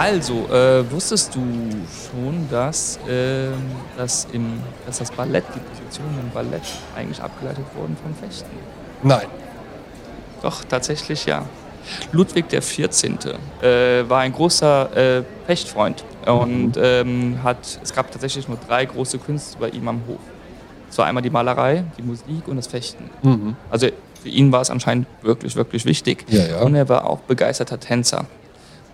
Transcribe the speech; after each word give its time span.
Also, 0.00 0.48
äh, 0.50 0.90
wusstest 0.90 1.34
du 1.34 1.42
schon, 2.10 2.48
dass, 2.50 2.98
äh, 3.06 3.48
dass, 3.98 4.26
im, 4.32 4.58
dass 4.86 4.96
das 4.96 5.10
Ballett, 5.10 5.44
die 5.54 5.58
Positionen 5.58 6.20
im 6.20 6.30
Ballett 6.30 6.62
eigentlich 6.96 7.20
abgeleitet 7.20 7.66
wurden 7.74 7.94
vom 8.02 8.14
Fechten? 8.14 8.48
Nein. 9.02 9.26
Doch, 10.40 10.64
tatsächlich 10.64 11.26
ja. 11.26 11.44
Ludwig 12.12 12.48
XIV. 12.48 13.34
Äh, 13.60 14.08
war 14.08 14.20
ein 14.20 14.32
großer 14.32 15.18
äh, 15.18 15.22
Fechtfreund 15.44 16.02
und 16.24 16.78
ähm, 16.78 17.42
hat, 17.42 17.78
es 17.82 17.92
gab 17.92 18.10
tatsächlich 18.10 18.48
nur 18.48 18.56
drei 18.66 18.86
große 18.86 19.18
Künste 19.18 19.58
bei 19.58 19.68
ihm 19.68 19.86
am 19.86 20.00
Hof. 20.08 20.20
Das 20.88 20.96
war 20.96 21.06
einmal 21.08 21.22
die 21.22 21.28
Malerei, 21.28 21.84
die 21.98 22.02
Musik 22.02 22.48
und 22.48 22.56
das 22.56 22.68
Fechten. 22.68 23.10
Mhm. 23.22 23.54
Also 23.68 23.88
für 24.22 24.28
ihn 24.30 24.50
war 24.50 24.62
es 24.62 24.70
anscheinend 24.70 25.08
wirklich, 25.20 25.56
wirklich 25.56 25.84
wichtig. 25.84 26.24
Ja, 26.28 26.46
ja. 26.46 26.60
Und 26.60 26.74
er 26.74 26.88
war 26.88 27.04
auch 27.04 27.18
begeisterter 27.20 27.78
Tänzer. 27.78 28.24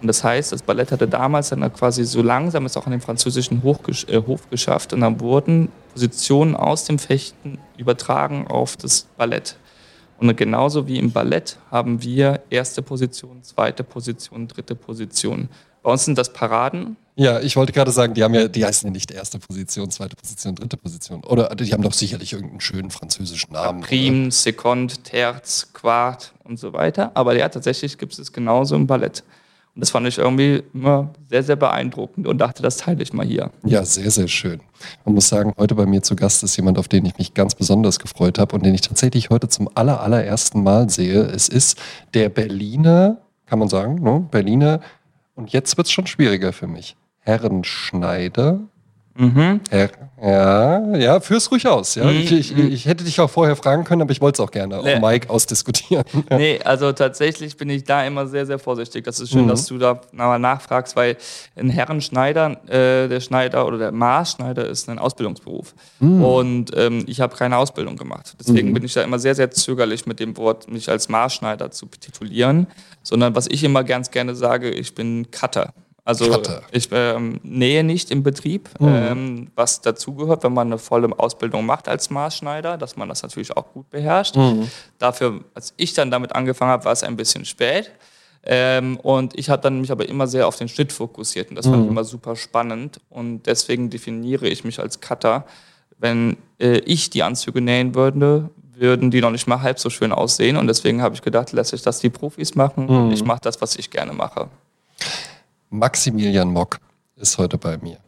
Und 0.00 0.08
das 0.08 0.22
heißt, 0.22 0.52
das 0.52 0.62
Ballett 0.62 0.92
hatte 0.92 1.08
damals 1.08 1.48
dann 1.48 1.72
quasi 1.72 2.04
so 2.04 2.22
langsam 2.22 2.66
es 2.66 2.76
auch 2.76 2.86
an 2.86 2.92
den 2.92 3.00
französischen 3.00 3.62
Hochgesch 3.62 4.06
äh, 4.08 4.20
Hof 4.26 4.48
geschafft 4.50 4.92
und 4.92 5.00
dann 5.00 5.20
wurden 5.20 5.68
Positionen 5.92 6.54
aus 6.54 6.84
dem 6.84 6.98
Fechten 6.98 7.58
übertragen 7.76 8.46
auf 8.46 8.76
das 8.76 9.06
Ballett. 9.16 9.56
Und 10.18 10.34
genauso 10.36 10.86
wie 10.86 10.98
im 10.98 11.12
Ballett 11.12 11.58
haben 11.70 12.02
wir 12.02 12.40
erste 12.50 12.82
Position, 12.82 13.42
zweite 13.42 13.84
Position, 13.84 14.48
dritte 14.48 14.74
Position. 14.74 15.48
Bei 15.82 15.92
uns 15.92 16.04
sind 16.04 16.18
das 16.18 16.32
Paraden. 16.32 16.96
Ja, 17.16 17.40
ich 17.40 17.56
wollte 17.56 17.72
gerade 17.72 17.90
sagen, 17.90 18.12
die 18.12 18.22
haben 18.22 18.34
ja, 18.34 18.48
die 18.48 18.64
heißen 18.64 18.88
ja 18.88 18.92
nicht 18.92 19.10
erste 19.10 19.38
Position, 19.38 19.90
zweite 19.90 20.16
Position, 20.16 20.54
dritte 20.54 20.76
Position. 20.76 21.24
Oder 21.24 21.54
die 21.54 21.72
haben 21.72 21.82
doch 21.82 21.92
sicherlich 21.92 22.32
irgendeinen 22.32 22.60
schönen 22.60 22.90
französischen 22.90 23.52
Namen. 23.52 23.82
Prime, 23.82 24.30
Seconde, 24.30 24.94
Terz, 25.02 25.68
Quart 25.72 26.34
und 26.44 26.58
so 26.58 26.72
weiter. 26.72 27.10
Aber 27.14 27.36
ja, 27.36 27.48
tatsächlich 27.48 27.96
gibt 27.98 28.18
es 28.18 28.32
genauso 28.32 28.74
im 28.74 28.86
Ballett. 28.86 29.22
Und 29.76 29.80
das 29.80 29.90
fand 29.90 30.08
ich 30.08 30.16
irgendwie 30.16 30.62
immer 30.72 31.10
sehr, 31.28 31.42
sehr 31.42 31.56
beeindruckend 31.56 32.26
und 32.26 32.38
dachte, 32.38 32.62
das 32.62 32.78
teile 32.78 33.02
ich 33.02 33.12
mal 33.12 33.26
hier. 33.26 33.50
Ja, 33.62 33.84
sehr, 33.84 34.10
sehr 34.10 34.26
schön. 34.26 34.60
Man 35.04 35.14
muss 35.14 35.28
sagen, 35.28 35.52
heute 35.58 35.74
bei 35.74 35.84
mir 35.84 36.02
zu 36.02 36.16
Gast 36.16 36.42
ist 36.42 36.56
jemand, 36.56 36.78
auf 36.78 36.88
den 36.88 37.04
ich 37.04 37.18
mich 37.18 37.34
ganz 37.34 37.54
besonders 37.54 37.98
gefreut 37.98 38.38
habe 38.38 38.56
und 38.56 38.64
den 38.64 38.74
ich 38.74 38.80
tatsächlich 38.80 39.28
heute 39.28 39.48
zum 39.50 39.68
aller, 39.74 40.00
allerersten 40.00 40.62
Mal 40.62 40.88
sehe. 40.88 41.20
Es 41.24 41.50
ist 41.50 41.78
der 42.14 42.30
Berliner, 42.30 43.18
kann 43.44 43.58
man 43.58 43.68
sagen, 43.68 43.96
ne? 44.02 44.26
Berliner, 44.30 44.80
und 45.34 45.52
jetzt 45.52 45.76
wird 45.76 45.88
es 45.88 45.92
schon 45.92 46.06
schwieriger 46.06 46.54
für 46.54 46.66
mich. 46.66 46.96
Herrenschneider. 47.18 48.60
Mhm. 49.16 49.60
Ja, 50.18 50.96
ja, 50.96 51.20
führ's 51.20 51.50
ruhig 51.50 51.66
aus. 51.68 51.94
Ja. 51.94 52.04
Mhm, 52.04 52.10
Ich, 52.20 52.32
ich, 52.32 52.56
mhm. 52.56 52.72
ich 52.72 52.86
hätte 52.86 53.04
dich 53.04 53.20
auch 53.20 53.28
vorher 53.28 53.54
fragen 53.54 53.84
können, 53.84 54.00
aber 54.02 54.12
ich 54.12 54.22
wollte 54.22 54.42
es 54.42 54.46
auch 54.48 54.50
gerne 54.50 54.80
Nee. 54.82 54.94
um 54.94 55.00
Mike 55.02 55.28
ausdiskutieren. 55.28 56.04
Nee, 56.30 56.58
also 56.64 56.90
tatsächlich 56.92 57.56
bin 57.58 57.68
ich 57.68 57.84
da 57.84 58.04
immer 58.06 58.26
sehr, 58.26 58.46
sehr 58.46 58.58
vorsichtig. 58.58 59.04
Das 59.04 59.20
ist 59.20 59.30
schön, 59.30 59.44
Mhm. 59.44 59.48
dass 59.48 59.66
du 59.66 59.76
da 59.78 60.00
mal 60.12 60.38
nachfragst, 60.38 60.96
weil 60.96 61.16
ein 61.54 61.68
Herrenschneider, 61.68 62.52
äh, 62.66 63.08
der 63.08 63.20
Schneider 63.20 63.66
oder 63.66 63.76
der 63.78 63.92
Maßschneider 63.92 64.66
ist 64.66 64.88
ein 64.88 64.98
Ausbildungsberuf. 64.98 65.74
Und 66.00 66.70
ähm, 66.74 67.04
ich 67.06 67.20
habe 67.20 67.36
keine 67.36 67.58
Ausbildung 67.58 67.96
gemacht. 67.96 68.34
Deswegen 68.40 68.70
Mhm. 68.70 68.74
bin 68.74 68.84
ich 68.84 68.94
da 68.94 69.02
immer 69.02 69.18
sehr, 69.18 69.34
sehr 69.34 69.50
zögerlich 69.50 70.06
mit 70.06 70.18
dem 70.18 70.36
Wort, 70.38 70.70
mich 70.70 70.88
als 70.88 71.08
Maßschneider 71.10 71.70
zu 71.70 71.86
titulieren. 71.86 72.66
Sondern 73.02 73.34
was 73.36 73.46
ich 73.48 73.62
immer 73.62 73.84
ganz 73.84 74.10
gerne 74.10 74.34
sage, 74.34 74.70
ich 74.70 74.94
bin 74.94 75.30
Cutter. 75.30 75.72
Also 76.06 76.30
Cutter. 76.30 76.62
ich 76.70 76.88
ähm, 76.92 77.40
nähe 77.42 77.82
nicht 77.84 78.10
im 78.10 78.22
Betrieb, 78.22 78.70
Mhm. 78.78 78.88
ähm, 78.88 79.50
was 79.56 79.80
dazugehört, 79.80 80.44
wenn 80.44 80.54
man 80.54 80.68
eine 80.68 80.78
volle 80.78 81.08
Ausbildung 81.18 81.66
macht 81.66 81.88
als 81.88 82.10
Maßschneider, 82.10 82.78
dass 82.78 82.96
man 82.96 83.08
das 83.08 83.22
natürlich 83.22 83.54
auch 83.56 83.72
gut 83.74 83.90
beherrscht. 83.90 84.36
Mhm. 84.36 84.70
Dafür, 84.98 85.40
als 85.52 85.74
ich 85.76 85.92
dann 85.94 86.10
damit 86.10 86.32
angefangen 86.34 86.70
habe, 86.70 86.84
war 86.84 86.92
es 86.92 87.02
ein 87.02 87.16
bisschen 87.16 87.44
spät. 87.44 87.90
Ähm, 88.48 88.98
und 88.98 89.36
ich 89.36 89.50
habe 89.50 89.60
dann 89.62 89.80
mich 89.80 89.90
aber 89.90 90.08
immer 90.08 90.28
sehr 90.28 90.46
auf 90.46 90.54
den 90.56 90.68
Schnitt 90.68 90.92
fokussiert 90.92 91.50
und 91.50 91.56
das 91.56 91.66
fand 91.66 91.82
ich 91.84 91.90
immer 91.90 92.04
super 92.04 92.36
spannend 92.36 93.00
und 93.10 93.44
deswegen 93.46 93.90
definiere 93.90 94.46
ich 94.46 94.62
mich 94.62 94.78
als 94.78 95.00
Cutter. 95.00 95.44
Wenn 95.98 96.36
äh, 96.60 96.78
ich 96.78 97.10
die 97.10 97.24
Anzüge 97.24 97.60
nähen 97.60 97.96
würde, 97.96 98.48
würden 98.76 99.10
die 99.10 99.20
noch 99.20 99.32
nicht 99.32 99.48
mal 99.48 99.62
halb 99.62 99.80
so 99.80 99.90
schön 99.90 100.12
aussehen 100.12 100.56
und 100.56 100.68
deswegen 100.68 101.02
habe 101.02 101.16
ich 101.16 101.22
gedacht, 101.22 101.50
lasse 101.50 101.74
ich 101.74 101.82
das 101.82 101.98
die 101.98 102.10
Profis 102.10 102.54
machen 102.54 102.88
und 102.88 103.10
ich 103.10 103.24
mache 103.24 103.40
das, 103.42 103.60
was 103.60 103.74
ich 103.74 103.90
gerne 103.90 104.12
mache. 104.12 104.48
Maximilian 105.70 106.52
Mock 106.52 106.78
ist 107.16 107.38
heute 107.38 107.58
bei 107.58 107.78
mir. 107.78 107.98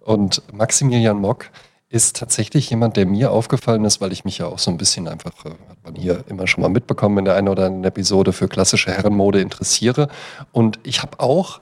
Und 0.00 0.42
Maximilian 0.52 1.18
Mock 1.18 1.50
ist 1.88 2.16
tatsächlich 2.16 2.70
jemand, 2.70 2.96
der 2.96 3.06
mir 3.06 3.30
aufgefallen 3.30 3.84
ist, 3.84 4.00
weil 4.00 4.12
ich 4.12 4.24
mich 4.24 4.38
ja 4.38 4.46
auch 4.46 4.58
so 4.58 4.70
ein 4.70 4.76
bisschen 4.76 5.06
einfach, 5.06 5.44
äh, 5.44 5.50
hat 5.50 5.78
man 5.84 5.94
hier 5.94 6.24
immer 6.28 6.46
schon 6.46 6.62
mal 6.62 6.68
mitbekommen, 6.68 7.18
in 7.18 7.24
der 7.24 7.36
einen 7.36 7.48
oder 7.48 7.66
anderen 7.66 7.84
Episode 7.84 8.32
für 8.32 8.48
klassische 8.48 8.90
Herrenmode 8.90 9.40
interessiere. 9.40 10.08
Und 10.50 10.80
ich 10.82 11.02
habe 11.02 11.20
auch 11.20 11.60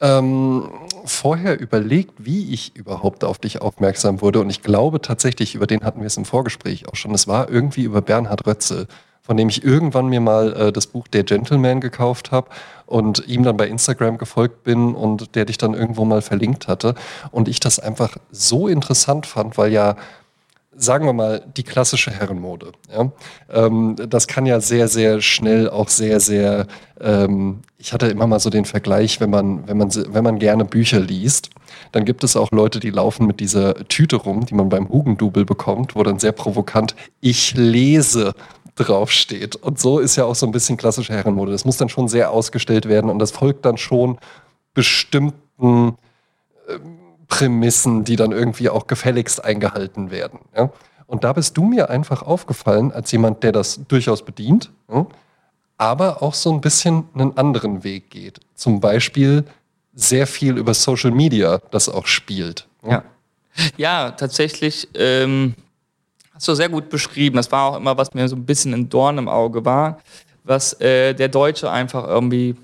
ähm, 0.00 0.70
vorher 1.04 1.58
überlegt, 1.58 2.12
wie 2.18 2.52
ich 2.52 2.76
überhaupt 2.76 3.24
auf 3.24 3.38
dich 3.38 3.60
aufmerksam 3.60 4.20
wurde. 4.20 4.40
Und 4.40 4.50
ich 4.50 4.62
glaube 4.62 5.00
tatsächlich, 5.00 5.56
über 5.56 5.66
den 5.66 5.82
hatten 5.82 6.00
wir 6.00 6.06
es 6.06 6.16
im 6.16 6.24
Vorgespräch 6.26 6.88
auch 6.88 6.94
schon. 6.94 7.12
Es 7.14 7.26
war 7.26 7.48
irgendwie 7.50 7.82
über 7.82 8.02
Bernhard 8.02 8.46
Rötzel, 8.46 8.86
von 9.26 9.36
dem 9.36 9.48
ich 9.48 9.64
irgendwann 9.64 10.06
mir 10.06 10.20
mal 10.20 10.52
äh, 10.52 10.72
das 10.72 10.86
Buch 10.86 11.08
Der 11.08 11.24
Gentleman 11.24 11.80
gekauft 11.80 12.30
habe 12.30 12.48
und 12.86 13.26
ihm 13.26 13.42
dann 13.42 13.56
bei 13.56 13.66
Instagram 13.66 14.18
gefolgt 14.18 14.62
bin 14.62 14.94
und 14.94 15.34
der 15.34 15.44
dich 15.44 15.58
dann 15.58 15.74
irgendwo 15.74 16.04
mal 16.04 16.22
verlinkt 16.22 16.68
hatte. 16.68 16.94
Und 17.32 17.48
ich 17.48 17.58
das 17.58 17.80
einfach 17.80 18.16
so 18.30 18.68
interessant 18.68 19.26
fand, 19.26 19.58
weil 19.58 19.72
ja 19.72 19.96
sagen 20.78 21.06
wir 21.06 21.12
mal, 21.12 21.42
die 21.56 21.62
klassische 21.62 22.10
Herrenmode. 22.10 22.72
Ja? 22.94 23.10
Ähm, 23.50 23.96
das 24.08 24.26
kann 24.26 24.46
ja 24.46 24.60
sehr, 24.60 24.88
sehr 24.88 25.20
schnell 25.20 25.70
auch 25.70 25.88
sehr, 25.88 26.20
sehr, 26.20 26.66
ähm, 27.00 27.60
ich 27.78 27.92
hatte 27.92 28.08
immer 28.08 28.26
mal 28.26 28.40
so 28.40 28.50
den 28.50 28.64
Vergleich, 28.64 29.20
wenn 29.20 29.30
man, 29.30 29.66
wenn 29.66 29.78
man, 29.78 29.90
wenn 29.90 30.24
man 30.24 30.38
gerne 30.38 30.64
Bücher 30.64 31.00
liest, 31.00 31.50
dann 31.92 32.04
gibt 32.04 32.24
es 32.24 32.36
auch 32.36 32.50
Leute, 32.50 32.80
die 32.80 32.90
laufen 32.90 33.26
mit 33.26 33.40
dieser 33.40 33.74
Tüte 33.88 34.16
rum, 34.16 34.44
die 34.46 34.54
man 34.54 34.68
beim 34.68 34.88
Hugendubel 34.88 35.44
bekommt, 35.44 35.96
wo 35.96 36.02
dann 36.02 36.18
sehr 36.18 36.32
provokant 36.32 36.94
ich 37.20 37.54
lese 37.54 38.34
draufsteht. 38.76 39.56
Und 39.56 39.78
so 39.78 39.98
ist 39.98 40.16
ja 40.16 40.24
auch 40.24 40.34
so 40.34 40.46
ein 40.46 40.52
bisschen 40.52 40.76
klassische 40.76 41.12
Herrenmode. 41.12 41.52
Das 41.52 41.64
muss 41.64 41.76
dann 41.76 41.88
schon 41.88 42.08
sehr 42.08 42.30
ausgestellt 42.30 42.88
werden 42.88 43.10
und 43.10 43.18
das 43.18 43.32
folgt 43.32 43.64
dann 43.64 43.76
schon 43.76 44.18
bestimmten 44.74 45.96
Prämissen, 47.28 48.04
die 48.04 48.16
dann 48.16 48.32
irgendwie 48.32 48.68
auch 48.68 48.86
gefälligst 48.86 49.44
eingehalten 49.44 50.10
werden. 50.10 50.40
Ja? 50.56 50.70
Und 51.06 51.24
da 51.24 51.32
bist 51.32 51.56
du 51.56 51.64
mir 51.64 51.90
einfach 51.90 52.22
aufgefallen 52.22 52.92
als 52.92 53.10
jemand, 53.12 53.42
der 53.42 53.52
das 53.52 53.80
durchaus 53.88 54.24
bedient, 54.24 54.70
ja? 54.90 55.06
aber 55.78 56.22
auch 56.22 56.34
so 56.34 56.52
ein 56.52 56.60
bisschen 56.60 57.04
einen 57.14 57.36
anderen 57.36 57.84
Weg 57.84 58.10
geht. 58.10 58.40
Zum 58.54 58.80
Beispiel 58.80 59.44
sehr 59.94 60.26
viel 60.26 60.56
über 60.56 60.74
Social 60.74 61.10
Media 61.10 61.60
das 61.70 61.88
auch 61.88 62.06
spielt. 62.06 62.66
Ja, 62.86 63.02
ja 63.76 64.10
tatsächlich 64.12 64.88
ähm, 64.94 65.54
hast 66.36 66.46
du 66.46 66.54
sehr 66.54 66.68
gut 66.68 66.88
beschrieben. 66.88 67.36
Das 67.36 67.50
war 67.50 67.64
auch 67.72 67.76
immer, 67.76 67.96
was 67.98 68.14
mir 68.14 68.28
so 68.28 68.36
ein 68.36 68.46
bisschen 68.46 68.72
ein 68.72 68.88
Dorn 68.88 69.18
im 69.18 69.28
Auge 69.28 69.64
war, 69.64 69.98
was 70.44 70.72
äh, 70.80 71.12
der 71.14 71.28
Deutsche 71.28 71.70
einfach 71.70 72.06
irgendwie. 72.06 72.54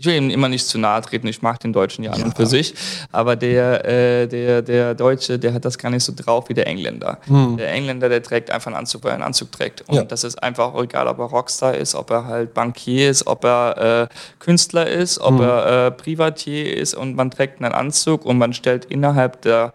Ich 0.00 0.06
will 0.06 0.14
ihm 0.14 0.30
immer 0.30 0.48
nicht 0.48 0.64
zu 0.64 0.78
nahe 0.78 1.00
treten, 1.02 1.26
ich 1.26 1.42
mag 1.42 1.58
den 1.58 1.72
Deutschen 1.72 2.04
ja 2.04 2.12
an 2.12 2.22
und 2.22 2.36
für 2.36 2.46
sich, 2.46 2.72
aber 3.10 3.34
der, 3.34 3.84
äh, 3.84 4.28
der, 4.28 4.62
der 4.62 4.94
Deutsche, 4.94 5.40
der 5.40 5.52
hat 5.52 5.64
das 5.64 5.76
gar 5.76 5.90
nicht 5.90 6.04
so 6.04 6.12
drauf 6.14 6.48
wie 6.48 6.54
der 6.54 6.68
Engländer. 6.68 7.18
Der 7.56 7.72
Engländer, 7.72 8.08
der 8.08 8.22
trägt 8.22 8.52
einfach 8.52 8.68
einen 8.68 8.76
Anzug, 8.76 9.02
weil 9.02 9.10
er 9.10 9.14
einen 9.14 9.24
Anzug 9.24 9.50
trägt. 9.50 9.80
Und 9.88 9.96
Ja. 9.96 10.04
das 10.04 10.22
ist 10.22 10.40
einfach 10.40 10.72
egal, 10.76 11.08
ob 11.08 11.18
er 11.18 11.24
Rockstar 11.24 11.74
ist, 11.74 11.96
ob 11.96 12.10
er 12.12 12.26
halt 12.26 12.54
Bankier 12.54 13.10
ist, 13.10 13.26
ob 13.26 13.42
er 13.44 14.02
äh, 14.04 14.14
Künstler 14.38 14.86
ist, 14.86 15.18
ob 15.18 15.40
er 15.40 15.86
äh, 15.86 15.90
Privatier 15.90 16.76
ist 16.76 16.94
und 16.94 17.16
man 17.16 17.32
trägt 17.32 17.60
einen 17.60 17.72
Anzug 17.74 18.24
und 18.24 18.38
man 18.38 18.52
stellt 18.52 18.84
innerhalb 18.84 19.42
der 19.42 19.72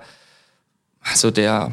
also 1.03 1.31
der 1.31 1.71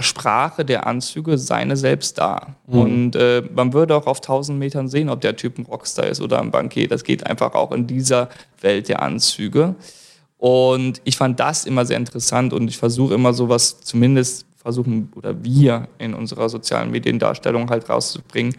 Sprache 0.00 0.64
der 0.64 0.86
Anzüge 0.86 1.38
seine 1.38 1.76
selbst 1.76 2.18
dar. 2.18 2.56
Und 2.66 3.16
äh, 3.16 3.42
man 3.54 3.72
würde 3.72 3.94
auch 3.96 4.06
auf 4.06 4.18
1000 4.18 4.58
Metern 4.58 4.88
sehen, 4.88 5.08
ob 5.08 5.20
der 5.20 5.36
Typ 5.36 5.58
ein 5.58 5.66
Rockstar 5.66 6.06
ist 6.06 6.20
oder 6.20 6.40
ein 6.40 6.50
Bankier. 6.50 6.88
Das 6.88 7.04
geht 7.04 7.26
einfach 7.26 7.54
auch 7.54 7.72
in 7.72 7.86
dieser 7.86 8.28
Welt 8.60 8.88
der 8.88 9.02
Anzüge. 9.02 9.74
Und 10.38 11.00
ich 11.04 11.16
fand 11.16 11.40
das 11.40 11.64
immer 11.64 11.86
sehr 11.86 11.96
interessant 11.96 12.52
und 12.52 12.68
ich 12.68 12.76
versuche 12.76 13.14
immer 13.14 13.32
sowas, 13.32 13.80
zumindest 13.80 14.46
versuchen, 14.56 15.12
oder 15.14 15.42
wir 15.42 15.88
in 15.98 16.12
unserer 16.12 16.48
sozialen 16.48 16.90
Mediendarstellung 16.90 17.70
halt 17.70 17.88
rauszubringen. 17.88 18.56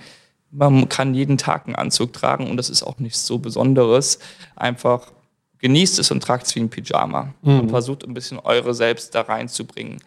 Man 0.49 0.89
kann 0.89 1.13
jeden 1.13 1.37
Tag 1.37 1.67
einen 1.67 1.75
Anzug 1.75 2.13
tragen 2.13 2.49
und 2.49 2.57
das 2.57 2.69
ist 2.69 2.81
auch 2.81 2.99
nichts 2.99 3.27
so 3.27 3.37
Besonderes. 3.37 4.19
Einfach 4.55 5.11
genießt 5.59 5.99
es 5.99 6.09
und 6.09 6.23
tragt 6.23 6.47
es 6.47 6.55
wie 6.55 6.61
ein 6.61 6.69
Pyjama 6.69 7.33
und 7.41 7.69
versucht 7.69 8.05
ein 8.05 8.13
bisschen 8.13 8.39
eure 8.39 8.73
selbst 8.73 9.13
da 9.13 9.21
reinzubringen. 9.21 9.97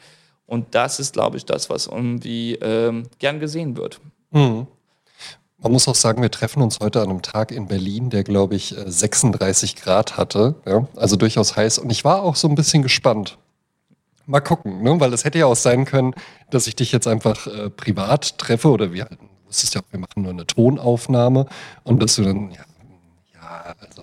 Und 0.50 0.74
das 0.74 0.98
ist, 0.98 1.12
glaube 1.12 1.36
ich, 1.36 1.44
das, 1.44 1.70
was 1.70 1.86
irgendwie 1.86 2.56
ähm, 2.56 3.04
gern 3.20 3.38
gesehen 3.38 3.76
wird. 3.76 4.00
Man 5.58 5.70
muss 5.70 5.86
auch 5.86 5.94
sagen, 5.94 6.22
wir 6.22 6.30
treffen 6.32 6.60
uns 6.60 6.80
heute 6.80 7.00
an 7.02 7.08
einem 7.08 7.22
Tag 7.22 7.52
in 7.52 7.68
Berlin, 7.68 8.10
der, 8.10 8.24
glaube 8.24 8.56
ich, 8.56 8.76
äh, 8.76 8.90
36 8.90 9.76
Grad 9.76 10.16
hatte. 10.16 10.56
Ja? 10.66 10.88
Also 10.96 11.14
durchaus 11.14 11.54
heiß. 11.54 11.78
Und 11.78 11.92
ich 11.92 12.04
war 12.04 12.24
auch 12.24 12.34
so 12.34 12.48
ein 12.48 12.56
bisschen 12.56 12.82
gespannt. 12.82 13.38
Mal 14.26 14.40
gucken, 14.40 14.82
ne? 14.82 14.98
weil 14.98 15.12
es 15.12 15.24
hätte 15.24 15.38
ja 15.38 15.46
auch 15.46 15.54
sein 15.54 15.84
können, 15.84 16.14
dass 16.50 16.66
ich 16.66 16.74
dich 16.74 16.90
jetzt 16.90 17.06
einfach 17.06 17.46
äh, 17.46 17.70
privat 17.70 18.36
treffe 18.38 18.70
oder 18.70 18.92
wir 18.92 19.04
halten, 19.04 19.28
du 19.28 19.48
wusstest 19.48 19.76
ja 19.76 19.82
wir 19.88 20.00
machen 20.00 20.22
nur 20.22 20.32
eine 20.32 20.48
Tonaufnahme 20.48 21.46
und 21.84 22.02
dass 22.02 22.16
du 22.16 22.22
dann, 22.22 22.50
ja, 22.50 22.64
ja, 23.34 23.74
also? 23.78 24.02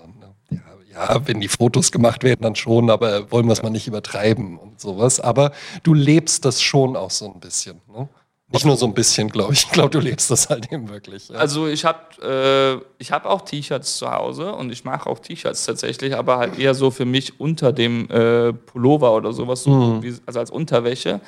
Ja, 0.98 1.26
wenn 1.26 1.40
die 1.40 1.48
Fotos 1.48 1.92
gemacht 1.92 2.24
werden, 2.24 2.42
dann 2.42 2.56
schon, 2.56 2.90
aber 2.90 3.30
wollen 3.30 3.46
wir 3.46 3.52
es 3.52 3.62
mal 3.62 3.70
nicht 3.70 3.86
übertreiben 3.86 4.58
und 4.58 4.80
sowas. 4.80 5.20
Aber 5.20 5.52
du 5.82 5.94
lebst 5.94 6.44
das 6.44 6.60
schon 6.60 6.96
auch 6.96 7.10
so 7.10 7.32
ein 7.32 7.40
bisschen. 7.40 7.80
Ne? 7.92 8.08
Nicht 8.50 8.64
nur 8.64 8.76
so 8.76 8.86
ein 8.86 8.94
bisschen, 8.94 9.28
glaube 9.28 9.52
ich. 9.52 9.64
Ich 9.64 9.70
glaube, 9.70 9.90
du 9.90 10.00
lebst 10.00 10.30
das 10.30 10.48
halt 10.48 10.72
eben 10.72 10.88
wirklich. 10.88 11.28
Ja. 11.28 11.36
Also 11.36 11.68
ich 11.68 11.84
habe 11.84 12.82
äh, 12.98 13.04
hab 13.04 13.26
auch 13.26 13.42
T-Shirts 13.42 13.98
zu 13.98 14.10
Hause 14.10 14.52
und 14.54 14.72
ich 14.72 14.84
mache 14.84 15.08
auch 15.08 15.18
T-Shirts 15.18 15.66
tatsächlich, 15.66 16.16
aber 16.16 16.38
halt 16.38 16.58
eher 16.58 16.74
so 16.74 16.90
für 16.90 17.04
mich 17.04 17.38
unter 17.38 17.72
dem 17.72 18.10
äh, 18.10 18.52
Pullover 18.54 19.14
oder 19.14 19.32
sowas, 19.32 19.62
so 19.62 19.70
mhm. 19.70 20.02
wie, 20.02 20.14
also 20.24 20.40
als 20.40 20.50
Unterwäsche. 20.50 21.20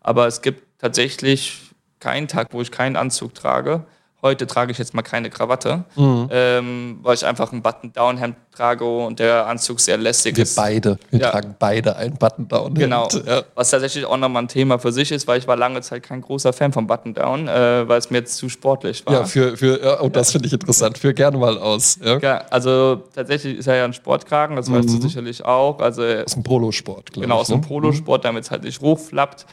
Aber 0.00 0.28
es 0.28 0.40
gibt 0.40 0.62
tatsächlich 0.78 1.58
keinen 1.98 2.28
Tag, 2.28 2.48
wo 2.52 2.62
ich 2.62 2.70
keinen 2.70 2.94
Anzug 2.94 3.34
trage. 3.34 3.84
Heute 4.20 4.48
trage 4.48 4.72
ich 4.72 4.78
jetzt 4.78 4.94
mal 4.94 5.02
keine 5.02 5.30
Krawatte, 5.30 5.84
mhm. 5.94 6.28
ähm, 6.32 6.98
weil 7.02 7.14
ich 7.14 7.24
einfach 7.24 7.52
ein 7.52 7.62
Button-Down-Hemd 7.62 8.34
trage 8.52 8.84
und 8.84 9.20
der 9.20 9.46
Anzug 9.46 9.78
sehr 9.78 9.96
lässig 9.96 10.36
Wir 10.36 10.42
ist. 10.42 10.56
beide, 10.56 10.98
wir 11.10 11.20
ja. 11.20 11.30
tragen 11.30 11.54
beide 11.56 11.94
ein 11.94 12.14
Button-Down-Hemd. 12.14 12.78
Genau, 12.78 13.08
ja. 13.24 13.42
was 13.54 13.70
tatsächlich 13.70 14.04
auch 14.04 14.16
nochmal 14.16 14.42
ein 14.42 14.48
Thema 14.48 14.80
für 14.80 14.90
sich 14.90 15.12
ist, 15.12 15.28
weil 15.28 15.38
ich 15.38 15.46
war 15.46 15.54
lange 15.54 15.82
Zeit 15.82 16.02
kein 16.02 16.20
großer 16.20 16.52
Fan 16.52 16.72
von 16.72 16.88
Button-Down, 16.88 17.46
äh, 17.46 17.88
weil 17.88 17.98
es 17.98 18.10
mir 18.10 18.18
jetzt 18.18 18.36
zu 18.36 18.48
sportlich 18.48 19.06
war. 19.06 19.12
Ja, 19.14 19.24
für, 19.24 19.56
für, 19.56 19.80
ja, 19.80 20.00
oh, 20.00 20.08
das 20.08 20.32
finde 20.32 20.48
ich 20.48 20.52
interessant, 20.52 20.98
führ 20.98 21.12
gerne 21.12 21.38
mal 21.38 21.56
aus. 21.56 22.00
Ja. 22.02 22.38
also 22.50 23.04
tatsächlich 23.14 23.58
ist 23.58 23.68
er 23.68 23.76
ja 23.76 23.84
ein 23.84 23.92
Sportkragen, 23.92 24.56
das 24.56 24.68
weißt 24.68 24.88
mhm. 24.88 24.96
du 24.96 25.02
sicherlich 25.02 25.44
auch. 25.44 25.78
Also, 25.78 26.02
aus 26.02 26.32
dem 26.32 26.42
Polosport, 26.42 27.12
glaube 27.12 27.24
genau, 27.24 27.40
ich. 27.42 27.46
Genau, 27.46 27.58
aus 27.58 27.60
dem 27.60 27.60
ne? 27.60 27.66
Polosport, 27.68 28.24
damit 28.24 28.42
es 28.42 28.50
halt 28.50 28.64
nicht 28.64 28.80
hochflappt 28.80 29.46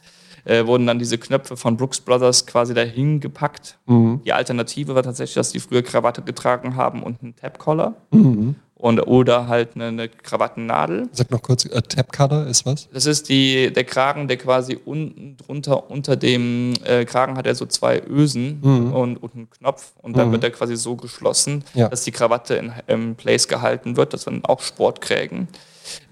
äh, 0.45 0.65
wurden 0.65 0.87
dann 0.87 0.99
diese 0.99 1.17
Knöpfe 1.17 1.57
von 1.57 1.75
Brooks 1.75 1.99
Brothers 1.99 2.45
quasi 2.45 2.73
dahin 2.73 3.19
gepackt. 3.19 3.77
Mhm. 3.87 4.21
Die 4.23 4.33
Alternative 4.33 4.95
war 4.95 5.03
tatsächlich, 5.03 5.35
dass 5.35 5.51
die 5.51 5.59
früher 5.59 5.81
Krawatte 5.81 6.21
getragen 6.21 6.75
haben 6.75 7.03
und 7.03 7.21
einen 7.21 7.35
Tab-Collar. 7.35 7.95
Mhm. 8.11 8.55
Und, 8.77 8.99
oder 8.99 9.47
halt 9.47 9.75
eine, 9.75 9.85
eine 9.85 10.09
Krawattennadel. 10.09 11.07
Sag 11.13 11.31
noch 11.31 11.41
kurz, 11.41 11.65
äh, 11.65 11.81
Tab-Collar 11.81 12.45
ist 12.47 12.65
was? 12.65 12.89
Das 12.91 13.05
ist 13.05 13.29
die, 13.29 13.71
der 13.71 13.85
Kragen, 13.85 14.27
der 14.27 14.37
quasi 14.37 14.77
unten 14.83 15.37
drunter, 15.37 15.89
unter 15.89 16.15
dem 16.15 16.73
äh, 16.83 17.05
Kragen 17.05 17.37
hat 17.37 17.47
er 17.47 17.55
so 17.55 17.65
zwei 17.65 18.01
Ösen 18.05 18.59
mhm. 18.61 18.93
und, 18.93 19.17
und 19.17 19.33
einen 19.33 19.49
Knopf. 19.49 19.93
Und 20.01 20.17
dann 20.17 20.27
mhm. 20.27 20.33
wird 20.33 20.43
er 20.43 20.51
quasi 20.51 20.75
so 20.75 20.95
geschlossen, 20.95 21.63
ja. 21.73 21.87
dass 21.87 22.03
die 22.03 22.11
Krawatte 22.11 22.55
in, 22.55 22.73
im 22.87 23.15
Place 23.15 23.47
gehalten 23.47 23.97
wird. 23.97 24.13
Das 24.13 24.23
sind 24.23 24.47
auch 24.47 24.61
Sportkrägen. 24.61 25.47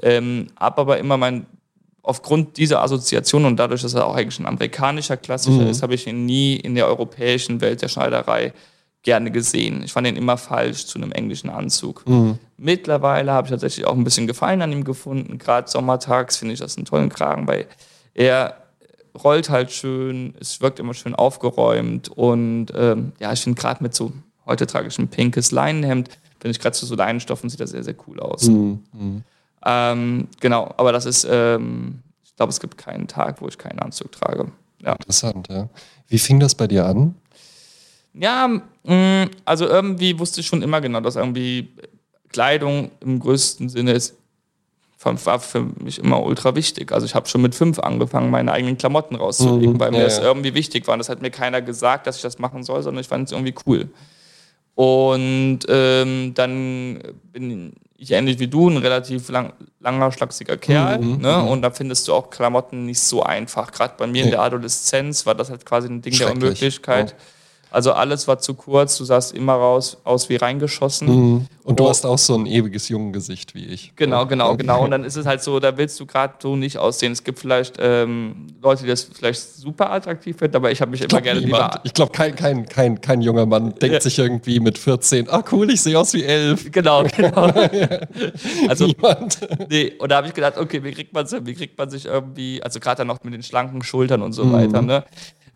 Ähm, 0.01 0.47
hab 0.57 0.79
aber 0.79 0.99
immer 0.99 1.17
mein 1.17 1.45
aufgrund 2.03 2.57
dieser 2.57 2.81
Assoziation 2.83 3.45
und 3.45 3.57
dadurch, 3.57 3.81
dass 3.81 3.93
er 3.93 4.05
auch 4.05 4.15
eigentlich 4.15 4.39
ein 4.39 4.45
amerikanischer 4.45 5.17
Klassiker 5.17 5.63
mhm. 5.63 5.69
ist, 5.69 5.81
habe 5.81 5.95
ich 5.95 6.05
ihn 6.05 6.25
nie 6.25 6.55
in 6.57 6.75
der 6.75 6.87
europäischen 6.87 7.61
Welt 7.61 7.81
der 7.81 7.87
Schneiderei 7.87 8.53
gerne 9.03 9.31
gesehen. 9.31 9.83
Ich 9.83 9.93
fand 9.93 10.07
ihn 10.07 10.17
immer 10.17 10.37
falsch 10.37 10.85
zu 10.85 10.97
einem 10.97 11.11
englischen 11.11 11.49
Anzug. 11.49 12.07
Mhm. 12.07 12.39
Mittlerweile 12.57 13.31
habe 13.31 13.47
ich 13.47 13.51
tatsächlich 13.51 13.85
auch 13.85 13.93
ein 13.93 14.03
bisschen 14.03 14.27
Gefallen 14.27 14.61
an 14.61 14.71
ihm 14.71 14.83
gefunden. 14.83 15.37
Gerade 15.37 15.69
sommertags 15.69 16.37
finde 16.37 16.53
ich 16.53 16.59
das 16.59 16.77
einen 16.77 16.85
tollen 16.85 17.09
Kragen, 17.09 17.47
weil 17.47 17.67
er 18.13 18.57
rollt 19.21 19.49
halt 19.49 19.71
schön, 19.71 20.33
es 20.39 20.61
wirkt 20.61 20.79
immer 20.79 20.93
schön 20.93 21.15
aufgeräumt 21.15 22.09
und 22.09 22.67
ähm, 22.75 23.13
ja, 23.19 23.31
ich 23.31 23.41
finde 23.41 23.59
gerade 23.59 23.83
mit 23.83 23.93
so, 23.93 24.11
heute 24.45 24.65
trage 24.67 24.87
ich 24.87 24.97
ein 24.97 25.07
pinkes 25.07 25.51
Leinenhemd, 25.51 26.09
finde 26.39 26.51
ich 26.51 26.59
gerade 26.59 26.75
zu 26.75 26.85
so 26.85 26.95
Leinenstoffen 26.95 27.49
sieht 27.49 27.59
das 27.59 27.71
sehr, 27.71 27.83
sehr 27.83 27.95
cool 28.07 28.19
aus. 28.19 28.47
Mhm. 28.47 29.23
Ähm, 29.65 30.27
genau, 30.39 30.73
aber 30.77 30.91
das 30.91 31.05
ist, 31.05 31.27
ähm, 31.29 31.99
ich 32.23 32.35
glaube, 32.35 32.51
es 32.51 32.59
gibt 32.59 32.77
keinen 32.77 33.07
Tag, 33.07 33.41
wo 33.41 33.47
ich 33.47 33.57
keinen 33.57 33.79
Anzug 33.79 34.11
trage. 34.11 34.51
Ja. 34.81 34.93
Interessant, 34.93 35.47
ja. 35.49 35.69
Wie 36.07 36.19
fing 36.19 36.39
das 36.39 36.55
bei 36.55 36.67
dir 36.67 36.85
an? 36.85 37.15
Ja, 38.13 38.47
mh, 38.47 38.63
mm, 39.25 39.29
also 39.45 39.67
irgendwie 39.67 40.19
wusste 40.19 40.41
ich 40.41 40.47
schon 40.47 40.61
immer 40.61 40.81
genau, 40.81 40.99
dass 40.99 41.15
irgendwie 41.15 41.73
Kleidung 42.29 42.91
im 42.99 43.19
größten 43.19 43.69
Sinne 43.69 43.93
ist, 43.93 44.15
war 45.05 45.39
für 45.39 45.61
mich 45.61 45.99
immer 45.99 46.23
ultra 46.23 46.55
wichtig. 46.55 46.91
Also 46.91 47.05
ich 47.05 47.15
habe 47.15 47.27
schon 47.27 47.41
mit 47.41 47.55
fünf 47.55 47.79
angefangen, 47.79 48.29
meine 48.29 48.51
eigenen 48.51 48.77
Klamotten 48.77 49.15
rauszulegen, 49.15 49.73
mhm, 49.73 49.79
weil 49.79 49.91
mir 49.91 50.03
das 50.03 50.17
ja. 50.17 50.23
irgendwie 50.23 50.53
wichtig 50.53 50.87
war. 50.87 50.93
Und 50.93 50.99
das 50.99 51.09
hat 51.09 51.21
mir 51.21 51.31
keiner 51.31 51.61
gesagt, 51.61 52.07
dass 52.07 52.17
ich 52.17 52.21
das 52.21 52.39
machen 52.39 52.63
soll, 52.63 52.81
sondern 52.83 53.01
ich 53.01 53.07
fand 53.07 53.27
es 53.27 53.31
irgendwie 53.33 53.55
cool. 53.65 53.89
Und 54.75 55.59
ähm, 55.67 56.33
dann 56.33 56.99
bin 57.31 57.73
ich 57.97 58.11
ähnlich 58.11 58.39
wie 58.39 58.47
du, 58.47 58.69
ein 58.69 58.77
relativ 58.77 59.29
lang, 59.29 59.53
langer, 59.79 60.11
schlachsiger 60.11 60.57
Kerl. 60.57 60.99
Mhm, 60.99 61.21
ne? 61.21 61.37
Mhm. 61.37 61.47
Und 61.47 61.61
da 61.61 61.71
findest 61.71 62.07
du 62.07 62.13
auch 62.13 62.29
Klamotten 62.29 62.85
nicht 62.85 62.99
so 62.99 63.23
einfach. 63.23 63.71
Gerade 63.71 63.93
bei 63.97 64.07
mir 64.07 64.13
nee. 64.13 64.21
in 64.23 64.31
der 64.31 64.41
Adoleszenz 64.41 65.25
war 65.25 65.35
das 65.35 65.49
halt 65.49 65.65
quasi 65.65 65.87
ein 65.87 66.01
Ding 66.01 66.17
der 66.17 66.31
Unmöglichkeit. 66.31 67.11
Ja. 67.11 67.17
Also 67.73 67.91
alles 67.91 68.27
war 68.27 68.37
zu 68.37 68.53
kurz, 68.53 68.99
du 68.99 69.03
sahst 69.03 69.33
immer 69.33 69.53
raus 69.53 69.97
aus 70.03 70.29
wie 70.29 70.35
reingeschossen. 70.35 71.07
Mhm. 71.07 71.47
Und 71.63 71.79
du 71.79 71.85
oh. 71.85 71.89
hast 71.89 72.05
auch 72.05 72.19
so 72.19 72.35
ein 72.35 72.45
ewiges 72.45 72.87
Jungengesicht 72.87 73.55
wie 73.55 73.65
ich. 73.65 73.93
Genau, 73.95 74.27
genau, 74.27 74.55
genau. 74.55 74.83
Und 74.83 74.91
dann 74.91 75.03
ist 75.03 75.15
es 75.15 75.25
halt 75.25 75.41
so, 75.41 75.59
da 75.59 75.75
willst 75.75 75.99
du 75.99 76.05
gerade 76.05 76.35
so 76.39 76.55
nicht 76.55 76.77
aussehen. 76.77 77.13
Es 77.13 77.23
gibt 77.23 77.39
vielleicht 77.39 77.77
ähm, 77.79 78.47
Leute, 78.61 78.83
die 78.83 78.89
das 78.89 79.03
vielleicht 79.03 79.41
super 79.41 79.91
attraktiv 79.91 80.37
finden, 80.37 80.55
aber 80.57 80.71
ich 80.71 80.81
habe 80.81 80.91
mich 80.91 81.01
ich 81.01 81.11
immer 81.11 81.21
gerne 81.21 81.39
niemand. 81.41 81.73
lieber. 81.73 81.81
Ich 81.83 81.95
glaube, 81.95 82.11
kein, 82.11 82.35
kein, 82.35 82.67
kein, 82.67 83.01
kein 83.01 83.21
junger 83.21 83.47
Mann 83.47 83.73
denkt 83.73 83.95
ja. 83.95 84.01
sich 84.01 84.19
irgendwie 84.19 84.59
mit 84.59 84.77
14, 84.77 85.27
ah 85.31 85.43
cool, 85.51 85.71
ich 85.71 85.81
sehe 85.81 85.97
aus 85.97 86.13
wie 86.13 86.23
elf. 86.23 86.71
Genau, 86.71 87.03
genau. 87.15 87.45
also, 88.67 88.85
niemand. 88.85 89.39
Nee, 89.67 89.93
und 89.97 90.11
da 90.11 90.17
habe 90.17 90.27
ich 90.27 90.35
gedacht, 90.35 90.57
okay, 90.57 90.83
wie 90.83 90.91
kriegt 90.91 91.11
man 91.11 91.25
wie 91.43 91.53
kriegt 91.55 91.75
man 91.77 91.89
sich 91.89 92.05
irgendwie, 92.05 92.61
also 92.61 92.79
gerade 92.79 92.97
dann 92.97 93.07
noch 93.07 93.23
mit 93.23 93.33
den 93.33 93.41
schlanken 93.41 93.81
Schultern 93.81 94.21
und 94.21 94.33
so 94.33 94.45
mhm. 94.45 94.53
weiter, 94.53 94.81
ne? 94.83 95.05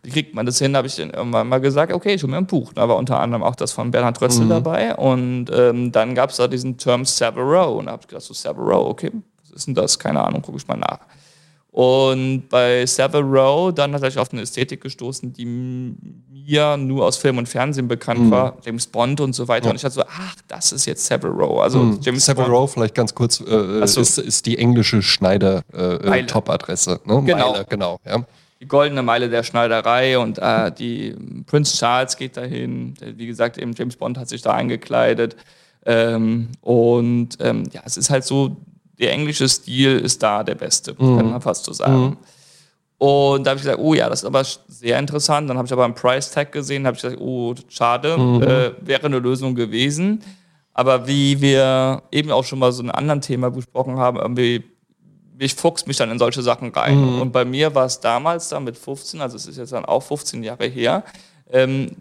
Wie 0.02 0.10
kriegt 0.10 0.34
man 0.34 0.46
das 0.46 0.58
hin? 0.58 0.72
Da 0.72 0.78
habe 0.78 0.88
ich 0.88 0.96
dann 0.96 1.10
irgendwann 1.10 1.48
mal 1.48 1.60
gesagt, 1.60 1.92
okay, 1.92 2.14
ich 2.14 2.22
hole 2.22 2.30
mir 2.30 2.38
ein 2.38 2.46
Buch. 2.46 2.72
Da 2.72 2.88
war 2.88 2.96
unter 2.96 3.18
anderem 3.18 3.42
auch 3.42 3.56
das 3.56 3.72
von 3.72 3.90
Bernhard 3.90 4.20
Rössel 4.20 4.44
mhm. 4.44 4.50
dabei. 4.50 4.94
Und 4.94 5.46
ähm, 5.52 5.92
dann 5.92 6.14
gab 6.14 6.30
es 6.30 6.36
da 6.36 6.46
diesen 6.46 6.78
Term 6.78 7.04
Savile 7.04 7.44
Row. 7.44 7.78
Und 7.78 7.86
da 7.86 7.92
habe 7.92 8.02
ich 8.02 8.08
gedacht, 8.08 8.24
so 8.24 8.34
Savile 8.34 8.64
Row, 8.64 8.88
okay, 8.88 9.10
was 9.42 9.50
ist 9.50 9.66
denn 9.66 9.74
das? 9.74 9.98
Keine 9.98 10.22
Ahnung, 10.22 10.42
gucke 10.42 10.58
ich 10.58 10.68
mal 10.68 10.76
nach. 10.76 11.00
Und 11.70 12.48
bei 12.48 12.86
Savile 12.86 13.24
Row 13.24 13.74
dann 13.74 13.92
hat 13.92 14.02
ich 14.04 14.18
auf 14.18 14.32
eine 14.32 14.42
Ästhetik 14.42 14.80
gestoßen, 14.80 15.32
die 15.32 15.44
mir 15.44 16.76
nur 16.76 17.04
aus 17.04 17.16
Film 17.18 17.38
und 17.38 17.48
Fernsehen 17.48 17.88
bekannt 17.88 18.20
mhm. 18.20 18.30
war, 18.30 18.56
James 18.64 18.86
Bond 18.86 19.20
und 19.20 19.34
so 19.34 19.48
weiter. 19.48 19.66
Ja. 19.66 19.70
Und 19.70 19.76
ich 19.76 19.82
dachte 19.82 19.96
so, 19.96 20.04
ach, 20.08 20.36
das 20.46 20.72
ist 20.72 20.86
jetzt 20.86 21.04
Savile 21.04 21.32
Row. 21.32 21.60
Also 21.60 21.80
mhm. 21.80 21.98
James 22.00 22.24
Savile 22.24 22.46
Bond. 22.46 22.56
Row, 22.56 22.72
vielleicht 22.72 22.94
ganz 22.94 23.14
kurz, 23.14 23.40
äh, 23.40 23.86
so. 23.86 24.00
ist, 24.00 24.16
ist, 24.18 24.46
die 24.46 24.58
englische 24.58 25.02
Schneider-Top-Adresse. 25.02 27.00
Äh, 27.04 27.08
ne? 27.12 27.22
Genau, 27.24 27.52
Meile, 27.52 27.66
genau. 27.68 28.00
Ja 28.06 28.24
die 28.60 28.66
goldene 28.66 29.02
Meile 29.02 29.28
der 29.28 29.42
Schneiderei 29.42 30.18
und 30.18 30.38
äh, 30.38 30.72
die 30.72 31.14
Prince 31.46 31.76
Charles 31.76 32.16
geht 32.16 32.36
dahin. 32.36 32.94
Wie 33.00 33.26
gesagt, 33.26 33.56
eben 33.58 33.72
James 33.72 33.96
Bond 33.96 34.18
hat 34.18 34.28
sich 34.28 34.42
da 34.42 34.52
eingekleidet. 34.52 35.36
Ähm, 35.86 36.48
und 36.60 37.38
ähm, 37.40 37.64
ja, 37.72 37.82
es 37.84 37.96
ist 37.96 38.10
halt 38.10 38.24
so, 38.24 38.56
der 38.98 39.12
englische 39.12 39.48
Stil 39.48 39.98
ist 39.98 40.22
da 40.22 40.42
der 40.42 40.56
beste, 40.56 40.92
mhm. 40.92 41.16
kann 41.16 41.30
man 41.30 41.40
fast 41.40 41.64
so 41.64 41.72
sagen. 41.72 42.00
Mhm. 42.00 42.16
Und 42.98 43.44
da 43.44 43.50
habe 43.50 43.58
ich 43.58 43.64
gesagt, 43.64 43.80
oh 43.80 43.94
ja, 43.94 44.08
das 44.08 44.20
ist 44.20 44.24
aber 44.24 44.44
sehr 44.66 44.98
interessant. 44.98 45.48
Dann 45.48 45.56
habe 45.56 45.66
ich 45.66 45.72
aber 45.72 45.84
einen 45.84 45.94
Price 45.94 46.32
Tag 46.32 46.50
gesehen, 46.50 46.84
habe 46.84 46.96
ich 46.96 47.02
gesagt, 47.02 47.20
oh, 47.20 47.54
schade, 47.68 48.18
mhm. 48.18 48.42
äh, 48.42 48.72
wäre 48.80 49.06
eine 49.06 49.20
Lösung 49.20 49.54
gewesen. 49.54 50.20
Aber 50.72 51.06
wie 51.06 51.40
wir 51.40 52.02
eben 52.10 52.32
auch 52.32 52.44
schon 52.44 52.58
mal 52.58 52.72
so 52.72 52.82
ein 52.82 52.90
anderes 52.90 53.26
Thema 53.26 53.50
besprochen 53.50 53.98
haben, 53.98 54.18
irgendwie 54.18 54.64
ich 55.44 55.54
fuchs 55.54 55.86
mich 55.86 55.96
dann 55.96 56.10
in 56.10 56.18
solche 56.18 56.42
Sachen 56.42 56.70
rein. 56.72 57.00
Mhm. 57.00 57.20
Und 57.20 57.32
bei 57.32 57.44
mir 57.44 57.74
war 57.74 57.86
es 57.86 58.00
damals 58.00 58.48
dann 58.48 58.64
mit 58.64 58.76
15, 58.76 59.20
also 59.20 59.36
es 59.36 59.46
ist 59.46 59.56
jetzt 59.56 59.72
dann 59.72 59.84
auch 59.84 60.02
15 60.02 60.42
Jahre 60.42 60.66
her, 60.66 61.04
ähm, 61.50 61.96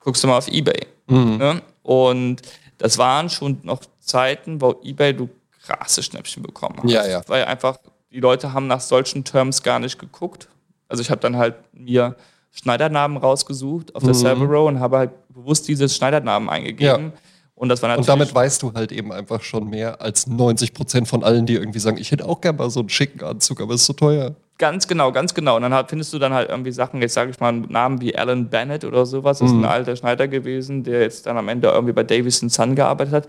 guckst 0.00 0.22
du 0.24 0.28
mal 0.28 0.38
auf 0.38 0.48
Ebay. 0.48 0.86
Mhm. 1.06 1.36
Ne? 1.36 1.62
Und 1.82 2.42
das 2.78 2.98
waren 2.98 3.30
schon 3.30 3.58
noch 3.62 3.80
Zeiten, 4.00 4.60
wo 4.60 4.80
Ebay 4.82 5.14
du 5.14 5.28
krasse 5.62 6.02
Schnäppchen 6.02 6.42
bekommen 6.42 6.80
hast. 6.82 6.90
Ja, 6.90 7.06
ja. 7.06 7.22
Weil 7.26 7.44
einfach 7.44 7.78
die 8.10 8.20
Leute 8.20 8.52
haben 8.52 8.66
nach 8.66 8.80
solchen 8.80 9.24
Terms 9.24 9.62
gar 9.62 9.78
nicht 9.78 9.98
geguckt. 9.98 10.48
Also 10.88 11.02
ich 11.02 11.10
habe 11.10 11.20
dann 11.20 11.36
halt 11.36 11.54
mir 11.72 12.16
Schneidernamen 12.50 13.18
rausgesucht 13.18 13.94
auf 13.94 14.02
der 14.02 14.14
mhm. 14.14 14.18
Server 14.18 14.44
Row 14.46 14.68
und 14.68 14.80
habe 14.80 14.98
halt 14.98 15.10
bewusst 15.28 15.68
diese 15.68 15.88
Schneidernamen 15.88 16.48
eingegeben. 16.48 17.12
Ja 17.14 17.20
und, 17.60 17.68
das 17.68 17.82
war 17.82 17.98
und 17.98 18.08
damit 18.08 18.34
weißt 18.34 18.62
du 18.62 18.72
halt 18.72 18.90
eben 18.90 19.12
einfach 19.12 19.42
schon 19.42 19.68
mehr 19.68 20.00
als 20.00 20.26
90 20.26 20.72
Prozent 20.72 21.08
von 21.08 21.22
allen, 21.22 21.44
die 21.44 21.56
irgendwie 21.56 21.78
sagen, 21.78 21.98
ich 21.98 22.10
hätte 22.10 22.26
auch 22.26 22.40
gerne 22.40 22.56
mal 22.56 22.70
so 22.70 22.80
einen 22.80 22.88
schicken 22.88 23.22
Anzug, 23.22 23.60
aber 23.60 23.74
es 23.74 23.82
ist 23.82 23.86
so 23.86 23.92
teuer. 23.92 24.34
Ganz 24.56 24.88
genau, 24.88 25.12
ganz 25.12 25.34
genau. 25.34 25.56
Und 25.56 25.62
dann 25.62 25.74
halt, 25.74 25.90
findest 25.90 26.10
du 26.14 26.18
dann 26.18 26.32
halt 26.32 26.48
irgendwie 26.48 26.72
Sachen, 26.72 27.02
jetzt 27.02 27.12
sage 27.12 27.30
ich 27.30 27.38
mal 27.38 27.52
Namen 27.52 28.00
wie 28.00 28.16
Alan 28.16 28.48
Bennett 28.48 28.86
oder 28.86 29.04
sowas, 29.04 29.40
das 29.40 29.48
ist 29.48 29.52
ein 29.52 29.58
mhm. 29.58 29.66
alter 29.66 29.94
Schneider 29.94 30.26
gewesen, 30.26 30.84
der 30.84 31.02
jetzt 31.02 31.26
dann 31.26 31.36
am 31.36 31.50
Ende 31.50 31.68
irgendwie 31.68 31.92
bei 31.92 32.02
Davison 32.02 32.48
Sun 32.48 32.76
gearbeitet 32.76 33.12
hat, 33.12 33.28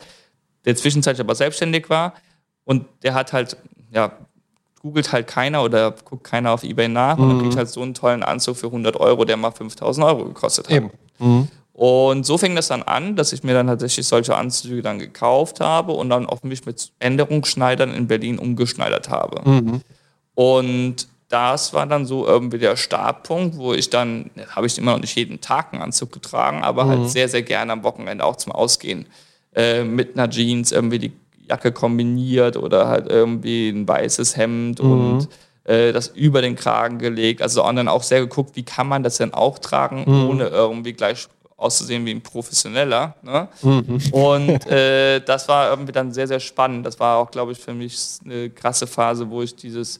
der 0.63 0.77
zwischenzeitlich 0.77 1.19
aber 1.19 1.35
selbstständig 1.35 1.89
war 1.89 2.13
und 2.63 2.85
der 3.03 3.13
hat 3.13 3.33
halt, 3.33 3.57
ja, 3.93 4.13
googelt 4.81 5.11
halt 5.11 5.27
keiner 5.27 5.61
oder 5.61 5.93
guckt 6.05 6.23
keiner 6.23 6.51
auf 6.51 6.63
Ebay 6.63 6.87
nach 6.87 7.17
mhm. 7.17 7.23
und 7.23 7.29
dann 7.31 7.39
kriegt 7.41 7.57
halt 7.57 7.67
so 7.67 7.81
einen 7.81 7.95
tollen 7.95 8.23
Anzug 8.23 8.55
für 8.55 8.67
100 8.67 8.95
Euro, 8.95 9.25
der 9.25 9.35
mal 9.35 9.51
5000 9.51 10.07
Euro 10.07 10.23
gekostet 10.23 10.69
hat. 10.69 10.73
Eben. 10.73 10.91
Mhm. 11.19 11.49
Und 11.81 12.27
so 12.27 12.37
fing 12.37 12.55
das 12.55 12.67
dann 12.67 12.83
an, 12.83 13.15
dass 13.15 13.33
ich 13.33 13.41
mir 13.41 13.55
dann 13.55 13.65
tatsächlich 13.65 14.05
solche 14.05 14.35
Anzüge 14.35 14.83
dann 14.83 14.99
gekauft 14.99 15.61
habe 15.61 15.93
und 15.93 16.11
dann 16.11 16.27
auf 16.27 16.43
mich 16.43 16.63
mit 16.63 16.91
Änderungsschneidern 16.99 17.91
in 17.95 18.05
Berlin 18.05 18.37
umgeschneidert 18.37 19.09
habe. 19.09 19.41
Mhm. 19.49 19.81
Und 20.35 21.07
das 21.29 21.73
war 21.73 21.87
dann 21.87 22.05
so 22.05 22.27
irgendwie 22.27 22.59
der 22.59 22.75
Startpunkt, 22.75 23.57
wo 23.57 23.73
ich 23.73 23.89
dann, 23.89 24.29
habe 24.55 24.67
ich 24.67 24.77
immer 24.77 24.91
noch 24.91 24.99
nicht 25.01 25.15
jeden 25.17 25.41
Tag 25.41 25.73
einen 25.73 25.81
Anzug 25.81 26.11
getragen, 26.11 26.61
aber 26.61 26.85
halt 26.85 26.99
mhm. 26.99 27.03
halt 27.05 27.13
sehr, 27.13 27.27
sehr 27.29 27.41
gerne 27.41 27.71
am 27.73 27.83
Wochenende 27.83 28.25
auch 28.25 28.35
zum 28.35 28.51
Ausgehen 28.51 29.07
äh, 29.55 29.83
mit 29.83 30.15
einer 30.15 30.29
Jeans 30.29 30.71
irgendwie 30.71 30.99
die 30.99 31.13
Jacke 31.49 31.71
kombiniert 31.71 32.57
oder 32.57 32.89
halt 32.89 33.07
irgendwie 33.09 33.69
ein 33.69 33.87
weißes 33.87 34.37
Hemd 34.37 34.83
Mhm. 34.83 34.91
und 34.91 35.27
äh, 35.63 35.91
das 35.93 36.09
über 36.09 36.43
den 36.43 36.55
Kragen 36.55 36.99
gelegt. 36.99 37.41
Also 37.41 37.65
und 37.65 37.75
dann 37.75 37.87
auch 37.87 38.03
sehr 38.03 38.19
geguckt, 38.19 38.55
wie 38.55 38.61
kann 38.63 38.87
man 38.87 39.01
das 39.01 39.17
denn 39.17 39.33
auch 39.33 39.57
tragen, 39.57 40.03
Mhm. 40.05 40.29
ohne 40.29 40.47
irgendwie 40.49 40.93
gleich 40.93 41.27
auszusehen 41.61 42.05
wie 42.05 42.11
ein 42.11 42.21
Professioneller. 42.21 43.15
Ne? 43.21 43.47
Mhm. 43.61 44.01
Und 44.11 44.67
äh, 44.71 45.19
das 45.21 45.47
war 45.47 45.69
irgendwie 45.69 45.91
dann 45.91 46.11
sehr, 46.11 46.27
sehr 46.27 46.39
spannend. 46.39 46.85
Das 46.85 46.99
war 46.99 47.17
auch, 47.17 47.29
glaube 47.31 47.51
ich, 47.51 47.59
für 47.59 47.73
mich 47.73 47.97
eine 48.25 48.49
krasse 48.49 48.87
Phase, 48.87 49.29
wo 49.29 49.41
ich 49.41 49.55
dieses, 49.55 49.99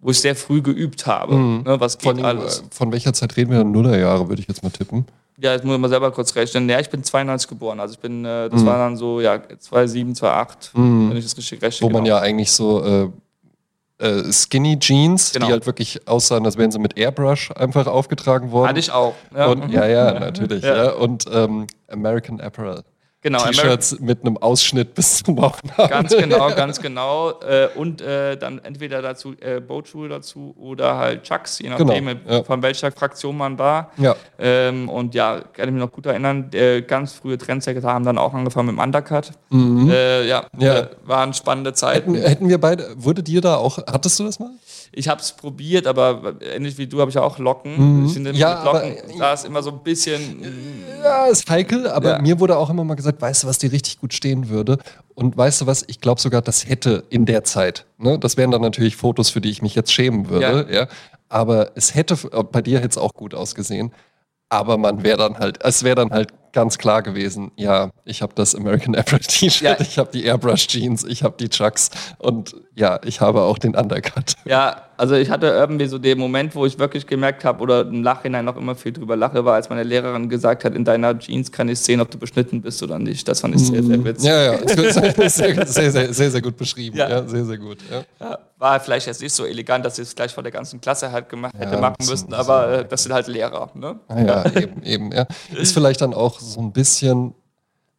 wo 0.00 0.10
ich 0.10 0.20
sehr 0.20 0.36
früh 0.36 0.60
geübt 0.62 1.06
habe. 1.06 1.34
Ne? 1.36 1.76
Was 1.80 1.96
geht 1.98 2.12
Mhm. 2.14 2.16
Von, 2.18 2.24
alles? 2.26 2.62
von 2.70 2.92
welcher 2.92 3.12
Zeit 3.12 3.36
reden 3.36 3.50
wir? 3.52 3.64
Nullerjahre, 3.64 4.28
würde 4.28 4.42
ich 4.42 4.48
jetzt 4.48 4.62
mal 4.62 4.70
tippen. 4.70 5.06
Ja, 5.40 5.52
jetzt 5.52 5.64
muss 5.64 5.74
ich 5.76 5.80
mal 5.80 5.88
selber 5.88 6.10
kurz 6.10 6.34
rechnen. 6.34 6.68
Ja, 6.68 6.80
ich 6.80 6.90
bin 6.90 7.02
92 7.04 7.48
geboren. 7.48 7.78
Also 7.78 7.94
ich 7.94 8.00
bin, 8.00 8.24
äh, 8.24 8.46
Mhm. 8.46 8.50
das 8.50 8.66
war 8.66 8.78
dann 8.78 8.96
so, 8.96 9.20
ja, 9.20 9.40
2007, 9.58 10.14
2008, 10.16 10.70
wenn 10.74 11.16
ich 11.16 11.24
das 11.24 11.36
richtig 11.38 11.62
rechne. 11.62 11.86
Wo 11.86 11.90
man 11.92 12.02
genau. 12.04 12.16
ja 12.16 12.22
eigentlich 12.22 12.50
so 12.50 12.84
äh, 12.84 13.08
äh, 13.98 14.32
Skinny 14.32 14.78
Jeans, 14.78 15.32
Genau. 15.32 15.46
die 15.46 15.52
halt 15.52 15.66
wirklich 15.66 16.06
aussahen, 16.06 16.44
als 16.44 16.56
wären 16.56 16.70
sie 16.70 16.78
mit 16.78 16.96
Airbrush 16.96 17.50
einfach 17.52 17.86
aufgetragen 17.86 18.50
worden. 18.50 18.68
Hatte 18.68 18.80
ich 18.80 18.90
auch. 18.92 19.14
Ja, 19.36 19.46
Und, 19.46 19.66
mhm. 19.66 19.72
ja, 19.72 19.86
ja, 19.86 20.18
natürlich. 20.18 20.62
Ja. 20.64 20.76
Ja. 20.84 20.90
Und 20.92 21.24
ähm, 21.32 21.66
American 21.88 22.40
Apparel. 22.40 22.82
Genau. 23.20 23.44
T-Shirts 23.44 24.00
mit 24.00 24.22
einem 24.22 24.36
Ausschnitt 24.38 24.94
bis 24.94 25.22
zum 25.22 25.34
Bauchnabel. 25.36 25.88
Ganz 25.88 26.16
genau, 26.16 26.48
ganz 26.56 26.80
genau. 26.80 27.30
Äh, 27.40 27.68
und 27.76 28.00
äh, 28.00 28.36
dann 28.36 28.58
entweder 28.64 29.02
dazu 29.02 29.34
äh, 29.40 29.60
Boatschuhe 29.60 30.08
dazu 30.08 30.54
oder 30.58 30.96
halt 30.96 31.22
Chucks, 31.24 31.58
je 31.58 31.68
nachdem, 31.70 32.06
Genau, 32.06 32.18
ja. 32.28 32.44
von 32.44 32.62
welcher 32.62 32.90
Fraktion 32.92 33.36
man 33.36 33.58
war. 33.58 33.92
Ja. 33.96 34.14
Ähm, 34.38 34.88
und 34.88 35.14
ja, 35.14 35.40
kann 35.52 35.68
ich 35.68 35.74
mich 35.74 35.82
noch 35.82 35.92
gut 35.92 36.06
erinnern, 36.06 36.50
äh, 36.52 36.82
ganz 36.82 37.12
frühe 37.14 37.38
Trendsetter 37.38 37.82
haben 37.88 38.04
dann 38.04 38.18
auch 38.18 38.34
angefangen 38.34 38.66
mit 38.68 38.76
dem 38.76 38.80
Undercut. 38.82 39.30
Mhm. 39.50 39.90
Äh, 39.90 40.26
ja, 40.26 40.44
Ja. 40.58 40.78
Äh, 40.78 40.88
waren 41.04 41.34
spannende 41.34 41.72
Zeiten. 41.72 42.14
Hätten, 42.14 42.26
hätten 42.28 42.48
wir 42.48 42.58
beide, 42.58 42.88
wurde 42.96 43.22
dir 43.22 43.40
da 43.40 43.56
auch, 43.56 43.78
hattest 43.90 44.18
du 44.18 44.24
das 44.24 44.38
mal? 44.38 44.50
Ich 44.92 45.08
habe 45.08 45.20
es 45.20 45.32
probiert, 45.32 45.86
aber 45.86 46.34
ähnlich 46.40 46.78
wie 46.78 46.86
du 46.86 47.00
habe 47.00 47.10
ich 47.10 47.14
ja 47.14 47.22
auch 47.22 47.38
Locken. 47.38 48.06
Ich 48.06 48.12
finde, 48.14 48.32
Mhm. 48.32 48.36
Ja, 48.38 48.54
mit 48.56 48.64
Locken, 48.64 48.96
aber- 49.10 49.18
da 49.18 49.32
ist 49.32 49.44
immer 49.44 49.62
so 49.62 49.70
ein 49.70 49.82
bisschen. 49.82 50.42
Ja, 51.02 51.26
ist 51.26 51.48
heikel, 51.48 51.86
aber 51.88 52.10
Ja. 52.16 52.22
mir 52.22 52.40
wurde 52.40 52.56
auch 52.56 52.70
immer 52.70 52.84
mal 52.84 52.94
gesagt, 52.94 53.20
weißt 53.20 53.42
du, 53.42 53.46
was 53.46 53.58
dir 53.58 53.70
richtig 53.72 54.00
gut 54.00 54.12
stehen 54.14 54.48
würde? 54.48 54.78
Und 55.14 55.36
weißt 55.36 55.60
du 55.60 55.66
was, 55.66 55.84
ich 55.86 56.00
glaube 56.00 56.20
sogar, 56.20 56.42
das 56.42 56.66
hätte 56.68 57.04
in 57.10 57.26
der 57.26 57.44
Zeit. 57.44 57.86
Ne? 57.98 58.18
Das 58.18 58.36
wären 58.36 58.50
dann 58.50 58.62
natürlich 58.62 58.96
Fotos, 58.96 59.30
für 59.30 59.40
die 59.40 59.50
ich 59.50 59.62
mich 59.62 59.74
jetzt 59.74 59.92
schämen 59.92 60.28
würde. 60.30 60.66
Ja. 60.72 60.86
Aber 61.28 61.72
es 61.74 61.94
hätte, 61.94 62.16
bei 62.50 62.62
dir 62.62 62.78
hätte 62.78 62.88
es 62.90 62.98
auch 62.98 63.12
gut 63.14 63.34
ausgesehen. 63.34 63.92
Aber 64.48 64.78
man 64.78 65.02
wäre 65.02 65.18
dann 65.18 65.38
halt, 65.38 65.58
es 65.62 65.82
wäre 65.84 65.96
dann 65.96 66.10
halt 66.10 66.32
ganz 66.52 66.78
klar 66.78 67.02
gewesen, 67.02 67.52
ja, 67.56 67.90
ich 68.04 68.22
habe 68.22 68.32
das 68.34 68.54
American 68.54 68.94
Apparel 68.94 69.20
T-Shirt, 69.20 69.62
Ja. 69.62 69.80
ich 69.80 69.98
habe 69.98 70.10
die 70.12 70.24
Airbrush 70.24 70.66
Jeans, 70.66 71.04
ich 71.04 71.22
habe 71.22 71.34
die 71.38 71.48
Chucks 71.48 71.90
und 72.18 72.54
ja, 72.74 73.00
ich 73.04 73.20
habe 73.20 73.42
auch 73.42 73.58
den 73.58 73.74
Undercut. 73.74 74.34
Ja, 74.44 74.82
also 74.96 75.14
ich 75.14 75.30
hatte 75.30 75.46
irgendwie 75.46 75.86
so 75.86 75.98
den 75.98 76.18
Moment, 76.18 76.54
wo 76.54 76.64
ich 76.66 76.78
wirklich 76.78 77.06
gemerkt 77.06 77.44
habe 77.44 77.62
oder 77.62 77.82
im 77.82 78.00
Nachhinein 78.00 78.44
noch 78.44 78.56
immer 78.56 78.74
viel 78.74 78.92
drüber 78.92 79.16
lache, 79.16 79.44
war, 79.44 79.54
als 79.54 79.68
meine 79.68 79.82
Lehrerin 79.82 80.28
gesagt 80.28 80.64
hat, 80.64 80.74
in 80.74 80.84
deiner 80.84 81.18
Jeans 81.18 81.52
kann 81.52 81.68
ich 81.68 81.78
sehen, 81.80 82.00
ob 82.00 82.10
du 82.10 82.18
beschnitten 82.18 82.62
bist 82.62 82.82
oder 82.82 82.98
nicht. 82.98 83.26
Das 83.28 83.40
fand 83.40 83.54
ich 83.54 83.66
sehr, 83.66 83.82
sehr 83.82 84.04
witzig. 84.04 84.24
Mhm. 84.24 84.28
Ja, 84.28 84.52
ja, 84.54 85.28
sehr, 85.28 85.30
sehr, 85.66 85.90
sehr, 85.92 86.12
sehr, 86.14 86.30
sehr 86.30 86.42
gut 86.42 86.56
beschrieben. 86.56 86.96
Ja. 86.96 87.08
Ja, 87.08 87.26
sehr, 87.28 87.44
sehr 87.44 87.58
gut. 87.58 87.78
Ja. 87.90 88.02
Ja, 88.20 88.38
war 88.58 88.80
vielleicht 88.80 89.06
jetzt 89.06 89.22
nicht 89.22 89.32
so 89.34 89.44
elegant, 89.44 89.84
dass 89.86 89.96
sie 89.96 90.02
es 90.02 90.14
gleich 90.14 90.32
vor 90.34 90.42
der 90.42 90.50
ganzen 90.52 90.80
Klasse 90.80 91.12
halt 91.12 91.28
gemacht 91.28 91.54
hätte 91.56 91.74
Ja, 91.74 91.80
machen 91.80 91.96
so- 92.00 92.10
müssen, 92.10 92.34
aber 92.34 92.68
äh, 92.80 92.84
das 92.88 93.04
sind 93.04 93.12
halt 93.12 93.26
Lehrer. 93.28 93.70
Ne? 93.74 93.98
Ah 94.08 94.20
ja, 94.20 94.44
eben, 94.56 94.82
eben, 94.82 95.12
ja. 95.12 95.26
Ist 95.56 95.72
vielleicht 95.72 96.00
dann 96.00 96.12
auch 96.14 96.40
so 96.40 96.60
ein 96.60 96.72
bisschen 96.72 97.34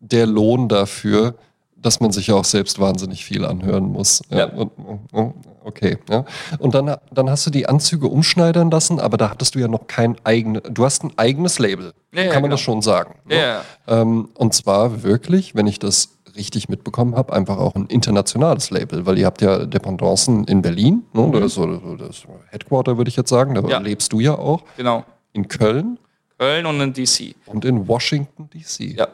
der 0.02 0.26
Lohn 0.26 0.68
dafür, 0.70 1.36
dass 1.76 2.02
man 2.02 2.12
sich 2.12 2.28
ja 2.28 2.36
auch 2.36 2.44
selbst 2.46 2.78
wahnsinnig 2.80 3.24
viel 3.24 3.46
anhören 3.46 3.86
muss. 3.86 4.22
Ja. 4.30 4.38
Ja. 4.40 4.46
Und, 5.14 5.34
okay, 5.64 5.98
ja. 6.10 6.26
Und 6.58 6.76
dann, 6.76 6.98
dann 7.12 7.30
hast 7.30 7.46
du 7.46 7.52
die 7.52 7.70
Anzüge 7.70 8.08
umschneidern 8.08 8.70
lassen, 8.70 9.00
aber 9.00 9.16
da 9.16 9.30
hattest 9.30 9.56
du 9.56 9.60
ja 9.60 9.70
noch 9.70 9.88
kein 9.88 10.18
eigenes, 10.26 10.64
du 10.70 10.84
hast 10.84 11.04
ein 11.06 11.14
eigenes 11.16 11.58
Label. 11.58 11.94
Ja, 12.12 12.24
ja, 12.24 12.26
Kann 12.32 12.42
man 12.42 12.50
genau. 12.50 12.56
das 12.56 12.62
schon 12.62 12.82
sagen. 12.82 13.16
ne? 13.26 13.38
Ja. 13.38 13.62
Ähm, 13.88 14.28
und 14.36 14.54
zwar 14.54 15.04
wirklich, 15.04 15.56
wenn 15.56 15.68
ich 15.68 15.80
das 15.80 16.18
richtig 16.36 16.70
mitbekommen 16.70 17.16
habe, 17.16 17.34
einfach 17.34 17.58
auch 17.58 17.76
ein 17.76 17.86
internationales 17.88 18.70
Label, 18.72 19.06
weil 19.06 19.18
ihr 19.18 19.26
habt 19.26 19.42
ja 19.42 19.66
Dependancen 19.66 20.46
in 20.46 20.62
Berlin, 20.62 21.04
ne? 21.14 21.30
das 21.34 21.44
ist 21.46 21.54
so 21.56 21.80
so 21.80 21.96
das 21.96 22.24
Headquarter, 22.50 22.98
würde 22.98 23.10
ich 23.10 23.16
jetzt 23.16 23.30
sagen, 23.30 23.56
da 23.56 23.62
Mhm. 23.62 23.70
Ja. 23.70 23.80
lebst 23.80 24.12
du 24.14 24.20
ja 24.20 24.38
auch, 24.38 24.64
Genau. 24.78 25.04
in 25.34 25.48
Köln 25.48 26.00
Köln 26.38 26.66
und 26.66 26.80
in 26.80 26.94
DC. 26.94 27.36
und 27.48 27.66
in 27.66 27.88
Washington 27.88 28.50
DC. 28.54 28.96
Ja. 28.98 29.08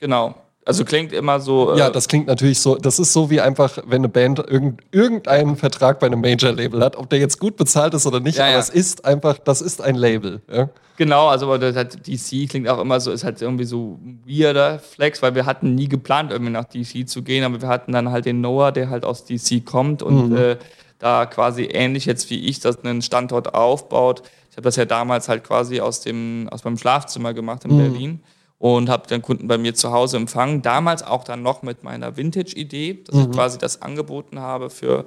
Genau. 0.00 0.34
Also 0.66 0.84
klingt 0.84 1.12
immer 1.12 1.40
so. 1.40 1.72
äh, 1.74 1.78
Ja, 1.78 1.90
das 1.90 2.08
klingt 2.08 2.26
natürlich 2.26 2.58
so, 2.60 2.76
das 2.76 2.98
ist 2.98 3.12
so 3.12 3.28
wie 3.30 3.40
einfach, 3.40 3.78
wenn 3.86 3.96
eine 4.00 4.08
Band 4.08 4.38
irgend, 4.38 4.80
irgendeinen 4.92 5.56
Vertrag 5.56 6.00
bei 6.00 6.06
einem 6.06 6.20
Major-Label 6.22 6.82
hat, 6.82 6.96
ob 6.96 7.10
der 7.10 7.18
jetzt 7.18 7.38
gut 7.38 7.56
bezahlt 7.56 7.92
ist 7.94 8.06
oder 8.06 8.20
nicht, 8.20 8.38
Ja, 8.38 8.44
aber 8.44 8.52
ja. 8.54 8.58
es 8.60 8.70
ist 8.70 9.04
einfach, 9.04 9.38
das 9.38 9.60
ist 9.60 9.82
ein 9.82 9.94
Label. 9.94 10.40
Ja? 10.50 10.70
Genau, 10.96 11.26
also 11.28 11.46
aber 11.46 11.58
das 11.58 11.76
hat 11.76 12.06
DC 12.06 12.48
klingt 12.48 12.68
auch 12.68 12.78
immer 12.80 12.98
so, 13.00 13.10
ist 13.10 13.24
halt 13.24 13.42
irgendwie 13.42 13.64
so 13.64 13.98
ein 14.02 14.22
weirder 14.26 14.78
Flex, 14.78 15.20
weil 15.22 15.34
wir 15.34 15.44
hatten 15.44 15.74
nie 15.74 15.88
geplant, 15.88 16.30
irgendwie 16.30 16.52
nach 16.52 16.64
DC 16.64 17.06
zu 17.08 17.22
gehen, 17.22 17.44
aber 17.44 17.60
wir 17.60 17.68
hatten 17.68 17.92
dann 17.92 18.10
halt 18.10 18.24
den 18.24 18.40
Noah, 18.40 18.72
der 18.72 18.88
halt 18.90 19.04
aus 19.04 19.24
DC 19.26 19.64
kommt 19.66 20.02
und 20.02 20.30
Mhm. 20.30 20.36
äh, 20.36 20.56
da 21.00 21.26
quasi 21.26 21.64
ähnlich 21.64 22.06
jetzt 22.06 22.30
wie 22.30 22.38
ich 22.46 22.60
das 22.60 22.82
einen 22.84 23.02
Standort 23.02 23.54
aufbaut. 23.54 24.22
Ich 24.50 24.56
habe 24.56 24.62
das 24.64 24.76
ja 24.76 24.84
damals 24.86 25.28
halt 25.28 25.42
quasi 25.44 25.80
aus 25.80 26.00
dem 26.00 26.48
aus 26.50 26.62
meinem 26.64 26.78
Schlafzimmer 26.78 27.34
gemacht 27.34 27.64
in 27.64 27.72
Mhm. 27.72 27.76
Berlin 27.78 28.20
und 28.64 28.88
habe 28.88 29.06
dann 29.08 29.20
Kunden 29.20 29.46
bei 29.46 29.58
mir 29.58 29.74
zu 29.74 29.92
Hause 29.92 30.16
empfangen. 30.16 30.62
Damals 30.62 31.02
auch 31.02 31.22
dann 31.24 31.42
noch 31.42 31.60
mit 31.60 31.84
meiner 31.84 32.16
Vintage-Idee, 32.16 33.04
dass 33.06 33.14
Mhm. 33.14 33.20
ich 33.22 33.30
quasi 33.36 33.58
das 33.58 33.82
angeboten 33.82 34.40
habe 34.40 34.70
für 34.70 35.04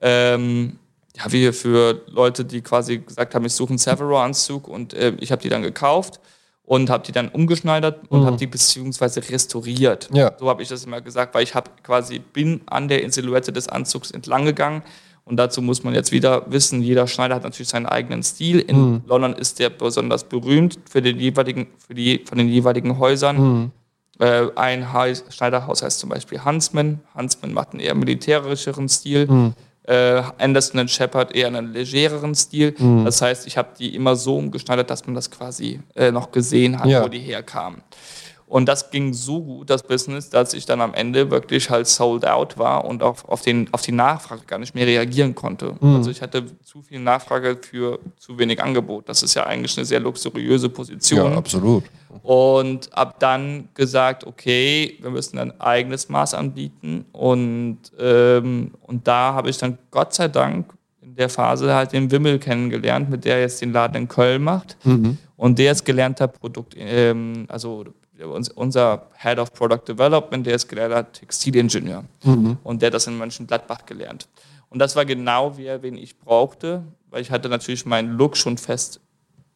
ähm, 0.00 0.78
ja, 1.16 1.24
wie 1.32 1.50
für 1.50 2.02
Leute, 2.06 2.44
die 2.44 2.60
quasi 2.60 2.98
gesagt 2.98 3.34
haben, 3.34 3.44
ich 3.44 3.52
suche 3.52 3.70
einen 3.70 3.78
Severo-Anzug 3.78 4.68
und 4.68 4.94
äh, 4.94 5.12
ich 5.18 5.32
habe 5.32 5.42
die 5.42 5.48
dann 5.48 5.62
gekauft 5.62 6.20
und 6.64 6.88
habe 6.88 7.02
die 7.04 7.10
dann 7.10 7.30
umgeschneidert 7.30 8.08
und 8.10 8.24
habe 8.26 8.36
die 8.36 8.46
beziehungsweise 8.46 9.28
restauriert. 9.28 10.08
Mhm. 10.12 10.16
Ja. 10.16 10.32
So 10.38 10.48
habe 10.48 10.62
ich 10.62 10.68
das 10.68 10.84
immer 10.84 11.00
gesagt, 11.00 11.34
weil 11.34 11.42
ich 11.42 11.56
habe 11.56 11.68
quasi 11.82 12.20
bin 12.20 12.60
an 12.66 12.86
der 12.86 13.10
Silhouette 13.10 13.52
des 13.52 13.68
Anzugs 13.68 14.12
entlang 14.12 14.44
gegangen 14.44 14.82
und 15.24 15.36
dazu 15.36 15.62
muss 15.62 15.84
man 15.84 15.94
jetzt 15.94 16.12
wieder 16.12 16.50
wissen, 16.50 16.82
jeder 16.82 17.06
Schneider 17.06 17.34
hat 17.36 17.44
natürlich 17.44 17.68
seinen 17.68 17.86
eigenen 17.86 18.22
Stil. 18.22 18.58
In 18.60 18.76
Mhm. 18.94 19.02
London 19.06 19.32
ist 19.34 19.58
der 19.58 19.70
besonders 19.70 20.24
berühmt 20.24 20.78
für 20.88 21.00
den 21.02 21.18
jeweiligen, 21.20 21.68
für 21.86 21.94
die 21.94 22.22
von 22.24 22.38
den 22.38 22.48
jeweiligen 22.48 22.98
Häusern. 22.98 23.36
Mhm. 23.40 23.70
Äh, 24.18 24.48
ein 24.56 24.92
Haus, 24.92 25.24
Schneiderhaus 25.30 25.82
heißt 25.82 25.98
zum 26.00 26.10
Beispiel 26.10 26.44
Huntsman. 26.44 27.00
Huntsman 27.14 27.52
macht 27.54 27.70
einen 27.72 27.80
eher 27.80 27.94
militärischeren 27.94 28.88
Stil. 28.88 29.26
Mhm. 29.26 29.54
Äh, 29.84 30.22
Anderson 30.38 30.86
Shepard 30.88 31.34
eher 31.34 31.46
einen 31.46 31.72
legereren 31.72 32.34
Stil. 32.34 32.74
Mhm. 32.78 33.04
Das 33.06 33.22
heißt, 33.22 33.46
ich 33.46 33.56
habe 33.56 33.70
die 33.78 33.94
immer 33.94 34.14
so 34.16 34.36
umgeschneidert, 34.36 34.90
dass 34.90 35.06
man 35.06 35.14
das 35.14 35.30
quasi 35.30 35.80
äh, 35.94 36.10
noch 36.12 36.30
gesehen 36.32 36.78
hat, 36.78 36.86
Ja. 36.86 37.02
wo 37.02 37.08
die 37.08 37.18
herkamen. 37.20 37.80
Und 38.50 38.68
das 38.68 38.90
ging 38.90 39.12
so 39.12 39.40
gut, 39.40 39.70
das 39.70 39.84
Business, 39.84 40.28
dass 40.28 40.54
ich 40.54 40.66
dann 40.66 40.80
am 40.80 40.92
Ende 40.92 41.30
wirklich 41.30 41.70
halt 41.70 41.86
sold 41.86 42.26
out 42.26 42.58
war 42.58 42.84
und 42.84 43.00
auf, 43.00 43.24
auf, 43.28 43.42
den, 43.42 43.68
auf 43.70 43.82
die 43.82 43.92
Nachfrage 43.92 44.42
gar 44.44 44.58
nicht 44.58 44.74
mehr 44.74 44.88
reagieren 44.88 45.36
konnte. 45.36 45.76
Mhm. 45.78 45.94
Also 45.94 46.10
ich 46.10 46.20
hatte 46.20 46.46
zu 46.64 46.82
viel 46.82 46.98
Nachfrage 46.98 47.56
für 47.62 48.00
zu 48.18 48.36
wenig 48.40 48.60
Angebot. 48.60 49.08
Das 49.08 49.22
ist 49.22 49.34
ja 49.34 49.46
eigentlich 49.46 49.78
eine 49.78 49.84
sehr 49.84 50.00
luxuriöse 50.00 50.68
Position. 50.68 51.30
ja, 51.30 51.38
absolut. 51.38 51.84
Und 52.24 52.92
ab 52.92 53.20
dann 53.20 53.68
gesagt, 53.74 54.26
okay, 54.26 54.98
wir 55.00 55.10
müssen 55.10 55.38
ein 55.38 55.60
eigenes 55.60 56.08
Maß 56.08 56.34
anbieten. 56.34 57.04
Und, 57.12 57.78
ähm, 58.00 58.72
und 58.82 59.06
da 59.06 59.32
habe 59.32 59.48
ich 59.48 59.58
dann 59.58 59.78
Gott 59.92 60.12
sei 60.12 60.26
Dank 60.26 60.74
in 61.02 61.14
der 61.14 61.28
Phase 61.28 61.72
halt 61.72 61.92
den 61.92 62.10
Wimmel 62.10 62.40
kennengelernt, 62.40 63.10
mit 63.10 63.24
der 63.24 63.38
jetzt 63.38 63.62
den 63.62 63.72
Laden 63.72 63.96
in 63.96 64.08
Köln 64.08 64.42
macht. 64.42 64.76
Und 65.36 65.60
der 65.60 65.70
ist 65.70 65.84
gelernter 65.84 66.26
Produkt, 66.26 66.74
ähm, 66.76 67.46
also 67.48 67.84
unser 68.28 69.06
Head 69.16 69.38
of 69.38 69.52
Product 69.52 69.82
Development, 69.88 70.46
der 70.46 70.54
ist 70.56 70.68
gelernter 70.68 71.10
Textilingenieur. 71.12 72.04
Und 72.62 72.82
der 72.82 72.88
hat 72.88 72.94
das 72.94 73.06
in 73.06 73.16
Mönchengladbach 73.18 73.86
gelernt. 73.86 74.28
Und 74.68 74.78
das 74.78 74.96
war 74.96 75.04
genau 75.04 75.56
wer, 75.56 75.82
wen 75.82 75.96
ich 75.96 76.18
brauchte, 76.18 76.82
weil 77.10 77.22
ich 77.22 77.30
hatte 77.30 77.48
natürlich 77.48 77.86
meinen 77.86 78.16
Look 78.16 78.36
schon 78.36 78.56
fest 78.56 79.00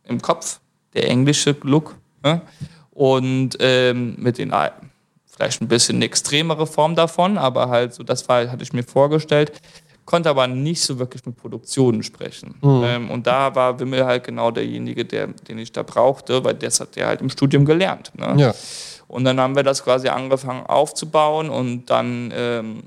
im 0.05 0.21
Kopf, 0.21 0.61
der 0.93 1.09
englische 1.09 1.57
Look. 1.63 1.97
Ne? 2.23 2.43
Und 2.91 3.57
ähm, 3.61 4.17
mit 4.19 4.39
den 4.39 4.53
vielleicht 5.27 5.61
ein 5.61 5.69
bisschen 5.69 5.97
eine 5.97 6.05
extremere 6.05 6.67
Form 6.67 6.95
davon, 6.95 7.39
aber 7.39 7.69
halt 7.69 7.95
so, 7.95 8.03
das 8.03 8.29
war, 8.29 8.51
hatte 8.51 8.63
ich 8.63 8.73
mir 8.73 8.85
vorgestellt, 8.85 9.61
konnte 10.05 10.29
aber 10.29 10.47
nicht 10.47 10.83
so 10.83 10.99
wirklich 10.99 11.25
mit 11.25 11.37
Produktionen 11.37 12.03
sprechen. 12.03 12.55
Ähm, 12.63 13.11
und 13.11 13.27
da 13.27 13.55
war 13.55 13.79
Wimmel 13.81 14.05
halt 14.05 14.25
genau 14.25 14.51
derjenige, 14.51 15.05
der, 15.05 15.29
den 15.29 15.59
ich 15.59 15.73
da 15.73 15.83
brauchte, 15.83 16.45
weil 16.45 16.55
das 16.55 16.81
hat 16.81 16.97
der 16.97 17.07
halt 17.07 17.21
im 17.21 17.31
Studium 17.31 17.65
gelernt. 17.65 18.13
Ne? 18.17 18.35
Ja. 18.37 18.55
Und 19.09 19.25
dann 19.25 19.41
haben 19.41 19.57
wir 19.57 19.63
das 19.63 19.85
quasi 19.85 20.09
angefangen 20.09 20.67
aufzubauen 20.67 21.49
und 21.49 21.87
dann 21.87 22.33
ähm, 22.35 22.85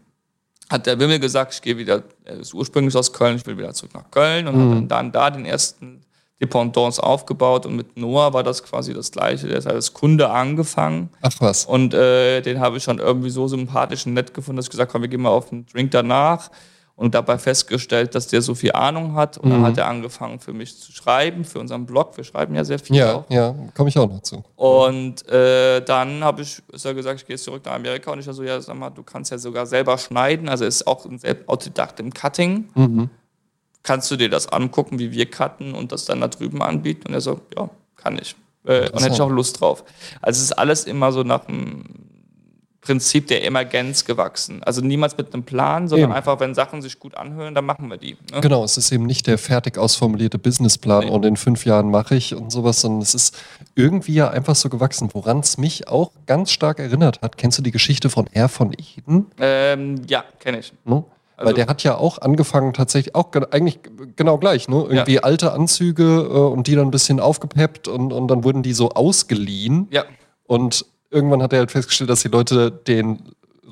hat 0.69 0.85
der 0.85 0.99
Wimmel 0.99 1.19
gesagt, 1.19 1.53
ich 1.53 1.61
gehe 1.61 1.77
wieder, 1.77 2.03
er 2.25 2.39
ist 2.39 2.53
ursprünglich 2.53 2.95
aus 2.95 3.13
Köln, 3.13 3.37
ich 3.37 3.45
will 3.45 3.57
wieder 3.57 3.73
zurück 3.73 3.93
nach 3.93 4.11
Köln 4.11 4.47
und 4.47 4.55
hat 4.55 4.77
dann, 4.77 4.87
dann 4.87 5.11
da 5.11 5.29
den 5.29 5.45
ersten 5.45 6.01
Dependance 6.39 7.01
aufgebaut 7.01 7.65
und 7.65 7.75
mit 7.75 7.97
Noah 7.97 8.31
war 8.33 8.43
das 8.43 8.61
quasi 8.61 8.93
das 8.93 9.11
Gleiche. 9.11 9.47
Der 9.47 9.57
ist 9.57 9.65
als 9.65 9.93
Kunde 9.93 10.29
angefangen. 10.29 11.09
Ach 11.21 11.33
was. 11.39 11.65
Und 11.65 11.95
äh, 11.95 12.41
den 12.41 12.59
habe 12.59 12.77
ich 12.77 12.83
schon 12.83 12.99
irgendwie 12.99 13.31
so 13.31 13.47
sympathisch 13.47 14.05
und 14.05 14.13
nett 14.13 14.33
gefunden, 14.35 14.57
dass 14.57 14.65
ich 14.65 14.71
gesagt 14.71 14.93
habe, 14.93 15.03
wir 15.03 15.09
gehen 15.09 15.21
mal 15.21 15.29
auf 15.29 15.51
einen 15.51 15.65
Drink 15.65 15.91
danach 15.91 16.51
und 16.97 17.13
dabei 17.13 17.37
festgestellt, 17.37 18.15
dass 18.15 18.27
der 18.27 18.41
so 18.41 18.55
viel 18.55 18.71
Ahnung 18.71 19.13
hat. 19.13 19.37
Und 19.37 19.49
mhm. 19.49 19.53
dann 19.53 19.63
hat 19.65 19.77
er 19.77 19.87
angefangen 19.87 20.39
für 20.39 20.51
mich 20.51 20.75
zu 20.79 20.91
schreiben, 20.91 21.45
für 21.45 21.59
unseren 21.59 21.85
Blog. 21.85 22.17
Wir 22.17 22.23
schreiben 22.23 22.55
ja 22.55 22.65
sehr 22.65 22.79
viel. 22.79 22.95
Ja, 22.95 23.17
auch. 23.17 23.25
ja, 23.29 23.55
komme 23.75 23.89
ich 23.89 23.97
auch 23.99 24.09
noch 24.09 24.23
zu. 24.23 24.43
Und 24.55 25.29
äh, 25.29 25.79
dann 25.81 26.23
habe 26.23 26.41
ich 26.41 26.61
ist 26.73 26.85
er 26.85 26.95
gesagt, 26.95 27.21
ich 27.21 27.27
gehe 27.27 27.37
zurück 27.37 27.63
nach 27.65 27.73
Amerika 27.73 28.11
und 28.11 28.19
ich 28.19 28.25
so, 28.25 28.41
ja, 28.41 28.59
sag 28.59 28.75
mal, 28.75 28.89
du 28.89 29.03
kannst 29.03 29.29
ja 29.29 29.37
sogar 29.37 29.67
selber 29.67 29.99
schneiden. 29.99 30.49
Also 30.49 30.65
ist 30.65 30.87
auch 30.87 31.05
ein 31.05 31.19
Autodidakt 31.45 31.99
im 31.99 32.11
Cutting. 32.11 32.67
Mhm. 32.73 33.09
Kannst 33.83 34.09
du 34.09 34.15
dir 34.15 34.29
das 34.29 34.51
angucken, 34.51 34.97
wie 34.97 35.11
wir 35.11 35.29
cutten 35.29 35.75
und 35.75 35.91
das 35.91 36.05
dann 36.05 36.19
da 36.19 36.27
drüben 36.27 36.63
anbieten? 36.63 37.09
Und 37.09 37.13
er 37.13 37.21
so, 37.21 37.41
ja, 37.55 37.69
kann 37.95 38.17
ich. 38.19 38.35
Äh, 38.65 38.89
und 38.89 39.03
hätte 39.03 39.13
ich 39.13 39.21
auch 39.21 39.29
Lust 39.29 39.61
drauf. 39.61 39.83
Also 40.19 40.39
es 40.39 40.45
ist 40.45 40.53
alles 40.53 40.85
immer 40.85 41.11
so 41.11 41.21
nach 41.21 41.47
einem 41.47 42.06
Prinzip 42.87 43.27
der 43.27 43.43
Emergenz 43.43 44.05
gewachsen. 44.05 44.63
Also 44.63 44.79
niemals 44.79 45.17
mit 45.17 45.33
einem 45.33 45.43
Plan, 45.43 45.89
sondern 45.89 46.11
eben. 46.11 46.17
einfach, 46.17 46.39
wenn 46.39 46.55
Sachen 46.55 46.81
sich 46.81 46.99
gut 46.99 47.17
anhören, 47.17 47.53
dann 47.53 47.65
machen 47.65 47.89
wir 47.89 47.97
die. 47.97 48.15
Ne? 48.31 48.39
Genau, 48.39 48.63
es 48.63 48.77
ist 48.77 48.93
eben 48.93 49.05
nicht 49.05 49.27
der 49.27 49.37
fertig 49.37 49.77
ausformulierte 49.77 50.39
Businessplan 50.39 51.03
nee. 51.03 51.11
und 51.11 51.25
in 51.25 51.35
fünf 51.35 51.65
Jahren 51.65 51.91
mache 51.91 52.15
ich 52.15 52.33
und 52.33 52.49
sowas, 52.49 52.79
sondern 52.79 53.01
es 53.01 53.13
ist 53.13 53.37
irgendwie 53.75 54.13
ja 54.13 54.29
einfach 54.29 54.55
so 54.55 54.69
gewachsen, 54.69 55.09
woran 55.11 55.39
es 55.39 55.57
mich 55.57 55.89
auch 55.89 56.11
ganz 56.27 56.49
stark 56.49 56.79
erinnert 56.79 57.21
hat. 57.21 57.37
Kennst 57.37 57.57
du 57.57 57.61
die 57.61 57.71
Geschichte 57.71 58.09
von 58.09 58.25
Herr 58.31 58.47
von 58.47 58.71
Eden? 58.71 59.25
Ähm, 59.37 60.03
ja, 60.07 60.23
kenne 60.39 60.59
ich. 60.59 60.71
No? 60.85 61.07
Also 61.35 61.49
Weil 61.49 61.55
der 61.55 61.67
hat 61.67 61.83
ja 61.83 61.97
auch 61.97 62.19
angefangen, 62.19 62.71
tatsächlich 62.71 63.15
auch 63.15 63.33
eigentlich 63.51 63.79
genau 64.15 64.37
gleich, 64.37 64.69
ne? 64.69 64.77
Irgendwie 64.89 65.15
ja. 65.15 65.23
alte 65.23 65.51
Anzüge 65.51 66.03
äh, 66.03 66.37
und 66.37 66.67
die 66.67 66.75
dann 66.75 66.87
ein 66.87 66.91
bisschen 66.91 67.19
aufgepeppt 67.19 67.89
und, 67.89 68.13
und 68.13 68.29
dann 68.29 68.45
wurden 68.45 68.63
die 68.63 68.73
so 68.73 68.91
ausgeliehen. 68.91 69.89
Ja. 69.91 70.05
Und 70.45 70.85
irgendwann 71.17 71.41
hat 71.43 71.51
er 71.51 71.59
halt 71.59 71.71
festgestellt, 71.71 72.09
dass 72.09 72.21
die 72.21 72.29
Leute 72.29 72.71
den 72.71 73.19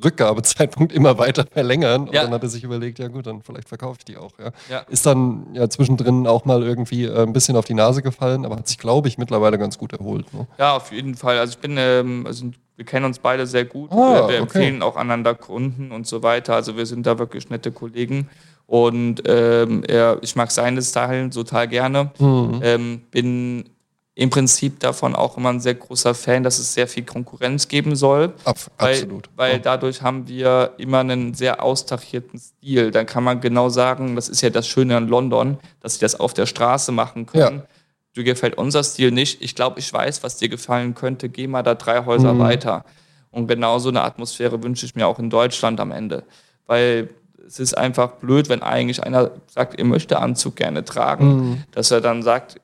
Rückgabezeitpunkt 0.04 0.92
immer 0.94 1.18
weiter 1.18 1.46
verlängern. 1.50 2.08
Und 2.08 2.14
ja. 2.14 2.24
dann 2.24 2.34
hat 2.34 2.44
er 2.44 2.50
sich 2.50 2.64
überlegt, 2.64 3.00
ja 3.00 3.08
gut, 3.08 3.28
dann 3.28 3.42
vielleicht 3.42 3.70
verkaufe 3.70 3.98
ich 4.00 4.06
die 4.06 4.18
auch. 4.18 4.32
Ja. 4.40 4.52
ja. 4.70 4.80
Ist 4.90 5.06
dann 5.06 5.48
ja 5.54 5.70
zwischendrin 5.70 6.28
auch 6.28 6.46
mal 6.46 6.64
irgendwie 6.64 7.06
äh, 7.06 7.24
ein 7.24 7.34
bisschen 7.34 7.56
auf 7.56 7.66
die 7.66 7.74
Nase 7.74 8.02
gefallen, 8.02 8.46
aber 8.46 8.58
hat 8.58 8.68
sich, 8.68 8.78
glaube 8.78 9.08
ich, 9.08 9.18
mittlerweile 9.18 9.58
ganz 9.58 9.78
gut 9.78 9.94
erholt. 9.94 10.34
Ne? 10.34 10.48
Ja, 10.58 10.76
auf 10.76 10.92
jeden 10.92 11.16
Fall. 11.16 11.38
Also 11.40 11.52
ich 11.52 11.60
bin, 11.60 11.76
ähm, 11.78 12.26
also 12.26 12.46
wir 12.76 12.86
kennen 12.86 13.06
uns 13.06 13.20
beide 13.20 13.48
sehr 13.48 13.66
gut. 13.66 13.92
Ah, 13.92 13.96
wir, 13.96 14.24
okay. 14.24 14.38
empfehlen 14.38 14.82
auch 14.82 14.98
einander 14.98 15.34
Kunden 15.34 15.92
und 15.92 16.08
so 16.08 16.24
weiter. 16.24 16.56
Also 16.56 16.76
wir 16.76 16.86
sind 16.86 17.06
da 17.06 17.18
wirklich 17.18 17.50
nette 17.50 17.72
Kollegen. 17.72 18.30
Und 18.68 19.22
ähm, 19.28 19.84
er, 19.88 20.18
ich 20.22 20.36
mag 20.36 20.52
seine 20.52 20.82
Style 20.82 21.30
total 21.30 21.68
gerne. 21.68 22.12
Mhm. 22.20 22.60
Ähm, 22.64 23.02
bin 23.12 23.70
im 24.18 24.30
Prinzip 24.30 24.80
davon 24.80 25.14
auch 25.14 25.36
immer 25.36 25.50
ein 25.50 25.60
sehr 25.60 25.76
großer 25.76 26.16
Fan, 26.16 26.44
dass 26.44 26.58
es 26.58 26.74
sehr 26.74 26.88
viel 26.88 27.04
Konkurrenz 27.04 27.68
geben 27.68 27.98
soll. 27.98 28.34
Ab, 28.46 28.58
weil, 28.78 28.94
absolut. 28.94 29.30
Weil 29.36 29.60
dadurch 29.60 30.02
haben 30.02 30.30
wir 30.30 30.74
immer 30.78 31.00
einen 31.00 31.34
sehr 31.34 31.62
austachierten 31.62 32.40
Stil. 32.40 32.92
Dann 32.92 33.06
kann 33.06 33.26
man 33.26 33.42
genau 33.42 33.68
sagen, 33.68 34.16
das 34.16 34.30
ist 34.30 34.42
ja 34.42 34.50
das 34.50 34.68
Schöne 34.68 34.96
an 34.96 35.10
London, 35.10 35.58
dass 35.82 35.96
sie 35.96 36.00
das 36.00 36.18
auf 36.18 36.34
der 36.34 36.46
Straße 36.46 36.94
machen 36.94 37.26
können. 37.26 37.58
Ja. 37.58 37.66
Du 38.14 38.24
gefällt 38.24 38.58
unser 38.58 38.84
Stil 38.86 39.12
nicht. 39.12 39.42
Ich 39.42 39.54
glaube, 39.54 39.80
ich 39.82 39.92
weiß, 39.92 40.24
was 40.24 40.38
dir 40.38 40.48
gefallen 40.48 40.96
könnte. 40.96 41.28
Geh 41.28 41.48
mal 41.48 41.64
da 41.64 41.76
drei 41.76 42.06
Häuser 42.06 42.34
mhm. 42.34 42.40
weiter. 42.40 42.86
Und 43.32 43.48
genau 43.48 43.80
so 43.80 43.90
eine 43.90 44.02
Atmosphäre 44.02 44.64
wünsche 44.64 44.86
ich 44.86 44.96
mir 44.96 45.08
auch 45.08 45.20
in 45.20 45.30
Deutschland 45.30 45.82
am 45.82 45.92
Ende. 45.92 46.24
Weil 46.66 47.10
es 47.48 47.60
ist 47.60 47.78
einfach 47.78 48.14
blöd, 48.14 48.50
wenn 48.50 48.62
eigentlich 48.62 49.04
einer 49.04 49.32
sagt, 49.48 49.78
er 49.78 49.86
möchte 49.86 50.20
Anzug 50.20 50.56
gerne 50.56 50.84
tragen, 50.84 51.36
mhm. 51.36 51.64
dass 51.72 51.92
er 51.92 52.02
dann 52.02 52.24
sagt, 52.24 52.60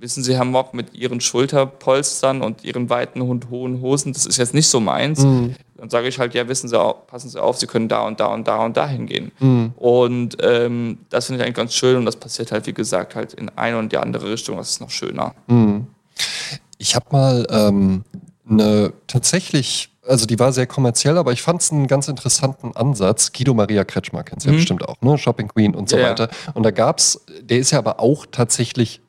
wissen 0.00 0.22
Sie, 0.22 0.34
Herr 0.34 0.44
Mock, 0.44 0.74
mit 0.74 0.94
Ihren 0.94 1.20
Schulterpolstern 1.20 2.42
und 2.42 2.64
Ihren 2.64 2.90
weiten 2.90 3.20
und 3.20 3.50
hohen 3.50 3.80
Hosen, 3.80 4.12
das 4.12 4.26
ist 4.26 4.36
jetzt 4.36 4.54
nicht 4.54 4.68
so 4.68 4.80
meins. 4.80 5.20
Mhm. 5.20 5.54
Dann 5.76 5.90
sage 5.90 6.08
ich 6.08 6.18
halt, 6.18 6.34
ja, 6.34 6.48
wissen 6.48 6.68
Sie, 6.68 6.78
auch, 6.78 7.06
passen 7.06 7.28
Sie 7.28 7.40
auf, 7.40 7.58
Sie 7.58 7.66
können 7.66 7.88
da 7.88 8.02
und 8.02 8.20
da 8.20 8.26
und 8.26 8.46
da 8.48 8.64
und 8.64 8.76
da 8.76 8.88
hingehen. 8.88 9.32
Mhm. 9.38 9.72
Und 9.76 10.36
ähm, 10.40 10.98
das 11.10 11.26
finde 11.26 11.40
ich 11.40 11.46
eigentlich 11.46 11.56
ganz 11.56 11.74
schön 11.74 11.96
und 11.96 12.04
das 12.04 12.16
passiert 12.16 12.52
halt, 12.52 12.66
wie 12.66 12.74
gesagt, 12.74 13.14
halt 13.14 13.34
in 13.34 13.50
eine 13.50 13.78
und 13.78 13.92
die 13.92 13.98
andere 13.98 14.30
Richtung, 14.30 14.56
das 14.56 14.70
ist 14.70 14.80
noch 14.80 14.90
schöner. 14.90 15.34
Mhm. 15.46 15.86
Ich 16.78 16.94
habe 16.94 17.06
mal 17.10 17.46
ähm, 17.50 18.04
eine 18.48 18.92
tatsächlich 19.06 19.93
also 20.06 20.26
die 20.26 20.38
war 20.38 20.52
sehr 20.52 20.66
kommerziell, 20.66 21.18
aber 21.18 21.32
ich 21.32 21.42
fand 21.42 21.62
es 21.62 21.72
einen 21.72 21.86
ganz 21.86 22.08
interessanten 22.08 22.76
Ansatz. 22.76 23.32
Guido 23.32 23.54
Maria 23.54 23.84
Kretschmer 23.84 24.22
kennst 24.22 24.46
du 24.46 24.50
mhm. 24.50 24.54
ja 24.54 24.58
bestimmt 24.58 24.88
auch, 24.88 25.00
ne? 25.00 25.18
Shopping 25.18 25.48
Queen 25.48 25.74
und 25.74 25.88
so 25.88 25.96
ja, 25.96 26.10
weiter. 26.10 26.28
Und 26.54 26.62
da 26.62 26.70
gab's, 26.70 27.24
der 27.40 27.58
ist 27.58 27.70
ja 27.70 27.78
aber 27.78 28.00
auch 28.00 28.26
tatsächlich 28.30 29.00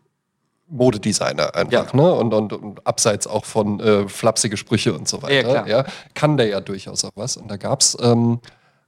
Modedesigner 0.67 1.55
einfach, 1.55 1.93
ja. 1.93 1.95
ne? 1.95 2.13
Und, 2.13 2.34
und, 2.34 2.53
und, 2.53 2.88
abseits 2.88 3.27
auch 3.27 3.45
von 3.45 3.79
äh, 3.79 4.08
flapsige 4.08 4.58
Sprüche 4.58 4.93
und 4.93 5.08
so 5.08 5.21
weiter. 5.21 5.67
Ja, 5.67 5.86
Kann 6.13 6.38
der 6.38 6.47
ja 6.47 6.62
durchaus 6.62 7.05
auch 7.05 7.12
was. 7.15 7.38
Und 7.38 7.49
da 7.49 7.58
gab's 7.58 7.97
ähm, 8.01 8.39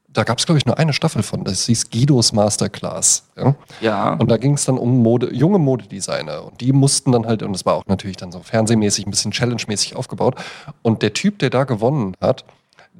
da 0.07 0.23
gab 0.23 0.39
es, 0.39 0.45
glaube 0.45 0.57
ich, 0.57 0.65
nur 0.65 0.77
eine 0.77 0.93
Staffel 0.93 1.21
von. 1.21 1.43
Das 1.43 1.65
hieß 1.65 1.89
Guidos 1.89 2.33
Masterclass. 2.33 3.23
Ja. 3.35 3.55
ja. 3.81 4.13
Und 4.13 4.31
da 4.31 4.37
ging 4.37 4.53
es 4.53 4.65
dann 4.65 4.77
um 4.77 5.03
Mode, 5.03 5.33
junge 5.33 5.59
Modedesigner. 5.59 6.45
Und 6.45 6.59
die 6.61 6.71
mussten 6.71 7.11
dann 7.11 7.25
halt, 7.25 7.43
und 7.43 7.53
das 7.53 7.65
war 7.65 7.75
auch 7.75 7.85
natürlich 7.87 8.17
dann 8.17 8.31
so 8.31 8.39
fernsehmäßig, 8.39 9.05
ein 9.05 9.11
bisschen 9.11 9.31
challenge-mäßig 9.31 9.95
aufgebaut. 9.95 10.35
Und 10.81 11.01
der 11.01 11.13
Typ, 11.13 11.39
der 11.39 11.49
da 11.49 11.65
gewonnen 11.65 12.15
hat, 12.21 12.45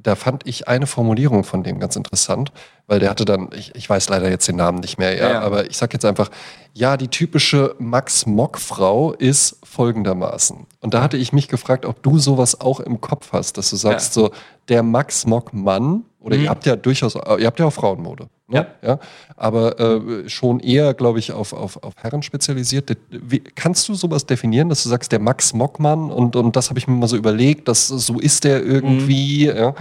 da 0.02 0.14
fand 0.14 0.46
ich 0.46 0.68
eine 0.68 0.86
Formulierung 0.86 1.44
von 1.44 1.62
dem 1.62 1.80
ganz 1.80 1.96
interessant, 1.96 2.52
weil 2.86 3.00
der 3.00 3.10
hatte 3.10 3.24
dann, 3.24 3.50
ich, 3.54 3.74
ich 3.74 3.88
weiß 3.88 4.08
leider 4.08 4.30
jetzt 4.30 4.48
den 4.48 4.56
Namen 4.56 4.78
nicht 4.78 4.98
mehr, 4.98 5.16
ja, 5.16 5.30
ja. 5.32 5.40
aber 5.40 5.68
ich 5.68 5.76
sag 5.76 5.92
jetzt 5.92 6.04
einfach, 6.04 6.30
ja, 6.72 6.96
die 6.96 7.08
typische 7.08 7.74
Max-Mock-Frau 7.78 9.12
ist 9.12 9.58
folgendermaßen. 9.64 10.66
Und 10.80 10.94
da 10.94 11.02
hatte 11.02 11.16
ich 11.16 11.32
mich 11.32 11.48
gefragt, 11.48 11.84
ob 11.84 12.02
du 12.02 12.18
sowas 12.18 12.60
auch 12.60 12.80
im 12.80 13.00
Kopf 13.00 13.32
hast, 13.32 13.58
dass 13.58 13.70
du 13.70 13.76
sagst, 13.76 14.16
ja. 14.16 14.22
so, 14.22 14.30
der 14.68 14.82
Max-Mock-Mann 14.82 16.04
oder 16.20 16.36
mhm. 16.36 16.44
ihr 16.44 16.50
habt 16.50 16.66
ja 16.66 16.76
durchaus, 16.76 17.14
ihr 17.14 17.46
habt 17.46 17.58
ja 17.58 17.66
auch 17.66 17.72
Frauenmode. 17.72 18.28
Ne? 18.48 18.66
Ja. 18.82 18.88
ja. 18.88 18.98
Aber 19.36 19.78
äh, 19.78 20.28
schon 20.28 20.60
eher, 20.60 20.94
glaube 20.94 21.18
ich, 21.18 21.32
auf, 21.32 21.52
auf, 21.52 21.82
auf 21.82 21.92
Herren 21.98 22.22
spezialisiert. 22.22 22.96
Wie, 23.10 23.40
kannst 23.40 23.88
du 23.88 23.94
sowas 23.94 24.24
definieren, 24.24 24.70
dass 24.70 24.82
du 24.82 24.88
sagst, 24.88 25.12
der 25.12 25.20
Max 25.20 25.52
Mockmann 25.52 26.10
und, 26.10 26.34
und 26.34 26.56
das 26.56 26.70
habe 26.70 26.78
ich 26.78 26.88
mir 26.88 26.94
mal 26.94 27.08
so 27.08 27.16
überlegt, 27.16 27.68
dass 27.68 27.88
so 27.88 28.18
ist 28.18 28.44
der 28.44 28.64
irgendwie. 28.64 29.50
Mhm. 29.50 29.56
Ja. 29.56 29.74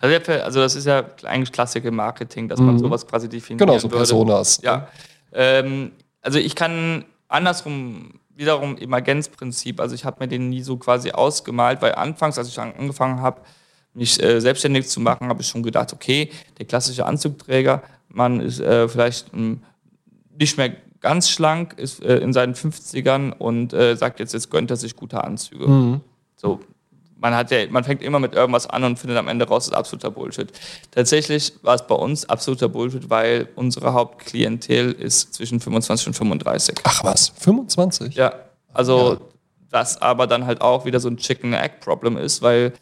Also, 0.00 0.32
also 0.32 0.60
das 0.60 0.74
ist 0.76 0.86
ja 0.86 1.04
eigentlich 1.24 1.52
Klassik 1.52 1.84
im 1.84 1.96
Marketing, 1.96 2.48
dass 2.48 2.58
man 2.58 2.74
mhm. 2.74 2.78
sowas 2.78 3.06
quasi 3.06 3.28
definiert. 3.28 3.60
Genau, 3.60 3.78
so 3.78 3.88
Personas. 3.88 4.60
Ja. 4.62 4.88
Ähm, 5.32 5.92
also 6.22 6.38
ich 6.38 6.54
kann 6.56 7.04
andersrum 7.28 8.14
wiederum 8.34 8.78
Emergenzprinzip, 8.78 9.78
also 9.80 9.94
ich 9.94 10.06
habe 10.06 10.16
mir 10.20 10.28
den 10.28 10.48
nie 10.48 10.62
so 10.62 10.78
quasi 10.78 11.10
ausgemalt, 11.10 11.82
weil 11.82 11.94
anfangs, 11.94 12.38
als 12.38 12.48
ich 12.48 12.58
angefangen 12.58 13.20
habe, 13.20 13.42
mich 13.94 14.22
äh, 14.22 14.40
selbstständig 14.40 14.88
zu 14.88 15.00
machen, 15.00 15.28
habe 15.28 15.42
ich 15.42 15.48
schon 15.48 15.62
gedacht, 15.62 15.92
okay, 15.92 16.30
der 16.58 16.66
klassische 16.66 17.06
Anzugträger, 17.06 17.82
man 18.08 18.40
ist 18.40 18.60
äh, 18.60 18.88
vielleicht 18.88 19.32
ähm, 19.34 19.62
nicht 20.38 20.56
mehr 20.56 20.72
ganz 21.00 21.30
schlank, 21.30 21.74
ist 21.76 22.02
äh, 22.02 22.18
in 22.18 22.32
seinen 22.32 22.54
50ern 22.54 23.32
und 23.32 23.72
äh, 23.72 23.96
sagt 23.96 24.20
jetzt, 24.20 24.32
jetzt 24.32 24.50
gönnt 24.50 24.70
er 24.70 24.76
sich 24.76 24.96
gute 24.96 25.22
Anzüge. 25.24 25.66
Mhm. 25.66 26.00
So, 26.36 26.60
man, 27.20 27.34
hat 27.34 27.50
ja, 27.50 27.58
man 27.70 27.84
fängt 27.84 28.02
immer 28.02 28.18
mit 28.18 28.34
irgendwas 28.34 28.66
an 28.66 28.84
und 28.84 28.98
findet 28.98 29.18
am 29.18 29.28
Ende 29.28 29.46
raus, 29.46 29.64
das 29.64 29.72
ist 29.72 29.78
absoluter 29.78 30.10
Bullshit. 30.10 30.52
Tatsächlich 30.90 31.52
war 31.62 31.74
es 31.74 31.86
bei 31.86 31.94
uns 31.94 32.28
absoluter 32.28 32.68
Bullshit, 32.68 33.10
weil 33.10 33.48
unsere 33.56 33.92
Hauptklientel 33.92 34.92
ist 34.92 35.34
zwischen 35.34 35.60
25 35.60 36.08
und 36.08 36.14
35. 36.14 36.76
Ach 36.84 37.04
was, 37.04 37.30
25? 37.38 38.14
Ja, 38.14 38.32
also 38.72 39.14
ja. 39.14 39.20
das 39.70 40.00
aber 40.00 40.26
dann 40.26 40.46
halt 40.46 40.60
auch 40.60 40.84
wieder 40.84 41.00
so 41.00 41.08
ein 41.08 41.16
Chicken-Egg-Problem 41.16 42.16
ist, 42.16 42.42
weil 42.42 42.72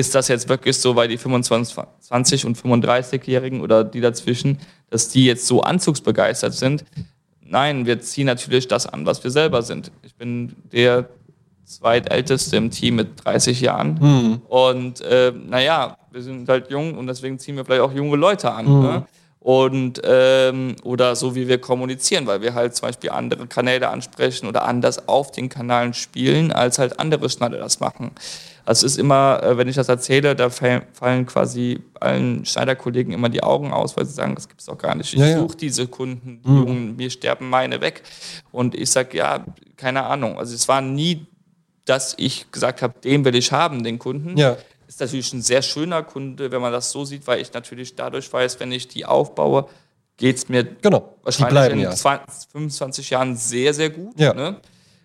ist 0.00 0.14
das 0.14 0.28
jetzt 0.28 0.48
wirklich 0.48 0.76
so, 0.78 0.96
weil 0.96 1.08
die 1.08 1.18
25 1.18 2.46
und 2.46 2.58
35-Jährigen 2.58 3.60
oder 3.60 3.84
die 3.84 4.00
dazwischen, 4.00 4.58
dass 4.88 5.08
die 5.08 5.26
jetzt 5.26 5.46
so 5.46 5.60
anzugsbegeistert 5.60 6.54
sind? 6.54 6.84
Nein, 7.42 7.86
wir 7.86 8.00
ziehen 8.00 8.26
natürlich 8.26 8.66
das 8.66 8.86
an, 8.86 9.06
was 9.06 9.22
wir 9.22 9.30
selber 9.30 9.62
sind. 9.62 9.92
Ich 10.02 10.14
bin 10.14 10.56
der 10.72 11.08
zweitälteste 11.64 12.56
im 12.56 12.70
Team 12.70 12.96
mit 12.96 13.24
30 13.24 13.60
Jahren. 13.60 13.98
Mhm. 14.00 14.42
Und 14.48 15.00
äh, 15.02 15.32
naja, 15.32 15.96
wir 16.10 16.22
sind 16.22 16.48
halt 16.48 16.70
jung 16.70 16.96
und 16.96 17.06
deswegen 17.06 17.38
ziehen 17.38 17.56
wir 17.56 17.64
vielleicht 17.64 17.82
auch 17.82 17.92
junge 17.92 18.16
Leute 18.16 18.50
an. 18.50 18.66
Mhm. 18.66 18.82
Ne? 18.82 19.06
Und 19.42 20.02
ähm, 20.04 20.76
oder 20.84 21.16
so 21.16 21.34
wie 21.34 21.48
wir 21.48 21.58
kommunizieren, 21.58 22.26
weil 22.26 22.42
wir 22.42 22.52
halt 22.52 22.76
zum 22.76 22.88
Beispiel 22.88 23.08
andere 23.08 23.46
Kanäle 23.46 23.88
ansprechen 23.88 24.46
oder 24.46 24.66
anders 24.66 25.08
auf 25.08 25.30
den 25.30 25.48
Kanälen 25.48 25.94
spielen, 25.94 26.52
als 26.52 26.78
halt 26.78 27.00
andere 27.00 27.30
Schneider 27.30 27.56
das 27.56 27.80
machen. 27.80 28.10
Also 28.66 28.86
es 28.86 28.92
ist 28.92 28.98
immer, 28.98 29.42
äh, 29.42 29.56
wenn 29.56 29.66
ich 29.66 29.76
das 29.76 29.88
erzähle, 29.88 30.36
da 30.36 30.50
fallen 30.50 31.26
quasi 31.26 31.80
allen 31.98 32.44
Schneiderkollegen 32.44 33.12
immer 33.12 33.28
die 33.28 33.42
Augen 33.42 33.72
aus, 33.72 33.96
weil 33.96 34.04
sie 34.04 34.12
sagen, 34.12 34.34
das 34.34 34.48
gibt 34.48 34.60
es 34.60 34.66
doch 34.66 34.78
gar 34.78 34.94
nicht. 34.94 35.12
Ich 35.12 35.18
ja, 35.18 35.38
suche 35.38 35.56
diese 35.56 35.86
Kunden, 35.86 36.40
die 36.44 36.48
mhm. 36.50 36.58
Jungen, 36.58 36.96
mir 36.96 37.10
sterben 37.10 37.48
meine 37.48 37.80
weg. 37.80 38.02
Und 38.52 38.74
ich 38.74 38.90
sage, 38.90 39.16
ja, 39.16 39.44
keine 39.76 40.04
Ahnung. 40.04 40.38
Also 40.38 40.54
es 40.54 40.68
war 40.68 40.82
nie, 40.82 41.26
dass 41.84 42.14
ich 42.18 42.52
gesagt 42.52 42.82
habe, 42.82 42.94
den 43.02 43.24
will 43.24 43.34
ich 43.34 43.52
haben, 43.52 43.82
den 43.82 43.98
Kunden. 43.98 44.36
Ja. 44.36 44.56
Ist 44.90 44.98
natürlich 44.98 45.32
ein 45.32 45.40
sehr 45.40 45.62
schöner 45.62 46.02
Kunde, 46.02 46.50
wenn 46.50 46.60
man 46.60 46.72
das 46.72 46.90
so 46.90 47.04
sieht, 47.04 47.24
weil 47.28 47.40
ich 47.40 47.52
natürlich 47.52 47.94
dadurch 47.94 48.32
weiß, 48.32 48.58
wenn 48.58 48.72
ich 48.72 48.88
die 48.88 49.06
aufbaue, 49.06 49.68
geht 50.16 50.36
es 50.38 50.48
mir 50.48 50.64
genau. 50.64 51.14
wahrscheinlich 51.22 51.70
in 51.74 51.78
ja. 51.78 51.92
20, 51.92 52.50
25 52.50 53.10
Jahren 53.10 53.36
sehr, 53.36 53.72
sehr 53.72 53.90
gut. 53.90 54.18
Ja. 54.18 54.34
Ne? 54.34 54.56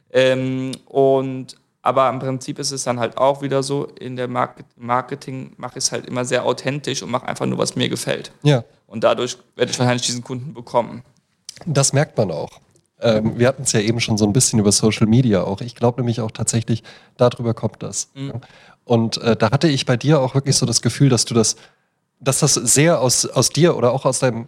Ähm, 0.10 0.72
und 0.86 1.58
aber 1.84 2.10
im 2.10 2.18
Prinzip 2.18 2.58
ist 2.58 2.72
es 2.72 2.84
dann 2.84 3.00
halt 3.00 3.18
auch 3.18 3.44
wieder 3.44 3.62
so, 3.62 3.86
in 3.86 4.16
der 4.16 4.28
Market 4.28 4.66
Marketing 4.76 5.54
mache 5.58 5.78
ich 5.78 5.84
es 5.84 5.92
halt 5.92 6.08
immer 6.08 6.26
sehr 6.26 6.48
authentisch 6.48 7.04
und 7.04 7.12
mache 7.12 7.28
einfach 7.28 7.46
nur, 7.46 7.60
was 7.60 7.76
mir 7.76 7.88
gefällt. 7.88 8.32
Ja, 8.42 8.64
Und 8.88 9.04
dadurch 9.04 9.38
werde 9.56 9.72
ich 9.72 9.78
wahrscheinlich 9.78 10.08
diesen 10.08 10.24
Kunden 10.24 10.56
bekommen. 10.56 11.04
das 11.68 11.94
merkt 11.94 12.18
man 12.18 12.32
auch. 12.32 12.50
Ähm, 13.02 13.38
wir 13.38 13.48
hatten 13.48 13.64
es 13.64 13.72
ja 13.74 13.82
eben 13.82 14.00
schon 14.00 14.18
so 14.18 14.26
ein 14.26 14.34
bisschen 14.34 14.58
über 14.58 14.72
Social 14.72 15.06
Media 15.06 15.44
auch. 15.44 15.62
Ich 15.62 15.76
glaube 15.76 16.02
nämlich 16.02 16.22
auch 16.22 16.32
tatsächlich, 16.32 16.82
darüber 17.18 17.54
kommt 17.54 17.84
das. 17.84 18.10
Mhm. 18.16 18.42
Und 18.86 19.18
äh, 19.18 19.36
da 19.36 19.52
hatte 19.52 19.68
ich 19.68 19.86
bei 19.86 19.98
dir 19.98 20.22
auch 20.22 20.36
wirklich 20.36 20.56
so 20.56 20.66
das 20.66 20.82
Gefühl, 20.82 21.10
dass 21.10 21.26
du 21.26 21.34
das, 21.34 21.58
dass 22.20 22.40
das 22.40 22.54
sehr 22.54 23.02
aus, 23.02 23.26
aus 23.26 23.50
dir 23.50 23.76
oder 23.76 23.92
auch 23.92 24.06
aus 24.06 24.20
deinem, 24.20 24.48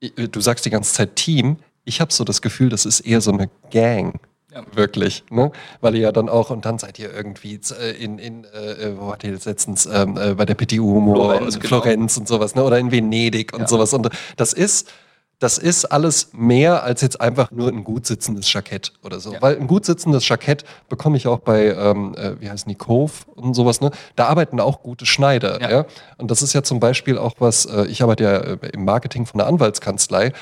äh, 0.00 0.28
du 0.28 0.40
sagst 0.40 0.64
die 0.66 0.70
ganze 0.70 0.92
Zeit 0.92 1.16
Team, 1.16 1.58
ich 1.84 2.00
habe 2.00 2.12
so 2.12 2.24
das 2.24 2.42
Gefühl, 2.42 2.68
das 2.70 2.84
ist 2.86 3.00
eher 3.00 3.20
so 3.20 3.30
eine 3.30 3.48
Gang. 3.70 4.20
Ja. 4.52 4.62
Wirklich, 4.74 5.24
ne? 5.30 5.52
Weil 5.82 5.94
ihr 5.94 6.00
ja 6.00 6.12
dann 6.12 6.30
auch, 6.30 6.48
und 6.48 6.64
dann 6.64 6.78
seid 6.78 6.98
ihr 6.98 7.12
irgendwie 7.12 7.60
äh, 7.78 7.90
in, 8.02 8.18
in 8.18 8.44
äh, 8.44 8.96
wo 8.96 9.12
hat 9.12 9.22
ihr 9.22 9.30
jetzt 9.30 9.44
letztens, 9.44 9.84
ähm, 9.84 10.16
äh, 10.16 10.34
bei 10.34 10.46
der 10.46 10.54
PTU 10.54 10.94
Humor 10.94 11.34
Florenz, 11.34 11.54
und 11.54 11.60
genau. 11.62 11.82
Florenz 11.82 12.16
und 12.16 12.28
sowas, 12.28 12.54
ne? 12.54 12.64
Oder 12.64 12.78
in 12.78 12.90
Venedig 12.90 13.52
und 13.52 13.60
Ja. 13.60 13.68
sowas. 13.68 13.92
Und 13.92 14.08
das 14.36 14.54
ist, 14.54 14.90
das 15.38 15.56
ist 15.56 15.84
alles 15.84 16.30
mehr 16.32 16.82
als 16.82 17.00
jetzt 17.00 17.20
einfach 17.20 17.50
nur 17.52 17.68
ein 17.68 17.84
gut 17.84 18.06
sitzendes 18.06 18.52
Jackett 18.52 18.92
oder 19.04 19.20
so. 19.20 19.32
Ja. 19.32 19.42
Weil 19.42 19.56
ein 19.56 19.68
gut 19.68 19.84
sitzendes 19.84 20.28
Jackett 20.28 20.64
bekomme 20.88 21.16
ich 21.16 21.28
auch 21.28 21.38
bei, 21.38 21.66
ähm, 21.66 22.14
äh, 22.16 22.40
wie 22.40 22.50
heißen 22.50 22.68
die, 22.68 22.74
Cove 22.74 23.12
und 23.36 23.54
sowas, 23.54 23.80
ne? 23.80 23.92
Da 24.16 24.26
arbeiten 24.26 24.58
auch 24.58 24.82
gute 24.82 25.06
Schneider, 25.06 25.60
ja. 25.60 25.70
Ja. 25.70 25.86
Und 26.16 26.30
das 26.30 26.42
ist 26.42 26.54
ja 26.54 26.62
zum 26.62 26.80
Beispiel 26.80 27.18
auch 27.18 27.34
was, 27.38 27.66
äh, 27.66 27.86
ich 27.86 28.02
arbeite 28.02 28.24
ja 28.24 28.36
äh, 28.36 28.58
im 28.72 28.84
Marketing 28.84 29.26
von 29.26 29.40
einer 29.40 29.48
Anwaltskanzlei. 29.48 30.32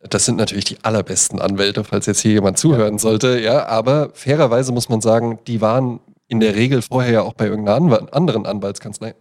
Das 0.00 0.24
sind 0.24 0.36
natürlich 0.36 0.64
die 0.64 0.78
allerbesten 0.82 1.40
Anwälte, 1.40 1.84
falls 1.84 2.06
jetzt 2.06 2.20
hier 2.20 2.32
jemand 2.32 2.58
zuhören 2.58 2.98
sollte, 2.98 3.38
ja. 3.38 3.66
Aber 3.66 4.10
fairerweise 4.14 4.72
muss 4.72 4.88
man 4.88 5.00
sagen, 5.00 5.38
die 5.46 5.60
waren 5.60 6.00
in 6.26 6.40
der 6.40 6.56
Regel 6.56 6.82
vorher 6.82 7.12
ja 7.12 7.22
auch 7.22 7.34
bei 7.34 7.46
irgendeiner 7.46 7.76
Anwalt, 7.76 8.12
anderen 8.12 8.46
Anwaltskanzlei. 8.46 9.14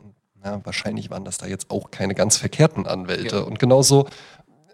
Ja, 0.48 0.62
wahrscheinlich 0.64 1.10
waren 1.10 1.26
das 1.26 1.38
da 1.38 1.46
jetzt 1.46 1.70
auch 1.70 1.92
keine 1.92 2.16
ganz 2.16 2.38
verkehrten 2.38 2.88
Anwälte. 2.88 3.38
Ja. 3.38 3.42
Und 3.42 3.60
genauso, 3.60 4.08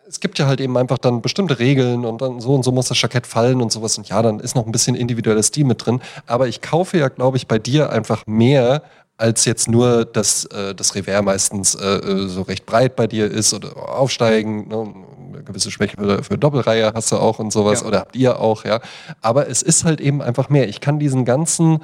es 0.07 0.19
gibt 0.19 0.37
ja 0.37 0.45
halt 0.45 0.61
eben 0.61 0.77
einfach 0.77 0.99
dann 0.99 1.21
bestimmte 1.23 1.57
Regeln 1.57 2.05
und 2.05 2.21
dann 2.21 2.39
so 2.39 2.53
und 2.53 2.63
so 2.63 2.71
muss 2.71 2.89
das 2.89 3.01
Jackett 3.01 3.25
fallen 3.25 3.59
und 3.59 3.71
sowas. 3.71 3.97
Und 3.97 4.07
ja, 4.07 4.21
dann 4.21 4.39
ist 4.39 4.55
noch 4.55 4.67
ein 4.67 4.71
bisschen 4.71 4.95
individuelles 4.95 5.47
Stil 5.47 5.65
mit 5.65 5.83
drin. 5.83 5.99
Aber 6.27 6.47
ich 6.47 6.61
kaufe 6.61 6.97
ja, 6.99 7.07
glaube 7.07 7.37
ich, 7.37 7.47
bei 7.47 7.57
dir 7.57 7.89
einfach 7.89 8.27
mehr 8.27 8.83
als 9.17 9.45
jetzt 9.45 9.67
nur, 9.67 10.05
dass 10.05 10.45
äh, 10.45 10.75
das 10.75 10.93
Revers 10.93 11.23
meistens 11.23 11.75
äh, 11.75 11.85
äh, 11.85 12.27
so 12.27 12.43
recht 12.43 12.65
breit 12.65 12.95
bei 12.95 13.07
dir 13.07 13.31
ist 13.31 13.53
oder 13.53 13.75
aufsteigen. 13.97 14.67
Ne? 14.67 14.93
Eine 15.33 15.43
gewisse 15.43 15.71
Schwäche 15.71 15.97
für, 15.97 16.23
für 16.23 16.37
Doppelreihe 16.37 16.91
hast 16.93 17.11
du 17.11 17.17
auch 17.17 17.39
und 17.39 17.51
sowas 17.51 17.81
Ja. 17.81 17.87
oder 17.87 17.99
habt 18.01 18.15
ihr 18.15 18.39
auch, 18.39 18.65
ja. 18.65 18.79
Aber 19.21 19.47
es 19.49 19.63
ist 19.63 19.85
halt 19.85 20.01
eben 20.01 20.21
einfach 20.21 20.49
mehr. 20.49 20.67
Ich 20.69 20.81
kann 20.81 20.99
diesen 20.99 21.25
ganzen 21.25 21.79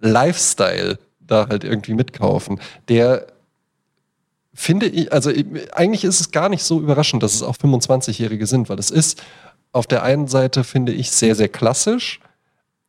Lifestyle 0.00 0.98
da 1.32 1.48
halt 1.48 1.64
irgendwie 1.64 1.94
mitkaufen, 1.94 2.60
der 2.88 3.26
finde 4.54 4.86
ich, 4.86 5.12
also 5.12 5.30
ich- 5.30 5.46
eigentlich 5.74 6.04
ist 6.04 6.20
es 6.20 6.30
gar 6.30 6.48
nicht 6.48 6.62
so 6.62 6.80
überraschend, 6.80 7.22
dass 7.22 7.34
es 7.34 7.42
auch 7.42 7.56
25-Jährige 7.56 8.46
sind, 8.46 8.68
weil 8.68 8.78
es 8.78 8.90
ist 8.90 9.22
auf 9.72 9.86
der 9.86 10.02
einen 10.02 10.28
Seite, 10.28 10.64
finde 10.64 10.92
ich, 10.92 11.10
sehr, 11.10 11.34
sehr 11.34 11.48
klassisch, 11.48 12.20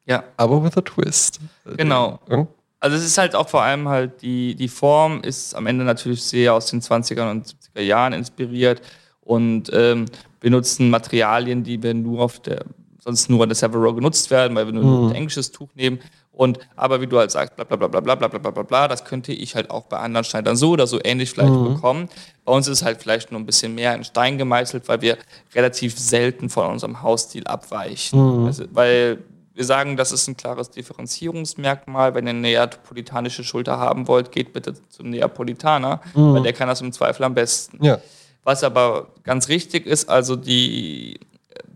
Ja. 0.06 0.24
aber 0.36 0.64
with 0.64 0.76
a 0.78 0.82
twist. 0.82 1.40
Genau. 1.78 2.20
Ja? 2.30 2.46
Also 2.82 2.98
es 2.98 3.06
ist 3.06 3.18
halt 3.18 3.34
auch 3.34 3.48
vor 3.48 3.62
allem 3.62 3.88
halt 3.88 4.22
die, 4.22 4.56
die 4.56 4.68
Form 4.68 5.22
ist 5.22 5.56
am 5.56 5.68
Ende 5.68 5.86
natürlich 5.86 6.22
sehr 6.24 6.54
aus 6.54 6.66
den 6.66 6.82
20er 6.82 7.32
und 7.32 7.48
70er 7.48 7.82
Jahren 7.82 8.12
inspiriert 8.12 8.82
und 9.22 9.70
ähm, 9.74 10.06
wir 10.42 10.52
nutzen 10.52 10.90
Materialien, 10.90 11.64
die 11.64 11.82
wir 11.82 11.94
nur 11.94 12.20
auf 12.24 12.42
der, 12.42 12.66
sonst 13.00 13.30
nur 13.30 13.42
an 13.44 13.48
der 13.50 13.56
Severo 13.56 13.94
genutzt 13.94 14.30
werden, 14.30 14.54
weil 14.58 14.66
wir 14.66 14.74
nur 14.74 15.10
ein 15.12 15.16
englisches 15.16 15.52
Tuch 15.54 15.70
nehmen. 15.76 16.00
Und 16.34 16.60
aber 16.76 17.00
wie 17.00 17.08
du 17.08 17.20
halt 17.20 17.30
sagst, 17.30 17.56
bla 17.56 17.64
bla 17.64 17.78
bla 17.78 17.88
bla 17.88 18.00
bla 18.00 18.16
bla 18.16 18.28
bla 18.28 18.52
bla 18.52 18.64
bla, 18.64 18.88
das 18.88 19.06
könnte 19.06 19.32
ich 19.32 19.56
halt 19.56 19.70
auch 19.70 19.84
bei 19.84 19.98
anderen 19.98 20.24
Schneidern 20.24 20.56
so 20.56 20.72
oder 20.72 20.88
so 20.88 21.00
ähnlich 21.04 21.30
vielleicht 21.30 21.54
bekommen. 21.54 22.10
Bei 22.44 22.52
uns 22.52 22.68
ist 22.68 22.80
es 22.80 22.84
halt 22.84 23.02
vielleicht 23.02 23.32
nur 23.32 23.40
ein 23.40 23.46
bisschen 23.46 23.76
mehr 23.76 23.94
in 23.94 24.04
Stein 24.04 24.40
gemeißelt, 24.40 24.88
weil 24.88 25.02
wir 25.02 25.18
relativ 25.54 25.98
selten 25.98 26.50
von 26.50 26.72
unserem 26.72 27.04
Hausstil 27.04 27.46
abweichen. 27.46 28.48
Also, 28.48 28.66
weil 28.72 29.20
wir 29.54 29.64
sagen, 29.64 29.96
das 29.96 30.12
ist 30.12 30.28
ein 30.28 30.36
klares 30.36 30.72
Differenzierungsmerkmal. 30.72 32.16
Wenn 32.16 32.26
ihr 32.26 32.32
eine 32.32 32.40
neapolitanische 32.40 33.44
Schulter 33.44 33.78
haben 33.78 34.08
wollt, 34.08 34.32
geht 34.32 34.54
bitte 34.54 34.74
zum 34.90 35.12
Neapolitaner, 35.12 36.02
weil 36.16 36.42
der 36.42 36.54
kann 36.54 36.68
das 36.68 36.82
im 36.82 36.92
Zweifel 36.92 37.24
am 37.24 37.36
besten. 37.36 37.84
Ja. 37.84 38.00
Was 38.44 38.64
aber 38.64 39.08
ganz 39.24 39.48
richtig 39.50 39.86
ist, 39.86 40.10
also 40.10 40.36
die, 40.36 41.20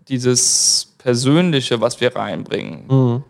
dieses 0.08 0.94
Persönliche, 0.98 1.80
was 1.80 2.00
wir 2.00 2.14
reinbringen, 2.14 3.22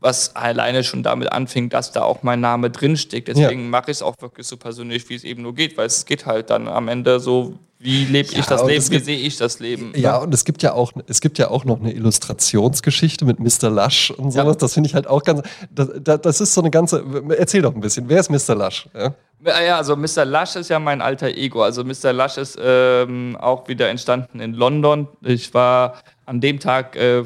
was 0.00 0.36
alleine 0.36 0.84
schon 0.84 1.02
damit 1.02 1.32
anfing, 1.32 1.68
dass 1.70 1.90
da 1.92 2.02
auch 2.02 2.22
mein 2.22 2.40
Name 2.40 2.70
drinsteckt. 2.70 3.28
Deswegen 3.28 3.70
mache 3.70 3.90
ich 3.90 3.96
es 3.98 4.02
auch 4.02 4.14
wirklich 4.20 4.46
so 4.46 4.56
persönlich, 4.56 5.08
wie 5.08 5.14
es 5.14 5.24
eben 5.24 5.42
nur 5.42 5.54
geht, 5.54 5.76
weil 5.78 5.86
es 5.86 6.04
geht 6.04 6.26
halt 6.26 6.50
dann 6.50 6.68
am 6.68 6.88
Ende 6.88 7.18
so, 7.18 7.54
wie 7.78 8.04
lebe 8.04 8.30
Ja, 8.32 8.38
ich 8.40 8.46
das 8.46 8.62
Leben, 8.62 8.78
es 8.78 8.90
wie 8.90 8.94
gibt- 8.94 9.04
sehe 9.06 9.18
ich 9.18 9.36
das 9.36 9.58
Leben. 9.58 9.92
Ja, 9.96 10.18
und 10.18 10.32
es 10.34 10.44
gibt 10.44 10.62
ja 10.62 10.72
auch, 10.72 10.92
es 11.08 11.20
gibt 11.20 11.38
ja 11.38 11.50
auch 11.50 11.64
noch 11.64 11.80
eine 11.80 11.92
Illustrationsgeschichte 11.92 13.24
mit 13.24 13.38
Mr. 13.40 13.70
Lush 13.70 14.10
und 14.10 14.30
sowas. 14.32 14.46
Ja. 14.46 14.54
Das 14.54 14.74
finde 14.74 14.88
ich 14.88 14.94
halt 14.94 15.06
auch 15.06 15.22
ganz. 15.22 15.42
Das, 15.70 15.88
das 16.02 16.40
ist 16.40 16.54
so 16.54 16.60
eine 16.60 16.70
ganze. 16.70 17.04
Erzähl 17.36 17.62
doch 17.62 17.74
ein 17.74 17.80
bisschen. 17.80 18.08
Wer 18.08 18.20
ist 18.20 18.30
Mr. 18.30 18.54
Lush? 18.54 18.88
Ja? 18.94 19.14
Ja, 19.44 19.60
ja, 19.62 19.76
also 19.76 19.96
Mr. 19.96 20.24
Lush 20.24 20.56
ist 20.56 20.70
ja 20.70 20.78
mein 20.78 21.00
alter 21.02 21.28
Ego. 21.28 21.62
Also 21.62 21.84
Mr. 21.84 22.12
Lush 22.12 22.38
ist 22.38 22.58
ähm, 22.60 23.36
auch 23.38 23.68
wieder 23.68 23.88
entstanden 23.88 24.40
in 24.40 24.54
London. 24.54 25.08
Ich 25.22 25.52
war 25.54 26.00
an 26.24 26.40
dem 26.40 26.58
Tag, 26.58 26.96
äh, 26.96 27.24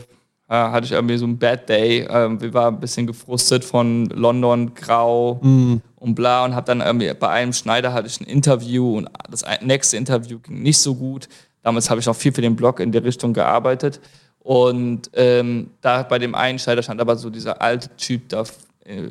hatte 0.57 0.87
ich 0.87 0.93
irgendwie 0.93 1.17
so 1.17 1.27
ein 1.27 1.39
Bad 1.39 1.69
Day. 1.69 2.07
Ähm, 2.11 2.41
wir 2.41 2.53
waren 2.53 2.75
ein 2.75 2.81
bisschen 2.81 3.07
gefrustet 3.07 3.65
von 3.65 4.07
London, 4.07 4.75
grau 4.75 5.39
und 5.97 6.15
bla 6.15 6.45
und 6.45 6.55
habe 6.55 6.67
dann 6.67 6.81
irgendwie 6.81 7.13
bei 7.15 7.29
einem 7.29 7.53
Schneider 7.53 7.93
hatte 7.93 8.09
ich 8.09 8.21
ein 8.21 8.25
Interview 8.25 8.99
und 8.99 9.09
das 9.31 9.45
nächste 9.63 9.97
Interview 9.97 10.39
ging 10.41 10.63
nicht 10.63 10.79
so 10.79 10.95
gut. 10.95 11.29
Damals 11.63 11.89
habe 11.91 12.01
ich 12.01 12.07
noch 12.07 12.17
viel 12.17 12.33
für 12.33 12.43
den 12.43 12.57
Blog 12.57 12.81
in 12.81 12.91
der 12.91 13.05
Richtung 13.05 13.33
gearbeitet. 13.33 14.01
Und 14.41 15.11
ähm, 15.15 15.71
da 15.83 16.03
bei 16.03 16.19
dem 16.19 16.35
einen 16.35 16.59
Schneider 16.59 16.83
stand 16.83 17.01
aber 17.01 17.17
so 17.17 17.31
dieser 17.31 17.61
alte 17.61 17.95
Typ 17.97 18.29
da 18.31 18.45
äh, 18.85 19.11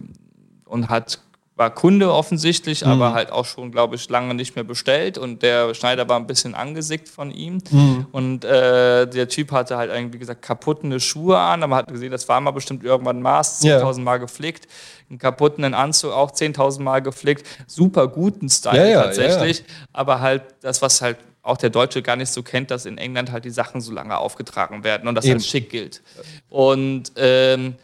und 0.66 0.90
hat 0.90 1.20
war 1.60 1.70
Kunde 1.76 2.14
offensichtlich, 2.14 2.86
aber 2.86 3.14
halt 3.14 3.34
auch 3.34 3.44
schon, 3.44 3.70
glaube 3.70 3.96
ich, 3.98 4.08
lange 4.10 4.34
nicht 4.34 4.56
mehr 4.56 4.64
bestellt. 4.64 5.18
Und 5.18 5.44
der 5.44 5.74
Schneider 5.74 6.08
war 6.08 6.18
ein 6.18 6.26
bisschen 6.26 6.56
angesickt 6.56 7.10
von 7.10 7.32
ihm. 7.32 7.58
Und 8.14 8.46
äh, 8.46 9.06
der 9.06 9.28
Typ 9.28 9.52
hatte 9.52 9.76
halt 9.76 9.92
irgendwie, 9.92 10.14
wie 10.14 10.20
gesagt, 10.20 10.42
kaputte 10.42 11.02
Schuhe 11.02 11.38
an. 11.38 11.62
Aber 11.62 11.72
man 11.72 11.80
hat 11.80 11.90
gesehen, 11.90 12.12
das 12.12 12.30
war 12.30 12.40
mal 12.40 12.52
bestimmt 12.52 12.86
irgendwann 12.86 13.22
Maß, 13.22 13.62
Ja. 13.64 13.82
10.000 13.82 14.00
Mal 14.00 14.20
geflickt. 14.20 14.70
Einen 15.10 15.20
kaputten 15.20 15.74
Anzug 15.74 16.14
auch 16.14 16.32
10.000 16.32 16.82
Mal 16.82 17.02
geflickt. 17.02 17.46
Super 17.68 18.08
guten 18.08 18.48
Style 18.48 18.78
Ja, 18.78 18.86
ja, 18.86 19.04
tatsächlich. 19.04 19.66
Aber 19.92 20.22
halt 20.22 20.44
das, 20.62 20.82
was 20.82 21.02
halt 21.02 21.18
auch 21.42 21.58
der 21.58 21.72
Deutsche 21.72 22.02
gar 22.02 22.16
nicht 22.16 22.32
so 22.32 22.42
kennt, 22.42 22.72
dass 22.72 22.86
in 22.86 22.98
England 22.98 23.34
halt 23.34 23.44
die 23.44 23.50
Sachen 23.50 23.82
so 23.82 23.92
lange 23.92 24.18
aufgetragen 24.18 24.86
werden 24.86 25.10
und 25.10 25.16
das 25.16 25.26
Eben. 25.26 25.34
als 25.36 25.46
schick 25.48 25.70
gilt. 25.70 26.02
Und 26.48 27.12
ähm, 27.18 27.76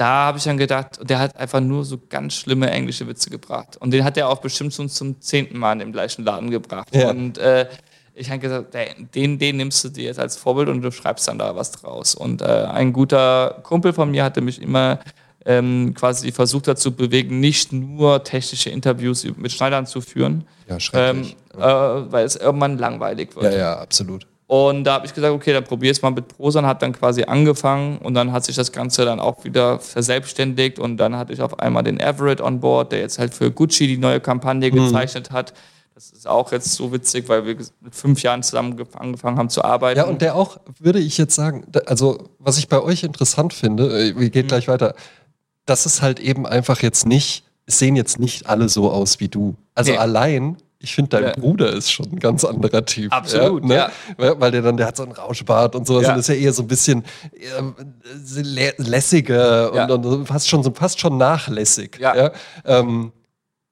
da 0.00 0.26
habe 0.26 0.38
ich 0.38 0.44
dann 0.44 0.56
gedacht, 0.56 0.98
der 1.02 1.18
hat 1.18 1.36
einfach 1.36 1.60
nur 1.60 1.84
so 1.84 1.98
ganz 2.08 2.32
schlimme 2.32 2.70
englische 2.70 3.06
Witze 3.06 3.28
gebracht. 3.28 3.76
Und 3.76 3.90
den 3.90 4.02
hat 4.02 4.16
er 4.16 4.30
auch 4.30 4.38
bestimmt 4.38 4.72
schon 4.72 4.88
zum 4.88 5.20
zehnten 5.20 5.58
Mal 5.58 5.74
in 5.74 5.80
dem 5.80 5.92
gleichen 5.92 6.24
Laden 6.24 6.50
gebracht. 6.50 6.88
Ja. 6.94 7.10
Und 7.10 7.36
äh, 7.36 7.68
ich 8.14 8.30
habe 8.30 8.38
gesagt, 8.38 8.74
den, 9.14 9.38
den 9.38 9.56
nimmst 9.58 9.84
du 9.84 9.90
dir 9.90 10.04
jetzt 10.04 10.18
als 10.18 10.38
Vorbild 10.38 10.70
und 10.70 10.80
du 10.80 10.90
schreibst 10.90 11.28
dann 11.28 11.38
da 11.38 11.54
was 11.54 11.72
draus. 11.72 12.14
Und 12.14 12.40
äh, 12.40 12.46
ein 12.46 12.94
guter 12.94 13.60
Kumpel 13.62 13.92
von 13.92 14.10
mir 14.10 14.24
hatte 14.24 14.40
mich 14.40 14.62
immer 14.62 15.00
ähm, 15.44 15.92
quasi 15.94 16.32
versucht 16.32 16.68
dazu 16.68 16.96
bewegen, 16.96 17.38
nicht 17.38 17.70
nur 17.70 18.24
technische 18.24 18.70
Interviews 18.70 19.26
mit 19.36 19.52
Schneidern 19.52 19.84
zu 19.84 20.00
führen, 20.00 20.46
Ja, 20.66 20.78
ähm, 20.94 21.26
äh, 21.58 21.60
weil 21.60 22.24
es 22.24 22.36
irgendwann 22.36 22.78
langweilig 22.78 23.36
wird. 23.36 23.52
ja, 23.52 23.58
ja, 23.58 23.78
absolut. 23.78 24.26
Und 24.50 24.82
da 24.82 24.94
habe 24.94 25.06
ich 25.06 25.14
gesagt, 25.14 25.32
okay, 25.32 25.52
dann 25.52 25.62
probier 25.62 25.92
es 25.92 26.02
mal 26.02 26.10
mit 26.10 26.26
Prosan, 26.26 26.66
hat 26.66 26.82
dann 26.82 26.92
quasi 26.92 27.22
angefangen 27.22 27.98
und 27.98 28.14
dann 28.14 28.32
hat 28.32 28.44
sich 28.44 28.56
das 28.56 28.72
Ganze 28.72 29.04
dann 29.04 29.20
auch 29.20 29.44
wieder 29.44 29.78
verselbstständigt 29.78 30.80
und 30.80 30.96
dann 30.96 31.14
hatte 31.14 31.32
ich 31.32 31.40
auf 31.40 31.60
einmal 31.60 31.84
den 31.84 32.00
Everett 32.00 32.40
on 32.40 32.58
board, 32.58 32.90
der 32.90 32.98
jetzt 32.98 33.20
halt 33.20 33.32
für 33.32 33.52
Gucci 33.52 33.86
die 33.86 33.96
neue 33.96 34.18
Kampagne 34.18 34.72
Mhm. 34.72 34.86
gezeichnet 34.86 35.30
hat. 35.30 35.54
Das 35.94 36.10
ist 36.10 36.26
auch 36.26 36.50
jetzt 36.50 36.72
so 36.72 36.92
witzig, 36.92 37.28
weil 37.28 37.46
wir 37.46 37.54
mit 37.80 37.94
fünf 37.94 38.24
Jahren 38.24 38.42
zusammen 38.42 38.76
ge- 38.76 38.86
angefangen 38.98 39.38
haben 39.38 39.50
zu 39.50 39.62
arbeiten. 39.62 39.98
Ja, 40.00 40.06
und 40.06 40.20
der 40.20 40.34
auch, 40.34 40.58
würde 40.80 40.98
ich 40.98 41.16
jetzt 41.16 41.36
sagen, 41.36 41.64
also 41.86 42.18
was 42.40 42.58
ich 42.58 42.66
bei 42.66 42.80
euch 42.82 43.04
interessant 43.04 43.52
finde, 43.54 43.84
äh, 43.86 44.16
wir 44.16 44.26
Mhm. 44.26 44.30
gehen 44.32 44.46
gleich 44.48 44.66
weiter, 44.66 44.96
das 45.64 45.86
ist 45.86 46.02
halt 46.02 46.18
eben 46.18 46.44
einfach 46.44 46.82
jetzt 46.82 47.06
nicht, 47.06 47.44
es 47.66 47.78
sehen 47.78 47.94
jetzt 47.94 48.18
nicht 48.18 48.48
alle 48.48 48.68
so 48.68 48.90
aus 48.90 49.20
wie 49.20 49.28
du. 49.28 49.54
Also 49.76 49.92
Nee. 49.92 49.98
allein, 49.98 50.56
ich 50.82 50.94
finde, 50.94 51.10
dein 51.10 51.24
Ja. 51.24 51.32
Bruder 51.32 51.72
ist 51.72 51.92
schon 51.92 52.06
ein 52.10 52.18
ganz 52.18 52.44
anderer 52.44 52.84
Typ. 52.86 53.12
Absolut, 53.12 53.62
ja, 53.64 53.68
ne? 53.68 53.74
ja. 54.18 54.40
Weil- 54.40 54.50
der 54.50 54.62
dann, 54.62 54.76
der 54.78 54.86
hat 54.86 54.96
so 54.96 55.02
einen 55.02 55.12
Rauschbart 55.12 55.74
und 55.76 55.86
sowas 55.86 56.04
Ja. 56.06 56.14
und 56.14 56.20
ist 56.20 56.28
ja 56.28 56.34
eher 56.34 56.52
so 56.54 56.62
ein 56.62 56.68
bisschen 56.68 57.04
ähm, 57.58 57.74
lä- 58.36 58.74
lässiger 58.78 59.74
Ja. 59.74 59.84
und, 59.92 60.06
und 60.06 60.26
fast 60.26 60.48
schon 60.48 60.62
so 60.62 60.72
fast 60.72 60.98
schon 60.98 61.18
nachlässig. 61.18 61.98
Ja. 62.00 62.32
Ähm, 62.64 63.12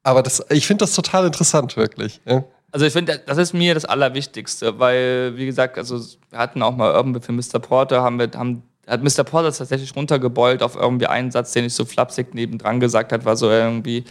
aber 0.02 0.22
das, 0.22 0.44
ich 0.50 0.66
finde 0.66 0.84
das 0.84 0.92
total 0.94 1.26
interessant, 1.26 1.76
wirklich. 1.76 2.20
Also 2.72 2.84
ich 2.86 2.92
finde, 2.92 3.20
das 3.26 3.38
ist 3.38 3.54
mir 3.54 3.72
das 3.74 3.86
Allerwichtigste, 3.86 4.78
weil, 4.78 5.34
wie 5.36 5.46
gesagt, 5.46 5.78
also 5.78 5.98
wir 6.30 6.38
hatten 6.38 6.62
auch 6.62 6.76
mal 6.76 6.92
irgendwie 6.92 7.20
für 7.20 7.32
Mr. 7.32 7.58
Porter, 7.58 8.02
haben 8.02 8.18
wir, 8.18 8.30
haben, 8.34 8.62
hat 8.86 9.02
Mr. 9.02 9.24
Porter 9.24 9.50
tatsächlich 9.52 9.96
runtergebeult 9.96 10.62
auf 10.62 10.76
irgendwie 10.76 11.06
einen 11.06 11.30
Satz, 11.30 11.52
den 11.52 11.64
ich 11.64 11.72
so 11.74 11.84
flapsig 11.86 12.34
nebendran 12.34 12.80
gesagt 12.80 13.12
hat, 13.12 13.24
war 13.24 13.36
so 13.36 13.50
irgendwie, 13.50 14.04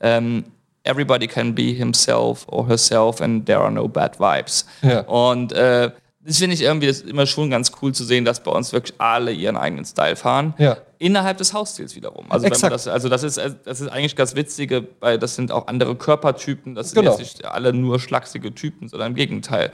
ähm, 0.00 0.44
everybody 0.84 1.26
can 1.26 1.54
be 1.54 1.72
himself 1.72 2.46
or 2.48 2.68
herself 2.68 3.20
and 3.20 3.46
there 3.46 3.58
are 3.58 3.70
no 3.70 3.88
bad 3.88 4.18
vibes. 4.18 4.66
Ja. 4.82 5.00
Und 5.00 5.52
äh, 5.52 5.90
das 6.26 6.38
finde 6.38 6.54
ich 6.54 6.62
irgendwie 6.62 6.86
das 6.86 7.02
immer 7.02 7.26
schon 7.26 7.50
ganz 7.50 7.72
cool 7.82 7.92
zu 7.92 8.04
sehen, 8.04 8.24
dass 8.24 8.42
bei 8.42 8.50
uns 8.50 8.72
wirklich 8.72 8.94
alle 8.98 9.32
ihren 9.32 9.56
eigenen 9.56 9.84
Style 9.84 10.16
fahren. 10.16 10.54
Ja. 10.58 10.78
Innerhalb 10.98 11.36
des 11.36 11.52
Hausstils 11.52 11.94
wiederum. 11.96 12.26
Also, 12.30 12.48
das, 12.48 12.88
also 12.88 13.08
das, 13.10 13.22
ist, 13.22 13.38
das 13.64 13.80
ist 13.80 13.88
eigentlich 13.88 14.14
das 14.14 14.34
Witzige, 14.34 14.88
weil 15.00 15.18
das 15.18 15.34
sind 15.34 15.52
auch 15.52 15.66
andere 15.66 15.96
Körpertypen. 15.96 16.74
Das 16.74 16.90
sind 16.90 17.00
genau. 17.00 17.10
jetzt 17.10 17.20
nicht 17.20 17.44
alle 17.44 17.74
nur 17.74 18.00
schlachsige 18.00 18.54
Typen, 18.54 18.88
sondern 18.88 19.08
im 19.08 19.14
Gegenteil. 19.14 19.70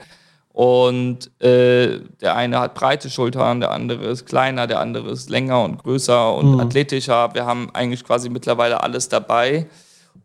Und 0.51 1.31
äh, 1.41 1.99
der 2.19 2.35
eine 2.35 2.59
hat 2.59 2.73
breite 2.73 3.09
Schultern, 3.09 3.61
der 3.61 3.71
andere 3.71 4.07
ist 4.07 4.25
kleiner, 4.25 4.67
der 4.67 4.81
andere 4.81 5.11
ist 5.11 5.29
länger 5.29 5.63
und 5.63 5.81
größer 5.81 6.35
und 6.35 6.55
mhm. 6.55 6.59
athletischer. 6.59 7.33
Wir 7.33 7.45
haben 7.45 7.69
eigentlich 7.73 8.03
quasi 8.03 8.27
mittlerweile 8.27 8.83
alles 8.83 9.07
dabei. 9.07 9.67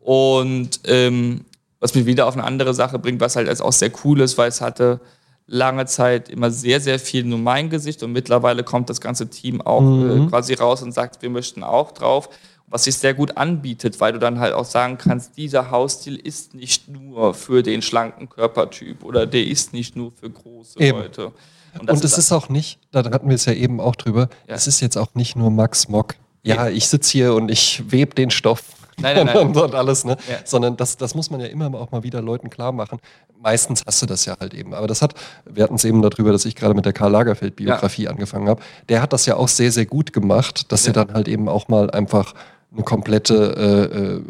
Und 0.06 0.78
ähm, 0.84 1.40
was 1.80 1.96
mich 1.96 2.06
wieder 2.06 2.28
auf 2.28 2.34
eine 2.34 2.44
andere 2.44 2.74
Sache 2.74 2.96
bringt, 2.96 3.20
was 3.20 3.34
halt 3.34 3.60
auch 3.60 3.72
sehr 3.72 3.90
cool 4.04 4.20
ist, 4.20 4.38
weil 4.38 4.48
es 4.48 4.60
hatte 4.60 5.00
lange 5.48 5.84
Zeit 5.86 6.28
immer 6.28 6.52
sehr, 6.52 6.80
sehr 6.80 7.00
viel 7.00 7.24
nur 7.24 7.40
mein 7.40 7.70
Gesicht 7.70 8.04
und 8.04 8.12
mittlerweile 8.12 8.62
kommt 8.62 8.88
das 8.88 9.00
ganze 9.00 9.28
Team 9.28 9.60
auch 9.60 9.80
äh, 9.80 9.84
mhm. 9.84 10.26
äh, 10.26 10.28
quasi 10.28 10.54
raus 10.54 10.80
und 10.82 10.92
sagt, 10.92 11.22
wir 11.22 11.30
möchten 11.30 11.64
auch 11.64 11.90
drauf. 11.90 12.28
Was 12.68 12.84
sich 12.84 12.96
sehr 12.96 13.14
gut 13.14 13.36
anbietet, 13.36 13.98
weil 14.00 14.12
du 14.12 14.20
dann 14.20 14.38
halt 14.38 14.52
auch 14.52 14.64
sagen 14.64 14.96
kannst, 14.96 15.36
dieser 15.36 15.72
Hausstil 15.72 16.14
ist 16.14 16.54
nicht 16.54 16.86
nur 16.86 17.34
für 17.34 17.64
den 17.64 17.82
schlanken 17.82 18.28
Körpertyp 18.28 19.02
oder 19.02 19.26
der 19.26 19.44
ist 19.44 19.72
nicht 19.72 19.96
nur 19.96 20.12
für 20.12 20.30
große 20.30 20.78
eben. 20.78 20.98
Leute. 20.98 21.32
Und, 21.80 21.90
und 21.90 22.04
es 22.04 22.16
ist 22.16 22.30
auch 22.30 22.48
nicht, 22.48 22.78
da 22.92 23.02
hatten 23.10 23.28
wir 23.28 23.34
es 23.34 23.44
ja 23.44 23.54
eben 23.54 23.80
auch 23.80 23.96
drüber, 23.96 24.28
ja. 24.46 24.54
es 24.54 24.68
ist 24.68 24.80
jetzt 24.80 24.96
auch 24.96 25.14
nicht 25.14 25.34
nur 25.34 25.50
Max 25.50 25.88
Mock. 25.88 26.14
Ja, 26.44 26.68
ich 26.68 26.86
sitze 26.86 27.10
hier 27.10 27.34
und 27.34 27.50
ich 27.50 27.90
webe 27.90 28.14
den 28.14 28.30
Stoff 28.30 28.62
Nein, 29.00 29.16
nein, 29.16 29.26
nein. 29.26 29.36
und, 29.56 29.74
alles, 29.74 30.04
ne? 30.04 30.16
Ja. 30.28 30.38
Sondern 30.44 30.76
das, 30.76 30.96
das 30.96 31.14
muss 31.14 31.30
man 31.30 31.40
ja 31.40 31.46
immer 31.46 31.72
auch 31.74 31.90
mal 31.90 32.02
wieder 32.02 32.22
Leuten 32.22 32.50
klar 32.50 32.72
machen. 32.72 32.98
Meistens 33.40 33.82
hast 33.86 34.00
du 34.02 34.06
das 34.06 34.24
ja 34.24 34.36
halt 34.40 34.54
eben. 34.54 34.74
Aber 34.74 34.86
das 34.86 35.02
hat, 35.02 35.14
wir 35.44 35.62
hatten 35.62 35.74
es 35.74 35.84
eben 35.84 36.02
darüber, 36.02 36.32
dass 36.32 36.44
ich 36.44 36.56
gerade 36.56 36.74
mit 36.74 36.84
der 36.84 36.92
Karl 36.92 37.12
Lagerfeld-Biografie 37.12 38.04
ja. 38.04 38.10
angefangen 38.10 38.48
habe. 38.48 38.62
Der 38.88 39.02
hat 39.02 39.12
das 39.12 39.26
ja 39.26 39.36
auch 39.36 39.48
sehr, 39.48 39.72
sehr 39.72 39.86
gut 39.86 40.12
gemacht, 40.12 40.72
dass 40.72 40.84
ja. 40.86 40.90
er 40.90 41.04
dann 41.04 41.14
halt 41.14 41.28
eben 41.28 41.48
auch 41.48 41.68
mal 41.68 41.90
einfach 41.90 42.34
eine 42.72 42.84
komplette 42.84 43.34
äh, 43.56 43.98
äh, 43.98 44.22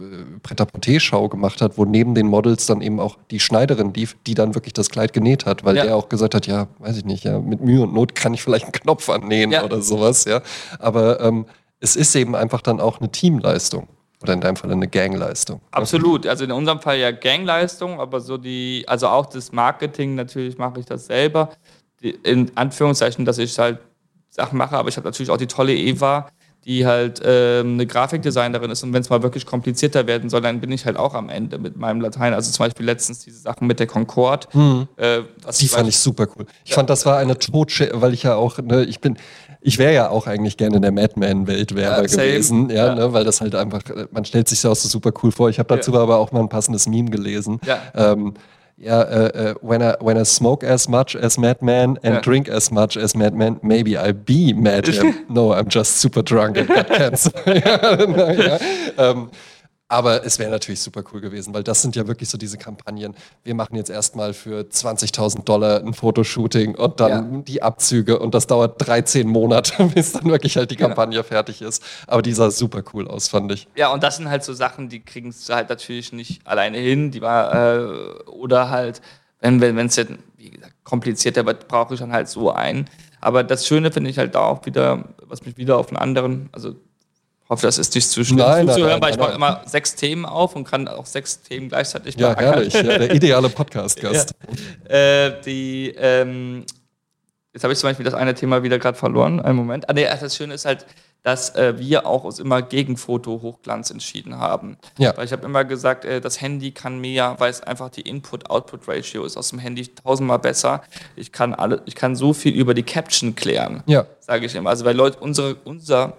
Pret-à-Porter-Schau 0.42 1.28
gemacht 1.28 1.60
hat, 1.60 1.78
wo 1.78 1.84
neben 1.84 2.14
den 2.14 2.26
Models 2.26 2.66
dann 2.66 2.80
eben 2.80 3.00
auch 3.00 3.18
die 3.30 3.40
Schneiderin 3.40 3.92
lief, 3.94 4.16
die 4.26 4.34
dann 4.34 4.54
wirklich 4.54 4.72
das 4.72 4.90
Kleid 4.90 5.12
genäht 5.12 5.46
hat, 5.46 5.64
weil 5.64 5.76
ja. 5.76 5.84
der 5.84 5.96
auch 5.96 6.08
gesagt 6.08 6.34
hat, 6.34 6.46
ja, 6.46 6.68
weiß 6.78 6.98
ich 6.98 7.04
nicht, 7.04 7.24
ja, 7.24 7.38
mit 7.40 7.60
Mühe 7.60 7.82
und 7.82 7.92
Not 7.92 8.14
kann 8.14 8.34
ich 8.34 8.42
vielleicht 8.42 8.64
einen 8.64 8.72
Knopf 8.72 9.08
annähen 9.08 9.50
ja. 9.50 9.64
oder 9.64 9.82
sowas, 9.82 10.24
ja. 10.26 10.42
Aber 10.78 11.20
ähm, 11.20 11.46
es 11.80 11.96
ist 11.96 12.14
eben 12.14 12.36
einfach 12.36 12.62
dann 12.62 12.80
auch 12.80 13.00
eine 13.00 13.10
Teamleistung. 13.10 13.88
Oder 14.22 14.32
in 14.32 14.40
deinem 14.40 14.56
Fall 14.56 14.72
eine 14.72 14.88
Gangleistung. 14.88 15.60
Absolut. 15.70 16.26
Also 16.26 16.44
in 16.44 16.52
unserem 16.52 16.80
Fall 16.80 16.98
ja 16.98 17.10
Gangleistung, 17.10 18.00
aber 18.00 18.20
so 18.20 18.38
die, 18.38 18.84
also 18.86 19.08
auch 19.08 19.26
das 19.26 19.52
Marketing, 19.52 20.14
natürlich 20.14 20.56
mache 20.56 20.80
ich 20.80 20.86
das 20.86 21.06
selber. 21.06 21.50
Die, 22.00 22.10
in 22.10 22.50
Anführungszeichen, 22.54 23.24
dass 23.24 23.38
ich 23.38 23.58
halt 23.58 23.78
Sachen 24.30 24.58
mache, 24.58 24.76
aber 24.76 24.88
ich 24.88 24.96
habe 24.96 25.06
natürlich 25.06 25.30
auch 25.30 25.36
die 25.36 25.46
tolle 25.46 25.74
Eva, 25.74 26.28
die 26.66 26.84
halt 26.84 27.22
ähm, 27.24 27.74
eine 27.74 27.86
Grafikdesignerin 27.86 28.70
ist 28.70 28.82
und 28.82 28.92
wenn 28.92 29.00
es 29.00 29.08
mal 29.08 29.22
wirklich 29.22 29.46
komplizierter 29.46 30.08
werden 30.08 30.28
soll, 30.28 30.40
dann 30.40 30.60
bin 30.60 30.72
ich 30.72 30.84
halt 30.84 30.96
auch 30.96 31.14
am 31.14 31.28
Ende 31.28 31.58
mit 31.58 31.76
meinem 31.76 32.00
Latein. 32.00 32.34
Also 32.34 32.50
zum 32.50 32.66
Beispiel 32.66 32.84
letztens 32.84 33.20
diese 33.20 33.38
Sachen 33.38 33.68
mit 33.68 33.78
der 33.78 33.86
Concorde. 33.86 34.48
Mhm. 34.52 34.88
Äh, 34.96 35.20
die 35.60 35.68
fand 35.68 35.88
ich 35.88 35.96
super 35.96 36.26
cool. 36.36 36.44
Ich 36.64 36.70
ja. 36.70 36.74
fand, 36.74 36.90
das 36.90 37.06
war 37.06 37.18
eine 37.18 37.38
Totsche, 37.38 37.90
weil 37.94 38.12
ich 38.12 38.24
ja 38.24 38.34
auch, 38.34 38.58
ne, 38.58 38.82
ich 38.82 39.00
bin, 39.00 39.16
ich 39.66 39.78
wäre 39.78 39.92
ja 39.92 40.10
auch 40.10 40.28
eigentlich 40.28 40.56
gerne 40.56 40.76
in 40.76 40.82
der 40.82 40.92
Madman-Welt 40.92 41.72
ja, 41.72 42.00
gewesen, 42.00 42.70
ja, 42.70 42.86
ja. 42.86 42.94
Ne, 42.94 43.12
weil 43.12 43.24
das 43.24 43.40
halt 43.40 43.56
einfach, 43.56 43.82
man 44.12 44.24
stellt 44.24 44.48
sich 44.48 44.62
das 44.62 44.70
auch 44.70 44.76
so 44.76 44.88
super 44.88 45.10
cool 45.22 45.32
vor. 45.32 45.50
Ich 45.50 45.58
habe 45.58 45.74
dazu 45.74 45.92
ja. 45.92 45.98
aber 45.98 46.18
auch 46.18 46.30
mal 46.30 46.38
ein 46.38 46.48
passendes 46.48 46.86
Meme 46.86 47.10
gelesen. 47.10 47.58
Ja. 47.66 47.80
Ähm, 47.94 48.34
ja, 48.76 49.00
uh, 49.00 49.30
uh, 49.34 49.54
when, 49.62 49.80
I, 49.80 49.94
when 50.00 50.16
I 50.18 50.24
smoke 50.24 50.62
as 50.62 50.88
much 50.88 51.16
as 51.16 51.36
Madman 51.36 51.98
and 52.04 52.24
drink 52.24 52.48
as 52.48 52.70
much 52.70 52.96
as 52.96 53.16
Madman, 53.16 53.58
maybe 53.62 53.96
I'll 53.96 54.12
be 54.12 54.52
mad. 54.52 54.86
no, 55.28 55.52
I'm 55.52 55.68
just 55.68 55.96
super 55.96 56.22
drunk 56.22 56.58
and 56.58 56.68
got 56.68 56.86
cancer. 56.86 57.32
ja, 57.46 58.58
ähm, 58.98 59.30
aber 59.88 60.24
es 60.24 60.38
wäre 60.38 60.50
natürlich 60.50 60.80
super 60.80 61.04
cool 61.12 61.20
gewesen, 61.20 61.54
weil 61.54 61.62
das 61.62 61.80
sind 61.80 61.94
ja 61.94 62.08
wirklich 62.08 62.28
so 62.28 62.36
diese 62.36 62.58
Kampagnen. 62.58 63.14
Wir 63.44 63.54
machen 63.54 63.76
jetzt 63.76 63.88
erstmal 63.88 64.34
für 64.34 64.62
20.000 64.62 65.44
Dollar 65.44 65.80
ein 65.80 65.94
Fotoshooting 65.94 66.74
und 66.74 66.98
dann 66.98 67.34
ja. 67.34 67.40
die 67.42 67.62
Abzüge 67.62 68.18
und 68.18 68.34
das 68.34 68.48
dauert 68.48 68.84
13 68.84 69.28
Monate, 69.28 69.84
bis 69.94 70.12
dann 70.12 70.24
wirklich 70.24 70.56
halt 70.56 70.72
die 70.72 70.76
Kampagne 70.76 71.16
ja. 71.16 71.22
fertig 71.22 71.62
ist. 71.62 71.84
Aber 72.08 72.22
die 72.22 72.32
sah 72.32 72.50
super 72.50 72.82
cool 72.94 73.06
aus, 73.06 73.28
fand 73.28 73.52
ich. 73.52 73.68
Ja, 73.76 73.92
und 73.92 74.02
das 74.02 74.16
sind 74.16 74.28
halt 74.28 74.42
so 74.42 74.52
Sachen, 74.52 74.88
die 74.88 75.04
kriegen 75.04 75.28
es 75.28 75.48
halt 75.48 75.68
natürlich 75.68 76.12
nicht 76.12 76.44
alleine 76.46 76.78
hin. 76.78 77.12
Die 77.12 77.20
war, 77.20 77.54
äh, 77.54 78.22
oder 78.28 78.70
halt, 78.70 79.00
wenn 79.40 79.56
es 79.56 79.62
wenn, 79.62 79.78
jetzt, 79.78 80.22
wie 80.36 80.50
gesagt, 80.50 80.74
komplizierter 80.82 81.46
wird, 81.46 81.68
brauche 81.68 81.94
ich 81.94 82.00
dann 82.00 82.12
halt 82.12 82.28
so 82.28 82.50
einen. 82.50 82.90
Aber 83.20 83.44
das 83.44 83.66
Schöne 83.66 83.92
finde 83.92 84.10
ich 84.10 84.18
halt 84.18 84.34
da 84.34 84.40
auch 84.40 84.66
wieder, 84.66 85.04
was 85.22 85.44
mich 85.46 85.56
wieder 85.56 85.78
auf 85.78 85.88
einen 85.88 85.96
anderen, 85.96 86.48
also 86.52 86.74
hoffe, 87.48 87.66
das 87.66 87.78
ist 87.78 87.94
nicht 87.94 88.08
zu 88.08 88.24
schlimm 88.24 88.38
nein, 88.38 88.66
zuzuhören, 88.66 88.92
nein, 88.92 89.02
weil 89.02 89.10
ich 89.12 89.18
mache 89.18 89.32
immer 89.32 89.62
sechs 89.66 89.94
Themen 89.94 90.24
auf 90.24 90.56
und 90.56 90.64
kann 90.64 90.88
auch 90.88 91.06
sechs 91.06 91.42
Themen 91.42 91.68
gleichzeitig 91.68 92.16
Ja, 92.16 92.36
herrlich. 92.36 92.74
Ja, 92.74 92.82
der 92.82 93.10
ideale 93.14 93.48
Podcast-Gast. 93.48 94.34
ja. 94.88 94.94
äh, 94.94 95.40
die, 95.42 95.94
ähm, 95.96 96.64
jetzt 97.52 97.62
habe 97.62 97.72
ich 97.72 97.78
zum 97.78 97.90
Beispiel 97.90 98.04
das 98.04 98.14
eine 98.14 98.34
Thema 98.34 98.62
wieder 98.62 98.78
gerade 98.78 98.98
verloren. 98.98 99.40
Einen 99.40 99.56
Moment. 99.56 99.88
Ah, 99.88 99.92
nee, 99.92 100.04
das 100.04 100.36
Schöne 100.36 100.54
ist 100.54 100.64
halt, 100.64 100.86
dass 101.22 101.56
äh, 101.56 101.74
wir 101.76 102.06
auch 102.06 102.22
uns 102.22 102.38
immer 102.38 102.62
gegen 102.62 102.96
Foto-Hochglanz 102.96 103.90
entschieden 103.90 104.38
haben. 104.38 104.76
Ja. 104.96 105.16
Weil 105.16 105.24
ich 105.24 105.32
habe 105.32 105.44
immer 105.44 105.64
gesagt, 105.64 106.04
äh, 106.04 106.20
das 106.20 106.40
Handy 106.40 106.70
kann 106.70 107.00
mehr, 107.00 107.34
weil 107.38 107.50
es 107.50 107.62
einfach 107.62 107.90
die 107.90 108.02
Input-Output-Ratio 108.02 109.24
ist 109.24 109.36
aus 109.36 109.50
dem 109.50 109.58
Handy 109.58 109.88
tausendmal 109.88 110.38
besser. 110.38 110.82
Ich 111.16 111.32
kann, 111.32 111.52
alle, 111.52 111.82
ich 111.86 111.96
kann 111.96 112.14
so 112.14 112.32
viel 112.32 112.54
über 112.54 112.74
die 112.74 112.84
Caption 112.84 113.34
klären, 113.34 113.82
ja. 113.86 114.06
sage 114.20 114.46
ich 114.46 114.54
immer. 114.54 114.70
Also 114.70 114.84
weil 114.84 114.94
Leute, 114.94 115.18
unsere, 115.18 115.56
unser 115.64 116.16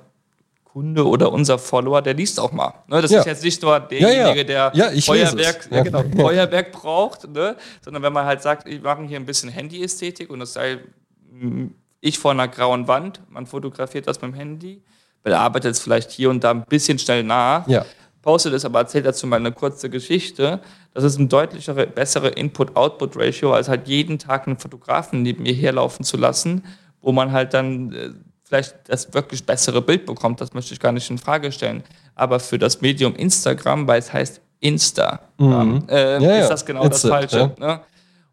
Kunde 0.78 1.08
oder 1.08 1.32
unser 1.32 1.58
Follower, 1.58 2.04
der 2.04 2.14
liest 2.14 2.40
auch 2.40 2.52
mal. 2.52 2.72
Ne? 2.86 3.02
Das 3.02 3.10
ja. 3.10 3.22
ist 3.22 3.26
jetzt 3.26 3.44
nicht 3.44 3.60
nur 3.64 3.80
derjenige, 3.80 4.46
der 4.46 4.72
Feuerwerk, 5.02 5.68
genau, 5.72 6.04
Feuerwerk 6.16 6.72
braucht, 6.72 7.28
ne? 7.28 7.56
sondern 7.84 8.04
wenn 8.04 8.14
man 8.14 8.26
halt 8.26 8.44
sagt, 8.44 8.68
wir 8.68 8.80
machen 8.82 9.08
hier 9.08 9.18
ein 9.18 9.26
bisschen 9.26 9.50
Handyästhetik 9.50 10.30
und 10.30 10.40
das 10.40 10.54
sei 10.54 10.78
hm, 11.32 11.74
ich 12.00 12.20
vor 12.20 12.30
einer 12.30 12.48
grauen 12.48 12.88
Wand, 12.88 13.22
man 13.32 13.48
fotografiert 13.48 14.06
das 14.06 14.22
mit 14.22 14.34
dem 14.34 14.36
Handy, 14.36 14.84
bearbeitet 15.24 15.72
es 15.72 15.80
vielleicht 15.80 16.12
hier 16.12 16.30
und 16.30 16.44
da 16.44 16.52
ein 16.52 16.64
bisschen 16.66 17.00
schnell 17.00 17.24
nach, 17.24 17.68
ja. 17.68 17.84
postet 18.22 18.54
es, 18.54 18.64
aber 18.64 18.78
erzählt 18.78 19.08
dazu 19.08 19.26
mal 19.26 19.38
eine 19.38 19.54
kurze 19.54 19.90
Geschichte. 19.90 20.62
Das 20.94 21.04
ist 21.04 21.18
ein 21.18 21.28
deutlichere, 21.28 21.88
bessere 21.88 22.28
Input-Output-Ratio, 22.28 23.52
als 23.52 23.68
halt 23.68 23.88
jeden 23.88 24.20
Tag 24.20 24.46
einen 24.46 24.60
Fotografen 24.60 25.24
neben 25.24 25.42
mir 25.42 25.54
herlaufen 25.56 26.06
zu 26.06 26.18
lassen, 26.18 26.64
wo 27.02 27.12
man 27.12 27.32
halt 27.32 27.56
dann 27.56 27.92
äh, 27.94 28.10
vielleicht 28.48 28.76
das 28.88 29.14
wirklich 29.14 29.46
bessere 29.46 29.82
Bild 29.82 30.06
bekommt, 30.06 30.40
das 30.40 30.54
möchte 30.54 30.74
ich 30.74 30.80
gar 30.80 30.92
nicht 30.92 31.10
in 31.10 31.18
Frage 31.18 31.52
stellen. 31.52 31.84
Aber 32.16 32.40
für 32.40 32.58
das 32.58 32.82
Medium 32.82 33.16
Instagram, 33.16 33.88
weil 33.88 34.00
es 34.00 34.12
heißt 34.12 34.42
Insta, 34.60 35.20
mhm. 35.38 35.84
äh, 35.90 36.22
ja, 36.22 36.40
ist 36.40 36.50
das 36.50 36.66
genau 36.66 36.84
Insta, 36.84 37.10
das 37.10 37.30
Falsche. 37.30 37.56
Ja. 37.60 37.68
Ne? 37.68 37.82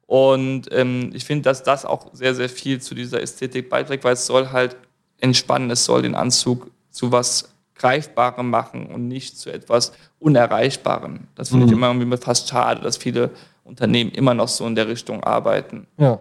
Und 0.07 0.69
ähm, 0.71 1.11
ich 1.15 1.25
finde, 1.25 1.43
dass 1.43 1.63
das 1.63 1.85
auch 1.85 2.11
sehr, 2.13 2.35
sehr 2.35 2.49
viel 2.49 2.81
zu 2.81 2.95
dieser 2.95 3.21
Ästhetik 3.21 3.69
beiträgt, 3.69 4.05
weil 4.05 4.13
es 4.13 4.27
soll 4.27 4.51
halt 4.51 4.77
entspannen, 5.19 5.71
es 5.71 5.85
soll 5.85 6.03
den 6.03 6.15
Anzug 6.15 6.71
zu 6.91 7.11
was 7.11 7.53
Greifbarem 7.75 8.49
machen 8.49 8.87
und 8.87 9.09
nicht 9.09 9.37
zu 9.37 9.51
etwas 9.51 9.93
Unerreichbarem. 10.21 11.27
Das 11.35 11.49
finde 11.49 11.67
mhm. 11.67 11.73
ich 11.73 11.77
immer 11.77 11.89
irgendwie 11.89 12.17
fast 12.19 12.49
schade, 12.49 12.83
dass 12.83 12.97
viele 12.97 13.31
Unternehmen 13.65 14.13
immer 14.13 14.35
noch 14.35 14.49
so 14.49 14.65
in 14.67 14.77
der 14.77 14.87
Richtung 14.87 15.25
arbeiten. 15.25 15.89
Ja 15.99 16.21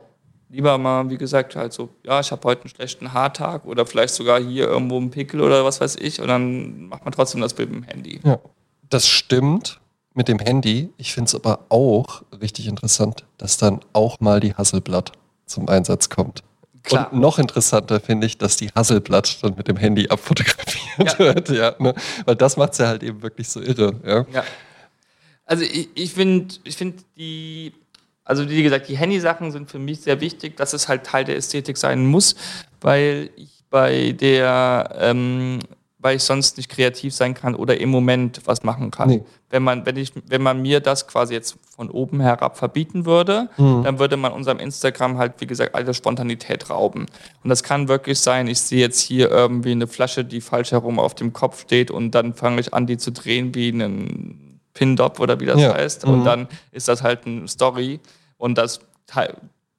lieber 0.53 0.77
mal, 0.77 1.09
wie 1.09 1.17
gesagt, 1.17 1.55
halt 1.55 1.73
so, 1.73 1.89
ja, 2.03 2.19
ich 2.19 2.31
habe 2.31 2.47
heute 2.47 2.61
einen 2.61 2.69
schlechten 2.69 3.11
Haartag 3.11 3.65
oder 3.65 3.85
vielleicht 3.85 4.13
sogar 4.13 4.39
hier 4.39 4.67
irgendwo 4.67 4.97
einen 4.97 5.09
Pickel 5.09 5.41
oder 5.41 5.65
was 5.65 5.81
weiß 5.81 5.95
ich 5.97 6.21
und 6.21 6.27
dann 6.27 6.87
macht 6.87 7.03
man 7.03 7.11
trotzdem 7.11 7.41
das 7.41 7.55
Bild 7.55 7.71
mit 7.71 7.83
dem 7.83 7.87
Handy. 7.87 8.19
Ja, 8.23 8.39
das 8.89 9.07
stimmt 9.07 9.81
mit 10.13 10.27
dem 10.27 10.37
Handy. 10.37 10.89
Ich 10.97 11.13
finde 11.13 11.29
es 11.29 11.35
aber 11.35 11.65
auch 11.69 12.21
richtig 12.39 12.67
interessant, 12.67 13.25
dass 13.37 13.57
dann 13.57 13.79
auch 13.93 14.19
mal 14.19 14.39
die 14.39 14.53
Hasselblatt 14.53 15.11
zum 15.47 15.67
Einsatz 15.67 16.09
kommt. 16.09 16.43
Klar. 16.83 17.11
Und 17.11 17.19
noch 17.19 17.39
interessanter 17.39 17.99
finde 17.99 18.27
ich, 18.27 18.37
dass 18.37 18.55
die 18.55 18.69
Hasselblatt 18.75 19.43
dann 19.43 19.55
mit 19.55 19.67
dem 19.67 19.77
Handy 19.77 20.07
abfotografiert 20.09 21.17
ja. 21.17 21.19
wird, 21.19 21.49
ja, 21.49 21.75
ne? 21.79 21.95
weil 22.25 22.35
das 22.35 22.57
macht 22.57 22.73
es 22.73 22.77
ja 22.77 22.87
halt 22.87 23.01
eben 23.01 23.23
wirklich 23.23 23.49
so 23.49 23.59
irre. 23.59 23.99
Ja. 24.05 24.25
ja. 24.31 24.43
Also 25.45 25.63
ich, 25.63 25.89
ich 25.95 26.13
finde 26.13 26.55
ich 26.63 26.77
find 26.77 27.03
die 27.17 27.73
also 28.25 28.49
wie 28.49 28.63
gesagt, 28.63 28.87
die 28.87 28.97
Handy-Sachen 28.97 29.51
sind 29.51 29.69
für 29.69 29.79
mich 29.79 30.01
sehr 30.01 30.21
wichtig, 30.21 30.55
dass 30.57 30.73
es 30.73 30.87
halt 30.87 31.03
Teil 31.03 31.25
der 31.25 31.35
Ästhetik 31.35 31.77
sein 31.77 32.05
muss, 32.05 32.35
weil 32.81 33.29
ich 33.35 33.63
bei 33.69 34.11
der 34.11 34.95
ähm, 34.99 35.59
weil 36.03 36.17
ich 36.17 36.23
sonst 36.23 36.57
nicht 36.57 36.69
kreativ 36.69 37.13
sein 37.13 37.33
kann 37.33 37.55
oder 37.55 37.79
im 37.79 37.89
Moment 37.89 38.41
was 38.45 38.63
machen 38.63 38.91
kann. 38.91 39.09
Nee. 39.09 39.23
Wenn, 39.49 39.63
man, 39.63 39.85
wenn, 39.85 39.95
ich, 39.95 40.11
wenn 40.27 40.41
man 40.41 40.61
mir 40.61 40.81
das 40.81 41.07
quasi 41.07 41.33
jetzt 41.33 41.57
von 41.75 41.89
oben 41.89 42.19
herab 42.19 42.57
verbieten 42.57 43.05
würde, 43.05 43.49
mhm. 43.57 43.83
dann 43.83 43.99
würde 43.99 44.17
man 44.17 44.33
unserem 44.33 44.59
Instagram 44.59 45.17
halt, 45.17 45.35
wie 45.39 45.47
gesagt, 45.47 45.73
alle 45.73 45.93
Spontanität 45.93 46.69
rauben. 46.69 47.05
Und 47.43 47.49
das 47.49 47.63
kann 47.63 47.87
wirklich 47.87 48.19
sein, 48.19 48.47
ich 48.47 48.59
sehe 48.59 48.81
jetzt 48.81 48.99
hier 48.99 49.31
irgendwie 49.31 49.71
eine 49.71 49.87
Flasche, 49.87 50.25
die 50.25 50.41
falsch 50.41 50.73
herum 50.73 50.99
auf 50.99 51.15
dem 51.15 51.31
Kopf 51.31 51.61
steht 51.61 51.89
und 51.89 52.11
dann 52.11 52.33
fange 52.33 52.59
ich 52.59 52.73
an, 52.73 52.85
die 52.85 52.97
zu 52.97 53.11
drehen 53.11 53.55
wie 53.55 53.71
einen 53.71 54.52
Pin-Dop 54.73 55.19
oder 55.19 55.39
wie 55.39 55.45
das 55.45 55.59
ja. 55.59 55.73
heißt. 55.73 56.05
Mhm. 56.05 56.13
Und 56.13 56.25
dann 56.25 56.47
ist 56.71 56.87
das 56.87 57.03
halt 57.03 57.25
eine 57.25 57.47
Story 57.47 57.99
und 58.37 58.57
das 58.57 58.79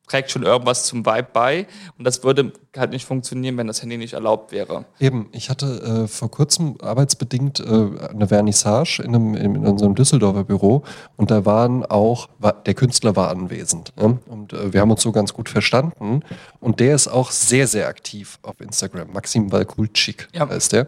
trägt 0.06 0.30
schon 0.30 0.42
irgendwas 0.42 0.84
zum 0.84 1.04
Vibe 1.06 1.28
bei. 1.32 1.66
Und 1.98 2.04
das 2.04 2.22
würde 2.22 2.52
halt 2.76 2.90
nicht 2.90 3.04
funktionieren, 3.04 3.56
wenn 3.56 3.66
das 3.66 3.82
Handy 3.82 3.96
nicht 3.96 4.12
erlaubt 4.12 4.52
wäre. 4.52 4.84
Eben, 5.00 5.28
ich 5.32 5.50
hatte 5.50 6.04
äh, 6.04 6.08
vor 6.08 6.30
kurzem 6.30 6.76
arbeitsbedingt 6.82 7.60
äh, 7.60 7.64
eine 8.10 8.28
Vernissage 8.28 9.02
in, 9.02 9.14
einem, 9.14 9.34
in 9.34 9.66
unserem 9.66 9.94
Düsseldorfer 9.94 10.44
Büro 10.44 10.82
und 11.16 11.30
da 11.30 11.44
waren 11.44 11.84
auch, 11.86 12.28
der 12.66 12.74
Künstler 12.74 13.16
war 13.16 13.30
anwesend. 13.30 13.92
Ja? 13.98 14.16
Und 14.26 14.52
äh, 14.52 14.72
wir 14.72 14.80
haben 14.80 14.90
uns 14.90 15.02
so 15.02 15.12
ganz 15.12 15.32
gut 15.32 15.48
verstanden. 15.48 16.22
Und 16.60 16.80
der 16.80 16.94
ist 16.94 17.08
auch 17.08 17.30
sehr, 17.30 17.66
sehr 17.66 17.88
aktiv 17.88 18.38
auf 18.42 18.60
Instagram. 18.60 19.12
Maxim 19.12 19.50
Walkulczyk 19.52 20.28
ja. 20.32 20.48
heißt 20.48 20.72
der. 20.72 20.86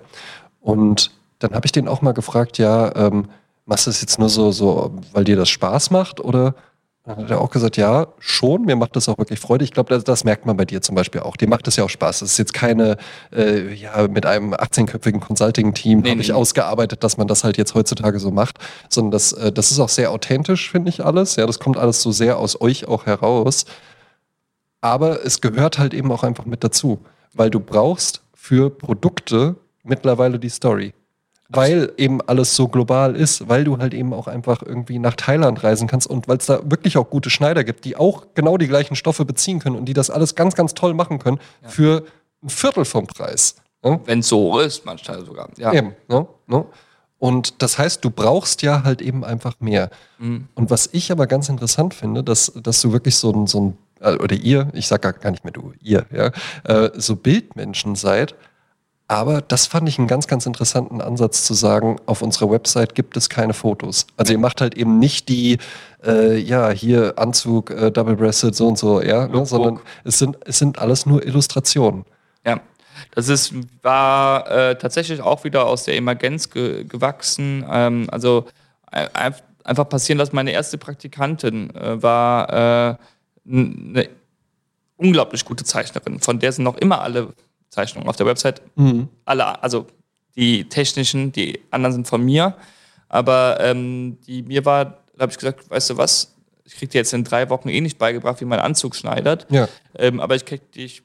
Und 0.61 1.11
dann 1.39 1.55
habe 1.55 1.67
ich 1.67 1.73
den 1.73 1.89
auch 1.89 2.03
mal 2.03 2.13
gefragt, 2.13 2.59
ja, 2.59 2.95
ähm, 2.97 3.29
machst 3.67 3.87
du 3.87 3.91
das 3.91 4.01
jetzt 4.01 4.19
nur 4.19 4.29
so, 4.29 4.51
so, 4.53 4.95
weil 5.13 5.25
dir 5.25 5.37
das 5.37 5.51
Spaß 5.51 5.91
macht 5.91 6.21
oder 6.21 6.55
dann 7.07 7.19
hat 7.19 7.31
er 7.31 7.41
auch 7.41 7.51
gesagt, 7.51 7.77
ja, 7.77 8.09
schon, 8.19 8.63
mir 8.63 8.75
macht 8.75 8.97
das 8.97 9.09
auch 9.09 9.17
wirklich 9.17 9.39
Freude. 9.39 9.63
Ich 9.63 9.71
glaube, 9.71 9.91
das, 9.91 10.03
das, 10.03 10.25
merkt 10.25 10.45
man 10.45 10.57
bei 10.57 10.65
dir 10.65 10.83
zum 10.83 10.97
Beispiel 10.97 11.21
auch. 11.21 11.37
Dir 11.37 11.49
macht 11.49 11.69
das 11.69 11.77
ja 11.77 11.85
auch 11.85 11.89
Spaß. 11.89 12.23
Es 12.23 12.33
ist 12.33 12.39
jetzt 12.39 12.53
keine, 12.53 12.97
äh, 13.33 13.73
ja, 13.73 14.09
mit 14.09 14.27
einem 14.27 14.53
18-köpfigen 14.53 15.21
Consulting-Team 15.21 16.01
nee, 16.01 16.11
habe 16.11 16.19
nee. 16.19 16.25
ich 16.25 16.33
ausgearbeitet, 16.33 17.05
dass 17.05 17.17
man 17.17 17.29
das 17.29 17.45
halt 17.45 17.59
jetzt 17.59 17.77
heutzutage 17.77 18.19
so 18.19 18.33
macht, 18.33 18.59
sondern 18.89 19.13
das, 19.13 19.33
äh, 19.33 19.53
das 19.53 19.71
ist 19.71 19.79
auch 19.79 19.89
sehr 19.89 20.11
authentisch, 20.11 20.69
finde 20.69 20.89
ich 20.89 21.05
alles. 21.05 21.37
Ja, 21.37 21.47
das 21.47 21.61
kommt 21.61 21.77
alles 21.77 22.03
so 22.03 22.11
sehr 22.11 22.39
aus 22.39 22.61
euch 22.61 22.89
auch 22.89 23.07
heraus. 23.07 23.67
Aber 24.81 25.25
es 25.25 25.41
gehört 25.41 25.79
halt 25.79 25.95
eben 25.95 26.11
auch 26.11 26.25
einfach 26.25 26.45
mit 26.45 26.65
dazu, 26.65 26.99
weil 27.33 27.51
du 27.51 27.61
brauchst 27.61 28.23
für 28.35 28.69
Produkte 28.69 29.55
mittlerweile 29.85 30.41
die 30.41 30.49
Story 30.49 30.93
weil 31.49 31.93
eben 31.97 32.21
alles 32.23 32.57
so 32.57 32.69
global 32.69 33.15
ist, 33.17 33.49
weil 33.49 33.65
du 33.65 33.79
halt 33.79 33.95
eben 33.95 34.13
auch 34.13 34.27
einfach 34.27 34.63
irgendwie 34.63 34.99
nach 34.99 35.15
Thailand 35.15 35.63
reisen 35.63 35.89
kannst 35.89 36.07
und 36.07 36.29
weil 36.29 36.39
es 36.39 36.47
da 36.47 36.61
wirklich 36.65 36.97
auch 36.99 37.09
gute 37.11 37.31
Schneider 37.31 37.65
gibt, 37.65 37.85
die 37.85 37.97
auch 37.97 38.27
genau 38.35 38.57
die 38.57 38.69
gleichen 38.69 38.97
Stoffe 38.97 39.25
beziehen 39.25 39.59
können 39.61 39.77
und 39.77 39.85
die 39.87 39.95
das 39.95 40.11
alles 40.11 40.35
ganz, 40.35 40.55
ganz 40.55 40.75
toll 40.75 40.95
machen 40.95 41.19
können 41.19 41.39
ja. 41.63 41.69
für 41.69 42.05
ein 42.43 42.49
Viertel 42.49 42.85
vom 42.85 43.07
Preis. 43.07 43.57
Ne? 43.83 44.01
Wenn 44.05 44.21
es 44.21 44.29
so 44.29 44.59
ist, 44.59 44.85
manchmal 44.85 45.25
sogar. 45.25 45.49
Ja. 45.57 45.73
Eben, 45.73 45.95
ne? 46.09 46.27
Ne? 46.47 46.65
Und 47.19 47.63
das 47.63 47.79
heißt, 47.79 48.05
du 48.05 48.11
brauchst 48.11 48.63
ja 48.63 48.83
halt 48.85 49.01
eben 49.01 49.25
einfach 49.25 49.55
mehr. 49.61 49.91
Mhm. 50.19 50.49
Und 50.55 50.71
was 50.71 50.91
ich 50.93 51.11
aber 51.11 51.27
ganz 51.27 51.49
interessant 51.49 51.95
finde, 51.95 52.23
dass, 52.23 52.53
dass 52.55 52.81
du 52.83 52.93
wirklich 52.93 53.17
so 53.17 53.33
ein, 53.33 53.47
so 53.47 53.61
ein, 53.61 53.79
äh, 54.01 54.17
oder 54.17 54.37
ihr, 54.37 54.69
ich 54.75 54.87
sag 54.87 55.03
gar 55.03 55.31
nicht 55.31 55.45
mehr 55.45 55.53
du, 55.53 55.73
ihr, 55.81 56.05
ja, 56.13 56.31
äh, 56.65 56.91
so 56.95 57.17
Bildmenschen 57.17 57.95
seid, 57.95 58.35
aber 59.09 59.41
das 59.41 59.67
fand 59.67 59.89
ich 59.89 59.99
einen 59.99 60.09
ganz, 60.09 60.27
ganz 60.27 60.47
interessanten 60.47 61.01
Ansatz 61.01 61.45
zu 61.45 61.55
sagen, 61.55 61.97
auf 62.07 62.23
unserer 62.23 62.51
Website 62.51 62.95
gibt 62.95 63.17
es 63.17 63.29
keine 63.29 63.53
Fotos. 63.53 64.07
Also 64.17 64.33
ihr 64.33 64.39
macht 64.39 64.61
halt 64.61 64.77
eben 64.77 64.99
nicht 64.99 65.29
die, 65.29 65.59
äh, 66.05 66.37
ja, 66.37 66.71
hier 66.71 67.15
Anzug, 67.17 67.71
äh, 67.71 67.93
Double-Breasted, 67.93 68.55
so 68.55 68.67
und 68.67 68.79
so, 68.79 69.01
ja, 69.01 69.29
ne, 69.29 69.47
sondern 69.47 69.81
es 70.05 70.19
sind, 70.19 70.37
es 70.45 70.59
sind 70.59 70.79
alles 70.79 71.07
nur 71.07 71.25
Illustrationen. 71.25 72.05
Ja, 72.45 72.61
das 73.15 73.29
ist, 73.29 73.55
war 73.83 74.51
äh, 74.51 74.77
tatsächlich 74.77 75.21
auch 75.21 75.45
wieder 75.45 75.67
aus 75.67 75.85
der 75.85 75.97
Emergenz 75.97 76.51
ge 76.51 76.85
gewachsen. 76.85 77.65
Ähm, 77.71 78.09
also 78.11 78.47
einfach 78.91 79.89
passieren, 79.89 80.19
dass 80.19 80.33
meine 80.33 80.53
erste 80.53 80.79
Praktikantin 80.79 81.75
äh, 81.75 82.03
war 82.03 82.49
äh, 82.49 82.97
eine 83.49 84.09
unglaublich 84.97 85.45
gute 85.45 85.65
Zeichnerin, 85.65 86.21
von 86.21 86.39
der 86.39 86.53
sind 86.53 86.65
noch 86.65 86.77
immer 86.77 87.03
alle 87.03 87.35
Zeichnungen 87.77 88.09
auf 88.09 88.17
der 88.17 88.27
Website. 88.27 88.63
Mhm. 88.77 89.09
Alle, 89.27 89.63
also 89.63 89.87
die 90.35 90.69
technischen, 90.69 91.31
die 91.33 91.61
anderen 91.71 91.93
sind 91.93 92.09
von 92.09 92.25
mir. 92.25 92.57
Aber 93.09 93.59
ähm, 93.61 94.19
die 94.27 94.43
mir 94.43 94.65
war, 94.65 94.85
da 95.15 95.23
habe 95.23 95.33
ich 95.33 95.39
gesagt, 95.39 95.71
weißt 95.71 95.91
du 95.91 95.97
was, 95.97 96.35
ich 96.65 96.75
krieg 96.75 96.91
dir 96.91 96.99
jetzt 96.99 97.13
in 97.13 97.23
drei 97.23 97.49
Wochen 97.51 97.69
eh 97.69 97.81
nicht 97.81 97.99
beigebracht, 97.99 98.41
wie 98.41 98.47
man 98.47 98.59
Anzug 98.59 98.97
schneidet. 98.97 99.47
Ja. 99.51 99.69
Ähm, 99.95 100.21
aber 100.21 100.35
ich 100.35 100.45
krieg 100.45 100.73
dich 100.73 101.03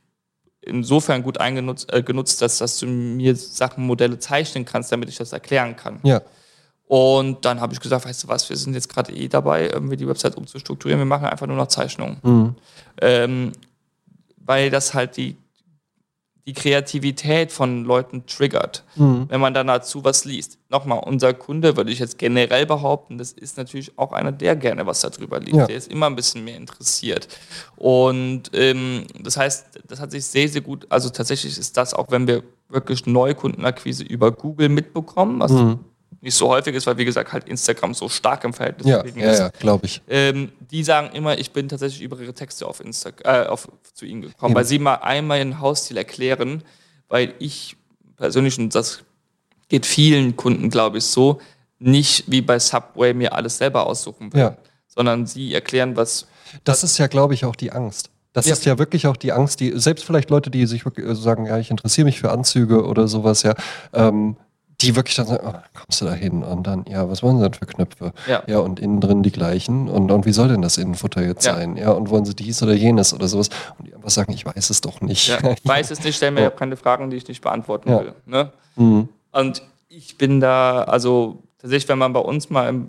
insofern 0.62 1.24
gut 1.24 1.40
eingenutzt, 1.40 1.92
äh, 1.94 2.02
genutzt, 2.02 2.42
dass, 2.42 2.58
dass 2.60 2.80
du 2.80 2.88
mir 2.88 3.36
Sachen, 3.36 3.86
Modelle 3.86 4.18
zeichnen 4.18 4.66
kannst, 4.66 4.92
damit 4.92 5.10
ich 5.10 5.18
das 5.18 5.34
erklären 5.34 5.76
kann. 5.76 6.00
Ja. 6.04 6.22
Und 6.88 7.46
dann 7.46 7.62
habe 7.62 7.74
ich 7.74 7.80
gesagt, 7.80 8.06
weißt 8.06 8.24
du 8.24 8.28
was, 8.28 8.50
wir 8.50 8.58
sind 8.58 8.74
jetzt 8.74 8.90
gerade 8.90 9.14
eh 9.14 9.28
dabei, 9.28 9.70
irgendwie 9.70 9.98
die 9.98 10.08
Website 10.08 10.36
umzustrukturieren. 10.36 11.00
Wir 11.00 11.06
machen 11.06 11.26
einfach 11.26 11.48
nur 11.48 11.56
noch 11.56 11.68
Zeichnungen. 11.68 12.18
Mhm. 12.24 12.56
Ähm, 13.02 13.52
weil 14.38 14.70
das 14.70 14.94
halt 14.94 15.18
die 15.18 15.38
die 16.48 16.54
Kreativität 16.54 17.52
von 17.52 17.84
Leuten 17.86 18.26
triggert, 18.26 18.84
mhm. 18.96 19.26
wenn 19.30 19.40
man 19.40 19.54
dann 19.54 19.68
dazu 19.68 20.04
was 20.04 20.26
liest. 20.26 20.58
Nochmal, 20.70 21.00
unser 21.06 21.34
Kunde, 21.34 21.78
würde 21.78 21.92
ich 21.92 22.00
jetzt 22.00 22.18
generell 22.18 22.66
behaupten, 22.66 23.18
das 23.18 23.32
ist 23.32 23.58
natürlich 23.58 23.98
auch 23.98 24.12
einer, 24.12 24.32
der 24.32 24.56
gerne 24.56 24.86
was 24.86 25.02
darüber 25.02 25.40
liest. 25.40 25.56
Ja. 25.56 25.68
Der 25.68 25.76
ist 25.76 25.92
immer 25.92 26.08
ein 26.08 26.16
bisschen 26.16 26.44
mehr 26.44 26.58
interessiert. 26.58 27.28
Und 27.76 28.52
ähm, 28.54 29.06
das 29.20 29.38
heißt, 29.38 29.82
das 29.88 30.00
hat 30.00 30.12
sich 30.12 30.26
sehr, 30.26 30.48
sehr 30.50 30.62
gut, 30.62 30.88
also 30.90 31.10
tatsächlich 31.10 31.58
ist 31.58 31.78
das, 31.78 31.94
auch 31.94 32.10
wenn 32.10 32.26
wir 32.26 32.44
wirklich 32.70 33.06
Neukundenakquise 33.06 34.04
über 34.04 34.32
Google 34.32 34.70
mitbekommen, 34.70 35.40
was 35.40 35.52
mhm 35.52 35.80
nicht 36.22 36.36
so 36.36 36.50
häufig 36.50 36.76
ist, 36.76 36.86
weil 36.86 36.98
wie 36.98 37.06
gesagt 37.06 37.34
halt 37.34 37.48
Instagram 37.48 37.94
so 37.96 38.08
stark 38.08 38.44
im 38.44 38.54
Verhältnis 38.54 38.88
ja, 38.88 39.04
ja, 39.04 39.32
ist. 39.32 39.40
Ja, 39.40 39.50
glaube 39.50 39.88
ich. 39.88 40.02
Ähm, 40.08 40.52
die 40.60 40.84
sagen 40.84 41.10
immer, 41.14 41.38
ich 41.38 41.52
bin 41.52 41.68
tatsächlich 41.68 42.02
über 42.02 42.20
ihre 42.20 42.34
Texte 42.34 42.68
auf 42.68 42.80
Insta 42.80 43.10
äh, 43.24 43.48
auf, 43.48 43.68
zu 43.94 44.06
ihnen 44.06 44.22
gekommen, 44.22 44.54
ja. 44.54 44.58
weil 44.58 44.66
sie 44.66 44.78
mal 44.78 44.96
einmal 44.96 45.40
ihren 45.40 45.60
Hausstil 45.60 45.98
erklären, 45.98 46.64
weil 47.10 47.34
ich 47.40 47.76
persönlich, 48.18 48.58
und 48.60 48.74
das 48.76 49.04
geht 49.68 49.86
vielen 49.86 50.36
Kunden, 50.36 50.70
glaube 50.70 51.00
ich, 51.00 51.06
so, 51.06 51.42
nicht 51.80 52.26
wie 52.28 52.42
bei 52.42 52.60
Subway 52.60 53.14
mir 53.14 53.34
alles 53.34 53.58
selber 53.58 53.88
aussuchen 53.88 54.32
will, 54.34 54.42
ja. 54.42 54.58
sondern 54.88 55.26
sie 55.26 55.54
erklären, 55.54 55.96
was. 55.96 56.28
Das 56.64 56.84
ist 56.84 57.00
ja, 57.00 57.08
glaube 57.08 57.34
ich, 57.34 57.46
auch 57.46 57.56
die 57.56 57.72
Angst. 57.72 58.12
Das 58.34 58.46
ja. 58.46 58.54
ist 58.54 58.66
ja 58.66 58.78
wirklich 58.78 59.08
auch 59.08 59.18
die 59.18 59.32
Angst, 59.32 59.60
die 59.60 59.74
selbst 59.78 60.06
vielleicht 60.06 60.30
Leute, 60.30 60.52
die 60.52 60.66
sich 60.68 60.86
wirklich 60.86 61.06
sagen, 61.18 61.48
ja, 61.48 61.58
ich 61.58 61.72
interessiere 61.72 62.06
mich 62.06 62.20
für 62.20 62.32
Anzüge 62.32 62.86
oder 62.86 63.08
sowas, 63.08 63.44
ja, 63.44 63.56
ähm, 63.94 64.38
die 64.82 64.96
wirklich 64.96 65.16
dann 65.16 65.28
sagen, 65.28 65.44
oh, 65.46 65.54
kommst 65.80 66.02
du 66.02 66.06
da 66.06 66.14
hin 66.14 66.44
und 66.44 66.66
dann, 66.68 66.86
ja, 66.88 67.10
was 67.10 67.24
wollen 67.24 67.38
sie 67.38 67.44
denn 67.44 67.54
für 67.54 67.66
Knöpfe? 67.66 68.14
Ja, 68.28 68.44
ja 68.48 68.60
und 68.60 68.80
innen 68.80 69.02
drin 69.02 69.24
die 69.24 69.32
gleichen 69.32 69.90
und, 69.90 70.12
und 70.12 70.26
wie 70.26 70.32
soll 70.32 70.48
denn 70.48 70.62
das 70.62 70.78
Innenfutter 70.78 71.22
jetzt 71.24 71.46
ja. 71.46 71.56
sein? 71.56 71.78
Ja, 71.78 71.92
und 71.92 72.10
wollen 72.10 72.26
sie 72.26 72.36
dies 72.36 72.62
oder 72.64 72.74
jenes 72.74 73.14
oder 73.14 73.28
sowas? 73.28 73.50
Und 73.78 73.88
die 73.88 73.96
einfach 73.96 74.10
sagen, 74.10 74.34
ich 74.34 74.46
weiß 74.46 74.70
es 74.70 74.82
doch 74.82 75.02
nicht. 75.02 75.28
Ja, 75.28 75.52
ich 75.52 75.66
weiß 75.66 75.92
es 75.92 76.04
nicht, 76.04 76.16
stell 76.16 76.32
mir 76.32 76.42
ja. 76.44 76.50
keine 76.50 76.78
Fragen, 76.78 77.10
die 77.10 77.18
ich 77.18 77.28
nicht 77.28 77.42
beantworten 77.42 77.90
will. 77.90 78.14
Ne? 78.26 78.52
Mhm. 78.76 79.10
Und 79.32 79.62
ich 79.90 80.18
bin 80.18 80.40
da, 80.40 80.84
also 80.84 81.44
tatsächlich, 81.58 81.90
wenn 81.90 81.98
man 82.00 82.14
bei 82.14 82.20
uns 82.20 82.50
mal 82.50 82.70
im 82.70 82.86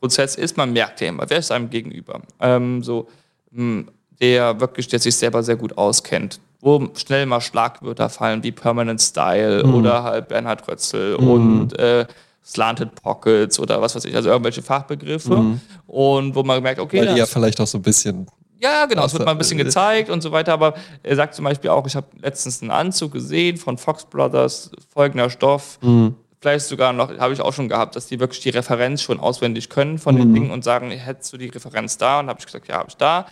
Prozess 0.00 0.36
ist, 0.36 0.56
man 0.56 0.72
merkt 0.72 1.00
ja 1.00 1.08
immer, 1.08 1.28
wer 1.28 1.38
ist 1.38 1.50
einem 1.50 1.70
gegenüber? 1.70 2.22
Ähm, 2.40 2.82
so, 2.82 3.08
hm, 3.52 3.88
der 4.20 4.60
wirklich, 4.60 4.88
der 4.88 4.98
sich 4.98 5.16
selber 5.16 5.42
sehr 5.42 5.56
gut 5.56 5.76
auskennt 5.76 6.40
wo 6.60 6.88
schnell 6.96 7.26
mal 7.26 7.40
Schlagwörter 7.40 8.08
fallen 8.08 8.42
wie 8.42 8.52
Permanent 8.52 9.00
Style 9.00 9.64
mhm. 9.64 9.74
oder 9.74 10.02
halt 10.02 10.28
Bernhard 10.28 10.66
Rötzel 10.68 11.18
mhm. 11.18 11.30
und 11.30 11.78
äh, 11.78 12.06
Slanted 12.46 12.94
Pockets 12.94 13.58
oder 13.58 13.82
was 13.82 13.96
weiß 13.96 14.04
ich, 14.04 14.14
also 14.14 14.28
irgendwelche 14.28 14.62
Fachbegriffe. 14.62 15.36
Mhm. 15.36 15.60
Und 15.88 16.34
wo 16.34 16.44
man 16.44 16.62
merkt, 16.62 16.80
okay. 16.80 17.00
Weil 17.00 17.14
die 17.14 17.18
ja 17.18 17.26
vielleicht 17.26 17.60
auch 17.60 17.66
so 17.66 17.78
ein 17.78 17.82
bisschen. 17.82 18.26
Ja, 18.60 18.86
genau, 18.86 19.04
es 19.04 19.12
wird 19.12 19.24
mal 19.24 19.32
ein 19.32 19.38
bisschen 19.38 19.58
gezeigt 19.58 20.08
und 20.08 20.22
so 20.22 20.32
weiter, 20.32 20.52
aber 20.52 20.74
er 21.02 21.16
sagt 21.16 21.34
zum 21.34 21.44
Beispiel 21.44 21.70
auch, 21.70 21.86
ich 21.86 21.94
habe 21.94 22.06
letztens 22.22 22.62
einen 22.62 22.70
Anzug 22.70 23.12
gesehen 23.12 23.58
von 23.58 23.76
Fox 23.76 24.04
Brothers, 24.04 24.70
folgender 24.88 25.28
Stoff. 25.28 25.78
Mhm. 25.82 26.14
Vielleicht 26.40 26.66
sogar 26.66 26.92
noch, 26.92 27.18
habe 27.18 27.34
ich 27.34 27.40
auch 27.40 27.52
schon 27.52 27.68
gehabt, 27.68 27.96
dass 27.96 28.06
die 28.06 28.20
wirklich 28.20 28.40
die 28.40 28.50
Referenz 28.50 29.02
schon 29.02 29.18
auswendig 29.18 29.68
können 29.68 29.98
von 29.98 30.16
den 30.16 30.28
mhm. 30.28 30.34
Dingen 30.34 30.50
und 30.52 30.64
sagen, 30.64 30.90
hättest 30.90 31.32
du 31.32 31.36
die 31.36 31.48
Referenz 31.48 31.98
da? 31.98 32.20
Und 32.20 32.28
habe 32.28 32.38
ich 32.38 32.46
gesagt, 32.46 32.68
ja, 32.68 32.76
habe 32.76 32.88
ich 32.88 32.96
da. 32.96 33.26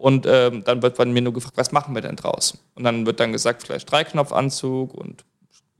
Und 0.00 0.24
ähm, 0.26 0.64
dann 0.64 0.80
wird 0.80 0.96
von 0.96 1.12
mir 1.12 1.20
nur 1.20 1.34
gefragt, 1.34 1.58
was 1.58 1.72
machen 1.72 1.94
wir 1.94 2.00
denn 2.00 2.16
draus? 2.16 2.56
Und 2.74 2.84
dann 2.84 3.04
wird 3.04 3.20
dann 3.20 3.32
gesagt, 3.32 3.62
vielleicht 3.62 3.92
Dreiknopfanzug 3.92 4.94
und 4.94 5.26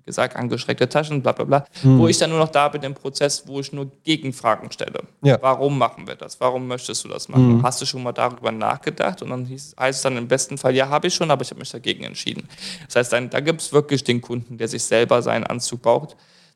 gesagt, 0.04 0.36
angeschrägte 0.36 0.90
Taschen, 0.90 1.22
bla 1.22 1.32
bla 1.32 1.44
bla. 1.46 1.64
Mhm. 1.82 1.98
Wo 1.98 2.06
ich 2.06 2.18
dann 2.18 2.28
nur 2.28 2.38
noch 2.38 2.50
da 2.50 2.68
bin 2.68 2.82
im 2.82 2.94
Prozess, 2.94 3.44
wo 3.46 3.60
ich 3.60 3.72
nur 3.72 3.90
Gegenfragen 4.04 4.70
stelle. 4.72 5.04
Ja. 5.22 5.38
Warum 5.40 5.78
machen 5.78 6.06
wir 6.06 6.16
das? 6.16 6.38
Warum 6.38 6.66
möchtest 6.66 7.02
du 7.04 7.08
das 7.08 7.30
machen? 7.30 7.56
Mhm. 7.56 7.62
Hast 7.62 7.80
du 7.80 7.86
schon 7.86 8.02
mal 8.02 8.12
darüber 8.12 8.52
nachgedacht? 8.52 9.22
Und 9.22 9.30
dann 9.30 9.46
hieß, 9.46 9.76
heißt 9.78 9.96
es 9.98 10.02
dann 10.02 10.18
im 10.18 10.28
besten 10.28 10.58
Fall, 10.58 10.76
ja, 10.76 10.90
habe 10.90 11.06
ich 11.06 11.14
schon, 11.14 11.30
aber 11.30 11.40
ich 11.40 11.50
habe 11.50 11.60
mich 11.60 11.70
dagegen 11.70 12.04
entschieden. 12.04 12.46
Das 12.86 12.96
heißt, 12.96 13.12
dann, 13.14 13.30
da 13.30 13.40
gibt 13.40 13.62
es 13.62 13.72
wirklich 13.72 14.04
den 14.04 14.20
Kunden, 14.20 14.58
der 14.58 14.68
sich 14.68 14.82
selber 14.84 15.22
seinen 15.22 15.44
Anzug 15.44 15.80
baut, 15.80 16.14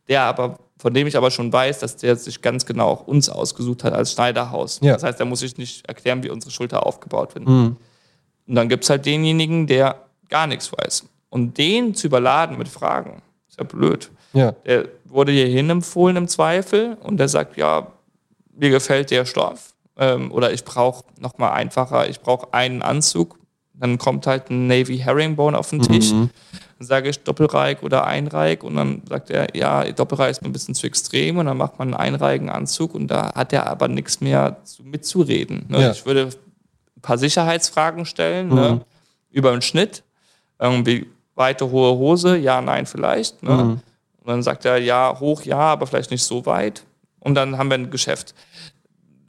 der 0.09 0.23
aber 0.23 0.59
von 0.85 0.93
dem 0.93 1.07
ich 1.07 1.17
aber 1.17 1.31
schon 1.31 1.53
weiß, 1.53 1.79
dass 1.79 1.97
der 1.97 2.17
sich 2.17 2.43
ganz 2.43 2.67
genau 2.67 2.89
auch 2.89 3.07
uns 3.07 3.31
ausgesucht 3.31 3.85
hat 3.85 3.95
als 3.95 4.13
Schneiderhaus. 4.13 4.81
Ja. 4.83 4.93
Das 4.93 5.03
heißt, 5.03 5.19
da 5.19 5.25
muss 5.25 5.43
ich 5.43 5.57
nicht 5.57 5.87
erklären, 5.89 6.23
wie 6.23 6.31
unsere 6.31 6.51
Schulter 6.51 6.85
aufgebaut 6.85 7.35
wird. 7.35 7.49
Mhm. 7.49 7.77
Und 8.47 8.55
dann 8.55 8.69
gibt 8.69 8.85
es 8.85 8.91
halt 8.91 9.07
denjenigen, 9.07 9.67
der 9.67 10.05
gar 10.29 10.47
nichts 10.47 10.71
weiß. 10.73 11.05
Und 11.31 11.57
den 11.57 11.95
zu 11.95 12.09
überladen 12.09 12.59
mit 12.59 12.69
Fragen, 12.69 13.23
ist 13.49 13.59
ja 13.59 13.65
blöd. 13.65 14.11
Ja. 14.35 14.53
Der 14.67 14.89
wurde 15.05 15.33
hierhin 15.33 15.71
empfohlen 15.71 16.17
im 16.17 16.29
Zweifel 16.29 16.99
und 17.03 17.19
der 17.19 17.29
sagt, 17.29 17.57
ja, 17.57 17.87
mir 18.53 18.71
gefällt 18.71 19.11
der 19.11 19.25
Stoff 19.25 19.75
ähm, 19.97 20.31
oder 20.33 20.53
ich 20.53 20.65
brauche 20.65 21.05
nochmal 21.19 21.53
einfacher, 21.53 22.09
ich 22.09 22.21
brauche 22.21 22.53
einen 22.53 22.83
Anzug. 22.83 23.39
Dann 23.75 23.99
kommt 23.99 24.27
halt 24.27 24.51
ein 24.51 24.67
Navy 24.67 24.99
Herringbone 24.99 25.59
auf 25.59 25.71
den 25.71 25.83
Tisch. 25.83 26.13
Mhm. 26.13 26.31
Dann 26.79 26.87
sage 26.87 27.09
ich 27.09 27.23
Doppelreich 27.23 27.83
oder 27.83 28.07
Einreich 28.07 28.63
und 28.63 28.77
dann 28.77 29.03
sagt 29.09 29.31
er, 29.31 29.55
ja, 29.57 29.85
Doppelreich 29.85 30.33
ist 30.33 30.43
mir 30.43 30.49
ein 30.49 30.53
bisschen 30.53 30.75
zu 30.75 30.87
extrem 30.87 31.39
und 31.39 31.47
dann 31.47 31.57
macht 31.57 31.79
man 31.79 31.95
einen 31.95 32.15
einreihigen 32.15 32.51
Anzug 32.51 32.95
und 32.95 33.09
da 33.09 33.33
hat 33.35 33.53
er 33.53 33.67
aber 33.67 33.89
nichts 33.89 34.21
mehr 34.21 34.57
zu, 34.65 34.83
mitzureden. 34.85 35.67
Ne? 35.69 35.83
Ja. 35.83 35.91
Ich 35.91 36.07
würde 36.07 36.31
ein 36.97 37.01
paar 37.03 37.19
Sicherheitsfragen 37.19 38.07
stellen 38.07 38.49
ne? 38.49 38.81
über 39.31 39.51
den 39.53 39.63
Schnitt. 39.63 40.03
Irgendwie 40.59 41.07
weite, 41.35 41.71
hohe 41.71 41.97
Hose, 41.99 42.37
ja, 42.37 42.61
nein, 42.61 42.87
vielleicht. 42.87 43.43
Ne? 43.43 43.81
Und 44.25 44.29
dann 44.29 44.43
sagt 44.43 44.65
er, 44.65 44.79
ja, 44.79 45.19
hoch, 45.19 45.43
ja, 45.43 45.59
aber 45.59 45.87
vielleicht 45.87 46.11
nicht 46.11 46.23
so 46.23 46.47
weit. 46.47 46.85
Und 47.21 47.35
dann 47.35 47.59
haben 47.59 47.69
wir 47.69 47.75
ein 47.75 47.91
Geschäft. 47.91 48.35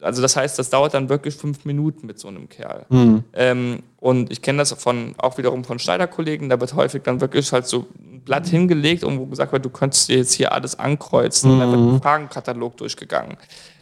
Also 0.01 0.21
das 0.21 0.35
heißt, 0.35 0.59
das 0.59 0.69
dauert 0.69 0.93
dann 0.93 1.09
wirklich 1.09 1.35
fünf 1.35 1.65
Minuten 1.65 2.05
mit 2.05 2.19
so 2.19 2.27
einem 2.27 2.49
Kerl. 2.49 2.85
Ähm, 3.33 3.83
und 3.97 4.31
ich 4.31 4.41
kenne 4.41 4.59
das 4.59 4.71
von, 4.73 5.15
auch 5.17 5.37
wiederum 5.37 5.63
von 5.63 5.79
Schneiderkollegen, 5.79 6.49
da 6.49 6.59
wird 6.59 6.73
häufig 6.75 7.03
dann 7.03 7.21
wirklich 7.21 7.51
halt 7.51 7.65
so 7.65 7.87
ein 7.99 8.21
Blatt 8.21 8.47
hingelegt 8.47 9.03
und 9.03 9.19
wo 9.19 9.25
gesagt 9.25 9.51
wird, 9.51 9.65
du 9.65 9.69
könntest 9.69 10.09
dir 10.09 10.17
jetzt 10.17 10.33
hier 10.33 10.51
alles 10.51 10.77
ankreuzen. 10.77 11.51
Und 11.51 11.59
dann 11.59 11.71
wird 11.71 11.79
ein 11.79 12.01
Fragenkatalog 12.01 12.77
durchgegangen. 12.77 13.37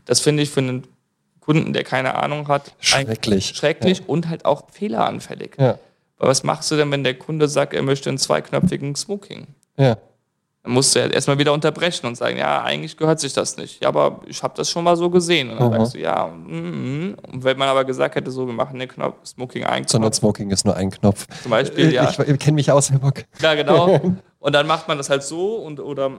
Das 0.06 0.20
finde 0.20 0.44
ich 0.44 0.50
für 0.50 0.60
einen 0.62 0.84
Kunden, 1.40 1.74
der 1.74 1.84
keine 1.84 2.16
Ahnung 2.16 2.48
hat, 2.48 2.74
Schrecklich. 2.80 3.48
schrecklich 3.48 4.08
und 4.08 4.30
halt 4.30 4.46
auch 4.46 4.70
fehleranfällig. 4.72 5.56
Ja. 5.60 5.78
Aber 6.18 6.30
was 6.30 6.44
machst 6.44 6.72
du 6.72 6.78
denn, 6.78 6.90
wenn 6.92 7.04
der 7.04 7.16
Kunde 7.16 7.50
sagt, 7.50 7.74
er 7.74 7.84
möchte 7.84 8.10
einen 8.10 8.18
zweiknöpfigen 8.18 8.96
Smoking? 8.96 9.48
Ja. 9.78 9.98
Dann 10.64 10.72
musst 10.72 10.96
du 10.96 11.00
ja 11.00 11.08
erstmal 11.08 11.38
wieder 11.38 11.52
unterbrechen 11.52 12.08
und 12.08 12.16
sagen, 12.16 12.38
ja, 12.38 12.64
eigentlich 12.64 12.96
gehört 12.96 13.20
sich 13.20 13.34
das 13.34 13.58
nicht. 13.58 13.84
Ja, 13.84 13.90
aber 13.90 14.22
ich 14.28 14.42
habe 14.44 14.54
das 14.56 14.70
schon 14.70 14.86
mal 14.86 14.96
so 14.96 15.10
gesehen. 15.10 15.50
Und 15.50 15.60
dann 15.60 15.72
Mhm. 15.72 15.78
sagst 15.80 15.96
du, 15.96 16.00
ja, 16.00 16.28
mm, 16.28 17.16
und 17.34 17.44
wenn 17.44 17.58
man 17.58 17.68
aber 17.68 17.84
gesagt 17.84 18.16
hätte, 18.16 18.32
so, 18.32 18.48
wir 18.48 18.54
machen 18.54 18.80
den 18.80 18.88
Knopf, 18.88 19.18
Smoking 19.26 19.66
ein 19.66 19.86
Sondern 19.88 20.12
Knopf, 20.12 20.20
Smoking 20.20 20.52
ist 20.52 20.64
nur 20.66 20.76
ein 20.78 20.90
Knopf. 20.90 21.28
zum 21.42 21.52
Beispiel, 21.52 21.92
ja. 21.94 22.10
Ich, 22.10 22.18
ich 22.20 22.40
kenne 22.40 22.56
mich 22.56 22.72
aus, 22.72 22.90
Herr 22.92 23.00
Bock. 23.00 23.26
Ja, 23.42 23.56
genau. 23.56 24.00
Und 24.40 24.54
dann 24.56 24.66
macht 24.66 24.88
man 24.88 24.98
das 24.98 25.10
halt 25.10 25.24
so 25.24 25.56
und 25.58 25.80
oder 25.82 26.12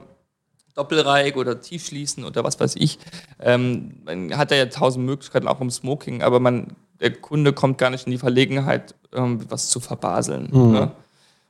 Doppelreich 0.75 1.35
oder 1.35 1.59
Tiefschließen 1.61 2.23
oder 2.25 2.43
was 2.43 2.59
weiß 2.59 2.75
ich. 2.77 2.99
Ähm, 3.39 4.01
man 4.03 4.37
hat 4.37 4.51
ja 4.51 4.65
tausend 4.65 5.05
Möglichkeiten 5.05 5.47
auch 5.47 5.61
im 5.61 5.69
Smoking, 5.71 6.21
aber 6.21 6.39
man, 6.39 6.67
der 6.99 7.13
Kunde 7.13 7.53
kommt 7.53 7.77
gar 7.77 7.89
nicht 7.91 8.05
in 8.07 8.11
die 8.11 8.17
Verlegenheit, 8.17 8.93
ähm, 9.13 9.39
was 9.49 9.69
zu 9.69 9.79
verbaseln. 9.79 10.49
Ne? 10.51 10.91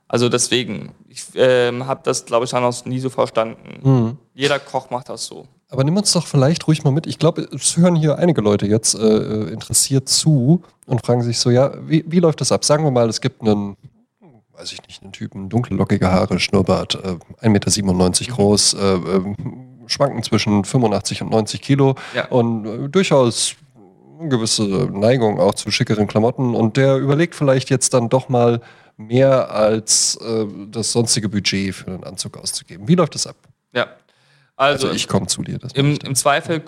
Also 0.07 0.29
deswegen, 0.29 0.91
ich 1.09 1.25
ähm, 1.35 1.87
habe 1.87 2.01
das, 2.03 2.25
glaube 2.25 2.45
ich, 2.45 2.53
auch 2.53 2.61
noch 2.61 2.85
nie 2.85 2.99
so 2.99 3.09
verstanden. 3.09 4.17
Jeder 4.33 4.59
Koch 4.59 4.89
macht 4.91 5.09
das 5.09 5.25
so. 5.25 5.47
Aber 5.69 5.83
nimm 5.83 5.97
uns 5.97 6.11
doch 6.13 6.27
vielleicht 6.27 6.67
ruhig 6.67 6.83
mal 6.83 6.91
mit. 6.91 7.07
Ich 7.07 7.17
glaube, 7.17 7.47
es 7.51 7.75
hören 7.75 7.95
hier 7.95 8.19
einige 8.19 8.41
Leute 8.41 8.67
jetzt 8.67 8.93
äh, 8.93 8.99
äh, 8.99 9.49
interessiert 9.51 10.07
zu 10.07 10.61
und 10.85 11.03
fragen 11.03 11.23
sich 11.23 11.39
so, 11.39 11.49
ja, 11.49 11.73
wie, 11.87 12.05
wie 12.07 12.19
läuft 12.19 12.39
das 12.41 12.51
ab? 12.51 12.63
Sagen 12.63 12.83
wir 12.83 12.91
mal, 12.91 13.09
es 13.09 13.19
gibt 13.19 13.41
einen, 13.41 13.75
weiß 14.53 14.71
ich 14.73 14.85
nicht, 14.87 15.01
einen 15.01 15.11
Typen, 15.11 15.49
dunkellockige 15.49 16.11
Haare, 16.11 16.39
Schnurrbart, 16.39 16.95
äh, 17.03 17.47
1,97 17.47 17.49
Meter 17.49 18.31
groß, 18.35 18.73
äh, 18.75 18.93
äh, 18.93 19.35
schwanken 19.87 20.21
zwischen 20.21 20.63
85 20.65 21.23
und 21.23 21.31
90 21.31 21.61
Kilo 21.61 21.95
Ja. 22.15 22.27
und 22.27 22.65
äh, 22.67 22.87
durchaus 22.89 23.55
eine 24.19 24.29
gewisse 24.29 24.63
Neigung 24.63 25.39
auch 25.39 25.55
zu 25.55 25.71
schickeren 25.71 26.07
Klamotten 26.07 26.53
und 26.55 26.77
der 26.77 26.97
überlegt 26.97 27.33
vielleicht 27.35 27.69
jetzt 27.71 27.93
dann 27.95 28.07
doch 28.09 28.29
mal 28.29 28.61
mehr 28.97 29.51
als 29.51 30.17
äh, 30.17 30.45
das 30.71 30.91
sonstige 30.91 31.29
Budget 31.29 31.75
für 31.75 31.87
einen 31.87 32.03
Anzug 32.03 32.37
auszugeben. 32.37 32.87
Wie 32.87 32.95
läuft 32.95 33.15
das 33.15 33.27
ab? 33.27 33.35
Ja. 33.73 33.87
Also, 34.55 34.87
Also 34.87 34.95
ich 34.95 35.07
komme 35.07 35.27
zu 35.27 35.43
dir. 35.43 35.59
Im, 35.73 35.97
im 35.97 36.15
Zweifel, 36.15 36.61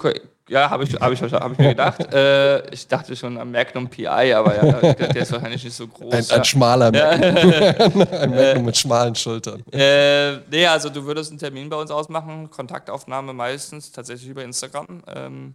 ja, 0.50 0.70
habe 0.70 0.84
ich, 0.84 0.94
hab 0.96 1.12
ich, 1.12 1.22
hab 1.22 1.52
ich 1.52 1.58
mir 1.58 1.70
gedacht. 1.70 2.14
äh, 2.14 2.70
ich 2.74 2.88
dachte 2.88 3.16
schon 3.16 3.38
am 3.38 3.52
Magnum 3.52 3.90
PI, 3.90 4.34
aber 4.34 4.56
ja, 4.56 4.94
der 4.94 5.16
ist 5.16 5.32
wahrscheinlich 5.32 5.64
nicht 5.64 5.76
so 5.76 5.88
groß. 5.88 6.14
Ein, 6.14 6.24
ja. 6.24 6.36
ein 6.36 6.46
schmaler 6.46 6.92
Magnum. 6.92 8.08
ein 8.12 8.30
Magnum 8.30 8.66
mit 8.66 8.78
schmalen 8.78 9.16
Schultern. 9.16 9.64
Äh, 9.72 10.38
nee, 10.50 10.66
also 10.68 10.90
du 10.90 11.06
würdest 11.06 11.32
einen 11.32 11.40
Termin 11.40 11.70
bei 11.70 11.78
uns 11.78 11.92
ausmachen, 11.92 12.50
Kontaktaufnahme 12.50 13.34
meistens 13.34 13.92
tatsächlich 13.92 14.30
über 14.30 14.44
Instagram. 14.44 15.04
Ähm, 15.08 15.54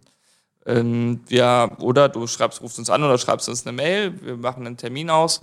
ähm, 0.65 1.19
wir, 1.27 1.71
oder 1.79 2.09
du 2.09 2.25
schreibst, 2.27 2.61
rufst 2.61 2.79
uns 2.79 2.89
an 2.89 3.03
oder 3.03 3.17
schreibst 3.17 3.49
uns 3.49 3.65
eine 3.65 3.75
Mail, 3.75 4.13
wir 4.21 4.37
machen 4.37 4.65
einen 4.65 4.77
Termin 4.77 5.09
aus. 5.09 5.39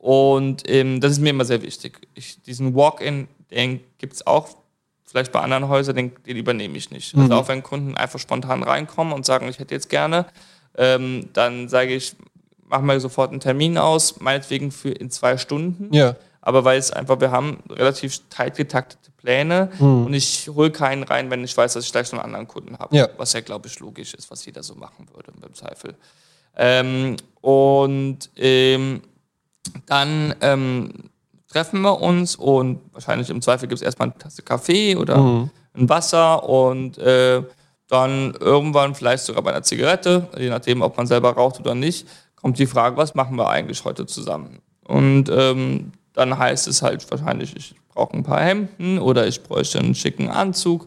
Und 0.00 0.62
ähm, 0.66 1.00
das 1.02 1.12
ist 1.12 1.20
mir 1.20 1.28
immer 1.28 1.44
sehr 1.44 1.60
wichtig. 1.60 2.08
Ich, 2.14 2.40
diesen 2.42 2.74
Walk-in, 2.74 3.28
den 3.50 3.80
gibt 3.98 4.14
es 4.14 4.26
auch 4.26 4.48
vielleicht 5.04 5.30
bei 5.30 5.40
anderen 5.40 5.68
Häusern, 5.68 5.94
den, 5.94 6.12
den 6.24 6.38
übernehme 6.38 6.78
ich 6.78 6.90
nicht. 6.90 7.14
Also 7.14 7.34
auch 7.34 7.48
wenn 7.48 7.62
Kunden 7.62 7.96
einfach 7.96 8.18
spontan 8.18 8.62
reinkommen 8.62 9.12
und 9.12 9.26
sagen, 9.26 9.46
ich 9.48 9.58
hätte 9.58 9.74
jetzt 9.74 9.90
gerne, 9.90 10.24
ähm, 10.78 11.28
dann 11.34 11.68
sage 11.68 11.94
ich, 11.94 12.16
machen 12.66 12.86
wir 12.86 12.98
sofort 12.98 13.30
einen 13.30 13.40
Termin 13.40 13.76
aus, 13.76 14.20
meinetwegen 14.20 14.70
für 14.70 14.90
in 14.90 15.10
zwei 15.10 15.36
Stunden. 15.36 15.92
Ja. 15.92 16.16
Aber 16.40 16.64
weil 16.64 16.78
es 16.78 16.90
einfach, 16.90 17.20
wir 17.20 17.30
haben 17.30 17.58
relativ 17.68 18.20
tight 18.30 18.56
getaktete 18.56 19.10
Pläne 19.18 19.70
und 20.06 20.14
ich 20.14 20.48
hole 20.48 20.70
keinen 20.70 21.02
rein, 21.02 21.28
wenn 21.28 21.44
ich 21.44 21.54
weiß, 21.54 21.74
dass 21.74 21.84
ich 21.84 21.92
gleich 21.92 22.10
einen 22.12 22.22
anderen 22.22 22.48
Kunden 22.48 22.78
habe. 22.78 22.96
Ja. 22.96 23.08
Was 23.18 23.34
ja, 23.34 23.40
glaube 23.42 23.68
ich, 23.68 23.78
logisch 23.80 24.14
ist, 24.14 24.30
was 24.30 24.46
jeder 24.46 24.62
so 24.62 24.74
machen 24.76 25.08
würde 25.12 25.32
im 25.46 25.54
Zweifel. 25.54 25.94
Ähm, 26.56 27.16
und 27.42 28.30
ähm, 28.36 29.02
dann 29.86 30.34
ähm, 30.40 30.92
treffen 31.48 31.80
wir 31.82 32.00
uns 32.00 32.36
und 32.36 32.80
wahrscheinlich 32.92 33.30
im 33.30 33.42
Zweifel 33.42 33.68
gibt 33.68 33.80
es 33.80 33.82
erstmal 33.82 34.08
eine 34.08 34.18
Tasse 34.18 34.42
Kaffee 34.42 34.96
oder 34.96 35.16
ein 35.74 35.88
Wasser 35.88 36.48
und 36.48 36.98
äh, 36.98 37.42
dann 37.88 38.34
irgendwann 38.38 38.94
vielleicht 38.94 39.24
sogar 39.24 39.42
bei 39.42 39.50
einer 39.50 39.62
Zigarette, 39.62 40.28
je 40.38 40.48
nachdem, 40.48 40.80
ob 40.82 40.96
man 40.96 41.06
selber 41.06 41.32
raucht 41.32 41.58
oder 41.58 41.74
nicht, 41.74 42.06
kommt 42.36 42.58
die 42.58 42.66
Frage, 42.66 42.96
was 42.96 43.14
machen 43.14 43.36
wir 43.36 43.48
eigentlich 43.48 43.84
heute 43.84 44.06
zusammen? 44.06 44.60
Und 44.84 45.28
ähm, 45.28 45.92
dann 46.12 46.38
heißt 46.38 46.68
es 46.68 46.82
halt 46.82 47.08
wahrscheinlich, 47.10 47.56
ich 47.56 47.74
brauche 47.88 48.16
ein 48.16 48.22
paar 48.22 48.40
Hemden 48.40 48.98
oder 48.98 49.26
ich 49.26 49.42
bräuchte 49.42 49.78
einen 49.78 49.94
schicken 49.94 50.28
Anzug. 50.28 50.86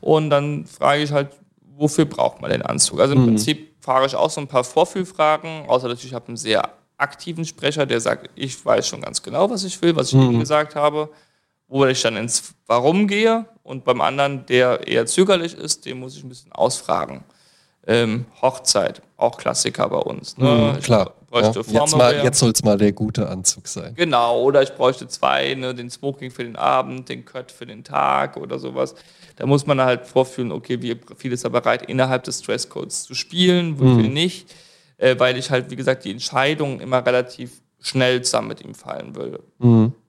Und 0.00 0.30
dann 0.30 0.66
frage 0.66 1.02
ich 1.02 1.12
halt, 1.12 1.30
wofür 1.76 2.04
braucht 2.04 2.40
man 2.40 2.50
den 2.50 2.62
Anzug? 2.62 3.00
Also 3.00 3.14
im 3.14 3.24
Prinzip 3.24 3.74
frage 3.80 4.06
ich 4.06 4.14
auch 4.14 4.30
so 4.30 4.40
ein 4.40 4.48
paar 4.48 4.64
Vorfühlfragen, 4.64 5.68
außer 5.68 5.88
dass 5.88 6.04
ich 6.04 6.14
habe 6.14 6.28
einen 6.28 6.36
sehr 6.36 6.68
aktiven 7.00 7.44
Sprecher, 7.44 7.86
der 7.86 8.00
sagt, 8.00 8.30
ich 8.34 8.64
weiß 8.64 8.86
schon 8.86 9.02
ganz 9.02 9.22
genau, 9.22 9.50
was 9.50 9.64
ich 9.64 9.80
will, 9.82 9.96
was 9.96 10.08
ich 10.08 10.14
Ihnen 10.14 10.40
gesagt 10.40 10.74
habe, 10.74 11.08
wo 11.68 11.86
ich 11.86 12.02
dann 12.02 12.16
ins 12.16 12.54
Warum 12.66 13.06
gehe 13.06 13.46
und 13.62 13.84
beim 13.84 14.00
anderen, 14.00 14.44
der 14.46 14.86
eher 14.86 15.06
zögerlich 15.06 15.54
ist, 15.54 15.86
den 15.86 16.00
muss 16.00 16.16
ich 16.16 16.24
ein 16.24 16.28
bisschen 16.28 16.52
ausfragen. 16.52 17.24
Ähm, 17.86 18.26
Hochzeit, 18.42 19.00
auch 19.16 19.38
Klassiker 19.38 19.88
bei 19.88 19.98
uns. 19.98 20.36
Ne? 20.36 20.76
Ich 20.78 20.84
Klar. 20.84 21.14
Ja. 21.32 21.52
Jetzt, 21.52 21.96
mal, 21.96 22.24
jetzt 22.24 22.40
soll 22.40 22.50
es 22.50 22.64
mal 22.64 22.76
der 22.76 22.90
gute 22.90 23.28
Anzug 23.28 23.68
sein. 23.68 23.94
Genau, 23.94 24.42
oder 24.42 24.62
ich 24.62 24.74
bräuchte 24.74 25.06
zwei, 25.06 25.54
ne, 25.54 25.72
den 25.72 25.88
Smoking 25.88 26.32
für 26.32 26.42
den 26.42 26.56
Abend, 26.56 27.08
den 27.08 27.24
Cut 27.24 27.52
für 27.52 27.66
den 27.66 27.84
Tag 27.84 28.36
oder 28.36 28.58
sowas. 28.58 28.96
Da 29.36 29.46
muss 29.46 29.64
man 29.64 29.80
halt 29.80 30.06
vorfühlen, 30.06 30.50
okay, 30.50 30.82
wie 30.82 30.98
viel 31.16 31.32
ist 31.32 31.44
er 31.44 31.50
bereit, 31.50 31.88
innerhalb 31.88 32.24
des 32.24 32.42
Dresscodes 32.42 33.04
zu 33.04 33.14
spielen, 33.14 33.80
wie 33.80 34.02
viel 34.02 34.10
nicht, 34.10 34.52
äh, 35.00 35.18
weil 35.18 35.36
ich 35.36 35.50
halt, 35.50 35.70
wie 35.70 35.76
gesagt, 35.76 36.04
die 36.04 36.10
Entscheidung 36.10 36.80
immer 36.80 37.04
relativ 37.04 37.62
schnell 37.80 38.22
zusammen 38.22 38.48
mit 38.48 38.62
ihm 38.62 38.74
fallen 38.74 39.16
würde. 39.16 39.42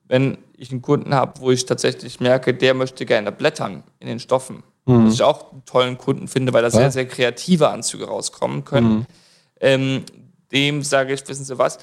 Wenn 0.08 0.38
ich 0.58 0.72
einen 0.72 0.82
Kunden 0.82 1.14
habe, 1.16 1.40
wo 1.40 1.52
ich 1.52 1.66
tatsächlich 1.66 2.20
merke, 2.20 2.54
der 2.54 2.74
möchte 2.74 3.06
gerne 3.06 3.32
blättern 3.32 3.84
in 4.00 4.08
den 4.08 4.20
Stoffen, 4.20 4.64
was 5.06 5.14
ich 5.14 5.24
auch 5.24 5.52
einen 5.54 5.64
tollen 5.66 5.98
Kunden 5.98 6.28
finde, 6.28 6.52
weil 6.54 6.62
da 6.64 6.70
sehr, 6.70 6.92
sehr 6.92 7.08
kreative 7.08 7.70
Anzüge 7.70 8.06
rauskommen 8.06 8.66
können, 8.66 9.06
ähm, 9.62 10.04
dem 10.52 10.84
sage 10.84 11.14
ich, 11.14 11.26
wissen 11.30 11.46
Sie 11.46 11.58
was, 11.58 11.78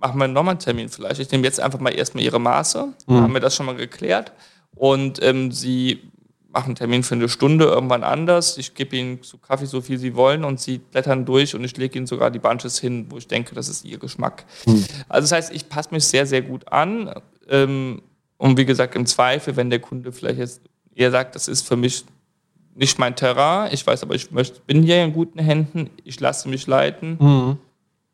machen 0.00 0.18
wir 0.18 0.26
nochmal 0.28 0.52
einen 0.52 0.60
Termin 0.60 0.88
vielleicht. 0.88 1.20
Ich 1.20 1.30
nehme 1.30 1.44
jetzt 1.44 1.60
einfach 1.60 1.80
mal 1.80 1.90
erstmal 1.90 2.24
Ihre 2.24 2.40
Maße, 2.40 2.94
dann 3.06 3.22
haben 3.22 3.34
wir 3.34 3.40
das 3.40 3.54
schon 3.54 3.66
mal 3.66 3.76
geklärt. 3.76 4.32
Und 4.74 5.22
ähm, 5.22 5.52
Sie 5.52 6.10
machen 6.52 6.66
einen 6.66 6.74
Termin 6.74 7.02
für 7.02 7.14
eine 7.14 7.28
Stunde 7.28 7.66
irgendwann 7.66 8.02
anders. 8.02 8.58
Ich 8.58 8.74
gebe 8.74 8.96
Ihnen 8.96 9.22
zu 9.22 9.38
Kaffee 9.38 9.66
so 9.66 9.80
viel 9.80 9.98
Sie 9.98 10.14
wollen 10.16 10.44
und 10.44 10.60
Sie 10.60 10.78
blättern 10.78 11.24
durch 11.24 11.54
und 11.54 11.64
ich 11.64 11.76
lege 11.76 11.98
Ihnen 11.98 12.06
sogar 12.06 12.30
die 12.30 12.38
Bunches 12.38 12.78
hin, 12.80 13.06
wo 13.08 13.18
ich 13.18 13.28
denke, 13.28 13.54
das 13.54 13.68
ist 13.68 13.84
Ihr 13.84 13.98
Geschmack. 13.98 14.44
Also 15.08 15.24
das 15.24 15.32
heißt, 15.32 15.54
ich 15.54 15.68
passe 15.68 15.90
mich 15.92 16.04
sehr, 16.04 16.26
sehr 16.26 16.42
gut 16.42 16.68
an. 16.72 17.12
Ähm, 17.48 18.02
und 18.36 18.56
wie 18.56 18.64
gesagt, 18.64 18.96
im 18.96 19.06
Zweifel, 19.06 19.56
wenn 19.56 19.70
der 19.70 19.80
Kunde 19.80 20.12
vielleicht 20.12 20.38
jetzt 20.38 20.62
eher 20.94 21.10
sagt, 21.10 21.34
das 21.34 21.46
ist 21.46 21.66
für 21.66 21.76
mich 21.76 22.04
nicht 22.74 22.98
mein 22.98 23.14
Terrain, 23.14 23.70
ich 23.72 23.86
weiß 23.86 24.02
aber, 24.02 24.14
ich 24.14 24.30
möchte, 24.30 24.60
bin 24.60 24.82
hier 24.82 25.04
in 25.04 25.12
guten 25.12 25.38
Händen, 25.38 25.90
ich 26.04 26.18
lasse 26.20 26.48
mich 26.48 26.66
leiten, 26.66 27.18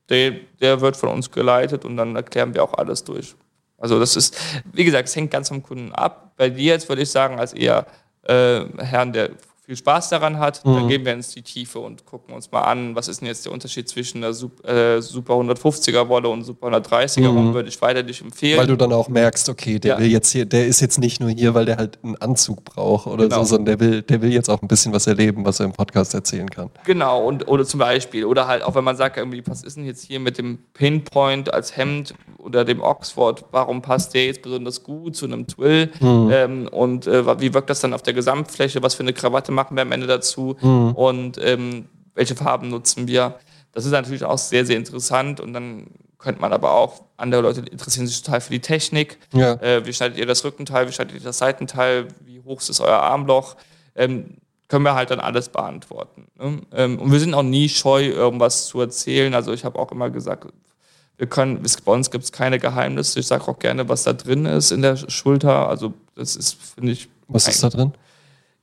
der, 0.09 0.33
der 0.61 0.81
wird 0.81 0.97
von 0.97 1.11
uns 1.11 1.31
geleitet 1.31 1.85
und 1.85 1.97
dann 1.97 2.17
erklären 2.17 2.55
wir 2.55 2.65
auch 2.65 2.75
alles 2.75 3.05
durch. 3.05 3.35
Also 3.79 4.01
das 4.01 4.17
ist, 4.17 4.37
wie 4.73 4.85
gesagt, 4.85 5.09
es 5.09 5.17
hängt 5.17 5.31
ganz 5.31 5.49
vom 5.49 5.63
Kunden 5.63 5.93
ab. 5.93 6.33
Bei 6.37 6.49
dir 6.49 6.73
jetzt 6.73 6.89
würde 6.89 7.03
ich 7.03 7.11
sagen, 7.11 7.39
als 7.39 7.53
eher 7.53 7.87
äh, 8.29 8.65
Herrn, 8.79 9.13
der 9.13 9.31
viel 9.67 9.77
Spaß 9.77 10.11
daran 10.11 10.39
hat, 10.39 10.65
mhm. 10.65 10.75
dann 10.75 10.89
gehen 10.89 11.05
wir 11.05 11.13
ins 11.13 11.31
die 11.31 11.43
Tiefe 11.43 11.81
und 11.81 12.07
gucken 12.07 12.33
uns 12.33 12.53
mal 12.53 12.63
an, 12.63 12.95
was 12.95 13.09
ist 13.09 13.21
denn 13.21 13.27
jetzt 13.27 13.45
der 13.47 13.53
Unterschied 13.53 13.89
zwischen 13.89 14.21
der 14.21 14.31
äh, 14.31 15.03
Super 15.03 15.35
150er 15.35 16.09
Wolle 16.09 16.29
und 16.29 16.45
Super 16.45 16.69
130er, 16.69 17.33
mhm. 17.33 17.53
würde 17.53 17.69
ich 17.69 17.83
weiter 17.83 18.05
dich 18.05 18.23
empfehlen. 18.23 18.61
Weil 18.61 18.69
du 18.69 18.77
dann 18.77 18.93
auch 18.93 19.09
merkst, 19.09 19.49
okay, 19.49 19.81
der 19.81 19.95
ja. 19.95 19.99
will 19.99 20.07
jetzt 20.07 20.31
hier, 20.31 20.47
der 20.47 20.69
ist 20.69 20.81
jetzt 20.81 21.01
nicht 21.01 21.21
nur 21.21 21.31
hier, 21.31 21.53
weil 21.55 21.65
der 21.65 21.79
halt 21.79 21.99
einen 22.05 22.15
Anzug 22.15 22.65
braucht 22.65 23.09
oder 23.09 23.25
genau. 23.25 23.41
so, 23.41 23.57
sondern 23.57 23.79
der 23.79 23.81
will, 23.81 24.03
der 24.03 24.23
will 24.23 24.33
jetzt 24.33 24.49
auch 24.49 24.63
ein 24.63 24.69
bisschen 24.69 24.93
was 24.93 25.09
erleben, 25.09 25.45
was 25.45 25.59
er 25.59 25.67
im 25.67 25.73
Podcast 25.73 26.15
erzählen 26.15 26.49
kann. 26.49 26.71
Genau, 26.85 27.27
und 27.27 27.49
oder 27.49 27.65
zum 27.65 27.81
Beispiel, 27.81 28.25
oder 28.25 28.47
halt 28.47 28.63
auch 28.63 28.77
wenn 28.77 28.85
man 28.85 28.97
sagt, 28.97 29.17
irgendwie, 29.17 29.43
was 29.49 29.65
ist 29.65 29.77
denn 29.77 29.85
jetzt 29.85 30.05
hier 30.05 30.21
mit 30.21 30.39
dem 30.39 30.59
Pinpoint 30.75 31.53
als 31.53 31.77
Hemd 31.77 32.15
oder 32.39 32.65
dem 32.65 32.81
Oxford, 32.81 33.45
warum 33.51 33.83
passt 33.83 34.15
der 34.15 34.27
jetzt 34.27 34.43
besonders 34.43 34.85
gut 34.85 35.17
zu 35.17 35.27
einem 35.27 35.49
Twill 35.49 35.91
mhm. 35.99 36.31
ähm, 36.33 36.69
und 36.69 37.09
äh, 37.09 37.41
wie 37.41 37.53
wirkt 37.53 37.69
das 37.69 37.81
dann 37.81 37.93
auf 37.93 38.03
der 38.03 38.15
Gesamtfläche, 38.15 38.81
was 38.85 38.95
für 38.95 39.03
eine 39.03 39.13
Krawatte 39.13 39.56
machen 39.57 39.77
wir 39.77 39.83
am 39.83 39.93
Ende 39.93 40.07
dazu 40.07 40.57
mhm. 40.61 40.93
und 40.93 41.39
ähm, 41.43 41.89
welche 42.15 42.37
Farben 42.37 42.69
nutzen 42.69 43.09
wir. 43.09 43.35
Das 43.73 43.85
ist 43.85 43.91
natürlich 43.91 44.25
auch 44.25 44.39
sehr, 44.39 44.65
sehr 44.65 44.77
interessant 44.77 45.41
und 45.41 45.53
dann 45.53 45.89
könnte 46.19 46.41
man 46.41 46.53
aber 46.53 46.73
auch, 46.73 47.03
andere 47.17 47.43
Leute 47.43 47.61
interessieren 47.61 48.07
sich 48.07 48.23
total 48.23 48.41
für 48.41 48.53
die 48.53 48.61
Technik. 48.61 49.19
Ja. 49.33 49.55
Äh, 49.55 49.85
wie 49.85 49.93
schneidet 49.93 50.19
ihr 50.19 50.27
das 50.27 50.45
Rückenteil, 50.45 50.89
wie 50.89 50.93
schneidet 50.93 51.15
ihr 51.15 51.21
das 51.21 51.39
Seitenteil, 51.39 52.09
wie 52.25 52.41
hoch 52.41 52.61
ist 52.61 52.81
euer 52.81 53.01
Armloch? 53.01 53.57
Ähm, 53.95 54.39
können 54.69 54.85
wir 54.85 54.95
halt 54.95 55.11
dann 55.11 55.21
alles 55.21 55.49
beantworten. 55.49 56.27
Ne? 56.39 56.61
Ähm, 56.73 56.99
und 56.99 57.13
wir 57.13 57.21
sind 57.21 57.35
auch 57.35 57.43
nie 57.43 57.69
scheu, 57.69 58.07
irgendwas 58.07 58.67
zu 58.67 58.81
erzählen. 58.81 59.35
Also 59.35 59.53
ich 59.53 59.65
habe 59.65 59.79
auch 59.79 59.93
immer 59.93 60.11
gesagt, 60.11 60.47
wir 61.19 61.27
können, 61.27 61.63
bei 61.85 61.93
uns 61.93 62.11
gibt 62.11 62.25
es 62.25 62.33
keine 62.33 62.59
Geheimnisse. 62.59 63.21
Ich 63.21 63.27
sage 63.27 63.47
auch 63.49 63.59
gerne, 63.59 63.89
was 63.89 64.03
da 64.03 64.13
drin 64.13 64.45
ist 64.45 64.71
in 64.71 64.83
der 64.83 64.97
Schulter. 64.97 65.69
Also 65.69 65.95
das 66.15 66.37
ist, 66.37 66.57
finde 66.75 66.93
ich. 66.93 67.09
Was 67.29 67.49
ist 67.49 67.63
da 67.63 67.71
drin? 67.71 67.93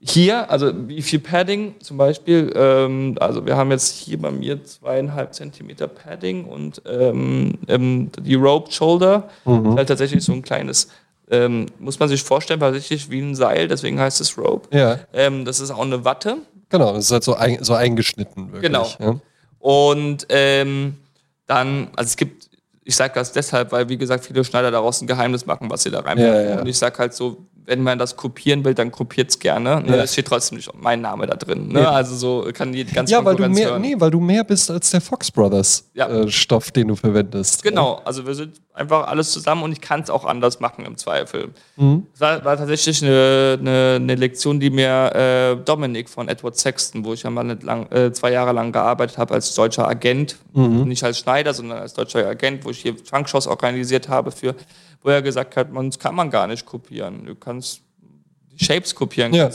Hier, 0.05 0.51
also 0.51 0.73
wie 0.89 1.01
viel 1.01 1.19
Padding 1.19 1.75
zum 1.79 1.95
Beispiel, 1.95 2.51
ähm, 2.57 3.15
also 3.21 3.45
wir 3.45 3.55
haben 3.55 3.71
jetzt 3.71 3.95
hier 3.95 4.21
bei 4.21 4.31
mir 4.31 4.61
zweieinhalb 4.61 5.33
Zentimeter 5.33 5.87
Padding 5.87 6.43
und 6.43 6.81
ähm, 6.85 7.53
ähm, 7.69 8.11
die 8.19 8.35
Rope 8.35 8.69
Shoulder 8.69 9.29
mhm. 9.45 9.71
ist 9.71 9.77
halt 9.77 9.87
tatsächlich 9.87 10.21
so 10.21 10.33
ein 10.33 10.41
kleines, 10.41 10.89
ähm, 11.31 11.67
muss 11.79 11.99
man 11.99 12.09
sich 12.09 12.21
vorstellen, 12.21 12.59
tatsächlich 12.59 13.09
wie 13.11 13.21
ein 13.21 13.33
Seil, 13.33 13.69
deswegen 13.69 13.97
heißt 13.97 14.19
es 14.19 14.37
Rope. 14.37 14.67
Ja. 14.77 14.99
Ähm, 15.13 15.45
das 15.45 15.61
ist 15.61 15.71
auch 15.71 15.79
eine 15.79 16.03
Watte. 16.03 16.39
Genau, 16.67 16.93
das 16.93 17.05
ist 17.05 17.11
halt 17.11 17.23
so, 17.23 17.35
ein, 17.35 17.63
so 17.63 17.73
eingeschnitten. 17.73 18.51
Wirklich, 18.51 18.63
genau. 18.63 18.87
Ja. 18.99 19.19
Und 19.59 20.27
dann, 20.29 21.87
also 21.95 22.09
es 22.09 22.17
gibt, 22.17 22.49
ich 22.83 22.95
sage 22.97 23.13
das 23.15 23.31
deshalb, 23.31 23.71
weil 23.71 23.87
wie 23.87 23.97
gesagt 23.97 24.25
viele 24.25 24.43
Schneider 24.43 24.69
daraus 24.69 25.01
ein 25.01 25.07
Geheimnis 25.07 25.45
machen, 25.45 25.69
was 25.69 25.83
sie 25.83 25.91
da 25.91 26.01
reinmachen. 26.01 26.33
Ja, 26.33 26.41
ja. 26.41 26.59
Und 26.59 26.67
ich 26.67 26.77
sage 26.77 26.97
halt 26.97 27.13
so, 27.13 27.45
wenn 27.65 27.81
man 27.81 27.97
das 27.97 28.15
kopieren 28.15 28.63
will, 28.65 28.73
dann 28.73 28.91
kopiert 28.91 29.29
es 29.29 29.39
gerne. 29.39 29.81
Ne? 29.81 29.97
Ja. 29.97 30.03
Es 30.03 30.13
steht 30.13 30.27
trotzdem 30.27 30.57
nicht 30.57 30.69
mein 30.75 31.01
Name 31.01 31.27
da 31.27 31.35
drin. 31.35 31.69
Ne? 31.69 31.81
Ja. 31.81 31.91
Also 31.91 32.15
so 32.15 32.49
kann 32.53 32.71
die 32.71 32.85
ganze 32.85 33.13
Ja, 33.13 33.23
weil 33.23 33.35
du 33.35 33.47
mehr, 33.47 33.71
hören. 33.71 33.81
nee, 33.81 33.95
weil 33.97 34.11
du 34.11 34.19
mehr 34.19 34.43
bist 34.43 34.69
als 34.69 34.91
der 34.91 35.01
Fox 35.01 35.31
Brothers 35.31 35.89
ja. 35.93 36.07
äh, 36.07 36.29
Stoff, 36.29 36.71
den 36.71 36.89
du 36.89 36.95
verwendest. 36.95 37.63
Genau, 37.63 38.01
also 38.03 38.25
wir 38.25 38.35
sind 38.35 38.61
einfach 38.73 39.07
alles 39.07 39.31
zusammen 39.31 39.63
und 39.63 39.71
ich 39.71 39.81
kann 39.81 40.01
es 40.01 40.09
auch 40.09 40.25
anders 40.25 40.59
machen 40.59 40.85
im 40.85 40.97
Zweifel. 40.97 41.49
Mhm. 41.75 42.07
Das 42.11 42.21
war, 42.21 42.45
war 42.45 42.57
tatsächlich 42.57 43.03
eine, 43.03 43.57
eine, 43.59 43.93
eine, 43.95 44.15
Lektion, 44.15 44.59
die 44.59 44.69
mir 44.69 45.13
äh, 45.13 45.55
Dominik 45.63 46.09
von 46.09 46.27
Edward 46.27 46.57
Sexton, 46.57 47.05
wo 47.05 47.13
ich 47.13 47.23
ja 47.23 47.29
mal 47.29 47.57
lang, 47.61 47.91
äh, 47.91 48.11
zwei 48.11 48.31
Jahre 48.31 48.51
lang 48.51 48.71
gearbeitet 48.71 49.17
habe 49.17 49.33
als 49.35 49.53
deutscher 49.53 49.87
Agent, 49.87 50.37
mhm. 50.53 50.83
nicht 50.83 51.03
als 51.03 51.19
Schneider, 51.19 51.53
sondern 51.53 51.79
als 51.79 51.93
deutscher 51.93 52.27
Agent, 52.27 52.65
wo 52.65 52.71
ich 52.71 52.79
hier 52.79 52.95
Funkshows 52.97 53.47
organisiert 53.47 54.09
habe 54.09 54.31
für 54.31 54.55
wo 55.03 55.09
er 55.09 55.21
gesagt 55.21 55.55
hat, 55.57 55.71
man 55.71 55.91
kann 55.91 56.15
man 56.15 56.29
gar 56.31 56.47
nicht 56.47 56.65
kopieren. 56.65 57.25
Du 57.25 57.35
kannst 57.35 57.81
die 58.51 58.63
Shapes 58.63 58.95
kopieren. 58.95 59.33
Ja. 59.33 59.49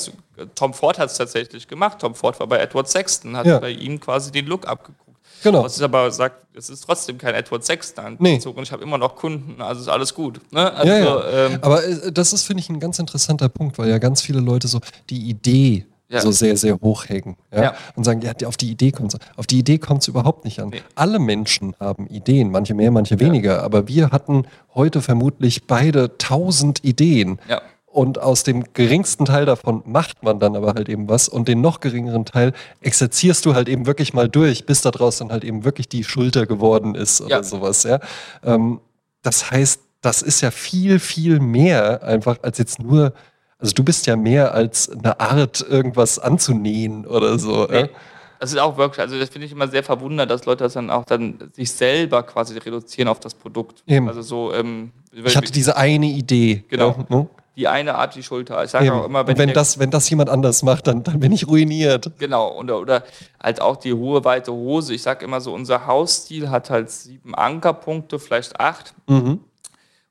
Tom 0.55 0.73
Ford 0.73 0.99
hat 0.99 1.11
es 1.11 1.17
tatsächlich 1.17 1.67
gemacht. 1.67 1.99
Tom 1.99 2.15
Ford 2.15 2.39
war 2.39 2.47
bei 2.47 2.59
Edward 2.59 2.89
Sexton, 2.89 3.37
hat 3.37 3.47
ja. 3.47 3.59
bei 3.59 3.71
ihm 3.71 3.99
quasi 3.99 4.31
den 4.31 4.47
Look 4.47 4.69
abgeguckt. 4.69 5.09
Genau. 5.43 5.65
Was 5.65 5.77
ich 5.77 5.85
aber 5.85 6.11
sagt, 6.11 6.47
es 6.55 6.69
ist 6.69 6.81
trotzdem 6.81 7.17
kein 7.17 7.35
Edward 7.35 7.65
Sexton 7.65 8.17
nee. 8.19 8.41
und 8.45 8.63
ich 8.63 8.73
habe 8.73 8.83
immer 8.83 8.99
noch 8.99 9.15
Kunden, 9.15 9.63
also 9.63 9.81
ist 9.81 9.89
alles 9.89 10.13
gut. 10.13 10.41
Ne? 10.53 10.73
Also, 10.73 10.93
ja, 10.93 10.99
ja. 10.99 11.47
Ähm, 11.47 11.59
aber 11.63 11.85
äh, 11.85 12.11
das 12.13 12.33
ist, 12.33 12.45
finde 12.45 12.61
ich, 12.61 12.69
ein 12.69 12.81
ganz 12.81 12.99
interessanter 12.99 13.49
Punkt, 13.49 13.79
weil 13.79 13.89
ja 13.89 13.99
ganz 13.99 14.21
viele 14.21 14.41
Leute 14.41 14.67
so 14.67 14.81
die 15.11 15.29
Idee 15.29 15.87
ja. 16.09 16.21
so 16.21 16.31
sehr, 16.31 16.57
sehr 16.57 16.81
hoch 16.81 17.09
hängen. 17.09 17.37
Ja? 17.53 17.63
ja? 17.63 17.75
Und 17.95 18.05
sagen, 18.05 18.21
ja, 18.23 18.33
auf 18.47 18.57
die 18.57 18.71
Idee 18.71 18.93
kommt 18.93 19.15
es. 19.15 19.21
Auf 19.37 19.47
die 19.47 19.59
Idee 19.59 19.79
kommt 19.79 20.03
es 20.03 20.09
überhaupt 20.09 20.45
nicht 20.45 20.61
an. 20.61 20.71
Nee. 20.71 20.83
Alle 20.95 21.19
Menschen 21.19 21.75
haben 21.79 22.07
Ideen, 22.07 22.51
manche 22.51 22.75
mehr, 22.75 22.91
manche 22.91 23.21
weniger. 23.21 23.57
Ja. 23.57 23.63
Aber 23.63 23.89
wir 23.89 24.11
hatten 24.11 24.47
heute 24.75 25.03
vermutlich 25.03 25.67
beide 25.67 26.17
tausend 26.19 26.85
Ideen. 26.85 27.39
Ja. 27.49 27.61
Und 27.87 28.21
aus 28.21 28.43
dem 28.43 28.65
geringsten 28.75 29.25
Teil 29.25 29.47
davon 29.47 29.83
macht 29.87 30.23
man 30.23 30.39
dann 30.39 30.55
aber 30.57 30.75
halt 30.75 30.89
eben 30.89 31.09
was 31.09 31.29
und 31.29 31.49
den 31.49 31.61
noch 31.61 31.81
geringeren 31.81 32.25
Teil 32.25 32.53
exerzierst 32.81 33.45
du 33.47 33.55
halt 33.55 33.69
eben 33.69 33.87
wirklich 33.87 34.13
mal 34.13 34.29
durch, 34.29 34.67
bis 34.67 34.83
daraus 34.83 35.19
dann 35.19 35.31
halt 35.31 35.43
eben 35.43 35.65
wirklich 35.65 35.89
die 35.89 36.05
Schulter 36.05 36.47
geworden 36.47 36.95
ist 36.95 37.21
oder 37.21 37.43
sowas. 37.43 37.85
Ja? 37.85 37.99
Ähm, 38.45 38.81
das 39.23 39.51
heißt, 39.51 39.81
das 40.01 40.23
ist 40.23 40.43
ja 40.43 40.51
viel, 40.51 41.01
viel 41.01 41.41
mehr 41.41 42.03
einfach 42.03 42.39
als 42.43 42.59
jetzt 42.59 42.79
nur 42.79 43.15
also 43.59 43.75
du 43.75 43.83
bist 43.83 44.07
ja 44.07 44.17
mehr 44.17 44.55
als 44.55 44.89
eine 44.89 45.19
Art, 45.19 45.61
irgendwas 45.69 46.19
anzunähen 46.19 47.07
oder 47.07 47.39
so. 47.39 47.67
Nee. 47.71 47.91
Das 48.39 48.53
ist 48.53 48.59
auch 48.59 48.77
wirklich, 48.77 49.01
also 49.01 49.19
das 49.19 49.31
finde 49.31 49.47
ich 49.47 49.53
immer 49.53 49.67
sehr 49.67 49.83
verwundert, 49.83 50.31
dass 50.31 50.47
Leute 50.47 50.65
das 50.65 50.75
dann 50.75 50.91
auch 50.91 51.05
dann 51.05 51.51
sich 51.55 51.73
selber 51.73 52.23
quasi 52.23 52.57
reduzieren 52.57 53.09
auf 53.09 53.19
das 53.19 53.35
Produkt. 53.35 53.83
Eben. 53.87 54.09
Also 54.09 54.23
so, 54.23 54.53
ähm, 54.53 54.93
ich 55.13 55.37
hatte 55.37 55.51
diese 55.51 55.77
eine 55.77 56.07
Idee. 56.07 56.65
Genau. 56.69 57.05
Ja, 57.09 57.17
ne? 57.17 57.29
Die 57.57 57.67
eine 57.67 57.97
Art 57.97 58.15
die 58.15 58.23
Schulter. 58.23 58.63
Ich 58.63 58.71
sage 58.71 58.95
auch 58.95 59.07
immer, 59.07 59.27
wenn, 59.27 59.37
wenn 59.37 59.53
das, 59.53 59.81
wenn 59.81 59.91
das 59.91 60.09
jemand 60.09 60.31
anders 60.31 60.63
macht, 60.63 60.87
dann, 60.87 61.03
dann 61.03 61.19
bin 61.19 61.33
ich 61.33 61.49
ruiniert. 61.49 62.13
Genau. 62.19 62.57
Oder, 62.57 62.79
oder 62.79 63.03
halt 63.43 63.61
auch 63.61 63.75
die 63.75 63.93
hohe, 63.93 64.25
weite 64.25 64.53
Hose. 64.53 64.95
Ich 64.95 65.03
sage 65.03 65.25
immer 65.25 65.41
so, 65.41 65.53
unser 65.53 65.89
Hausstil 65.89 66.51
hat 66.51 66.71
halt 66.71 66.89
sieben 66.89 67.35
Ankerpunkte, 67.35 68.21
vielleicht 68.21 68.61
acht, 68.61 68.95
mhm. 69.09 69.41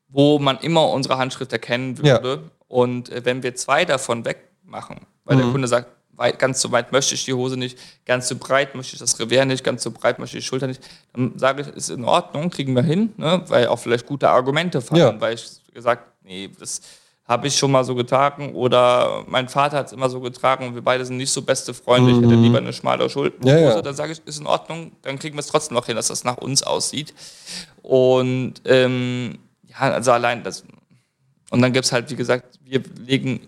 wo 0.09 0.39
man 0.39 0.57
immer 0.57 0.89
unsere 0.89 1.17
Handschrift 1.17 1.53
erkennen 1.53 1.97
würde. 1.97 2.41
Ja. 2.43 2.56
Und 2.67 3.09
äh, 3.09 3.23
wenn 3.25 3.43
wir 3.43 3.55
zwei 3.55 3.85
davon 3.85 4.25
wegmachen, 4.25 5.01
weil 5.25 5.37
mhm. 5.37 5.41
der 5.41 5.51
Kunde 5.51 5.67
sagt, 5.67 5.97
weit, 6.17 6.39
ganz 6.39 6.61
so 6.61 6.71
weit 6.71 6.91
möchte 6.91 7.15
ich 7.15 7.25
die 7.25 7.33
Hose 7.33 7.57
nicht, 7.57 7.77
ganz 8.05 8.27
so 8.27 8.35
breit 8.35 8.75
möchte 8.75 8.95
ich 8.95 8.99
das 8.99 9.19
Revers 9.19 9.45
nicht, 9.45 9.63
ganz 9.63 9.83
so 9.83 9.91
breit 9.91 10.19
möchte 10.19 10.37
ich 10.37 10.43
die 10.43 10.47
Schulter 10.47 10.67
nicht, 10.67 10.81
dann 11.13 11.37
sage 11.37 11.61
ich, 11.61 11.67
ist 11.67 11.89
in 11.89 12.03
Ordnung, 12.03 12.49
kriegen 12.49 12.75
wir 12.75 12.83
hin, 12.83 13.13
ne? 13.17 13.43
weil 13.47 13.67
auch 13.67 13.79
vielleicht 13.79 14.05
gute 14.05 14.29
Argumente 14.29 14.81
fallen, 14.81 14.99
ja. 14.99 15.21
weil 15.21 15.35
ich 15.35 15.47
gesagt, 15.73 16.03
nee, 16.23 16.49
das 16.59 16.81
habe 17.27 17.47
ich 17.47 17.57
schon 17.57 17.71
mal 17.71 17.83
so 17.83 17.93
getragen 17.93 18.55
oder 18.55 19.23
mein 19.27 19.49
Vater 19.49 19.77
hat 19.77 19.87
es 19.87 19.93
immer 19.93 20.09
so 20.09 20.21
getragen 20.21 20.65
und 20.65 20.75
wir 20.75 20.81
beide 20.81 21.05
sind 21.05 21.17
nicht 21.17 21.31
so 21.31 21.41
beste 21.41 21.73
Freunde, 21.73 22.11
mhm. 22.11 22.17
ich 22.17 22.25
hätte 22.25 22.37
mhm. 22.37 22.43
lieber 22.43 22.57
eine 22.57 22.73
schmale 22.73 23.09
Schulterhose, 23.09 23.49
ja, 23.49 23.75
ja. 23.75 23.81
dann 23.81 23.95
sage 23.95 24.13
ich, 24.13 24.21
ist 24.25 24.39
in 24.39 24.47
Ordnung, 24.47 24.93
dann 25.03 25.19
kriegen 25.19 25.35
wir 25.35 25.41
es 25.41 25.47
trotzdem 25.47 25.75
noch 25.75 25.85
hin, 25.85 25.95
dass 25.95 26.07
das 26.07 26.23
nach 26.23 26.37
uns 26.37 26.63
aussieht. 26.63 27.13
Und 27.83 28.55
ähm, 28.65 29.37
ja, 29.67 29.77
also 29.79 30.11
allein 30.11 30.43
das 30.43 30.63
und 31.49 31.61
dann 31.61 31.73
gibt 31.73 31.85
es 31.85 31.91
halt, 31.91 32.09
wie 32.11 32.15
gesagt, 32.15 32.59
wir 32.63 32.81
legen 33.05 33.47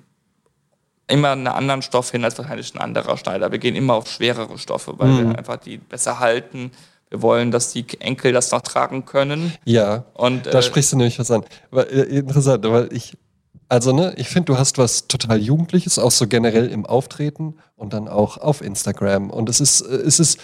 immer 1.07 1.31
einen 1.31 1.47
anderen 1.47 1.81
Stoff 1.81 2.11
hin 2.11 2.23
als 2.23 2.37
wahrscheinlich 2.37 2.73
ein 2.75 2.79
anderer 2.79 3.17
Schneider. 3.17 3.51
Wir 3.51 3.59
gehen 3.59 3.75
immer 3.75 3.95
auf 3.95 4.09
schwerere 4.09 4.57
Stoffe, 4.57 4.93
weil 4.97 5.09
mhm. 5.09 5.29
wir 5.29 5.37
einfach 5.37 5.57
die 5.57 5.77
besser 5.77 6.19
halten. 6.19 6.71
Wir 7.09 7.21
wollen, 7.21 7.51
dass 7.51 7.73
die 7.73 7.85
Enkel 7.99 8.31
das 8.31 8.51
noch 8.51 8.61
tragen 8.61 9.05
können. 9.05 9.53
Ja, 9.65 10.05
und, 10.13 10.45
da 10.45 10.59
äh, 10.59 10.61
sprichst 10.61 10.91
du 10.91 10.97
nämlich 10.97 11.17
was 11.17 11.31
an. 11.31 11.43
Weil, 11.71 11.85
äh, 11.85 12.19
interessant, 12.19 12.63
weil 12.69 12.93
ich, 12.93 13.17
also 13.67 13.91
ne, 13.91 14.13
ich 14.17 14.29
finde, 14.29 14.53
du 14.53 14.59
hast 14.59 14.77
was 14.77 15.07
total 15.07 15.39
Jugendliches, 15.39 15.97
auch 15.97 16.11
so 16.11 16.27
generell 16.27 16.67
im 16.67 16.85
Auftreten 16.85 17.55
und 17.75 17.93
dann 17.93 18.07
auch 18.07 18.37
auf 18.37 18.61
Instagram. 18.61 19.31
Und 19.31 19.49
es 19.49 19.59
ist, 19.59 19.81
äh, 19.81 19.95
es 19.95 20.19
ist, 20.19 20.39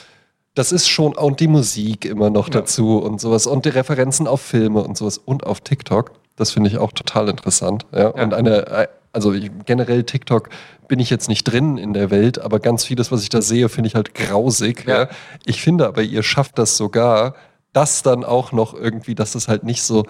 das 0.55 0.71
ist 0.71 0.87
schon, 0.87 1.15
und 1.15 1.39
die 1.39 1.47
Musik 1.47 2.05
immer 2.05 2.31
noch 2.31 2.47
ja. 2.47 2.55
dazu 2.55 2.97
und 2.97 3.21
sowas 3.21 3.45
und 3.45 3.65
die 3.65 3.69
Referenzen 3.69 4.25
auf 4.25 4.41
Filme 4.41 4.81
und 4.81 4.97
sowas 4.97 5.19
und 5.19 5.45
auf 5.45 5.61
TikTok. 5.61 6.13
Das 6.35 6.51
finde 6.51 6.69
ich 6.69 6.77
auch 6.77 6.91
total 6.91 7.29
interessant. 7.29 7.85
Ja? 7.93 8.07
Und 8.07 8.33
eine, 8.33 8.89
also 9.13 9.33
generell 9.65 10.03
TikTok 10.03 10.49
bin 10.87 10.99
ich 10.99 11.09
jetzt 11.09 11.29
nicht 11.29 11.43
drin 11.45 11.77
in 11.77 11.93
der 11.93 12.11
Welt, 12.11 12.39
aber 12.39 12.59
ganz 12.59 12.83
vieles, 12.83 13.11
was 13.11 13.23
ich 13.23 13.29
da 13.29 13.41
sehe, 13.41 13.69
finde 13.69 13.87
ich 13.87 13.95
halt 13.95 14.13
grausig. 14.13 14.85
Ja. 14.85 15.03
ja. 15.03 15.09
Ich 15.45 15.61
finde 15.61 15.87
aber, 15.87 16.03
ihr 16.03 16.23
schafft 16.23 16.57
das 16.59 16.77
sogar, 16.77 17.35
das 17.73 18.03
dann 18.03 18.23
auch 18.23 18.51
noch 18.51 18.73
irgendwie, 18.73 19.15
dass 19.15 19.35
es 19.35 19.47
halt 19.47 19.63
nicht 19.63 19.83
so 19.83 20.05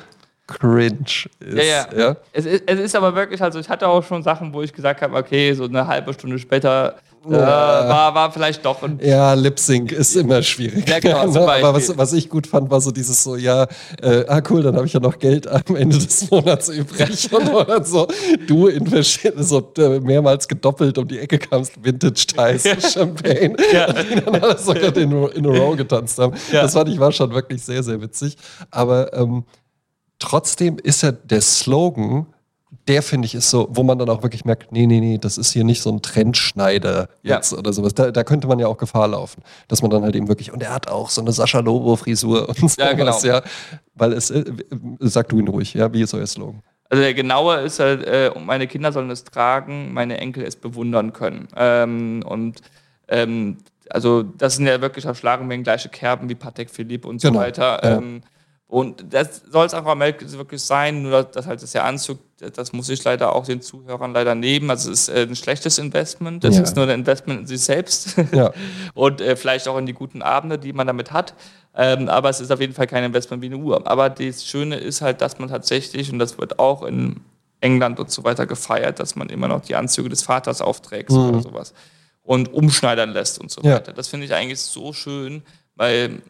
cringe 0.48 1.28
ist. 1.40 1.58
Ja, 1.58 1.64
ja. 1.64 1.88
ja? 1.98 2.16
Es, 2.34 2.46
ist, 2.46 2.64
es 2.68 2.80
ist 2.80 2.96
aber 2.96 3.16
wirklich, 3.16 3.42
also 3.42 3.60
ich 3.60 3.70
hatte 3.70 3.88
auch 3.88 4.04
schon 4.04 4.24
Sachen, 4.24 4.54
wo 4.54 4.62
ich 4.62 4.74
gesagt 4.74 5.02
habe, 5.02 5.16
okay, 5.16 5.54
so 5.54 5.66
eine 5.66 5.88
halbe 5.88 6.14
Stunde 6.14 6.38
später 6.40 6.96
äh, 7.28 7.38
war, 7.38 8.14
war 8.14 8.32
vielleicht 8.32 8.66
doch 8.66 8.84
ein. 8.84 9.00
Ja, 9.02 9.34
Lip 9.34 9.60
Sync 9.60 9.92
ist 9.92 10.16
immer 10.16 10.42
schwierig. 10.44 10.88
Ja, 10.88 11.00
genau, 11.00 11.28
ne? 11.32 11.42
Aber 11.42 11.74
was, 11.74 11.98
was 11.98 12.14
ich 12.14 12.30
gut 12.30 12.48
fand, 12.48 12.70
war 12.70 12.82
so 12.82 12.92
dieses 12.92 13.24
so, 13.24 13.36
ja, 13.36 13.68
äh, 14.02 14.26
ah 14.28 14.42
cool, 14.50 14.64
dann 14.64 14.76
habe 14.76 14.86
ich 14.86 14.94
ja 14.94 15.00
noch 15.00 15.18
Geld 15.20 15.48
am 15.48 15.76
Ende 15.76 15.98
des 15.98 16.30
Monats 16.30 16.70
übrig. 16.70 17.32
und 17.34 17.68
dann 17.68 17.84
so, 17.86 18.08
du 18.48 18.68
in 18.68 18.88
verschiedene, 18.88 19.44
so 19.44 19.72
äh, 19.78 20.00
mehrmals 20.00 20.48
gedoppelt 20.48 20.98
um 20.98 21.08
die 21.08 21.20
Ecke 21.20 21.40
kamst, 21.40 21.74
Vintage 21.84 22.26
Ties, 22.28 22.64
ja. 22.64 22.80
Champagne. 22.80 23.56
Ja. 23.74 23.92
Die 23.92 24.22
dann 24.22 24.36
alles 24.36 24.66
sogar 24.66 24.96
in, 24.96 25.12
in 25.12 25.46
a 25.46 25.50
row 25.50 25.76
getanzt 25.76 26.18
haben. 26.20 26.36
Ja. 26.52 26.64
Das 26.64 26.74
fand 26.74 26.90
ich 26.90 27.00
war 27.00 27.12
schon 27.12 27.34
wirklich 27.34 27.64
sehr, 27.64 27.84
sehr 27.84 28.02
witzig. 28.02 28.38
Aber 28.72 29.14
ähm, 29.14 29.46
trotzdem 30.20 30.78
ist 30.82 31.04
ja 31.04 31.12
der 31.12 31.42
Slogan 31.42 32.28
der 32.88 33.02
finde 33.02 33.26
ich 33.26 33.34
ist 33.36 33.50
so, 33.50 33.68
wo 33.72 33.82
man 33.84 33.98
dann 33.98 34.10
auch 34.10 34.22
wirklich 34.22 34.46
merkt, 34.46 34.72
nee, 34.72 34.86
nee, 34.86 35.00
nee, 35.00 35.18
das 35.18 35.38
ist 35.40 35.52
hier 35.52 35.64
nicht 35.64 35.82
so 35.82 35.90
ein 35.92 36.02
Trendschneider 36.02 37.10
Ja. 37.24 37.36
jetzt 37.36 37.54
oder 37.54 37.74
sowas. 37.74 37.94
Da, 37.96 38.12
da 38.12 38.24
könnte 38.24 38.48
man 38.48 38.60
ja 38.60 38.68
auch 38.68 38.78
Gefahr 38.78 39.08
laufen, 39.08 39.42
dass 39.68 39.82
man 39.82 39.90
dann 39.92 40.04
halt 40.04 40.16
eben 40.16 40.28
wirklich, 40.28 40.52
und 40.54 40.62
er 40.62 40.74
hat 40.74 40.88
auch 40.90 41.10
so 41.10 41.22
eine 41.22 41.32
Sascha 41.32 41.60
Lobo-Frisur 41.60 42.48
und 42.50 42.58
sowas, 42.58 42.76
Ja, 42.78 42.94
genau. 42.94 43.20
ja. 43.24 43.42
Weil 43.96 44.14
es, 44.14 44.30
äh, 44.30 44.44
sag 45.00 45.30
du 45.30 45.40
ihn 45.40 45.48
ruhig, 45.48 45.74
ja, 45.74 45.92
wie 45.94 46.02
ist 46.02 46.14
euer 46.14 46.28
Slogan? 46.28 46.62
Also 46.90 47.02
der 47.02 47.16
genaue 47.16 47.56
ist 47.62 47.80
halt, 47.80 48.04
äh, 48.06 48.30
meine 48.40 48.68
Kinder 48.68 48.92
sollen 48.92 49.10
es 49.10 49.24
tragen, 49.24 49.92
meine 49.94 50.18
Enkel 50.20 50.44
es 50.44 50.56
bewundern 50.56 51.14
können. 51.14 51.48
Ähm, 51.56 52.24
und 52.24 52.62
ähm, 53.08 53.58
also 53.90 54.22
das 54.24 54.56
sind 54.58 54.68
ja 54.68 54.80
wirklich 54.82 55.08
auf 55.08 55.18
Schlagenmengen 55.18 55.64
gleiche 55.64 55.90
Kerben 55.90 56.30
wie 56.30 56.36
Patek 56.36 56.70
Philippe 56.70 57.08
und 57.08 57.20
so 57.22 57.30
Genau, 57.30 57.40
weiter. 57.40 57.80
ja. 57.84 57.98
Ähm, 57.98 58.22
und 58.68 59.13
das 59.13 59.43
soll 59.51 59.66
es 59.68 59.74
Ende 59.76 60.38
wirklich 60.38 60.61
sein, 60.63 61.03
nur 61.03 61.24
dass, 61.24 61.45
halt 61.45 61.61
das 61.61 61.72
der 61.72 61.86
Anzug, 61.86 62.20
das 62.55 62.74
muss 62.74 62.89
ich 62.89 63.03
leider 63.03 63.36
auch 63.36 63.45
den 63.45 63.61
Zuhörern 63.61 64.11
leider 64.13 64.34
nehmen. 64.36 64.70
Also 64.72 64.91
es 64.91 65.07
ist 65.07 65.09
äh, 65.16 65.22
ein 65.24 65.36
schlechtes 65.36 65.78
Investment, 65.78 66.43
das 66.43 66.55
Ja. 66.57 66.63
ist 66.63 66.76
nur 66.76 66.86
ein 66.86 66.91
Investment 66.99 67.41
in 67.41 67.47
sich 67.47 67.61
selbst 67.61 68.16
Ja. 68.32 68.51
und 68.95 69.22
äh, 69.22 69.36
vielleicht 69.36 69.68
auch 69.68 69.78
in 69.78 69.86
die 69.86 69.93
guten 69.93 70.22
Abende, 70.24 70.57
die 70.57 70.74
man 70.74 70.88
damit 70.88 71.11
hat. 71.11 71.36
Ähm, 71.76 72.09
aber 72.09 72.30
es 72.30 72.39
ist 72.39 72.51
auf 72.51 72.59
jeden 72.59 72.74
Fall 72.74 72.88
kein 72.88 73.03
Investment 73.03 73.41
wie 73.43 73.47
eine 73.47 73.57
Uhr. 73.57 73.86
Aber 73.86 74.09
das 74.09 74.45
Schöne 74.45 74.78
ist 74.78 75.01
halt, 75.01 75.22
dass 75.22 75.38
man 75.39 75.49
tatsächlich, 75.49 76.11
und 76.11 76.20
das 76.20 76.38
wird 76.39 76.57
auch 76.57 76.84
in 76.84 77.22
England 77.61 77.99
und 77.99 78.09
so 78.11 78.24
weiter 78.24 78.45
gefeiert, 78.47 78.99
dass 78.99 79.16
man 79.16 79.30
immer 79.30 79.47
noch 79.47 79.61
die 79.61 79.76
Anzüge 79.76 80.09
des 80.09 80.24
Vaters 80.24 80.61
aufträgt 80.61 81.11
oder 81.11 81.41
sowas 81.41 81.74
und 82.24 82.51
umschneidern 82.53 83.11
lässt 83.11 83.39
und 83.39 83.51
so 83.51 83.61
Ja. 83.61 83.76
weiter. 83.76 83.93
Das 83.93 84.07
finde 84.07 84.26
ich 84.26 84.34
eigentlich 84.34 84.59
so 84.61 84.91
schön, 84.93 85.43
weil 85.76 86.22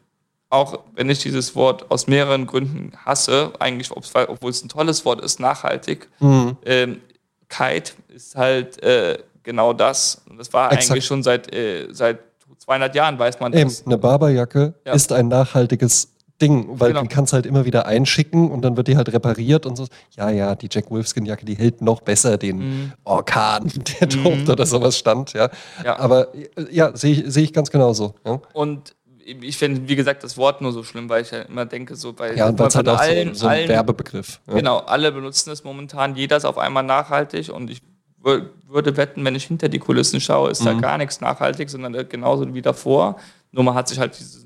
auch 0.50 0.80
wenn 0.96 1.10
ich 1.10 1.20
dieses 1.20 1.56
Wort 1.56 1.90
aus 1.92 2.08
mehreren 2.08 2.46
Gründen 2.46 2.92
hasse, 3.04 3.52
eigentlich, 3.60 3.92
obwohl 3.92 4.50
es 4.52 4.64
ein 4.64 4.70
tolles 4.70 5.04
Wort 5.06 5.22
ist, 5.22 5.40
nachhaltig, 5.40 6.08
Mhm. 6.20 6.58
ähm, 6.66 7.02
Kite 7.50 7.92
ist 8.10 8.36
halt 8.36 8.82
äh, 8.84 9.18
genau 9.44 9.74
das. 9.74 10.22
Und 10.30 10.38
das 10.40 10.52
war 10.54 10.72
Exakt. 10.72 10.92
eigentlich 10.92 11.06
schon 11.06 11.24
seit, 11.24 11.54
äh, 11.54 11.88
seit 11.92 12.20
200 12.60 12.96
Jahren, 12.96 13.20
weiß 13.20 13.40
man 13.40 13.54
Eben, 13.54 13.70
das. 13.70 13.86
eine 13.86 13.98
Barberjacke 13.98 14.74
Ja. 14.86 14.94
ist 14.94 15.12
ein 15.12 15.28
nachhaltiges 15.28 16.10
Ding, 16.42 16.68
weil 16.80 16.90
Genau. 16.90 17.04
du 17.04 17.08
kannst 17.08 17.32
halt 17.34 17.46
immer 17.46 17.64
wieder 17.66 17.86
einschicken 17.86 18.50
und 18.52 18.62
dann 18.64 18.76
wird 18.76 18.88
die 18.88 18.98
halt 18.98 19.12
repariert 19.14 19.66
und 19.66 19.76
so. 19.78 19.86
Ja, 20.18 20.30
ja, 20.30 20.56
die 20.56 20.68
Jack 20.70 20.90
Wolfskin 20.92 21.26
Jacke, 21.26 21.46
die 21.46 21.56
hält 21.56 21.82
noch 21.82 22.02
besser 22.02 22.38
den 22.38 22.92
Orkan, 23.06 23.72
der 24.02 24.10
tobt 24.10 24.50
oder 24.50 24.66
sowas 24.66 24.98
stand, 24.98 25.34
ja. 25.34 25.48
Mhm. 25.80 25.86
Ja. 25.86 26.00
Aber 26.00 26.34
äh, 26.36 26.48
ja, 26.72 26.96
sehe 26.96 27.14
ich, 27.14 27.24
sehe 27.34 27.44
ich 27.44 27.54
ganz 27.54 27.70
genauso. 27.72 28.16
Ja, 28.26 28.42
Und 28.54 28.96
ich 29.28 29.58
finde, 29.58 29.88
wie 29.90 29.96
gesagt, 29.96 30.24
das 30.24 30.38
Wort 30.38 30.62
nur 30.62 30.72
so 30.72 30.84
schlimm, 30.84 31.10
weil 31.10 31.24
ich 31.24 31.32
ja 31.32 31.42
immer 31.42 31.66
denke, 31.66 31.96
so 31.96 32.14
bei 32.14 32.36
ja 32.36 32.48
und 32.48 32.60
es 32.60 32.76
halt 32.76 32.88
auch 32.88 33.02
so, 33.02 33.34
so 33.34 33.48
ein 33.48 33.68
Werbebegriff. 33.68 34.40
Ja. 34.48 34.54
Genau, 34.54 34.78
alle 34.80 35.12
benutzen 35.12 35.50
es 35.52 35.64
momentan, 35.64 36.16
jeder 36.16 36.38
ist 36.38 36.46
auf 36.46 36.60
einmal 36.60 36.84
nachhaltig 36.84 37.50
und 37.50 37.72
ich 37.72 37.82
wür- 38.24 38.50
würde 38.68 38.96
wetten, 38.98 39.26
wenn 39.26 39.34
ich 39.36 39.46
hinter 39.46 39.68
die 39.68 39.80
Kulissen 39.80 40.22
schaue, 40.22 40.52
ist 40.52 40.64
da 40.66 40.74
Mhm. 40.74 40.82
gar 40.82 40.98
nichts 41.00 41.22
nachhaltig, 41.22 41.70
sondern 41.72 41.96
äh, 41.96 42.06
genauso 42.06 42.54
wie 42.54 42.62
davor. 42.62 43.18
Nur 43.52 43.64
man 43.64 43.74
hat 43.74 43.88
sich 43.88 43.98
halt 43.98 44.18
dieses, 44.20 44.44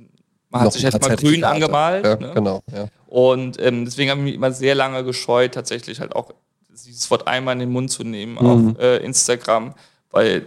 man 0.50 0.64
Noch 0.64 0.68
hat 0.68 0.74
sich 0.74 0.90
paar 0.90 1.10
mal 1.10 1.16
grün 1.18 1.44
angemalt. 1.44 2.06
Ja, 2.06 2.16
ne? 2.16 2.32
Genau, 2.34 2.64
ja. 2.74 2.88
Und 3.08 3.62
ähm, 3.62 3.84
deswegen 3.86 4.12
habe 4.12 4.22
ich 4.22 4.26
mich 4.26 4.36
immer 4.36 4.52
sehr 4.52 4.76
lange 4.76 5.04
gescheut, 5.04 5.54
tatsächlich 5.54 6.00
halt 6.00 6.16
auch 6.16 6.32
dieses 6.72 7.12
Wort 7.12 7.28
einmal 7.28 7.54
in 7.54 7.60
den 7.60 7.72
Mund 7.72 7.92
zu 7.92 8.04
nehmen 8.06 8.34
Mhm. 8.36 8.70
auf 8.76 8.80
äh, 8.80 8.98
Instagram, 9.04 9.74
weil 10.12 10.46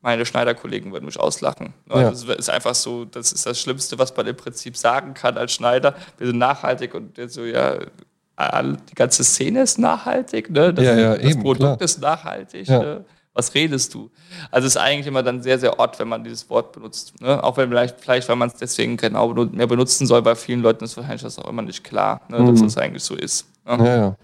meine 0.00 0.24
Schneiderkollegen 0.24 0.92
würden 0.92 1.06
mich 1.06 1.18
auslachen. 1.18 1.74
Ja. 1.92 2.10
Das 2.10 2.22
ist 2.24 2.50
einfach 2.50 2.74
so, 2.74 3.04
das 3.04 3.32
ist 3.32 3.44
das 3.46 3.60
Schlimmste, 3.60 3.98
was 3.98 4.16
man 4.16 4.26
im 4.26 4.36
Prinzip 4.36 4.76
sagen 4.76 5.14
kann 5.14 5.36
als 5.36 5.52
Schneider. 5.52 5.94
Wir 6.18 6.28
sind 6.28 6.38
nachhaltig 6.38 6.94
und 6.94 7.18
so, 7.30 7.44
ja, 7.44 7.78
die 7.80 8.94
ganze 8.94 9.24
Szene 9.24 9.62
ist 9.62 9.78
nachhaltig, 9.78 10.50
ne? 10.50 10.72
das, 10.72 10.84
Ja, 10.84 10.96
ja, 10.96 11.16
das 11.16 11.24
eben, 11.24 11.42
Produkt 11.42 11.58
klar. 11.58 11.80
ist 11.80 12.00
nachhaltig. 12.00 12.68
Ne? 12.68 13.04
Was 13.34 13.52
redest 13.54 13.94
du? 13.94 14.10
Also 14.50 14.66
es 14.66 14.74
ist 14.76 14.80
eigentlich 14.80 15.06
immer 15.08 15.22
dann 15.24 15.42
sehr, 15.42 15.58
sehr 15.58 15.78
odd, 15.78 15.98
wenn 15.98 16.08
man 16.08 16.22
dieses 16.24 16.48
Wort 16.50 16.72
benutzt. 16.72 17.20
Ne? 17.20 17.42
Auch 17.42 17.56
wenn 17.56 17.68
vielleicht, 17.68 18.00
vielleicht 18.00 18.28
weil 18.28 18.36
man 18.36 18.48
es 18.48 18.54
deswegen 18.54 18.96
genau 18.96 19.32
mehr 19.32 19.66
benutzen 19.66 20.06
soll, 20.06 20.22
bei 20.22 20.34
vielen 20.36 20.60
Leuten 20.62 20.84
ist 20.84 20.96
wahrscheinlich 20.96 21.22
das 21.22 21.38
auch 21.38 21.48
immer 21.48 21.62
nicht 21.62 21.82
klar, 21.84 22.20
ne? 22.28 22.38
dass 22.38 22.60
Mhm. 22.60 22.64
das 22.64 22.76
eigentlich 22.78 23.02
so 23.02 23.14
ist. 23.16 23.46
Ne? 23.66 23.76
Ja, 23.78 23.96
ja. 23.96 24.16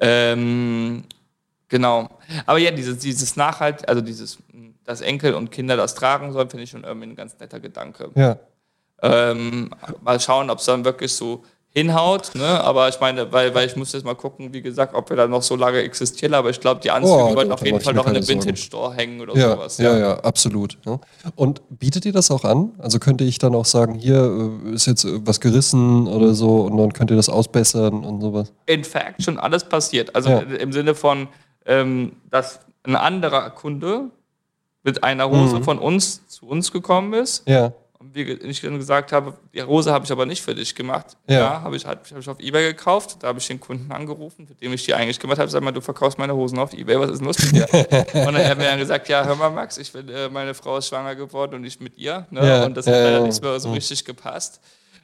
Ähm, 0.00 1.04
genau. 1.68 2.08
Aber 2.46 2.58
ja, 2.58 2.70
dieses, 2.70 2.98
dieses 2.98 3.36
Nachhalt, 3.36 3.88
also 3.88 4.00
dieses, 4.00 4.38
dass 4.88 5.00
Enkel 5.02 5.34
und 5.34 5.52
Kinder 5.52 5.76
das 5.76 5.94
tragen 5.94 6.32
sollen, 6.32 6.48
finde 6.50 6.64
ich 6.64 6.70
schon 6.70 6.82
irgendwie 6.84 7.08
ein 7.08 7.16
ganz 7.16 7.38
netter 7.38 7.60
Gedanke. 7.60 8.10
ja. 8.16 8.36
Ähm, 9.00 9.70
mal 10.02 10.18
schauen, 10.18 10.50
ob 10.50 10.58
es 10.58 10.64
dann 10.64 10.84
wirklich 10.84 11.12
so 11.12 11.44
hinhaut, 11.70 12.32
ne? 12.34 12.60
Aber 12.64 12.88
ich 12.88 12.98
meine, 12.98 13.30
weil, 13.30 13.54
weil 13.54 13.64
ich 13.68 13.76
muss 13.76 13.92
jetzt 13.92 14.04
mal 14.04 14.16
gucken, 14.16 14.52
wie 14.52 14.60
gesagt, 14.60 14.92
ob 14.92 15.08
wir 15.10 15.16
da 15.16 15.28
noch 15.28 15.42
so 15.42 15.54
lange 15.54 15.78
existieren, 15.82 16.34
aber 16.34 16.50
ich 16.50 16.58
glaube, 16.58 16.80
die 16.80 16.90
Anzüge 16.90 17.14
Oh, 17.14 17.34
wollten 17.36 17.52
auf 17.52 17.64
jeden 17.64 17.80
Fall 17.80 17.94
noch 17.94 18.06
in 18.06 18.16
einem. 18.16 18.26
Vintage-Store 18.26 18.92
hängen 18.94 19.20
oder 19.20 19.36
Ja, 19.36 19.52
sowas. 19.52 19.78
ja, 19.78 19.96
ja, 19.96 20.14
absolut. 20.20 20.78
Ja. 20.84 20.98
Und 21.36 21.62
bietet 21.78 22.06
ihr 22.06 22.12
das 22.12 22.32
auch 22.32 22.42
an? 22.44 22.72
Also 22.78 22.98
könnte 22.98 23.22
ich 23.22 23.38
dann 23.38 23.54
auch 23.54 23.66
sagen, 23.66 23.94
hier 23.94 24.50
äh, 24.66 24.70
ist 24.74 24.86
jetzt 24.86 25.04
äh, 25.04 25.24
was 25.24 25.38
gerissen 25.38 26.08
oder 26.08 26.34
so 26.34 26.62
und 26.62 26.76
dann 26.78 26.92
könnt 26.92 27.10
ihr 27.12 27.16
das 27.16 27.28
ausbessern 27.28 28.04
und 28.04 28.20
sowas? 28.20 28.52
in 28.66 28.82
fact 28.82 29.22
schon 29.22 29.38
alles 29.38 29.62
passiert. 29.62 30.16
Also 30.16 30.30
Ja. 30.30 30.38
im 30.40 30.72
Sinne 30.72 30.96
von, 30.96 31.28
ähm, 31.66 32.16
dass 32.30 32.58
ein 32.82 32.96
anderer 32.96 33.50
Kunde 33.50 34.10
mit 34.88 35.04
einer 35.04 35.28
Hose 35.28 35.56
Mhm. 35.56 35.64
von 35.64 35.78
uns 35.78 36.26
zu 36.28 36.46
uns 36.46 36.72
gekommen 36.72 37.12
ist 37.14 37.42
Ja, 37.48 37.72
und 38.00 38.14
wir, 38.14 38.42
ich 38.44 38.60
dann 38.60 38.78
gesagt 38.78 39.10
habe, 39.12 39.34
die 39.52 39.62
Hose 39.62 39.92
habe 39.92 40.04
ich 40.04 40.12
aber 40.12 40.24
nicht 40.24 40.40
für 40.40 40.54
dich 40.54 40.72
gemacht. 40.74 41.16
Ja. 41.28 41.38
Ja, 41.40 41.62
habe 41.62 41.74
ich, 41.76 41.84
hab 41.84 42.00
ich 42.18 42.28
auf 42.28 42.38
Ebay 42.38 42.62
gekauft. 42.72 43.16
Da 43.20 43.26
habe 43.28 43.38
ich 43.40 43.46
den 43.48 43.58
Kunden 43.58 43.90
angerufen, 43.90 44.46
für 44.46 44.54
den 44.54 44.72
ich 44.72 44.84
die 44.84 44.94
eigentlich 44.94 45.18
gemacht 45.18 45.38
habe. 45.40 45.50
Sag 45.50 45.62
mal, 45.64 45.72
du 45.72 45.80
verkaufst 45.80 46.16
meine 46.16 46.32
Hosen 46.34 46.58
auf 46.60 46.72
Ebay, 46.72 46.98
was 47.00 47.10
ist 47.10 47.18
denn 47.18 47.26
los 47.26 47.38
mit 47.42 47.54
dir? 47.56 47.66
und 47.72 48.14
dann 48.14 48.36
hat 48.36 48.44
er 48.44 48.54
mir 48.56 48.64
dann 48.70 48.78
gesagt, 48.78 49.08
ja, 49.08 49.24
hör 49.24 49.34
mal, 49.34 49.50
Max, 49.50 49.78
ich 49.78 49.90
bin, 49.92 50.08
äh, 50.08 50.28
meine 50.28 50.54
Frau 50.54 50.78
ist 50.78 50.86
schwanger 50.88 51.16
geworden 51.16 51.56
und 51.56 51.64
ich 51.64 51.80
mit 51.80 51.98
ihr. 51.98 52.24
Ne? 52.30 52.46
Ja, 52.46 52.64
und 52.66 52.76
das 52.76 52.86
ja, 52.86 52.92
hat 52.92 53.02
leider 53.02 53.18
ja. 53.18 53.24
nicht 53.26 53.42
mehr 53.42 53.58
so 53.58 53.68
Mhm. 53.68 53.74
richtig 53.74 54.04
gepasst. 54.04 54.60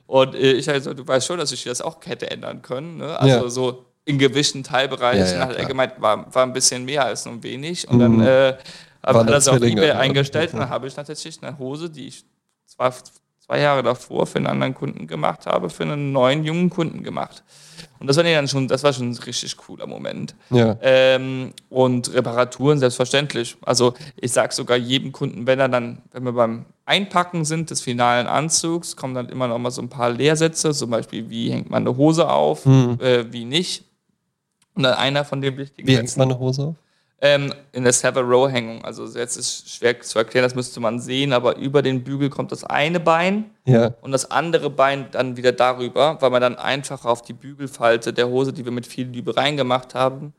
Und 0.07 0.35
äh, 0.37 0.53
ich 0.53 0.69
halt 0.69 0.85
so, 0.85 0.95
du 0.95 1.07
weißt 1.07 1.27
schon, 1.27 1.39
dass 1.39 1.51
ich 1.51 1.65
das 1.65 1.81
auch 1.83 1.97
hätte 2.05 2.31
ändern 2.31 2.63
können. 2.63 2.99
Ne? 2.99 3.19
Also 3.19 3.49
so 3.49 3.85
in 4.05 4.19
gewissen 4.19 4.63
Teilbereichen 4.63 5.41
hat 5.41 5.57
er 5.57 5.65
gemeint, 5.65 5.95
war, 5.99 6.33
war 6.33 6.43
ein 6.45 6.53
bisschen 6.53 6.85
mehr 6.85 7.05
als 7.07 7.25
nur 7.25 7.43
wenig. 7.43 7.89
Und 7.89 7.97
Mhm. 7.97 8.01
dann 8.19 8.21
äh, 8.21 8.57
habe 9.05 9.19
Waren 9.19 9.27
das 9.29 9.49
auf 9.49 9.61
Ebay 9.63 9.91
eingestellt 9.93 10.53
und 10.55 10.59
dann 10.61 10.71
habe 10.71 10.87
ich 10.87 10.95
tatsächlich 10.95 11.39
eine 11.43 11.59
Hose, 11.59 11.91
die 11.91 12.09
ich 12.09 12.25
zwar 12.67 12.93
zwei 13.47 13.61
Jahre 13.61 13.83
davor 13.83 14.27
für 14.27 14.39
einen 14.39 14.47
anderen 14.47 14.75
Kunden 14.75 15.07
gemacht 15.07 15.47
habe, 15.47 15.69
für 15.69 15.83
einen 15.83 16.13
neuen 16.13 16.45
jungen 16.45 16.71
Kunden 16.71 17.03
gemacht. 17.03 17.43
Und 17.99 18.07
das 18.07 18.17
war 18.17 18.25
dann 18.25 18.49
schon, 18.49 18.69
das 18.69 18.83
war 18.83 18.93
schon 18.95 19.11
ein 19.11 19.17
richtig 19.19 19.57
cooler 19.59 19.87
Moment. 19.87 20.35
ja. 20.51 20.77
Ähm, 20.81 21.53
und 21.69 22.13
Reparaturen 22.15 22.79
selbstverständlich. 22.79 23.57
Also 23.63 23.93
ich 24.17 24.33
sage 24.33 24.55
sogar 24.55 24.79
jedem 24.79 25.13
Kunden, 25.13 25.47
wenn 25.47 25.61
er 25.61 25.69
dann, 25.69 26.01
wenn 26.13 26.23
wir 26.25 26.33
beim 26.33 26.65
Einpacken 26.87 27.45
sind 27.45 27.71
des 27.71 27.83
finalen 27.83 28.27
Anzugs, 28.27 28.97
kommen 28.97 29.15
dann 29.15 29.29
immer 29.29 29.49
noch 29.49 29.59
mal 29.59 29.71
so 29.71 29.83
ein 29.83 29.89
paar 29.91 30.11
Lehrsätze, 30.11 30.73
zum 30.73 30.91
Beispiel, 30.91 31.29
wie 31.29 31.51
hängt 31.51 31.69
man 31.69 31.87
eine 31.87 31.97
Hose 31.99 32.29
auf, 32.31 32.65
Mhm. 32.65 32.99
äh, 33.01 33.31
wie 33.33 33.45
nicht. 33.45 33.85
Und 34.75 34.85
dann 34.85 34.95
einer 34.95 35.25
von 35.25 35.41
den 35.43 35.57
wichtigen 35.57 35.87
Wie 35.87 35.97
hängt 35.97 36.17
man 36.17 36.31
eine 36.31 36.39
Hose 36.39 36.63
auf? 36.69 36.75
Ähm, 37.25 37.55
in 37.73 37.85
der 37.85 37.93
Sever-Row-Hängung. 37.95 38.85
Also 38.85 39.07
jetzt 39.19 39.37
ist 39.39 39.71
schwer 39.75 39.99
zu 39.99 40.19
erklären, 40.19 40.45
das 40.45 40.55
müsste 40.55 40.79
man 40.79 41.01
sehen, 41.01 41.33
aber 41.33 41.57
über 41.57 41.81
den 41.81 42.05
Bügel 42.05 42.29
kommt 42.29 42.53
das 42.53 42.65
eine 42.65 43.01
Bein 43.01 43.47
Ja. 43.65 43.95
und 44.03 44.13
das 44.13 44.31
andere 44.31 44.69
Bein 44.69 45.07
dann 45.11 45.39
wieder 45.39 45.53
darüber, 45.53 46.19
weil 46.21 46.29
man 46.29 46.43
dann 46.43 46.57
einfach 46.57 47.07
auf 47.07 47.23
die 47.23 47.33
Bügelfalte 47.33 48.13
der 48.13 48.29
Hose, 48.29 48.53
die 48.53 48.67
wir 48.67 48.73
mit 48.73 48.87
viel 48.87 49.07
Liebe 49.09 49.35
reingemacht 49.39 49.95
haben, 49.95 50.35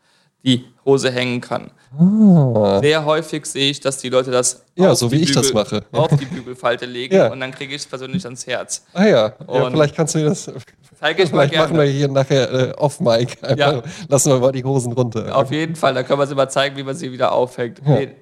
die 0.46 0.66
Hose 0.86 1.12
hängen 1.12 1.42
kann. 1.42 1.72
Ah. 1.98 2.80
Sehr 2.82 3.04
häufig 3.06 3.46
sehe 3.46 3.72
ich, 3.72 3.80
dass 3.80 3.98
die 3.98 4.10
Leute 4.10 4.30
das 4.30 4.64
Ja, 4.76 4.92
auf 4.92 4.98
so 4.98 5.10
die 5.10 5.18
wie 5.18 5.24
ich 5.24 5.32
das 5.32 5.52
mache. 5.54 5.84
auf 5.92 6.10
die 6.16 6.26
Bügelfalte 6.26 6.86
legen 6.86 7.16
Ja. 7.16 7.32
und 7.32 7.40
dann 7.40 7.52
kriege 7.52 7.74
ich 7.74 7.82
es 7.82 7.88
persönlich 7.88 8.24
ans 8.26 8.46
Herz. 8.46 8.86
Ah 8.94 9.06
ja. 9.06 9.34
ja, 9.52 9.72
vielleicht 9.72 9.96
kannst 9.96 10.14
du 10.16 10.20
mir 10.20 10.26
das. 10.26 10.52
Zeige 11.00 11.24
ich 11.24 11.32
mal 11.32 11.48
Vielleicht 11.48 11.56
machen 11.70 11.78
wir 11.78 11.84
gerne. 11.86 11.98
hier 11.98 12.08
nachher 12.10 12.54
äh, 12.54 12.72
off-Mic. 12.74 13.38
Einfach 13.42 13.58
Ja. 13.58 13.82
Lassen 14.10 14.32
wir 14.32 14.40
mal 14.40 14.52
die 14.52 14.64
Hosen 14.64 14.92
runter. 14.94 15.36
Auf 15.36 15.52
jeden 15.52 15.76
Fall, 15.76 15.94
da 15.94 16.04
können 16.04 16.20
wir 16.20 16.28
sie 16.28 16.36
mal 16.36 16.50
zeigen, 16.50 16.76
wie 16.78 16.84
man 16.84 16.96
sie 16.96 17.12
wieder 17.12 17.32
aufhängt. 17.32 17.82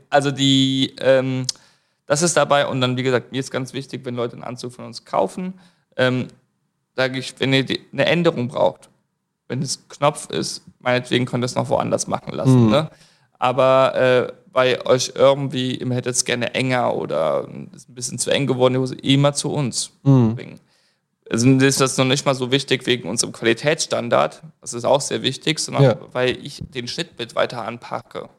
Also 0.10 0.32
die, 0.32 0.96
ähm, 1.02 1.46
das 2.06 2.22
ist 2.22 2.38
dabei 2.38 2.68
und 2.68 2.80
dann, 2.80 2.96
wie 2.96 3.04
gesagt, 3.04 3.32
mir 3.32 3.40
ist 3.40 3.52
ganz 3.52 3.74
wichtig, 3.74 4.06
wenn 4.06 4.16
Leute 4.16 4.34
einen 4.34 4.44
Anzug 4.44 4.74
von 4.74 4.86
uns 4.86 5.04
kaufen, 5.04 5.56
ähm, 5.98 6.28
sage 6.96 7.18
ich, 7.20 7.34
wenn 7.40 7.52
ihr 7.54 7.64
die, 7.66 7.82
eine 7.92 8.06
Änderung 8.06 8.48
braucht, 8.50 8.90
wenn 9.54 9.62
es 9.62 9.88
Knopf 9.88 10.30
ist, 10.32 10.64
meinetwegen 10.80 11.26
könnt 11.26 11.44
ihr 11.44 11.46
es 11.46 11.54
noch 11.56 11.70
woanders 11.70 12.08
machen 12.08 12.34
lassen. 12.34 12.66
Mhm. 12.66 12.72
Ne? 12.72 12.90
Aber 13.38 13.94
äh, 13.96 14.34
bei 14.52 14.84
euch 14.86 15.14
irgendwie, 15.16 15.76
ihr 15.78 15.90
hättet 15.94 16.16
es 16.16 16.26
gerne 16.26 16.54
enger 16.56 16.96
oder 16.96 17.48
ist 17.76 17.88
ein 17.90 17.94
bisschen 17.96 18.18
zu 18.18 18.32
eng 18.32 18.48
geworden, 18.48 18.78
Hose, 18.78 18.96
immer 18.96 19.34
zu 19.34 19.52
uns 19.52 19.92
Mhm. 20.04 20.36
bringen. 20.36 20.60
Also 21.30 21.50
ist 21.50 21.80
das 21.82 21.98
noch 21.98 22.06
nicht 22.06 22.26
mal 22.26 22.36
so 22.36 22.52
wichtig 22.52 22.86
wegen 22.86 23.08
unserem 23.08 23.32
Qualitätsstandard, 23.32 24.42
das 24.62 24.74
ist 24.74 24.86
auch 24.86 25.02
sehr 25.02 25.22
wichtig, 25.22 25.60
sondern 25.60 25.84
Ja. 25.84 25.96
weil 26.12 26.38
ich 26.46 26.62
den 26.68 26.88
Schnittbild 26.88 27.36
weiter 27.36 27.64
anpacke. 27.66 28.30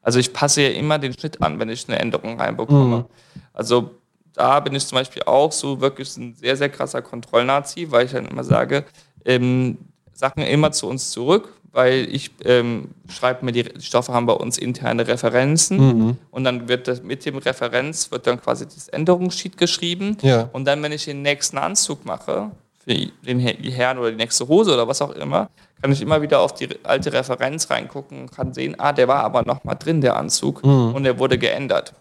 Also 0.00 0.18
ich 0.18 0.32
passe 0.32 0.62
ja 0.62 0.70
immer 0.70 0.98
den 0.98 1.12
Schnitt 1.12 1.42
an, 1.42 1.58
wenn 1.58 1.68
ich 1.68 1.88
eine 1.88 1.98
Änderung 1.98 2.40
reinbekomme. 2.40 2.96
Mhm. 2.98 3.04
Also 3.52 3.90
da 4.34 4.60
bin 4.60 4.74
ich 4.74 4.86
zum 4.86 4.96
Beispiel 4.96 5.22
auch 5.24 5.52
so 5.52 5.80
wirklich 5.80 6.16
ein 6.16 6.34
sehr, 6.34 6.56
sehr 6.56 6.68
krasser 6.70 7.02
Kontrollnazi, 7.02 7.90
weil 7.90 8.06
ich 8.06 8.12
dann 8.12 8.26
immer 8.26 8.44
sage, 8.44 8.84
ähm, 9.24 9.78
Sachen 10.12 10.42
immer 10.42 10.72
zu 10.72 10.86
uns 10.88 11.10
zurück, 11.10 11.52
weil 11.72 12.06
ich 12.14 12.30
ähm, 12.44 12.88
schreibe 13.08 13.44
mir 13.44 13.52
die, 13.52 13.64
Stoffe 13.80 14.12
haben 14.12 14.26
bei 14.26 14.34
uns 14.34 14.58
interne 14.58 15.06
Referenzen 15.08 15.78
Mhm. 15.78 16.16
und 16.30 16.44
dann 16.44 16.68
wird 16.68 16.86
das 16.88 17.02
mit 17.02 17.24
dem 17.24 17.38
Referenz 17.38 18.10
wird 18.10 18.26
dann 18.26 18.40
quasi 18.40 18.64
das 18.66 18.88
Änderungssheet 18.88 19.56
geschrieben 19.56 20.16
Ja. 20.22 20.48
und 20.52 20.66
dann, 20.66 20.82
wenn 20.82 20.92
ich 20.92 21.06
den 21.06 21.22
nächsten 21.22 21.56
Anzug 21.58 22.04
mache, 22.04 22.50
für 22.84 22.94
den 23.24 23.38
Her- 23.38 23.54
die 23.54 23.70
Herren 23.70 23.98
oder 23.98 24.10
die 24.10 24.16
nächste 24.16 24.46
Hose 24.48 24.74
oder 24.74 24.86
was 24.88 25.00
auch 25.00 25.12
immer, 25.12 25.48
kann 25.80 25.92
ich 25.92 26.02
immer 26.02 26.20
wieder 26.20 26.40
auf 26.40 26.52
die 26.54 26.68
alte 26.84 27.12
Referenz 27.12 27.70
reingucken 27.70 28.22
und 28.22 28.32
kann 28.32 28.52
sehen, 28.52 28.74
ah, 28.78 28.92
der 28.92 29.08
war 29.08 29.22
aber 29.24 29.42
noch 29.42 29.64
mal 29.64 29.74
drin, 29.76 30.00
der 30.00 30.16
Anzug, 30.16 30.64
Mhm. 30.64 30.94
und 30.94 31.04
der 31.04 31.18
wurde 31.18 31.38
geändert. 31.38 31.94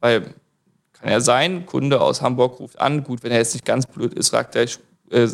Weil 0.00 0.34
kann 0.92 1.10
ja 1.10 1.20
sein, 1.20 1.64
Kunde 1.66 2.00
aus 2.00 2.22
Hamburg 2.22 2.58
ruft 2.60 2.78
an, 2.80 3.02
gut, 3.04 3.22
wenn 3.22 3.30
er 3.32 3.38
jetzt 3.38 3.54
nicht 3.54 3.64
ganz 3.64 3.86
blöd 3.86 4.14
ist, 4.14 4.28
sagt 4.28 4.56
er, 4.56 4.64
ich, 4.64 4.78
äh, 5.10 5.28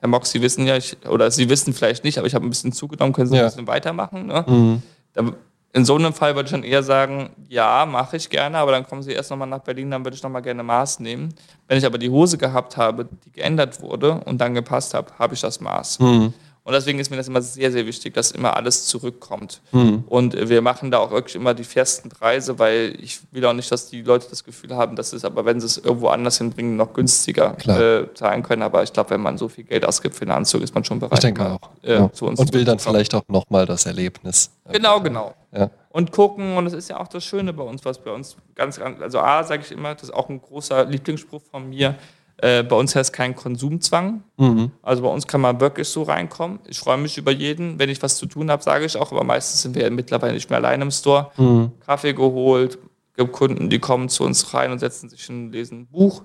Herr 0.00 0.08
Mox, 0.08 0.30
Sie 0.30 0.40
wissen 0.42 0.66
ja, 0.66 0.76
ich, 0.76 0.96
oder 1.08 1.30
Sie 1.30 1.48
wissen 1.48 1.72
vielleicht 1.74 2.04
nicht, 2.04 2.18
aber 2.18 2.26
ich 2.26 2.34
habe 2.34 2.46
ein 2.46 2.50
bisschen 2.50 2.72
zugenommen, 2.72 3.12
können 3.12 3.28
Sie 3.28 3.36
Ja. 3.36 3.42
ein 3.42 3.48
bisschen 3.48 3.66
weitermachen? 3.66 4.26
Ne? 4.26 4.44
Mhm. 4.46 4.82
Dann, 5.12 5.34
in 5.72 5.84
so 5.84 5.94
einem 5.94 6.12
Fall 6.12 6.34
würde 6.34 6.46
ich 6.46 6.50
dann 6.52 6.64
eher 6.64 6.82
sagen, 6.82 7.30
ja, 7.48 7.86
mache 7.86 8.16
ich 8.16 8.28
gerne, 8.28 8.58
aber 8.58 8.72
dann 8.72 8.84
kommen 8.86 9.02
Sie 9.02 9.12
erst 9.12 9.30
nochmal 9.30 9.46
nach 9.46 9.60
Berlin, 9.60 9.90
dann 9.90 10.04
würde 10.04 10.16
ich 10.16 10.22
nochmal 10.22 10.42
gerne 10.42 10.62
Maß 10.64 10.98
nehmen. 11.00 11.32
Wenn 11.68 11.78
ich 11.78 11.86
aber 11.86 11.98
die 11.98 12.10
Hose 12.10 12.38
gehabt 12.38 12.76
habe, 12.76 13.08
die 13.24 13.30
geändert 13.30 13.80
wurde 13.80 14.14
und 14.24 14.40
dann 14.40 14.54
gepasst 14.54 14.94
habe, 14.94 15.12
habe 15.18 15.34
ich 15.34 15.40
das 15.40 15.60
Maß. 15.60 16.00
Mhm. 16.00 16.32
Und 16.70 16.74
deswegen 16.74 17.00
ist 17.00 17.10
mir 17.10 17.16
das 17.16 17.26
immer 17.26 17.42
sehr, 17.42 17.72
sehr 17.72 17.84
wichtig, 17.84 18.14
dass 18.14 18.30
immer 18.30 18.56
alles 18.56 18.86
zurückkommt. 18.86 19.60
Mhm. 19.72 20.04
Und 20.06 20.36
äh, 20.36 20.48
wir 20.48 20.62
machen 20.62 20.92
da 20.92 20.98
auch 20.98 21.10
wirklich 21.10 21.34
immer 21.34 21.52
die 21.52 21.64
festen 21.64 22.10
Preise, 22.10 22.60
weil 22.60 22.96
ich 23.02 23.18
will 23.32 23.44
auch 23.44 23.54
nicht, 23.54 23.72
dass 23.72 23.90
die 23.90 24.02
Leute 24.02 24.28
das 24.30 24.44
Gefühl 24.44 24.76
haben, 24.76 24.94
dass 24.94 25.12
es 25.12 25.24
aber, 25.24 25.44
wenn 25.44 25.58
sie 25.58 25.66
es 25.66 25.78
irgendwo 25.78 26.06
anders 26.10 26.38
hinbringen, 26.38 26.76
noch 26.76 26.92
günstiger 26.92 27.56
äh, 27.66 28.14
zahlen 28.14 28.44
können. 28.44 28.62
Aber 28.62 28.84
ich 28.84 28.92
glaube, 28.92 29.10
wenn 29.10 29.20
man 29.20 29.36
so 29.36 29.48
viel 29.48 29.64
Geld 29.64 29.84
ausgibt 29.84 30.14
für 30.14 30.22
einen 30.22 30.30
Anzug, 30.30 30.62
ist 30.62 30.72
man 30.72 30.84
schon 30.84 31.00
bereit. 31.00 31.14
Ich 31.14 31.20
denke 31.22 31.42
mal, 31.42 31.54
auch. 31.54 31.70
Äh, 31.82 31.94
ja. 31.94 32.12
zu 32.12 32.26
uns 32.26 32.38
Und 32.38 32.52
will 32.52 32.64
dann 32.64 32.78
vielleicht 32.78 33.16
auch 33.16 33.24
nochmal 33.26 33.66
das 33.66 33.86
Erlebnis. 33.86 34.52
Genau, 34.70 35.00
genau. 35.00 35.34
Ja. 35.50 35.70
Und 35.88 36.12
gucken, 36.12 36.56
und 36.56 36.66
das 36.66 36.74
ist 36.74 36.88
ja 36.88 37.00
auch 37.00 37.08
das 37.08 37.24
Schöne 37.24 37.52
bei 37.52 37.64
uns, 37.64 37.84
was 37.84 37.98
bei 37.98 38.12
uns 38.12 38.36
ganz, 38.54 38.78
ganz 38.78 39.00
also 39.00 39.18
A, 39.18 39.42
sage 39.42 39.64
ich 39.66 39.72
immer, 39.72 39.92
das 39.94 40.04
ist 40.04 40.14
auch 40.14 40.28
ein 40.28 40.40
großer 40.40 40.84
Lieblingsspruch 40.84 41.42
von 41.50 41.68
mir, 41.68 41.96
äh, 42.42 42.62
bei 42.62 42.76
uns 42.76 42.94
heißt 42.96 43.12
kein 43.12 43.34
Konsumzwang. 43.34 44.22
Mhm. 44.36 44.70
Also 44.82 45.02
bei 45.02 45.08
uns 45.08 45.26
kann 45.26 45.40
man 45.40 45.60
wirklich 45.60 45.88
so 45.88 46.02
reinkommen. 46.02 46.60
Ich 46.66 46.78
freue 46.78 46.98
mich 46.98 47.18
über 47.18 47.32
jeden. 47.32 47.78
Wenn 47.78 47.88
ich 47.88 48.02
was 48.02 48.16
zu 48.16 48.26
tun 48.26 48.50
habe, 48.50 48.62
sage 48.62 48.84
ich 48.84 48.96
auch, 48.96 49.12
aber 49.12 49.24
meistens 49.24 49.62
sind 49.62 49.74
wir 49.74 49.82
ja 49.82 49.90
mittlerweile 49.90 50.34
nicht 50.34 50.48
mehr 50.48 50.58
allein 50.58 50.80
im 50.80 50.90
Store. 50.90 51.30
Mhm. 51.36 51.72
Kaffee 51.84 52.14
geholt, 52.14 52.78
gibt 53.16 53.32
Kunden, 53.32 53.68
die 53.68 53.78
kommen 53.78 54.08
zu 54.08 54.24
uns 54.24 54.54
rein 54.54 54.72
und 54.72 54.78
setzen 54.78 55.08
sich 55.08 55.22
hin 55.24 55.46
und 55.46 55.52
lesen 55.52 55.80
ein 55.80 55.86
Buch. 55.86 56.22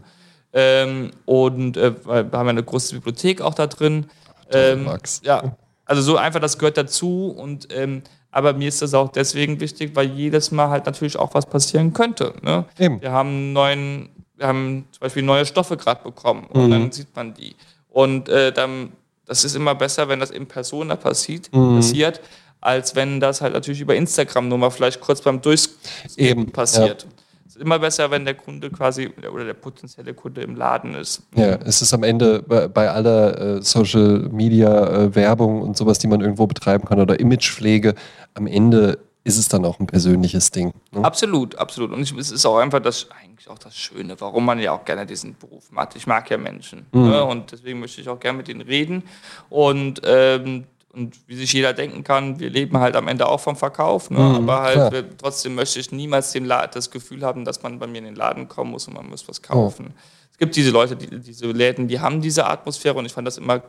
Ähm, 0.53 1.11
und 1.26 1.76
äh, 1.76 1.93
wir 2.05 2.16
haben 2.16 2.45
ja 2.45 2.49
eine 2.49 2.63
große 2.63 2.95
Bibliothek 2.95 3.41
auch 3.41 3.53
da 3.53 3.68
drin. 3.68 4.07
Ähm, 4.51 4.86
Max. 4.86 5.22
ja, 5.24 5.55
also 5.86 6.01
so 6.01 6.18
einfach, 6.18 6.39
das 6.39 6.57
gehört 6.57 6.78
dazu. 6.78 7.28
Und 7.28 7.68
ähm, 7.74 8.03
aber 8.36 8.51
mir 8.51 8.68
ist 8.68 8.82
das 8.82 8.93
auch 8.93 9.09
deswegen 9.09 9.61
wichtig, 9.61 9.95
weil 9.95 10.07
jedes 10.07 10.51
Mal 10.51 10.70
halt 10.70 10.86
natürlich 10.86 11.18
auch 11.18 11.34
was 11.34 11.45
passieren 11.45 11.93
könnte. 11.93 12.34
Ne? 12.41 12.66
Eben. 12.78 13.01
Wir 13.01 13.13
haben 13.13 13.30
einen 13.30 13.53
neuen, 13.53 14.09
wir 14.38 14.47
haben 14.47 14.86
zum 14.91 14.99
Beispiel 15.01 15.23
neue 15.23 15.45
Stoffe 15.45 15.77
gerade 15.77 16.03
bekommen 16.03 16.45
und 16.49 16.65
Mhm. 16.67 16.71
dann 16.71 16.91
sieht 16.91 17.15
man 17.15 17.33
die. 17.33 17.55
Und 17.89 18.27
äh, 18.29 18.51
dann, 18.51 18.91
das 19.25 19.45
ist 19.45 19.55
immer 19.55 19.75
besser, 19.75 20.07
wenn 20.09 20.19
das 20.19 20.31
in 20.31 20.45
Persona 20.47 20.95
passiert, 20.95 21.49
Mhm. 21.53 21.75
passiert, 21.77 22.21
als 22.61 22.95
wenn 22.95 23.19
das 23.19 23.41
halt 23.41 23.53
natürlich 23.53 23.81
über 23.81 23.95
Instagram 23.95 24.47
nur 24.49 24.57
mal 24.57 24.69
vielleicht 24.71 24.99
kurz 24.99 25.21
beim 25.21 25.39
Durchskippen 25.41 25.77
Eben, 26.17 26.51
passiert. 26.51 27.05
Es 27.47 27.55
ist 27.55 27.61
immer 27.61 27.79
besser, 27.79 28.09
wenn 28.11 28.25
der 28.25 28.33
Kunde 28.33 28.69
quasi 28.69 29.09
oder 29.31 29.45
der 29.45 29.53
potenzielle 29.53 30.13
Kunde 30.13 30.41
im 30.41 30.55
Laden 30.55 30.95
ist. 30.95 31.21
Ja, 31.36 31.55
es 31.63 31.81
ist 31.81 31.93
am 31.93 32.03
Ende 32.03 32.41
bei, 32.41 32.67
bei 32.67 32.89
aller 32.89 33.57
äh, 33.57 33.61
Social 33.61 34.27
Media 34.31 34.88
äh, 35.03 35.15
Werbung 35.15 35.61
und 35.61 35.77
sowas, 35.77 35.99
die 35.99 36.07
man 36.07 36.19
irgendwo 36.21 36.47
betreiben 36.47 36.83
kann 36.86 36.99
oder 36.99 37.17
Imagepflege, 37.19 37.93
am 38.33 38.47
Ende 38.47 38.97
ist 39.26 39.39
es 39.39 39.49
dann 39.49 39.65
auch 39.65 39.80
ein 39.80 39.88
persönliches 39.88 40.51
Ding. 40.51 40.71
Ne? 40.91 41.03
Absolut, 41.03 41.55
absolut. 41.55 41.91
Und 41.91 42.01
ich, 42.01 42.15
es 42.15 42.30
ist 42.30 42.45
auch 42.45 42.57
einfach 42.57 42.80
das, 42.80 43.07
eigentlich 43.23 43.49
auch 43.49 43.57
das 43.57 43.76
Schöne, 43.76 44.15
warum 44.19 44.45
man 44.45 44.59
ja 44.59 44.71
auch 44.71 44.86
gerne 44.86 45.05
diesen 45.05 45.36
Beruf 45.36 45.71
macht. 45.71 45.95
Ich 45.95 46.05
mag 46.05 46.30
ja 46.30 46.38
Menschen. 46.38 46.86
Mhm. 46.91 47.09
Ne? 47.09 47.26
Und 47.26 47.51
deswegen 47.51 47.80
möchte 47.80 47.99
ich 48.01 48.07
auch 48.07 48.19
gerne 48.19 48.38
mit 48.38 48.47
ihnen 48.49 48.61
reden. 48.61 49.03
Und, 49.49 49.99
ähm, 50.05 50.65
und 50.93 51.15
wie 51.26 51.36
sich 51.36 51.51
jeder 51.53 51.73
denken 51.73 52.03
kann, 52.03 52.39
wir 52.39 52.51
leben 52.51 52.78
halt 52.78 52.95
am 52.95 53.07
Ende 53.07 53.28
auch 53.28 53.39
vom 53.39 53.55
Verkauf. 53.55 54.11
Ne? 54.11 54.19
Mhm, 54.19 54.36
Aber 54.36 54.61
halt 54.61 54.91
klar. 54.91 55.03
trotzdem 55.17 55.55
möchte 55.55 55.80
ich 55.80 55.91
niemals 55.91 56.32
den 56.32 56.45
La 56.45 56.67
das 56.67 56.91
Gefühl 56.91 57.26
haben, 57.26 57.45
dass 57.45 57.63
man 57.63 57.80
bei 57.80 57.88
mir 57.88 57.97
in 57.97 58.05
den 58.05 58.15
Laden 58.15 58.47
kommen 58.47 58.71
muss 58.71 58.88
und 58.88 58.93
man 58.93 59.09
muss 59.09 59.28
was 59.28 59.41
kaufen. 59.41 59.95
Es 60.32 60.38
gibt 60.38 60.55
diese 60.55 60.69
Leute, 60.69 60.95
die, 60.95 61.19
diese 61.19 61.47
Läden, 61.47 61.88
die 61.88 61.99
haben 61.99 62.21
diese 62.21 62.45
Atmosphäre 62.45 62.95
und 62.95 63.05
ich 63.05 63.13
fand 63.13 63.26
das 63.26 63.39
immer 63.39 63.63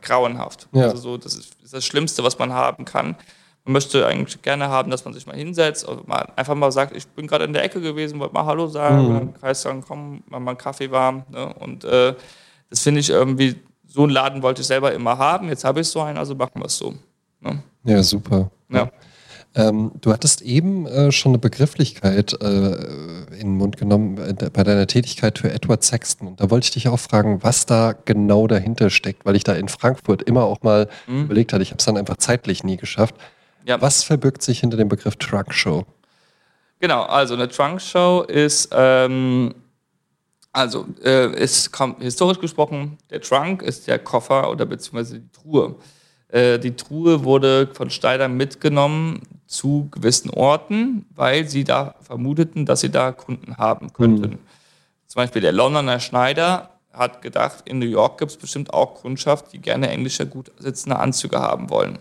grauenhaft. 0.00 0.68
Ja. 0.72 0.84
Also 0.84 0.96
so, 0.98 1.16
das 1.16 1.34
ist 1.34 1.56
das 1.72 1.84
Schlimmste, 1.84 2.22
was 2.22 2.38
man 2.38 2.52
haben 2.52 2.84
kann. 2.84 3.16
Man 3.64 3.74
möchte 3.74 4.04
eigentlich 4.06 4.42
gerne 4.42 4.68
haben, 4.68 4.90
dass 4.90 5.04
man 5.04 5.14
sich 5.14 5.26
mal 5.26 5.36
hinsetzt 5.36 5.86
und 5.86 6.08
mal, 6.08 6.26
einfach 6.34 6.54
mal 6.56 6.72
sagt, 6.72 6.96
ich 6.96 7.06
bin 7.06 7.26
gerade 7.28 7.44
in 7.44 7.52
der 7.52 7.62
Ecke 7.62 7.80
gewesen, 7.80 8.18
wollte 8.18 8.34
mal 8.34 8.44
Hallo 8.44 8.66
sagen, 8.66 9.08
Mhm. 9.08 9.12
dann 9.14 9.34
heißt 9.42 9.64
dann, 9.66 9.82
komm, 9.82 10.22
mach 10.28 10.40
mal 10.40 10.50
einen 10.52 10.58
Kaffee 10.58 10.90
warm. 10.90 11.22
Ne? 11.30 11.52
Und 11.60 11.84
äh, 11.84 12.14
das 12.70 12.80
finde 12.80 13.00
ich 13.00 13.10
irgendwie, 13.10 13.56
so 13.86 14.02
einen 14.02 14.10
Laden 14.12 14.42
wollte 14.42 14.62
ich 14.62 14.66
selber 14.66 14.92
immer 14.92 15.16
haben, 15.18 15.48
jetzt 15.48 15.64
habe 15.64 15.80
ich 15.80 15.88
so 15.88 16.00
einen, 16.00 16.18
also 16.18 16.34
machen 16.34 16.52
wir 16.60 16.64
es 16.66 16.76
so. 16.76 16.94
Ne? 17.40 17.62
Ja, 17.84 18.02
super. 18.02 18.50
Ja. 18.70 18.90
Ähm, 19.54 19.92
du 20.00 20.10
hattest 20.12 20.40
eben 20.40 20.86
äh, 20.86 21.12
schon 21.12 21.32
eine 21.32 21.38
Begrifflichkeit 21.38 22.32
äh, 22.40 22.46
in 23.34 23.38
den 23.48 23.56
Mund 23.58 23.76
genommen 23.76 24.16
äh, 24.16 24.34
bei 24.50 24.64
deiner 24.64 24.86
Tätigkeit 24.86 25.38
für 25.38 25.52
Edward 25.52 25.84
Sexton. 25.84 26.26
Und 26.26 26.40
da 26.40 26.50
wollte 26.50 26.64
ich 26.64 26.70
dich 26.70 26.88
auch 26.88 26.98
fragen, 26.98 27.42
was 27.42 27.66
da 27.66 27.92
genau 28.06 28.46
dahinter 28.46 28.88
steckt, 28.88 29.26
weil 29.26 29.36
ich 29.36 29.44
da 29.44 29.52
in 29.52 29.68
Frankfurt 29.68 30.22
immer 30.22 30.44
auch 30.44 30.62
mal 30.62 30.88
Mhm. 31.06 31.24
überlegt 31.24 31.52
hatte, 31.52 31.62
ich 31.62 31.68
habe 31.70 31.78
es 31.80 31.84
dann 31.84 31.98
einfach 31.98 32.16
zeitlich 32.16 32.64
nie 32.64 32.78
geschafft. 32.78 33.14
Ja. 33.64 33.80
Was 33.80 34.02
verbirgt 34.02 34.42
sich 34.42 34.60
hinter 34.60 34.76
dem 34.76 34.88
Begriff 34.88 35.16
Truck 35.16 35.52
Show? 35.52 35.84
Genau, 36.80 37.02
also 37.02 37.34
eine 37.34 37.48
Trunk 37.48 37.80
Show 37.80 38.24
ist, 38.26 38.70
ähm, 38.72 39.54
also 40.52 40.84
äh, 41.02 41.46
kommt 41.70 42.02
historisch 42.02 42.40
gesprochen, 42.40 42.98
der 43.10 43.20
Trunk 43.20 43.62
ist 43.62 43.86
der 43.86 44.00
Koffer 44.00 44.50
oder 44.50 44.66
beziehungsweise 44.66 45.20
die 45.20 45.30
Truhe. 45.30 45.76
Äh, 46.26 46.58
die 46.58 46.74
Truhe 46.74 47.22
wurde 47.22 47.70
von 47.72 47.88
Schneider 47.88 48.26
mitgenommen 48.26 49.22
zu 49.46 49.88
gewissen 49.92 50.30
Orten, 50.30 51.06
weil 51.14 51.48
sie 51.48 51.62
da 51.62 51.94
vermuteten, 52.00 52.66
dass 52.66 52.80
sie 52.80 52.90
da 52.90 53.12
Kunden 53.12 53.58
haben 53.58 53.92
könnten. 53.92 54.40
Zum 55.06 55.20
Beispiel 55.20 55.42
der 55.42 55.52
Londoner 55.52 56.00
Schneider 56.00 56.70
hat 56.92 57.22
gedacht, 57.22 57.62
in 57.66 57.78
New 57.78 57.86
York 57.86 58.18
gibt 58.18 58.32
es 58.32 58.36
bestimmt 58.36 58.72
auch 58.72 58.94
Kundschaft, 58.94 59.52
die 59.52 59.60
gerne 59.60 59.88
englische, 59.88 60.26
gut 60.26 60.50
sitzende 60.58 60.98
Anzüge 60.98 61.38
haben 61.38 61.70
wollen. 61.70 61.98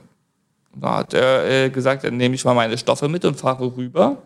Da 0.76 0.98
hat 0.98 1.14
er 1.14 1.66
äh, 1.66 1.70
gesagt, 1.70 2.04
dann 2.04 2.18
nehme 2.18 2.36
ich 2.36 2.46
mal 2.46 2.54
meine 2.54 2.78
Stoffe 2.78 3.10
mit 3.10 3.26
und 3.26 3.36
fahre 3.36 3.76
rüber 3.76 4.18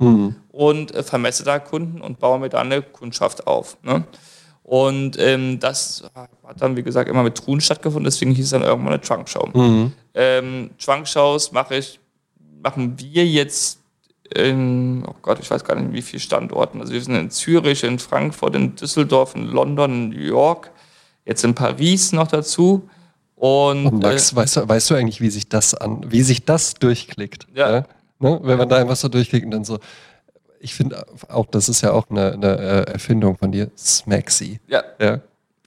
und 0.52 0.94
äh, 0.94 1.02
vermesse 1.04 1.44
da 1.44 1.58
Kunden 1.60 2.02
und 2.02 2.20
baue 2.20 2.40
mir 2.40 2.50
da 2.50 2.62
eine 2.62 2.82
Kundschaft 2.82 3.48
auf. 3.48 3.78
Ne? 3.84 4.04
Und 4.64 5.18
ähm, 5.20 5.60
das 5.60 6.04
hat 6.16 6.62
dann, 6.62 6.76
wie 6.76 6.84
gesagt, 6.84 7.10
immer 7.10 7.24
mit 7.24 7.36
Truhen 7.36 7.62
stattgefunden, 7.62 8.06
deswegen 8.06 8.32
hieß 8.32 8.46
es 8.46 8.52
dann 8.52 8.64
irgendwann 8.64 8.94
eine 8.94 9.02
Trunk-Show. 9.02 9.50
Ähm, 10.14 10.72
Trunk-Shows 10.84 11.52
mache 11.52 11.78
ich, 11.78 12.00
machen 12.64 12.96
wir 12.98 13.26
jetzt 13.26 13.80
in, 14.36 15.04
oh 15.08 15.14
Gott, 15.22 15.40
ich 15.40 15.50
weiß 15.52 15.64
gar 15.64 15.76
nicht, 15.76 15.94
wie 15.94 16.02
viele 16.02 16.20
Standorten. 16.20 16.82
Also 16.82 16.94
wir 16.94 17.02
sind 17.02 17.16
in 17.16 17.30
Zürich, 17.30 17.84
in 17.84 18.00
Frankfurt, 18.00 18.56
in 18.56 18.76
Düsseldorf, 18.76 19.36
in 19.36 19.46
London, 19.46 19.92
in 19.92 20.10
New 20.10 20.26
York, 20.26 20.72
jetzt 21.26 21.44
in 21.44 21.54
Paris 21.54 22.12
noch 22.12 22.28
dazu. 22.28 22.90
Und, 23.46 23.86
Und 23.86 24.00
Max, 24.02 24.32
äh, 24.32 24.36
weißt, 24.38 24.58
du, 24.58 24.68
weißt 24.70 24.90
du 24.90 24.96
eigentlich, 24.96 25.22
wie 25.22 25.30
sich 25.30 25.48
das 25.48 25.76
an, 25.76 26.04
wie 26.10 26.22
sich 26.24 26.46
das 26.46 26.74
durchklickt? 26.74 27.46
Ja. 27.54 27.86
Ne? 28.20 28.40
Wenn 28.42 28.58
man 28.58 28.68
da 28.68 28.78
einfach 28.78 28.96
so 28.96 29.08
durchklickt 29.08 29.46
und 29.46 29.52
dann 29.52 29.64
so, 29.66 29.78
ich 30.60 30.74
finde 30.74 31.06
auch, 31.30 31.46
das 31.48 31.70
ist 31.70 31.82
ja 31.82 31.92
auch 31.92 32.10
eine, 32.10 32.34
eine 32.34 32.58
äh, 32.58 32.92
Erfindung 32.94 33.38
von 33.38 33.52
dir, 33.52 33.70
Smaxy. 33.78 34.60
ja, 34.68 34.84
Ja. 35.00 35.20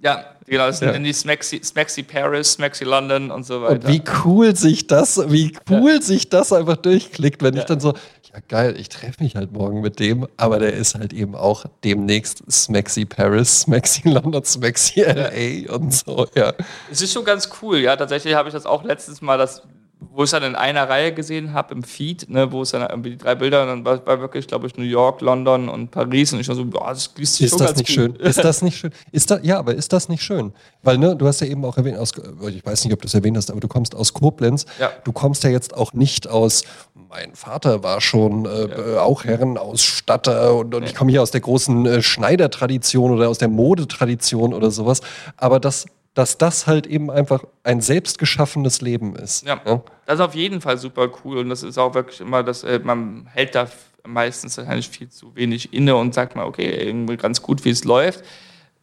ja, 0.02 0.24
genau, 0.44 0.66
das 0.66 0.80
sind 0.80 0.92
Ja. 0.92 0.98
die 0.98 1.12
Smaxy, 1.12 1.60
Smaxy 1.62 2.02
Paris, 2.02 2.54
Smaxy 2.54 2.84
London 2.84 3.30
und 3.30 3.44
so 3.46 3.62
weiter. 3.62 3.74
Und 3.74 3.88
wie 3.88 4.02
cool 4.24 4.56
sich 4.56 4.88
das, 4.88 5.20
wie 5.30 5.56
cool 5.70 6.02
sich 6.02 6.28
das 6.28 6.52
einfach 6.52 6.78
durchklickt, 6.78 7.42
wenn 7.44 7.56
ich 7.56 7.64
dann 7.64 7.78
so, 7.78 7.94
ja 8.38 8.44
geil, 8.46 8.76
ich 8.78 8.88
treffe 8.88 9.22
mich 9.22 9.36
halt 9.36 9.52
morgen 9.52 9.80
mit 9.80 9.98
dem, 9.98 10.26
aber 10.36 10.58
der 10.58 10.72
ist 10.72 10.94
halt 10.94 11.12
eben 11.12 11.34
auch 11.34 11.64
demnächst 11.84 12.42
Smaxy 12.50 13.04
Paris, 13.04 13.62
Smaxy 13.62 14.08
London, 14.08 14.44
Smaxy 14.44 15.00
LA 15.02 15.72
und 15.74 15.92
so, 15.92 16.26
ja. 16.34 16.52
Es 16.90 17.02
ist 17.02 17.12
schon 17.12 17.24
ganz 17.24 17.50
cool, 17.62 17.78
ja. 17.78 17.96
Tatsächlich 17.96 18.34
habe 18.34 18.48
ich 18.48 18.52
das 18.52 18.66
auch 18.66 18.84
letztens 18.84 19.20
mal, 19.20 19.38
das, 19.38 19.62
wo 20.00 20.22
ich 20.22 20.24
es 20.24 20.30
dann 20.30 20.42
in 20.42 20.54
einer 20.54 20.88
Reihe 20.88 21.12
gesehen 21.12 21.52
habe 21.54 21.74
im 21.74 21.82
Feed, 21.82 22.28
ne, 22.30 22.52
wo 22.52 22.62
es 22.62 22.70
dann 22.70 22.82
irgendwie 22.88 23.10
die 23.10 23.18
drei 23.18 23.34
Bilder 23.34 23.62
und 23.62 23.68
dann 23.68 23.84
war, 23.84 24.04
war 24.06 24.20
wirklich, 24.20 24.46
glaube 24.46 24.66
ich, 24.66 24.76
New 24.76 24.84
York, 24.84 25.20
London 25.20 25.68
und 25.68 25.90
Paris 25.90 26.32
und 26.32 26.40
ich 26.40 26.48
war 26.48 26.54
so, 26.54 26.64
boah, 26.64 26.88
das 26.88 27.12
liest 27.16 27.34
sich 27.36 27.46
Ist 27.46 27.50
schon 27.50 27.58
das 27.58 27.68
ganz 27.68 27.78
nicht 27.78 27.88
gut. 27.88 27.94
schön? 27.94 28.16
Ist 28.18 28.44
das 28.44 28.62
nicht 28.62 28.78
schön? 28.78 28.92
Ist 29.12 29.30
da, 29.30 29.38
ja, 29.42 29.58
aber 29.58 29.74
ist 29.74 29.92
das 29.92 30.08
nicht 30.08 30.22
schön? 30.22 30.52
Weil, 30.82 30.98
ne, 30.98 31.16
du 31.16 31.26
hast 31.26 31.40
ja 31.40 31.46
eben 31.46 31.64
auch 31.64 31.76
erwähnt, 31.76 31.98
aus, 31.98 32.12
ich 32.48 32.64
weiß 32.64 32.84
nicht, 32.84 32.94
ob 32.94 33.02
du 33.02 33.06
es 33.06 33.14
erwähnt 33.14 33.36
hast, 33.36 33.50
aber 33.50 33.60
du 33.60 33.68
kommst 33.68 33.94
aus 33.94 34.12
Koblenz. 34.12 34.66
Ja. 34.78 34.90
Du 35.04 35.12
kommst 35.12 35.44
ja 35.44 35.50
jetzt 35.50 35.74
auch 35.74 35.92
nicht 35.92 36.28
aus, 36.28 36.62
mein 37.08 37.34
Vater 37.34 37.82
war 37.82 38.00
schon 38.00 38.44
äh, 38.44 38.48
äh, 38.48 38.98
auch 38.98 39.24
Herrenausstatter 39.24 40.54
und, 40.54 40.74
und 40.74 40.82
ich 40.82 40.94
komme 40.94 41.10
hier 41.10 41.22
aus 41.22 41.30
der 41.30 41.40
großen 41.40 41.86
äh, 41.86 42.02
Schneidertradition 42.02 43.12
oder 43.12 43.28
aus 43.28 43.38
der 43.38 43.48
Modetradition 43.48 44.52
oder 44.52 44.70
sowas. 44.70 45.00
Aber 45.36 45.58
das, 45.58 45.86
dass 46.18 46.36
das 46.36 46.66
halt 46.66 46.88
eben 46.88 47.12
einfach 47.12 47.44
ein 47.62 47.80
selbstgeschaffenes 47.80 48.80
Leben 48.80 49.14
ist. 49.14 49.46
Ja. 49.46 49.60
Das 50.04 50.16
ist 50.16 50.20
auf 50.20 50.34
jeden 50.34 50.60
Fall 50.60 50.76
super 50.76 51.08
cool 51.22 51.38
und 51.38 51.48
das 51.48 51.62
ist 51.62 51.78
auch 51.78 51.94
wirklich 51.94 52.20
immer, 52.20 52.42
dass 52.42 52.64
äh, 52.64 52.80
man 52.82 53.26
hält 53.32 53.54
da 53.54 53.68
meistens 54.04 54.58
wahrscheinlich 54.58 54.88
viel 54.88 55.08
zu 55.08 55.32
wenig 55.36 55.72
inne 55.72 55.94
und 55.94 56.14
sagt 56.14 56.34
mal, 56.34 56.44
okay, 56.44 56.70
irgendwie 56.88 57.16
ganz 57.16 57.40
gut, 57.40 57.64
wie 57.64 57.70
es 57.70 57.84
läuft. 57.84 58.24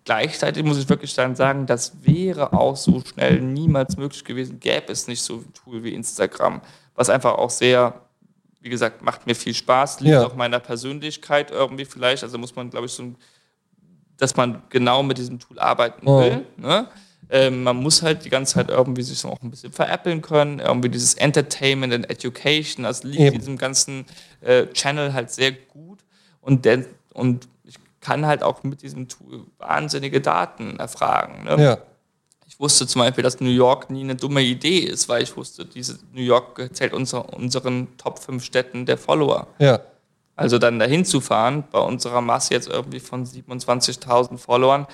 Gleichzeitig 0.06 0.64
muss 0.64 0.78
ich 0.78 0.88
wirklich 0.88 1.14
dann 1.14 1.36
sagen, 1.36 1.66
das 1.66 1.92
wäre 2.04 2.54
auch 2.54 2.78
so 2.78 3.02
schnell 3.06 3.42
niemals 3.42 3.98
möglich 3.98 4.24
gewesen, 4.24 4.62
gäbe 4.62 4.94
es 4.94 5.08
nicht 5.10 5.22
so 5.22 5.38
ein 5.38 5.52
Tool 5.54 5.84
wie 5.84 5.94
Instagram, 5.94 6.62
was 6.96 7.10
einfach 7.10 7.34
auch 7.34 7.50
sehr, 7.50 8.00
wie 8.62 8.70
gesagt, 8.70 9.02
macht 9.02 9.28
mir 9.28 9.36
viel 9.36 9.54
Spaß, 9.54 10.00
liegt 10.00 10.14
Ja. 10.14 10.26
auch 10.26 10.36
meiner 10.36 10.60
Persönlichkeit 10.60 11.52
irgendwie 11.52 11.84
vielleicht, 11.84 12.24
also 12.24 12.38
muss 12.38 12.56
man, 12.56 12.70
glaube 12.70 12.86
ich, 12.86 12.94
so 12.94 13.04
dass 14.18 14.38
man 14.38 14.62
genau 14.70 15.04
mit 15.04 15.18
diesem 15.18 15.40
Tool 15.40 15.60
arbeiten 15.60 16.08
Oh. 16.08 16.22
will. 16.22 16.46
Ne? 16.56 16.88
Ähm, 17.30 17.64
man 17.64 17.78
muss 17.78 18.02
halt 18.02 18.26
die 18.26 18.30
ganze 18.30 18.56
Zeit 18.56 18.70
irgendwie 18.70 19.02
sich 19.02 19.18
so 19.18 19.30
auch 19.30 19.42
ein 19.42 19.50
bisschen 19.50 19.72
veräppeln 19.72 20.22
können, 20.22 20.60
irgendwie 20.60 20.90
dieses 20.90 21.16
Entertainment 21.16 21.94
and 21.94 22.10
Education, 22.10 22.84
das 22.84 23.04
liegt 23.04 23.20
Eben. 23.20 23.40
diesem 23.40 23.58
ganzen 23.58 24.06
äh, 24.42 24.68
Channel 24.68 25.14
halt 25.14 25.32
sehr 25.32 25.52
gut 25.52 26.00
und, 26.42 26.66
der, 26.66 26.86
und 27.14 27.48
ich 27.64 27.76
kann 28.00 28.26
halt 28.26 28.44
auch 28.44 28.64
mit 28.64 28.82
diesem 28.82 29.08
Tool 29.08 29.46
wahnsinnige 29.58 30.22
Daten 30.22 30.78
erfragen. 30.78 31.46
Ne? 31.46 31.64
Ja. 31.64 31.78
Ich 32.48 32.60
wusste 32.60 32.86
zum 32.88 33.02
Beispiel, 33.02 33.24
dass 33.24 33.40
New 33.40 33.50
York 33.50 33.90
nie 33.90 34.04
eine 34.04 34.16
dumme 34.16 34.42
Idee 34.42 34.80
ist, 34.80 35.10
weil 35.10 35.24
ich 35.24 35.36
wusste, 35.36 35.66
diese 35.66 36.00
New 36.14 36.22
York 36.22 36.70
zählt 36.74 36.94
unser, 36.94 37.34
unseren 37.34 37.98
Top 37.98 38.20
5 38.20 38.44
Städten 38.44 38.86
der 38.86 38.98
Follower. 38.98 39.48
Ja. 39.60 39.82
Also 40.36 40.58
dann 40.60 40.80
dahin 40.80 41.06
zu 41.06 41.22
fahren, 41.22 41.64
bei 41.72 41.80
unserer 41.80 42.22
Masse 42.22 42.54
jetzt 42.54 42.68
irgendwie 42.68 43.00
von 43.00 43.26
27.000 43.26 44.38
Followern, 44.38 44.86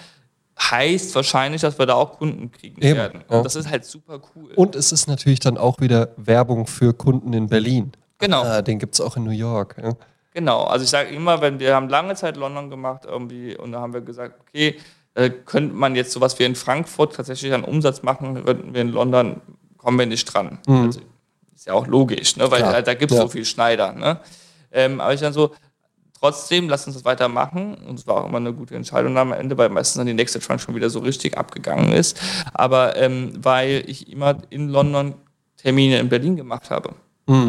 heißt 0.69 1.15
wahrscheinlich, 1.15 1.61
dass 1.61 1.79
wir 1.79 1.85
da 1.85 1.95
auch 1.95 2.17
Kunden 2.17 2.51
kriegen 2.51 2.81
Eben, 2.81 2.97
werden. 2.97 3.23
ja. 3.29 3.37
Und 3.37 3.45
das 3.45 3.55
ist 3.55 3.69
halt 3.69 3.85
super 3.85 4.21
cool. 4.35 4.51
Und 4.55 4.75
es 4.75 4.91
ist 4.91 5.07
natürlich 5.07 5.39
dann 5.39 5.57
auch 5.57 5.79
wieder 5.79 6.09
Werbung 6.17 6.67
für 6.67 6.93
Kunden 6.93 7.33
in 7.33 7.47
Berlin. 7.47 7.93
Genau. 8.19 8.43
Ah, 8.43 8.61
den 8.61 8.77
gibt 8.77 8.93
es 8.93 9.01
auch 9.01 9.17
in 9.17 9.23
New 9.23 9.31
York. 9.31 9.75
Ja. 9.81 9.93
Genau, 10.33 10.63
also 10.63 10.83
ich 10.83 10.89
sage 10.89 11.09
immer, 11.09 11.41
wenn 11.41 11.59
wir 11.59 11.75
haben 11.75 11.89
lange 11.89 12.15
Zeit 12.15 12.37
London 12.37 12.69
gemacht 12.69 13.03
irgendwie 13.05 13.57
und 13.57 13.71
da 13.71 13.81
haben 13.81 13.93
wir 13.93 14.01
gesagt, 14.01 14.39
okay, 14.47 14.77
äh, 15.13 15.29
könnte 15.29 15.75
man 15.75 15.95
jetzt 15.95 16.11
sowas 16.11 16.39
wie 16.39 16.43
in 16.43 16.55
Frankfurt 16.55 17.15
tatsächlich 17.15 17.53
einen 17.53 17.65
Umsatz 17.65 18.01
machen, 18.01 18.45
könnten 18.45 18.73
wir 18.73 18.81
in 18.81 18.89
London, 18.89 19.41
kommen 19.77 19.99
wir 19.99 20.05
nicht 20.05 20.25
dran. 20.25 20.59
Also, 20.67 21.01
ist 21.53 21.67
ja 21.67 21.73
auch 21.73 21.85
logisch, 21.85 22.37
ne? 22.37 22.49
weil 22.49 22.59
Klar, 22.59 22.73
da, 22.73 22.81
da 22.81 22.93
gibt 22.93 23.11
es 23.11 23.17
ja. 23.17 23.23
so 23.23 23.29
viel 23.29 23.43
Schneider. 23.43 23.91
Ne? 23.91 24.19
Ähm, 24.71 25.01
aber 25.01 25.13
ich 25.13 25.19
dann 25.19 25.33
so, 25.33 25.51
trotzdem, 26.21 26.69
lass 26.69 26.85
uns 26.87 26.95
das 26.95 27.05
weitermachen. 27.05 27.75
Und 27.87 27.99
es 27.99 28.07
war 28.07 28.23
auch 28.23 28.29
immer 28.29 28.37
eine 28.37 28.53
gute 28.53 28.75
Entscheidung 28.75 29.17
am 29.17 29.33
Ende, 29.33 29.57
weil 29.57 29.69
meistens 29.69 29.97
dann 29.97 30.07
die 30.07 30.13
nächste 30.13 30.39
Tranche 30.39 30.65
schon 30.65 30.75
wieder 30.75 30.89
so 30.89 30.99
richtig 30.99 31.37
abgegangen 31.37 31.91
ist. 31.91 32.19
Aber 32.53 32.95
ähm, 32.95 33.33
weil 33.41 33.83
ich 33.87 34.11
immer 34.11 34.37
in 34.49 34.69
London 34.69 35.15
Termine 35.57 35.99
in 35.99 36.09
Berlin 36.09 36.35
gemacht 36.35 36.69
habe. 36.69 36.95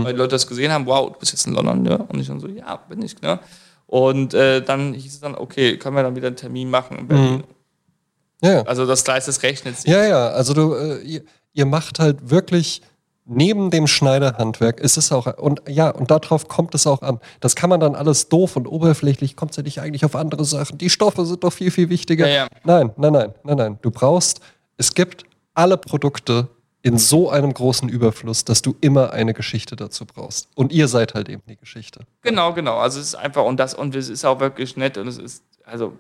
Weil 0.05 0.13
die 0.13 0.19
Leute 0.19 0.33
das 0.33 0.47
gesehen 0.47 0.71
haben, 0.71 0.87
wow, 0.87 1.13
du 1.13 1.19
bist 1.19 1.33
jetzt 1.33 1.47
in 1.47 1.55
London, 1.55 1.85
ja? 1.85 1.97
Und 1.97 2.21
ich 2.21 2.27
dann 2.27 2.41
so, 2.41 2.47
ja, 2.47 2.77
bin 2.77 3.03
ich, 3.03 3.21
ne? 3.21 3.41
Und 3.87 4.33
äh, 4.33 4.63
dann 4.63 4.95
hieß 4.95 5.15
es 5.15 5.21
dann, 5.21 5.35
okay, 5.35 5.77
können 5.77 5.97
wir 5.97 6.03
dann 6.03 6.15
wieder 6.15 6.29
einen 6.29 6.37
Termin 6.37 6.71
machen 6.71 6.99
in 6.99 7.09
Berlin. 7.09 7.45
Ja. 8.43 8.63
Also 8.63 8.87
das 8.87 9.05
Gleis, 9.05 9.43
rechnet 9.43 9.79
sich. 9.79 9.91
Ja, 9.91 10.05
ja, 10.05 10.29
also 10.29 10.55
du, 10.55 10.75
äh, 10.75 11.03
ihr, 11.03 11.23
ihr 11.53 11.67
macht 11.67 11.99
halt 11.99 12.31
wirklich 12.31 12.83
neben 13.25 13.71
dem 13.71 13.87
Schneiderhandwerk 13.87 14.81
ist 14.81 14.97
es 14.97 15.13
auch, 15.13 15.27
und 15.39 15.63
ja, 15.69 15.91
und 15.91 16.11
darauf 16.11 16.49
kommt 16.49 16.75
es 16.75 16.87
auch 16.87 17.03
an. 17.03 17.21
Das 17.41 17.55
kann 17.55 17.71
man 17.71 17.81
dann 17.81 17.95
alles 17.95 18.29
doof 18.29 18.57
und 18.57 18.67
oberflächlich, 18.67 19.37
kommt 19.37 19.57
ja 19.57 19.63
nicht 19.63 19.81
eigentlich 19.81 20.05
auf 20.05 20.17
andere 20.17 20.45
Sachen. 20.45 20.79
Die 20.79 20.91
Stoffe 20.91 21.25
sind 21.25 21.45
doch 21.45 21.53
viel, 21.53 21.71
viel 21.71 21.89
wichtiger. 21.89 22.29
Ja, 22.29 22.35
ja. 22.35 22.49
Nein, 22.65 22.91
nein, 22.97 23.13
nein, 23.13 23.35
nein, 23.45 23.57
nein. 23.57 23.79
Du 23.83 23.91
brauchst, 23.91 24.41
es 24.77 24.95
gibt 24.95 25.25
alle 25.55 25.77
Produkte 25.77 26.49
in 26.83 26.99
so 26.99 27.31
einem 27.31 27.55
großen 27.55 27.89
Überfluss, 27.89 28.45
dass 28.45 28.61
du 28.61 28.75
immer 28.81 29.13
eine 29.13 29.35
Geschichte 29.35 29.77
dazu 29.77 30.05
brauchst. 30.05 30.49
Und 30.57 30.73
ihr 30.73 30.89
seid 30.89 31.15
halt 31.15 31.29
eben 31.29 31.43
die 31.49 31.57
Geschichte. 31.57 32.01
Genau, 32.23 32.53
genau. 32.53 32.79
Also 32.79 32.99
es 32.99 33.09
ist 33.09 33.15
einfach, 33.15 33.45
und 33.45 33.59
das, 33.61 33.75
und 33.75 33.95
es 33.95 34.09
ist 34.09 34.25
auch 34.25 34.41
wirklich 34.41 34.77
nett 34.77 34.99
und 34.99 35.07
es 35.07 35.19
ist, 35.19 35.45
also, 35.65 35.93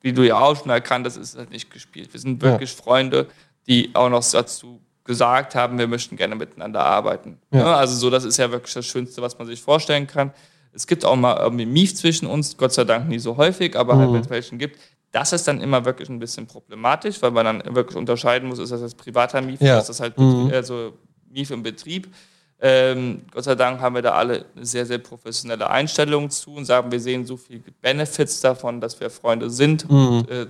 wie 0.00 0.12
du 0.12 0.26
ja 0.26 0.38
auch 0.38 0.56
schon 0.56 0.70
erkannt 0.70 1.06
hast, 1.06 1.16
ist 1.16 1.38
halt 1.38 1.50
nicht 1.50 1.70
gespielt. 1.70 2.12
Wir 2.12 2.18
sind 2.18 2.42
wirklich 2.42 2.72
Freunde, 2.72 3.28
die 3.68 3.94
auch 3.94 4.08
noch 4.08 4.24
dazu 4.28 4.80
gesagt 5.04 5.54
haben, 5.54 5.78
wir 5.78 5.86
möchten 5.86 6.16
gerne 6.16 6.34
miteinander 6.34 6.84
arbeiten. 6.84 7.38
Ja. 7.50 7.58
Ne? 7.64 7.74
Also 7.76 7.94
so, 7.94 8.10
das 8.10 8.24
ist 8.24 8.38
ja 8.38 8.50
wirklich 8.50 8.72
das 8.74 8.86
Schönste, 8.86 9.20
was 9.22 9.38
man 9.38 9.46
sich 9.46 9.60
vorstellen 9.60 10.06
kann. 10.06 10.32
Es 10.72 10.86
gibt 10.86 11.04
auch 11.04 11.14
mal 11.14 11.36
irgendwie 11.36 11.66
Mief 11.66 11.94
zwischen 11.94 12.26
uns, 12.26 12.56
Gott 12.56 12.72
sei 12.72 12.84
Dank 12.84 13.08
nie 13.08 13.18
so 13.18 13.36
häufig, 13.36 13.76
aber 13.76 13.96
halt, 13.96 14.12
wenn 14.12 14.22
es 14.22 14.30
welchen 14.30 14.58
gibt. 14.58 14.78
Das 15.12 15.32
ist 15.32 15.46
dann 15.46 15.60
immer 15.60 15.84
wirklich 15.84 16.08
ein 16.08 16.18
bisschen 16.18 16.46
problematisch, 16.46 17.22
weil 17.22 17.30
man 17.30 17.44
dann 17.44 17.74
wirklich 17.76 17.96
unterscheiden 17.96 18.48
muss, 18.48 18.58
ist 18.58 18.72
das 18.72 18.80
jetzt 18.80 18.96
privater 18.96 19.40
Mief 19.40 19.60
Ja. 19.60 19.74
oder 19.74 19.80
ist 19.82 19.88
das 19.88 20.00
halt 20.00 20.18
also 20.18 20.94
Mief 21.30 21.50
im 21.50 21.62
Betrieb. 21.62 22.12
Ähm, 22.60 23.22
Gott 23.30 23.44
sei 23.44 23.54
Dank 23.54 23.80
haben 23.80 23.94
wir 23.94 24.02
da 24.02 24.12
alle 24.12 24.46
eine 24.56 24.64
sehr, 24.64 24.86
sehr 24.86 24.98
professionelle 24.98 25.68
Einstellung 25.68 26.30
zu 26.30 26.54
und 26.54 26.64
sagen, 26.64 26.90
wir 26.90 26.98
sehen 26.98 27.26
so 27.26 27.36
viele 27.36 27.60
Benefits 27.82 28.40
davon, 28.40 28.80
dass 28.80 28.98
wir 28.98 29.10
Freunde 29.10 29.50
sind, 29.50 29.88
und, 29.88 30.28
äh, 30.30 30.46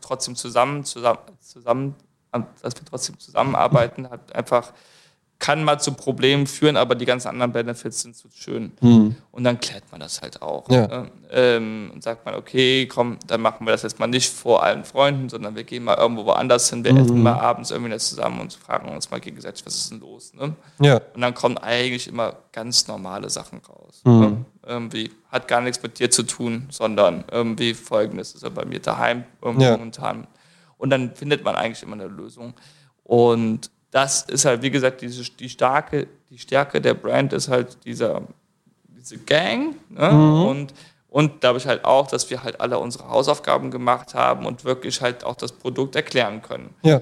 trotzdem 0.00 0.34
zusammen, 0.34 0.84
zusammen, 0.84 1.18
zusammen, 1.40 1.94
dass 2.32 2.74
wir 2.74 2.84
trotzdem 2.84 3.18
zusammenarbeiten, 3.18 4.08
hat 4.10 4.34
einfach 4.34 4.72
kann 5.42 5.64
mal 5.64 5.80
zu 5.80 5.92
Problemen 5.94 6.46
führen, 6.46 6.76
aber 6.76 6.94
die 6.94 7.04
ganzen 7.04 7.26
anderen 7.26 7.50
Benefits 7.50 8.02
sind 8.02 8.14
so 8.14 8.28
schön. 8.32 8.70
Und 9.32 9.42
dann 9.42 9.58
klärt 9.58 9.82
man 9.90 10.00
das 10.00 10.22
halt 10.22 10.40
auch. 10.40 10.70
Ja. 10.70 10.86
Ne? 10.86 11.10
Ähm, 11.32 11.90
und 11.92 12.00
sagt 12.04 12.24
man, 12.24 12.36
okay, 12.36 12.86
komm, 12.86 13.18
dann 13.26 13.40
machen 13.40 13.66
wir 13.66 13.72
das 13.72 13.82
jetzt 13.82 13.98
mal 13.98 14.06
nicht 14.06 14.32
vor 14.32 14.62
allen 14.62 14.84
Freunden, 14.84 15.28
sondern 15.28 15.56
wir 15.56 15.64
gehen 15.64 15.82
mal 15.82 15.96
irgendwo 15.96 16.26
woanders 16.26 16.70
hin, 16.70 16.84
wir 16.84 16.96
essen 16.96 17.20
mal 17.20 17.34
abends 17.40 17.72
irgendwie 17.72 17.90
das 17.90 18.08
zusammen 18.08 18.40
und 18.40 18.54
fragen 18.54 18.88
uns 18.88 19.10
mal 19.10 19.18
gegenseitig, 19.18 19.66
was 19.66 19.74
ist 19.74 19.90
denn 19.90 19.98
los? 19.98 20.32
Ne? 20.32 20.54
Ja. 20.80 21.00
Und 21.12 21.20
dann 21.20 21.34
kommen 21.34 21.58
eigentlich 21.58 22.06
immer 22.06 22.36
ganz 22.52 22.86
normale 22.86 23.28
Sachen 23.28 23.60
raus. 23.68 24.00
Mhm. 24.04 24.20
Ne? 24.20 24.44
Irgendwie 24.64 25.10
hat 25.32 25.48
gar 25.48 25.60
nichts 25.60 25.82
mit 25.82 25.98
dir 25.98 26.08
zu 26.08 26.22
tun, 26.22 26.68
sondern 26.70 27.24
irgendwie 27.32 27.74
folgendes 27.74 28.36
ist 28.36 28.44
ja 28.44 28.48
bei 28.48 28.64
mir 28.64 28.78
daheim 28.78 29.24
Ja. 29.42 29.72
momentan. 29.72 30.28
Und 30.82 30.90
dann 30.90 31.14
findet 31.14 31.44
man 31.44 31.54
eigentlich 31.54 31.80
immer 31.84 31.92
eine 31.92 32.08
Lösung. 32.08 32.54
Und 33.04 33.70
das 33.92 34.22
ist 34.22 34.44
halt, 34.44 34.62
wie 34.62 34.70
gesagt, 34.72 35.00
diese, 35.00 35.22
die, 35.30 35.48
starke, 35.48 36.08
die 36.28 36.38
Stärke 36.38 36.80
der 36.80 36.94
Brand 36.94 37.32
ist 37.32 37.48
halt 37.48 37.84
dieser, 37.84 38.22
diese 38.88 39.18
Gang. 39.18 39.76
Ne? 39.90 40.10
Mhm. 40.10 40.42
Und, 40.42 40.74
und 41.08 41.44
ich 41.58 41.66
halt 41.68 41.84
auch, 41.84 42.08
dass 42.08 42.28
wir 42.30 42.42
halt 42.42 42.60
alle 42.60 42.80
unsere 42.80 43.08
Hausaufgaben 43.08 43.70
gemacht 43.70 44.14
haben 44.14 44.44
und 44.44 44.64
wirklich 44.64 45.00
halt 45.00 45.22
auch 45.22 45.36
das 45.36 45.52
Produkt 45.52 45.94
erklären 45.94 46.42
können. 46.42 46.74
Ja. 46.82 47.00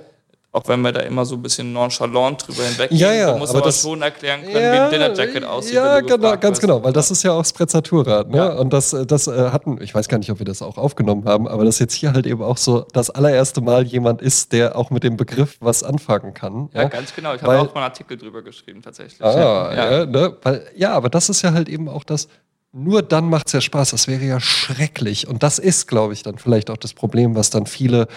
Auch 0.53 0.67
wenn 0.67 0.81
wir 0.81 0.91
da 0.91 1.01
immer 1.01 1.25
so 1.25 1.37
ein 1.37 1.43
bisschen 1.43 1.73
nonchalant 1.73 2.45
drüber 2.45 2.65
hinweggehen. 2.65 2.99
Ja, 2.99 3.13
ja, 3.13 3.33
du 3.33 3.39
musst 3.39 3.51
aber 3.51 3.61
aber, 3.61 3.69
das- 3.69 3.83
schon 3.83 4.03
erklären 4.03 4.43
können, 4.43 4.55
wie 4.55 4.79
ein 4.79 4.91
Dinnerjacket 4.91 5.45
aussieht. 5.45 5.75
Ja, 5.75 6.01
genau, 6.01 6.31
ganz 6.33 6.43
wirst. 6.43 6.61
genau, 6.61 6.83
weil 6.83 6.93
das 6.93 7.13
ist 7.13 7.23
ja 7.23 7.33
auch 7.33 7.45
Sprezzatura. 7.45 8.25
Ne? 8.25 8.37
Ja. 8.37 8.49
Und 8.55 8.73
das, 8.73 8.93
äh, 8.93 9.07
das 9.07 9.29
äh, 9.29 9.51
hatten, 9.51 9.81
ich 9.81 9.95
weiß 9.95 10.09
gar 10.09 10.19
nicht, 10.19 10.29
ob 10.31 10.41
wir 10.41 10.47
das 10.47 10.61
auch 10.61 10.77
aufgenommen 10.77 11.25
haben, 11.25 11.47
aber 11.47 11.65
das 11.65 11.79
jetzt 11.79 11.95
hier 11.95 12.13
halt 12.13 12.27
eben 12.27 12.43
auch 12.43 12.57
so 12.57 12.85
das 12.93 13.11
allererste 13.11 13.61
Mal 13.61 13.85
jemand 13.87 14.23
ist, 14.23 14.53
der 14.53 14.75
auch 14.75 14.91
mit 14.91 15.05
dem 15.05 15.17
Begriff 15.17 15.57
was 15.61 15.85
anfangen 15.85 16.35
kann. 16.35 16.69
Ja, 16.75 16.89
ganz 16.89 17.15
genau. 17.15 17.35
Ich 17.35 17.43
habe 17.43 17.61
auch 17.61 17.73
mal 17.73 17.83
einen 17.83 17.85
Artikel 17.85 18.17
drüber 18.17 18.43
geschrieben, 18.43 18.83
tatsächlich. 18.83 19.23
Ah, 19.23 19.73
ja. 19.73 19.91
ja. 19.99 20.07
ne? 20.07 20.37
Weil, 20.43 20.67
ja, 20.75 20.93
aber 20.95 21.11
das 21.11 21.29
ist 21.29 21.43
ja 21.43 21.53
halt 21.53 21.69
eben 21.69 21.89
auch 21.89 22.03
das, 22.03 22.27
nur 22.73 23.03
dann 23.03 23.29
macht 23.29 23.47
es 23.47 23.53
ja 23.53 23.61
Spaß. 23.61 23.91
Das 23.91 24.09
wäre 24.09 24.25
ja 24.25 24.41
schrecklich. 24.41 25.29
Und 25.29 25.45
das 25.45 25.61
ist, 25.61 25.87
glaube 25.87 26.13
ich, 26.13 26.25
dann 26.25 26.39
vielleicht 26.39 26.71
auch 26.71 26.77
das 26.77 26.93
Problem, 26.93 27.37
was 27.37 27.51
dann 27.51 27.67
viele 27.67 28.09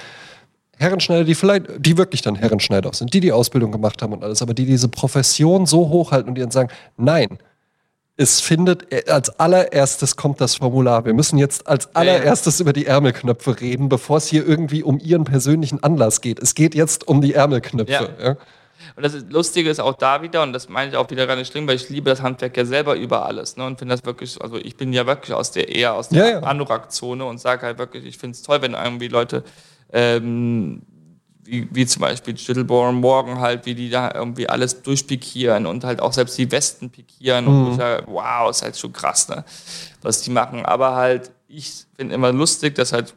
Herrenschneider, 0.78 1.24
die 1.24 1.36
vielleicht, 1.36 1.66
die 1.78 1.98
wirklich 1.98 2.22
dann 2.22 2.36
Herrenschneider 2.36 2.90
auch 2.90 2.94
sind, 2.94 3.14
die 3.14 3.20
die 3.20 3.32
Ausbildung 3.32 3.72
gemacht 3.72 4.02
haben 4.02 4.14
und 4.14 4.24
alles, 4.24 4.42
aber 4.42 4.54
die 4.54 4.66
diese 4.66 4.88
Profession 4.88 5.66
so 5.66 5.90
hochhalten 5.90 6.30
und 6.30 6.36
die 6.36 6.42
dann 6.42 6.52
sagen, 6.52 6.70
nein, 6.98 7.38
es 8.16 8.42
findet, 8.42 8.92
äh, 8.92 9.10
als 9.10 9.40
allererstes 9.40 10.16
kommt 10.16 10.40
das 10.40 10.56
Formular. 10.56 11.06
Wir 11.06 11.14
müssen 11.14 11.38
jetzt 11.38 11.68
als 11.68 11.96
allererstes 11.96 12.60
über 12.60 12.74
die 12.74 12.86
Ärmelknöpfe 12.86 13.60
reden, 13.60 13.90
bevor 13.90 14.18
es 14.18 14.28
hier 14.28 14.46
irgendwie 14.48 14.84
um 14.84 15.00
ihren 15.00 15.24
persönlichen 15.24 15.82
Anlass 15.84 16.22
geht. 16.22 16.40
Es 16.40 16.54
geht 16.54 16.76
jetzt 16.76 17.08
um 17.08 17.22
die 17.22 17.34
Ärmelknöpfe. 17.34 18.16
Ja. 18.22 18.38
Und 18.96 19.04
das 19.04 19.14
Lustige 19.30 19.70
ist 19.70 19.80
auch 19.80 19.96
da 19.96 20.22
wieder, 20.22 20.44
und 20.44 20.54
das 20.54 20.70
meine 20.70 20.92
ich 20.92 20.98
auch 20.98 21.10
wieder 21.10 21.26
gar 21.26 21.36
nicht 21.36 21.52
schlimm, 21.52 21.68
weil 21.68 21.76
ich 21.76 21.90
liebe 21.90 22.10
das 22.10 22.22
Handwerk 22.22 22.56
ja 22.56 22.66
selber 22.66 22.96
über 22.96 23.26
alles. 23.26 23.58
Ne, 23.58 23.66
und 23.66 23.80
finde 23.80 23.96
das 23.96 24.06
wirklich, 24.06 24.42
also 24.42 24.58
ich 24.58 24.76
bin 24.76 24.94
ja 24.94 25.06
wirklich 25.08 25.34
aus 25.34 25.52
der 25.52 25.70
eher 25.70 25.94
aus 25.94 26.10
der 26.10 26.26
Ja, 26.26 26.32
ja. 26.32 26.40
Anorak-Zone 26.42 27.26
und 27.26 27.40
sage 27.40 27.66
halt 27.66 27.78
wirklich, 27.78 28.06
ich 28.06 28.18
finde 28.18 28.36
es 28.36 28.44
toll, 28.44 28.62
wenn 28.62 28.74
irgendwie 28.74 29.08
Leute, 29.08 29.44
ähm, 29.92 30.84
wie, 31.46 31.68
wie 31.72 31.86
zum 31.86 32.02
Beispiel 32.02 32.38
Schittelborn 32.38 32.96
Morgen 32.96 33.40
halt, 33.40 33.66
wie 33.66 33.76
die 33.76 33.90
da 33.90 34.12
irgendwie 34.14 34.48
alles 34.48 34.82
durchpikieren 34.82 35.66
und 35.66 35.84
halt 35.84 36.02
auch 36.02 36.14
selbst 36.14 36.38
die 36.38 36.52
Westen 36.52 36.90
pikieren. 36.90 37.48
Und 37.48 37.66
wo 37.66 37.72
ich 37.72 37.78
sage, 37.78 38.04
wow, 38.08 38.50
ist 38.50 38.62
halt 38.62 38.78
schon 38.78 38.94
krass, 38.94 39.28
ne, 39.28 39.44
was 40.02 40.22
die 40.22 40.32
machen. 40.32 40.66
Aber 40.66 40.96
halt, 40.96 41.32
ich 41.48 41.86
finde 41.96 42.16
immer 42.16 42.32
lustig, 42.32 42.76
dass 42.76 42.94
halt 42.94 43.14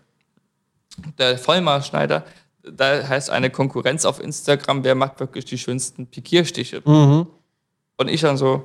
der 1.18 1.38
Vollmaßschneider, 1.38 2.24
da 2.70 3.06
heißt 3.06 3.30
eine 3.30 3.50
Konkurrenz 3.50 4.04
auf 4.04 4.20
Instagram, 4.20 4.84
wer 4.84 4.94
macht 4.94 5.20
wirklich 5.20 5.44
die 5.44 5.58
schönsten 5.58 6.06
Pikierstiche. 6.06 6.80
Und 6.82 8.08
ich 8.08 8.20
dann 8.20 8.36
so, 8.36 8.64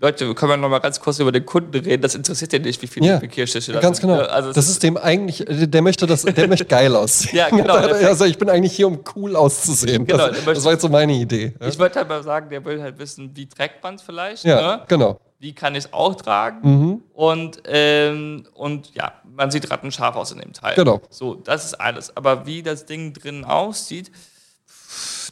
Leute, 0.00 0.34
können 0.34 0.50
wir 0.50 0.56
noch 0.56 0.68
mal 0.68 0.80
ganz 0.80 0.98
kurz 0.98 1.20
über 1.20 1.30
den 1.30 1.46
Kunden 1.46 1.76
reden. 1.78 2.02
Das 2.02 2.16
interessiert 2.16 2.52
ja 2.52 2.58
nicht, 2.58 2.82
wie 2.82 2.88
viele 2.88 3.06
Ja, 3.06 3.18
Parkierstiche 3.20 3.72
da 3.72 3.78
Ganz 3.80 3.98
sind. 3.98 4.08
genau. 4.08 4.20
ne? 4.22 4.28
Also 4.30 4.52
das 4.52 4.68
ist 4.68 4.82
dem 4.82 4.96
eigentlich, 4.96 5.44
der 5.48 5.80
möchte 5.80 6.06
das, 6.08 6.22
der 6.22 6.48
möchte 6.48 6.64
geil 6.64 6.96
aussehen. 6.96 7.36
Ja, 7.36 7.48
genau, 7.50 7.74
Also 7.76 8.24
ich 8.24 8.36
bin 8.36 8.48
eigentlich 8.50 8.72
hier, 8.72 8.88
um 8.88 8.98
cool 9.14 9.36
auszusehen. 9.36 10.04
Genau, 10.04 10.26
das, 10.26 10.36
möchte- 10.38 10.54
das 10.54 10.64
war 10.64 10.72
jetzt 10.72 10.82
so 10.82 10.88
meine 10.88 11.12
Idee. 11.12 11.54
Ich 11.60 11.78
würde 11.78 11.94
halt 11.94 12.08
mal 12.08 12.22
sagen, 12.24 12.50
der 12.50 12.64
will 12.64 12.82
halt 12.82 12.98
wissen, 12.98 13.30
wie 13.34 13.46
trägt 13.48 13.82
man 13.84 13.94
es 13.94 14.02
vielleicht, 14.02 14.42
Ja, 14.44 14.78
ne? 14.78 14.82
genau. 14.88 15.20
wie 15.38 15.52
kann 15.54 15.76
ich 15.76 15.84
es 15.84 15.92
auch 15.92 16.16
tragen 16.16 16.58
Mhm. 16.68 17.02
und, 17.14 17.62
ähm, 17.66 18.44
und 18.54 18.92
ja, 18.96 19.12
man 19.34 19.50
sieht 19.50 19.70
rattenscharf 19.70 20.14
aus 20.16 20.32
in 20.32 20.38
dem 20.40 20.52
Teil. 20.52 20.74
Genau. 20.76 21.00
So, 21.10 21.34
das 21.34 21.64
ist 21.64 21.74
alles. 21.74 22.16
Aber 22.16 22.46
wie 22.46 22.62
das 22.62 22.86
Ding 22.86 23.12
drin 23.12 23.44
aussieht, 23.44 24.10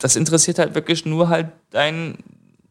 das 0.00 0.16
interessiert 0.16 0.58
halt 0.58 0.74
wirklich 0.74 1.04
nur 1.04 1.28
halt 1.28 1.48
deinen 1.70 2.18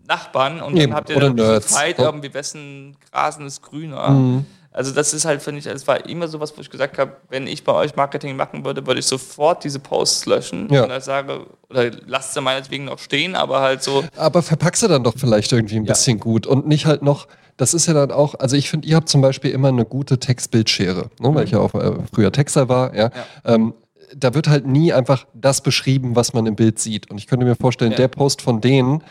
Nachbarn 0.07 0.61
und 0.61 0.75
Eben, 0.75 0.89
dann 0.89 0.93
habt 0.95 1.09
ihr 1.11 1.17
oder 1.17 1.27
dann 1.29 1.37
Ja. 1.37 2.05
irgendwie 2.05 2.33
wessen 2.33 2.97
Grasen 3.11 3.45
ist 3.45 3.61
grüner. 3.61 4.09
Mhm. 4.09 4.45
Also 4.71 4.91
das 4.93 5.13
ist 5.13 5.25
halt, 5.25 5.41
finde 5.41 5.59
ich, 5.59 5.65
es 5.65 5.87
war 5.87 6.05
immer 6.07 6.27
sowas, 6.27 6.53
wo 6.55 6.61
ich 6.61 6.69
gesagt 6.69 6.97
habe, 6.99 7.17
wenn 7.29 7.47
ich 7.47 7.63
bei 7.63 7.73
euch 7.73 7.95
Marketing 7.95 8.35
machen 8.35 8.63
würde, 8.65 8.85
würde 8.85 8.99
ich 8.99 9.05
sofort 9.05 9.63
diese 9.63 9.79
Posts 9.79 10.25
löschen 10.27 10.69
Ja. 10.71 10.83
und 10.83 10.89
dann 10.89 11.01
sage, 11.01 11.45
oder 11.69 11.91
lasst 12.05 12.33
sie 12.33 12.41
meinetwegen 12.41 12.85
noch 12.85 12.99
stehen, 12.99 13.35
aber 13.35 13.61
halt 13.61 13.83
so, 13.83 14.03
Aber 14.15 14.41
verpackst 14.43 14.83
du 14.83 14.87
dann 14.87 15.03
doch 15.03 15.15
vielleicht 15.17 15.51
irgendwie 15.51 15.75
ein 15.77 15.85
Ja. 15.85 15.93
bisschen 15.93 16.19
gut 16.19 16.45
und 16.47 16.67
nicht 16.67 16.85
halt 16.85 17.01
noch, 17.01 17.27
das 17.59 17.73
ist 17.73 17.87
ja 17.87 17.93
dann 17.93 18.11
auch, 18.11 18.35
also 18.35 18.55
ich 18.55 18.69
finde, 18.69 18.87
ihr 18.87 18.95
habt 18.95 19.09
zum 19.09 19.21
Beispiel 19.21 19.51
immer 19.51 19.67
eine 19.67 19.83
gute 19.85 20.17
Textbildschere, 20.17 21.09
ne, 21.19 21.35
weil 21.35 21.43
ich 21.43 21.51
ja 21.51 21.59
auch 21.59 21.73
äh, 21.75 21.91
früher 22.11 22.31
Texter 22.31 22.69
war, 22.69 22.95
ja. 22.95 23.11
Ähm, 23.45 23.73
da 24.15 24.33
wird 24.33 24.47
halt 24.47 24.65
nie 24.65 24.91
einfach 24.93 25.27
das 25.35 25.61
beschrieben, 25.61 26.15
was 26.15 26.33
man 26.33 26.45
im 26.47 26.55
Bild 26.55 26.79
sieht. 26.79 27.11
Und 27.11 27.17
ich 27.19 27.27
könnte 27.27 27.45
mir 27.45 27.55
vorstellen, 27.55 27.91
Ja. 27.91 27.97
der 27.97 28.07
Post 28.07 28.41
von 28.41 28.59
denen, 28.61 29.03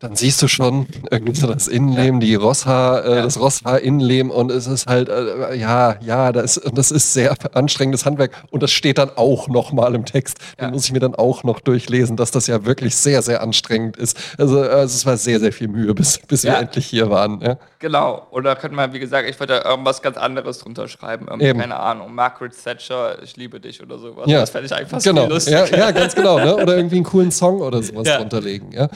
dann 0.00 0.14
siehst 0.14 0.40
du 0.42 0.46
schon 0.46 0.86
irgendwie 1.10 1.34
so 1.34 1.48
das 1.48 1.66
Innenleben, 1.66 2.20
die 2.20 2.36
Rosshaar, 2.36 3.04
äh, 3.04 3.22
das 3.22 3.40
Rosshaar-Innenleben 3.40 4.30
und 4.30 4.52
es 4.52 4.68
ist 4.68 4.86
halt, 4.86 5.08
äh, 5.08 5.56
ja, 5.56 5.96
ja, 6.00 6.30
das, 6.30 6.60
das 6.72 6.92
ist 6.92 7.12
sehr 7.14 7.34
anstrengendes 7.52 8.06
Handwerk 8.06 8.30
und 8.52 8.62
das 8.62 8.70
steht 8.70 8.98
dann 8.98 9.10
auch 9.16 9.48
nochmal 9.48 9.96
im 9.96 10.04
Text. 10.04 10.38
Den 10.60 10.66
Ja. 10.66 10.70
muss 10.70 10.84
ich 10.84 10.92
mir 10.92 11.00
dann 11.00 11.16
auch 11.16 11.42
noch 11.42 11.58
durchlesen, 11.58 12.16
dass 12.16 12.30
das 12.30 12.46
ja 12.46 12.64
wirklich 12.64 12.94
sehr, 12.94 13.22
sehr 13.22 13.42
anstrengend 13.42 13.96
ist. 13.96 14.16
Also, 14.38 14.60
also 14.60 14.94
es 14.94 15.04
war 15.04 15.16
sehr, 15.16 15.40
sehr 15.40 15.52
viel 15.52 15.66
Mühe, 15.66 15.92
bis, 15.94 16.18
bis 16.28 16.44
wir 16.44 16.52
Ja. 16.52 16.60
endlich 16.60 16.86
hier 16.86 17.10
waren. 17.10 17.40
Ja. 17.40 17.56
genau. 17.80 18.26
Oder 18.30 18.54
könnte 18.54 18.76
man, 18.76 18.92
wie 18.92 19.00
gesagt, 19.00 19.28
ich 19.28 19.38
würde 19.40 19.60
da 19.64 19.68
irgendwas 19.70 20.00
ganz 20.00 20.16
anderes 20.16 20.58
drunter 20.58 20.86
schreiben. 20.86 21.26
Eben. 21.40 21.58
Keine 21.58 21.76
Ahnung, 21.78 22.14
Margaret 22.14 22.52
Thatcher, 22.62 23.20
ich 23.22 23.36
liebe 23.36 23.58
dich 23.58 23.82
oder 23.82 23.98
sowas. 23.98 24.26
Ja. 24.28 24.40
Das 24.40 24.50
fände 24.50 24.66
ich 24.66 24.72
einfach 24.74 25.02
Genau, 25.02 25.22
viel 25.24 25.32
lustig. 25.32 25.54
ja, 25.54 25.64
ja, 25.66 25.90
ganz 25.90 26.14
genau. 26.14 26.38
Ne? 26.38 26.54
Oder 26.56 26.76
irgendwie 26.76 26.96
einen 26.96 27.04
coolen 27.04 27.32
Song 27.32 27.60
oder 27.60 27.82
sowas 27.82 28.06
Ja. 28.06 28.18
drunter 28.18 28.40
legen. 28.40 28.70
Ja? 28.72 28.88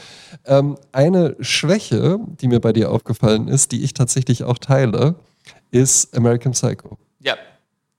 Ähm, 0.47 0.77
eine 0.93 1.37
Schwäche, 1.41 2.19
die 2.41 2.49
mir 2.49 2.61
bei 2.61 2.73
dir 2.73 2.91
aufgefallen 2.91 3.49
ist, 3.49 3.73
die 3.73 3.83
ich 3.83 3.95
tatsächlich 3.95 4.45
auch 4.45 4.59
teile, 4.59 5.17
ist 5.71 6.17
American 6.17 6.53
Psycho. 6.53 6.99
Ja, 7.21 7.37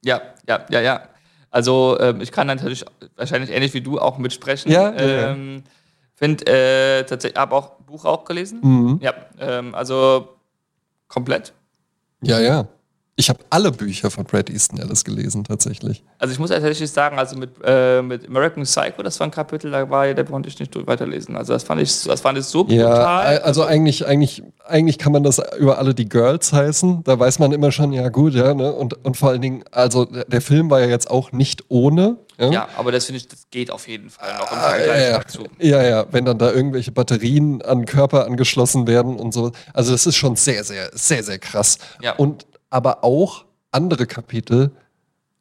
ja, 0.03 0.21
ja, 0.47 0.65
ja, 0.69 0.81
ja. 0.81 1.03
Also 1.49 1.97
ähm, 1.99 2.21
ich 2.21 2.31
kann 2.31 2.47
natürlich 2.47 2.85
wahrscheinlich 3.15 3.51
ähnlich 3.51 3.73
wie 3.73 3.81
du 3.81 3.99
auch 3.99 4.17
mitsprechen. 4.17 4.71
Ja, 4.71 4.91
ja, 4.93 5.31
ähm, 5.31 5.63
Finde 6.15 6.45
äh, 6.45 7.03
tatsächlich, 7.03 7.39
habe 7.39 7.55
auch 7.55 7.71
Buch 7.85 8.05
auch 8.05 8.25
gelesen. 8.25 8.59
Mhm. 8.61 8.99
Ja, 9.01 9.13
ähm, 9.39 9.75
also 9.75 10.29
komplett. 11.07 11.53
Ja, 12.21 12.39
ja. 12.39 12.67
Ich 13.15 13.29
habe 13.29 13.39
alle 13.51 13.71
Bücher 13.71 14.09
von 14.09 14.23
Brad 14.23 14.49
Easton 14.49 14.79
Ellis 14.79 15.03
gelesen, 15.03 15.43
tatsächlich. 15.43 16.03
Also 16.17 16.33
ich 16.33 16.39
muss 16.39 16.49
tatsächlich 16.49 16.89
sagen, 16.89 17.19
also 17.19 17.37
mit, 17.37 17.51
äh, 17.63 18.01
mit 18.01 18.27
American 18.27 18.63
Psycho, 18.63 19.03
das 19.03 19.19
war 19.19 19.27
ein 19.27 19.31
Kapitel, 19.31 19.69
da 19.69 19.87
war, 19.87 20.11
da 20.15 20.23
konnte 20.23 20.49
ich 20.49 20.59
nicht 20.59 20.75
weiterlesen. 20.87 21.37
Also 21.37 21.53
das 21.53 21.61
fand 21.63 21.79
ich, 21.79 22.03
das 22.05 22.21
fand 22.21 22.39
ich 22.39 22.45
so 22.45 22.65
Ja, 22.69 22.87
brutal. 22.89 23.37
also 23.39 23.63
eigentlich, 23.65 24.07
eigentlich, 24.07 24.41
eigentlich 24.65 24.97
kann 24.97 25.11
man 25.11 25.21
das 25.21 25.39
über 25.59 25.77
alle 25.77 25.93
die 25.93 26.09
Girls 26.09 26.53
heißen. 26.53 27.03
Da 27.03 27.19
weiß 27.19 27.37
man 27.37 27.51
immer 27.51 27.71
schon, 27.71 27.93
ja 27.93 28.09
gut, 28.09 28.33
ja, 28.33 28.55
ne? 28.55 28.73
Und, 28.73 29.05
und 29.05 29.15
vor 29.15 29.29
allen 29.29 29.41
Dingen, 29.41 29.63
also 29.71 30.05
der 30.05 30.25
der 30.25 30.41
Film 30.41 30.71
war 30.71 30.79
ja 30.79 30.87
jetzt 30.87 31.11
auch 31.11 31.31
nicht 31.31 31.65
ohne. 31.69 32.17
Ja, 32.39 32.49
ja, 32.49 32.67
aber 32.77 32.91
das 32.91 33.05
finde 33.05 33.17
ich, 33.17 33.27
das 33.27 33.47
geht 33.51 33.69
auf 33.69 33.87
jeden 33.87 34.09
Fall 34.09 34.33
noch 34.39 34.51
im 34.51 34.57
Ah, 34.57 34.69
Vergleich 34.71 35.01
ja, 35.03 35.09
ja. 35.11 35.17
dazu. 35.19 35.43
ja, 35.59 35.83
ja, 35.83 36.05
wenn 36.09 36.25
dann 36.25 36.39
da 36.39 36.51
irgendwelche 36.51 36.91
Batterien 36.91 37.61
an 37.61 37.85
Körper 37.85 38.25
angeschlossen 38.25 38.87
werden 38.87 39.17
und 39.17 39.35
so. 39.35 39.51
Also 39.71 39.91
das 39.91 40.07
ist 40.07 40.15
schon 40.15 40.35
sehr, 40.35 40.63
sehr, 40.63 40.89
sehr, 40.93 41.21
sehr 41.21 41.37
krass. 41.37 41.77
Ja. 42.01 42.13
Und 42.15 42.47
aber 42.73 43.03
auch 43.03 43.45
andere 43.71 44.05
Kapitel 44.07 44.71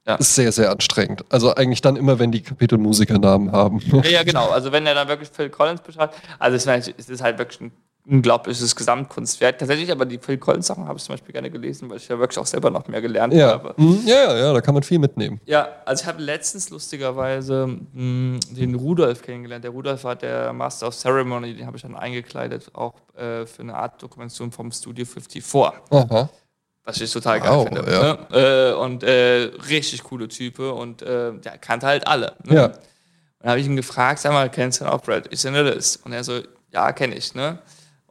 Ja. 0.07 0.17
ist 0.17 0.35
sehr, 0.35 0.53
sehr 0.53 0.71
anstrengend. 0.71 1.25
Also 1.31 1.55
eigentlich 1.55 1.81
dann 1.81 1.97
immer, 1.97 2.19
wenn 2.19 2.31
die 2.33 2.43
Kapitel 2.43 2.77
Musikernamen 2.79 3.53
haben. 3.53 3.79
Ja, 4.05 4.05
ja, 4.11 4.23
genau. 4.25 4.51
Also 4.51 4.71
wenn 4.73 4.85
er 4.87 4.95
dann 4.95 5.09
wirklich 5.09 5.29
Phil 5.31 5.49
Collins 5.49 5.81
beschreibt, 5.81 6.15
also 6.39 6.57
es, 6.57 6.67
ist- 6.89 6.95
es 6.99 7.09
ist 7.09 7.23
halt 7.23 7.39
wirklich 7.39 7.61
ein 7.61 7.73
unglaubliches 8.05 8.75
Gesamtkunstwerk. 8.75 9.59
Tatsächlich 9.61 9.93
aber 9.93 10.05
die 10.05 10.19
Phil 10.19 10.37
Collins 10.37 10.67
Sachen 10.67 10.89
habe 10.89 10.99
ich 10.99 11.05
zum 11.05 11.13
Beispiel 11.13 11.33
gerne 11.33 11.51
gelesen, 11.51 11.89
weil 11.89 11.99
ich 11.99 12.09
ja 12.09 12.19
wirklich 12.19 12.37
auch 12.41 12.47
selber 12.47 12.69
noch 12.69 12.89
mehr 12.89 13.01
gelernt 13.01 13.33
Ja. 13.33 13.51
habe. 13.53 13.75
Mhm, 13.77 14.01
ja, 14.05 14.17
ja, 14.25 14.37
ja, 14.39 14.53
da 14.53 14.61
kann 14.61 14.75
man 14.75 14.83
viel 14.83 14.99
mitnehmen. 14.99 15.41
Ja, 15.47 15.69
also 15.85 16.03
ich 16.03 16.09
habe 16.09 16.21
letztens 16.21 16.69
lustigerweise 16.71 17.69
mh, 17.93 18.41
den 18.51 18.75
Rudolf 18.75 19.23
kennengelernt. 19.23 19.63
Der 19.63 19.71
Rudolf 19.71 20.03
war 20.03 20.17
der 20.17 20.53
Master 20.53 20.89
of 20.89 20.97
Ceremony, 20.97 21.55
den 21.55 21.65
habe 21.67 21.77
ich 21.77 21.83
dann 21.85 21.95
eingekleidet, 21.95 22.71
auch 22.75 22.95
äh, 23.17 23.47
für 23.47 23.63
eine 23.63 23.77
Art 23.77 24.03
Dokumentation 24.03 24.51
vom 24.51 24.73
Studio 24.73 25.05
54. 25.07 25.45
Aha. 25.91 26.29
Was 26.85 27.01
ich 27.01 27.13
total 27.13 27.41
geil 27.41 27.65
finde. 27.67 27.91
ja. 27.93 28.15
Ne? 28.31 28.73
Äh, 28.73 28.75
und 28.75 29.03
äh, 29.05 29.51
richtig 29.69 30.03
coole 30.03 30.27
Type 30.29 30.73
und 30.73 31.03
äh, 31.03 31.33
der 31.39 31.59
kannte 31.59 31.87
halt 31.87 32.07
alle. 32.07 32.35
Ne? 32.45 32.55
Ja. 32.57 32.65
Und 32.67 32.75
dann 33.41 33.51
habe 33.51 33.61
ich 33.61 33.67
ihn 33.67 33.77
gefragt, 33.77 34.19
sag 34.21 34.33
mal, 34.33 34.51
kennst 34.51 34.81
du 34.81 34.87
auch 34.87 35.01
Brad 35.01 35.31
Easton 35.31 35.55
Ellis? 35.55 35.97
Und 36.05 36.13
er 36.13 36.25
so, 36.25 36.41
ja, 36.73 36.93
kenne 36.93 37.15
ich, 37.15 37.35
ne? 37.35 37.59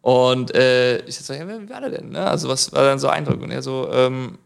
Und 0.01 0.55
äh, 0.55 0.99
ich 1.05 1.17
so, 1.19 1.34
ja, 1.34 1.47
wie 1.47 1.69
war 1.69 1.82
der 1.82 1.89
denn, 1.91 2.09
ne? 2.09 2.26
Also 2.28 2.47
was 2.49 2.72
war 2.72 2.84
dann 2.86 2.97
so 2.99 3.07
Eindruck? 3.09 3.41
Und 3.41 3.51
er 3.51 3.61
so, 3.61 3.89
ähm, 3.91 4.38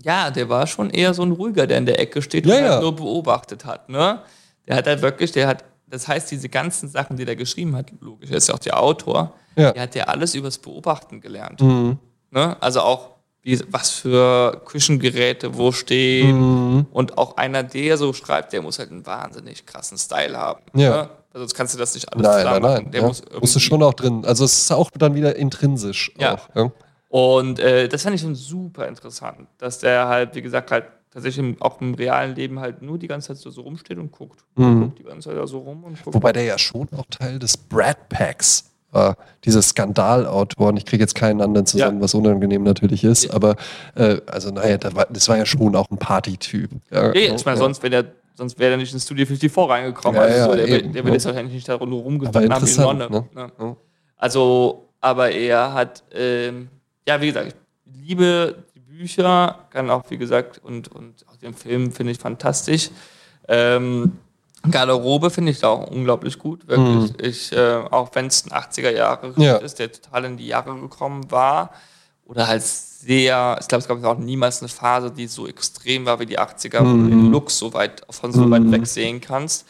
ja, 0.00 0.30
der 0.30 0.48
war 0.48 0.66
schon 0.66 0.90
eher 0.90 1.12
so 1.12 1.22
ein 1.22 1.32
ruhiger, 1.32 1.66
der 1.66 1.78
in 1.78 1.86
der 1.86 1.98
Ecke 2.00 2.22
steht 2.22 2.44
und 2.46 2.52
Ja, 2.52 2.56
halt 2.60 2.70
ja. 2.70 2.80
nur 2.80 2.94
beobachtet 2.94 3.64
hat, 3.64 3.88
ne? 3.88 4.22
Der 4.66 4.76
hat 4.76 4.86
halt 4.86 5.02
wirklich, 5.02 5.32
der 5.32 5.48
hat, 5.48 5.64
das 5.86 6.06
heißt, 6.06 6.30
diese 6.30 6.48
ganzen 6.48 6.88
Sachen, 6.88 7.16
die 7.16 7.24
der 7.24 7.34
geschrieben 7.36 7.74
hat, 7.74 7.90
logisch, 8.00 8.30
er 8.30 8.36
ist 8.36 8.48
ja 8.48 8.54
auch 8.54 8.58
der 8.60 8.78
Autor, 8.80 9.34
Ja. 9.56 9.72
der 9.72 9.82
hat 9.82 9.94
ja 9.94 10.04
alles 10.04 10.34
übers 10.34 10.58
Beobachten 10.58 11.20
gelernt. 11.20 11.60
Mhm. 11.60 11.98
Ne? 12.30 12.56
Also 12.60 12.80
auch, 12.80 13.10
wie, 13.42 13.60
was 13.70 13.90
für 13.90 14.60
Küchengeräte 14.64 15.56
wo 15.56 15.72
stehen. 15.72 16.38
Mhm. 16.76 16.86
Und 16.90 17.18
auch 17.18 17.36
einer, 17.36 17.62
der 17.62 17.96
so 17.96 18.12
schreibt, 18.12 18.52
der 18.52 18.62
muss 18.62 18.78
halt 18.78 18.90
einen 18.90 19.06
wahnsinnig 19.06 19.66
krassen 19.66 19.98
Style 19.98 20.36
haben. 20.36 20.62
Ja. 20.74 20.90
Ne? 20.90 21.10
Weil 21.32 21.40
sonst 21.40 21.54
kannst 21.54 21.74
du 21.74 21.78
das 21.78 21.94
nicht 21.94 22.12
alles 22.12 22.26
Nein, 22.26 22.44
nein, 22.44 22.62
nein. 22.62 22.90
Der 22.90 23.02
ja. 23.02 23.06
muss 23.06 23.22
Musst 23.40 23.54
du 23.54 23.60
schon 23.60 23.82
auch 23.82 23.94
drin. 23.94 24.24
Also 24.24 24.44
es 24.44 24.56
ist 24.56 24.72
auch 24.72 24.90
dann 24.90 25.14
wieder 25.14 25.36
intrinsisch. 25.36 26.12
Ja. 26.16 26.34
Auch, 26.34 26.48
ja. 26.54 26.72
Und 27.08 27.58
äh, 27.58 27.88
das 27.88 28.02
fand 28.02 28.16
ich 28.16 28.20
schon 28.20 28.34
super 28.34 28.86
interessant, 28.86 29.48
dass 29.56 29.78
der 29.78 30.08
halt, 30.08 30.34
wie 30.34 30.42
gesagt, 30.42 30.70
halt 30.70 30.84
tatsächlich 31.10 31.44
im, 31.44 31.62
auch 31.62 31.80
im 31.80 31.94
realen 31.94 32.34
Leben 32.34 32.60
halt 32.60 32.82
nur 32.82 32.98
die 32.98 33.08
ganze 33.08 33.28
Zeit 33.28 33.38
so, 33.38 33.50
so 33.50 33.62
rumsteht 33.62 33.98
und 33.98 34.12
guckt. 34.12 34.44
Mhm. 34.56 34.82
Guckt 34.82 34.98
die 34.98 35.04
ganze 35.04 35.30
Zeit 35.30 35.38
da 35.38 35.46
so 35.46 35.60
rum 35.60 35.84
und 35.84 36.02
guckt. 36.02 36.14
Wobei 36.14 36.32
der 36.32 36.44
ja 36.44 36.58
schon 36.58 36.88
auch 36.96 37.06
Teil 37.10 37.38
des 37.38 37.56
Brad 37.56 38.08
Packs 38.08 38.70
war. 38.90 39.16
Diese 39.44 39.60
Skandalautoren. 39.62 40.76
Ich 40.76 40.86
kriege 40.86 41.02
jetzt 41.02 41.14
keinen 41.14 41.40
anderen 41.40 41.66
zusammen, 41.66 41.98
Ja. 41.98 42.02
was 42.04 42.14
unangenehm 42.14 42.62
natürlich 42.62 43.04
ist. 43.04 43.30
Aber 43.32 43.56
äh, 43.94 44.18
also 44.26 44.50
naja, 44.50 44.78
da 44.78 44.94
war, 44.94 45.06
das 45.10 45.28
war 45.28 45.36
ja 45.36 45.46
schon 45.46 45.74
auch 45.76 45.90
ein 45.90 45.98
Partytyp. 45.98 46.70
Ja, 46.90 47.14
Ja, 47.14 47.34
ich 47.34 47.44
meine, 47.44 47.58
sonst, 47.58 47.82
wenn 47.82 47.92
der, 47.92 48.06
sonst 48.34 48.58
wäre 48.58 48.72
er 48.72 48.76
nicht 48.78 48.92
ins 48.92 49.04
Studio 49.04 49.26
54 49.26 49.68
reingekommen. 49.68 50.20
Ja, 50.20 50.26
also 50.26 50.50
so, 50.50 50.56
der, 50.56 50.68
eben, 50.68 50.92
der 50.92 51.04
wird 51.04 51.14
jetzt 51.14 51.26
wahrscheinlich 51.26 51.54
nicht 51.54 51.68
da 51.68 51.74
rumgestanden 51.74 52.52
haben 52.54 52.66
wie 52.66 52.80
Nonne. 52.80 53.08
ne? 53.10 53.50
Ne? 53.58 53.76
Also, 54.16 54.88
aber 55.00 55.30
er 55.30 55.72
hat, 55.74 56.02
ähm, 56.12 56.68
ja, 57.06 57.20
wie 57.20 57.26
gesagt, 57.28 57.54
ich 57.86 58.08
liebe 58.08 58.56
die 58.74 58.80
Bücher, 58.80 59.58
kann 59.70 59.90
auch, 59.90 60.02
wie 60.08 60.18
gesagt, 60.18 60.60
und, 60.64 60.88
und 60.88 61.24
auch 61.28 61.36
den 61.36 61.54
Film 61.54 61.92
finde 61.92 62.12
ich 62.12 62.18
fantastisch. 62.18 62.90
Ähm, 63.46 64.12
Garderobe 64.70 65.30
finde 65.30 65.52
ich 65.52 65.60
da 65.60 65.68
auch 65.68 65.86
unglaublich 65.88 66.38
gut, 66.38 66.66
wirklich. 66.68 67.12
Ich, 67.20 67.52
äh, 67.52 67.76
auch 67.90 68.10
wenn 68.14 68.26
es 68.26 68.44
ein 68.44 68.50
80er 68.52 68.90
Jahre 68.90 69.32
Ja. 69.36 69.56
ist, 69.56 69.78
der 69.78 69.92
total 69.92 70.24
in 70.26 70.36
die 70.36 70.46
Jahre 70.48 70.74
gekommen 70.78 71.30
war. 71.30 71.70
Oder 72.26 72.46
halt 72.46 72.62
sehr, 72.62 73.56
ich 73.60 73.68
glaube, 73.68 73.80
es 73.82 73.88
gab 73.88 74.04
auch 74.04 74.18
niemals 74.18 74.60
eine 74.60 74.68
Phase, 74.68 75.10
die 75.10 75.26
so 75.28 75.46
extrem 75.46 76.04
war 76.04 76.18
wie 76.20 76.26
die 76.26 76.38
80er, 76.38 76.80
wo 76.80 76.84
du 76.84 77.08
den 77.08 77.30
Look 77.30 77.50
so 77.50 77.72
weit, 77.72 78.02
von 78.10 78.32
so 78.32 78.50
weit 78.50 78.70
weg 78.70 78.86
sehen 78.86 79.20
kannst. 79.20 79.64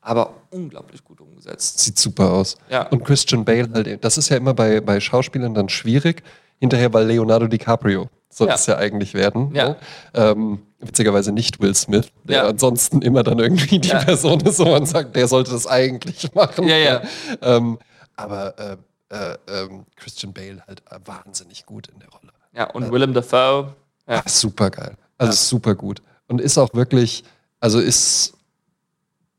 Aber 0.00 0.32
unglaublich 0.50 1.04
gut 1.04 1.20
umgesetzt. 1.20 1.78
Sieht 1.78 1.98
super 1.98 2.30
aus. 2.32 2.56
Ja. 2.70 2.88
Und 2.88 3.04
Christian 3.04 3.44
Bale 3.44 3.68
halt, 3.72 4.02
das 4.02 4.16
ist 4.18 4.30
ja 4.30 4.38
immer 4.38 4.54
bei, 4.54 4.80
bei 4.80 4.98
Schauspielern 4.98 5.54
dann 5.54 5.68
schwierig, 5.68 6.22
hinterher, 6.60 6.92
weil 6.92 7.06
Leonardo 7.06 7.46
DiCaprio 7.48 8.08
soll 8.28 8.48
Ja. 8.48 8.54
es 8.54 8.66
ja 8.66 8.76
eigentlich 8.76 9.14
werden. 9.14 9.52
Ja. 9.54 9.70
Ne? 9.70 9.76
Ähm, 10.14 10.62
witzigerweise 10.78 11.32
nicht 11.32 11.60
Will 11.60 11.74
Smith, 11.74 12.12
der 12.24 12.36
Ja. 12.44 12.46
ansonsten 12.48 13.02
immer 13.02 13.22
dann 13.24 13.38
irgendwie 13.40 13.80
die 13.80 13.88
Ja. 13.88 14.04
Person 14.04 14.40
ist, 14.42 14.58
wo 14.60 14.66
man 14.66 14.86
sagt, 14.86 15.16
der 15.16 15.26
sollte 15.26 15.50
das 15.50 15.66
eigentlich 15.66 16.32
machen. 16.34 16.68
Ja, 16.68 16.76
ja. 16.76 17.02
Ähm, 17.42 17.78
aber 18.16 18.54
äh, 18.58 18.76
äh, 19.12 19.36
ähm, 19.48 19.84
Christian 19.96 20.32
Bale 20.32 20.62
halt 20.68 20.82
äh, 20.90 20.98
wahnsinnig 21.04 21.66
gut 21.66 21.88
in 21.88 21.98
der 21.98 22.08
Rolle. 22.10 22.32
Ja, 22.54 22.70
und 22.70 22.92
Willem 22.92 23.14
Dafoe. 23.14 23.74
Ja. 24.06 24.22
Ah, 24.24 24.28
super 24.28 24.70
geil. 24.70 24.96
Also 25.18 25.32
super 25.32 25.74
gut. 25.74 26.02
Und 26.28 26.40
ist 26.40 26.56
auch 26.58 26.72
wirklich, 26.74 27.24
also 27.58 27.80
ist 27.80 28.34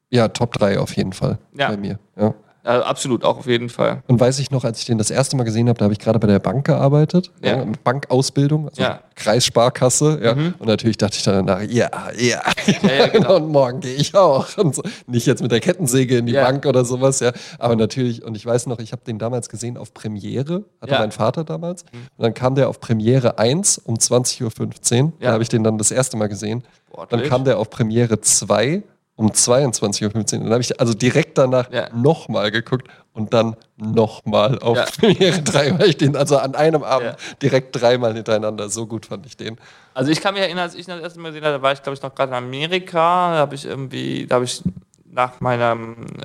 ja 0.09 0.27
Top 0.27 0.53
3 0.53 0.79
auf 0.79 0.95
jeden 0.97 1.13
Fall 1.13 1.37
bei 1.53 1.77
mir. 1.77 1.97
Ja. 2.17 2.33
Ja, 2.63 2.81
absolut, 2.83 3.23
auch 3.25 3.39
auf 3.39 3.47
jeden 3.47 3.69
Fall. 3.69 4.03
Und 4.07 4.19
weiß 4.19 4.37
ich 4.39 4.51
noch, 4.51 4.63
als 4.63 4.79
ich 4.79 4.85
den 4.85 4.97
das 4.99 5.09
erste 5.09 5.35
Mal 5.35 5.43
gesehen 5.43 5.67
habe, 5.67 5.79
da 5.79 5.85
habe 5.85 5.93
ich 5.93 5.99
gerade 5.99 6.19
bei 6.19 6.27
der 6.27 6.39
Bank 6.39 6.65
gearbeitet, 6.67 7.31
Ja. 7.43 7.57
ja. 7.57 7.65
Bankausbildung, 7.83 8.69
also 8.69 8.81
Ja. 8.81 8.99
Kreissparkasse, 9.15 10.19
ja. 10.23 10.35
Mhm. 10.35 10.53
Und 10.59 10.67
natürlich 10.67 10.97
dachte 10.97 11.17
ich 11.17 11.23
dann 11.23 11.45
danach, 11.45 11.61
ja, 11.63 11.89
ja, 12.17 12.41
ja, 12.83 13.07
genau. 13.07 13.35
und 13.37 13.47
morgen 13.51 13.79
gehe 13.81 13.95
ich 13.95 14.13
auch. 14.15 14.47
So. 14.47 14.71
Nicht 15.07 15.25
jetzt 15.27 15.41
mit 15.41 15.51
der 15.51 15.59
Kettensäge 15.59 16.17
in 16.17 16.25
die. 16.25 16.33
Bank 16.33 16.65
oder 16.65 16.85
sowas, 16.85 17.19
ja. 17.19 17.31
Aber 17.59 17.75
natürlich, 17.75 18.23
und 18.23 18.35
ich 18.35 18.45
weiß 18.45 18.67
noch, 18.67 18.79
ich 18.79 18.91
habe 18.91 19.01
den 19.05 19.19
damals 19.19 19.49
gesehen 19.49 19.77
auf 19.77 19.93
Premiere, 19.93 20.63
hatte. 20.81 20.93
Mhm. 20.93 20.99
mein 20.99 21.11
Vater 21.11 21.43
damals. 21.43 21.83
Und 21.93 22.23
dann 22.23 22.33
kam 22.33 22.55
der 22.55 22.69
auf 22.69 22.79
Premiere 22.79 23.37
1 23.37 23.79
um 23.79 23.95
20.15 23.95 25.03
Uhr. 25.03 25.13
Da 25.19 25.31
habe 25.33 25.43
ich 25.43 25.49
den 25.49 25.63
dann 25.63 25.77
das 25.77 25.91
erste 25.91 26.17
Mal 26.17 26.27
gesehen. 26.27 26.63
Dann 26.93 27.05
Sportlich. 27.07 27.29
kam 27.29 27.43
der 27.45 27.57
auf 27.59 27.69
Premiere 27.69 28.19
2 28.21 28.83
um 29.21 29.29
22.15 29.31 30.05
Uhr. 30.05 30.23
Dann 30.43 30.51
habe 30.51 30.61
ich 30.61 30.79
also 30.79 30.93
direkt 30.93 31.37
danach 31.37 31.71
Ja. 31.71 31.89
nochmal 31.93 32.51
geguckt 32.51 32.87
und 33.13 33.33
dann 33.33 33.55
nochmal 33.77 34.57
auf 34.59 34.77
Ja. 34.77 34.85
Premiere 34.85 35.41
3, 35.41 35.79
weil 35.79 35.89
ich 35.89 35.97
den 35.97 36.15
also 36.15 36.37
an 36.37 36.55
einem 36.55 36.83
Abend 36.83 37.09
Ja. 37.11 37.15
direkt 37.41 37.79
dreimal 37.79 38.13
hintereinander, 38.13 38.69
so 38.69 38.87
gut 38.87 39.05
fand 39.05 39.25
ich 39.25 39.37
den. 39.37 39.57
Also 39.93 40.11
ich 40.11 40.21
kann 40.21 40.33
mich 40.33 40.43
erinnern, 40.43 40.63
als 40.63 40.75
ich 40.75 40.87
ihn 40.87 40.91
das 40.93 41.01
erste 41.01 41.19
Mal 41.19 41.29
gesehen 41.29 41.45
habe, 41.45 41.57
da 41.57 41.61
war 41.61 41.73
ich, 41.73 41.81
glaube 41.83 41.95
ich, 41.95 42.01
noch 42.01 42.13
gerade 42.15 42.31
in 42.31 42.37
Amerika. 42.37 43.31
Da 43.33 43.37
habe 43.37 43.55
ich 43.55 43.65
irgendwie, 43.65 44.25
da 44.25 44.35
habe 44.35 44.45
ich 44.45 44.61
nach 45.05 45.39
meiner 45.41 45.77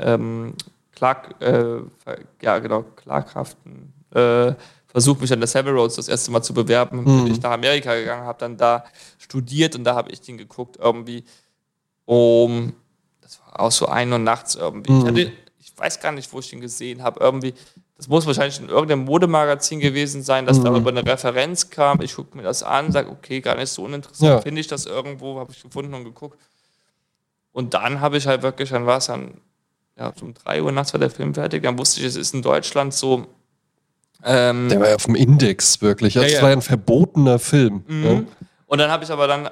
ähm, 0.03 0.55
Clark, 0.95 1.35
äh, 1.41 1.81
ja 2.41 2.59
genau, 2.61 2.83
Klarkraften 2.97 3.93
äh, 4.15 4.53
versucht, 4.87 5.21
mich 5.21 5.33
an 5.33 5.41
der 5.41 5.49
Savile 5.49 5.75
Roads 5.75 5.97
das 5.97 6.09
erste 6.09 6.31
Mal 6.31 6.41
zu 6.43 6.55
bewerben. 6.55 7.05
Bin 7.05 7.27
ich 7.27 7.43
nach 7.43 7.51
Amerika 7.51 7.95
gegangen, 7.95 8.25
habe 8.25 8.39
dann 8.39 8.57
da 8.57 8.85
studiert 9.19 9.75
und 9.77 9.85
da 9.85 9.95
habe 9.95 10.11
ich 10.11 10.21
den 10.23 10.39
geguckt, 10.39 10.77
irgendwie 10.81 11.25
um, 12.07 12.73
das 13.27 13.41
war 13.41 13.61
auch 13.61 13.73
so 13.73 13.87
ein 13.87 14.13
Uhr 14.13 14.19
nachts 14.19 14.55
irgendwie. 14.55 14.93
Ich, 14.97 15.05
hatte, 15.05 15.33
ich 15.59 15.73
weiß 15.77 16.01
gar 16.01 16.13
nicht, 16.13 16.33
wo 16.33 16.39
ich 16.39 16.49
den 16.51 16.61
gesehen 16.61 17.03
habe. 17.03 17.19
Irgendwie, 17.21 17.55
das 17.97 18.07
muss 18.09 18.25
wahrscheinlich 18.27 18.61
in 18.61 18.69
irgendeinem 18.69 19.05
Modemagazin 19.05 19.81
gewesen 19.81 20.23
sein, 20.23 20.47
dass 20.47 20.63
darüber 20.63 20.91
eine 20.91 21.05
Referenz 21.05 21.71
kam. 21.71 22.01
Ich 22.03 22.15
gucke 22.15 22.37
mir 22.37 22.43
das 22.45 22.63
an, 22.63 22.93
sage, 22.93 23.11
okay, 23.11 23.41
gar 23.41 23.57
nicht 23.57 23.71
so 23.71 23.83
uninteressant, 23.85 24.29
Ja. 24.31 24.41
finde 24.41 24.61
ich 24.61 24.69
das 24.69 24.87
irgendwo, 24.87 25.39
habe 25.41 25.53
ich 25.53 25.63
gefunden 25.63 25.93
und 25.95 26.05
geguckt. 26.05 26.39
Und 27.53 27.75
dann 27.75 28.01
habe 28.01 28.17
ich 28.19 28.27
halt 28.27 28.43
wirklich, 28.43 28.71
dann 28.71 28.87
war 28.87 28.99
es 28.99 29.07
dann, 29.07 29.41
ja, 29.99 30.13
um 30.21 30.35
3 30.35 30.63
Uhr 30.63 30.73
nachts 30.73 30.93
war 30.93 31.01
der 31.01 31.11
Film 31.11 31.35
fertig, 31.35 31.63
dann 31.63 31.79
wusste 31.79 32.01
ich, 32.01 32.07
es 32.07 32.17
ist 32.17 32.35
in 32.35 32.43
Deutschland 32.43 32.93
so. 32.95 33.27
Ähm, 34.23 34.69
Der 34.69 34.81
war 34.81 34.89
ja 34.91 34.95
auf 34.97 35.05
dem 35.07 35.15
Index 35.15 35.81
wirklich. 35.83 36.17
Also 36.19 36.29
Ja, 36.29 36.37
ja. 36.37 36.43
war 36.43 36.51
ja 36.51 36.57
ein 36.57 36.63
verbotener 36.63 37.39
Film. 37.39 37.83
ne? 37.89 38.15
Mhm. 38.15 38.27
Und 38.67 38.79
dann 38.79 38.91
habe 38.91 39.05
ich 39.05 39.11
aber 39.11 39.27
dann 39.27 39.49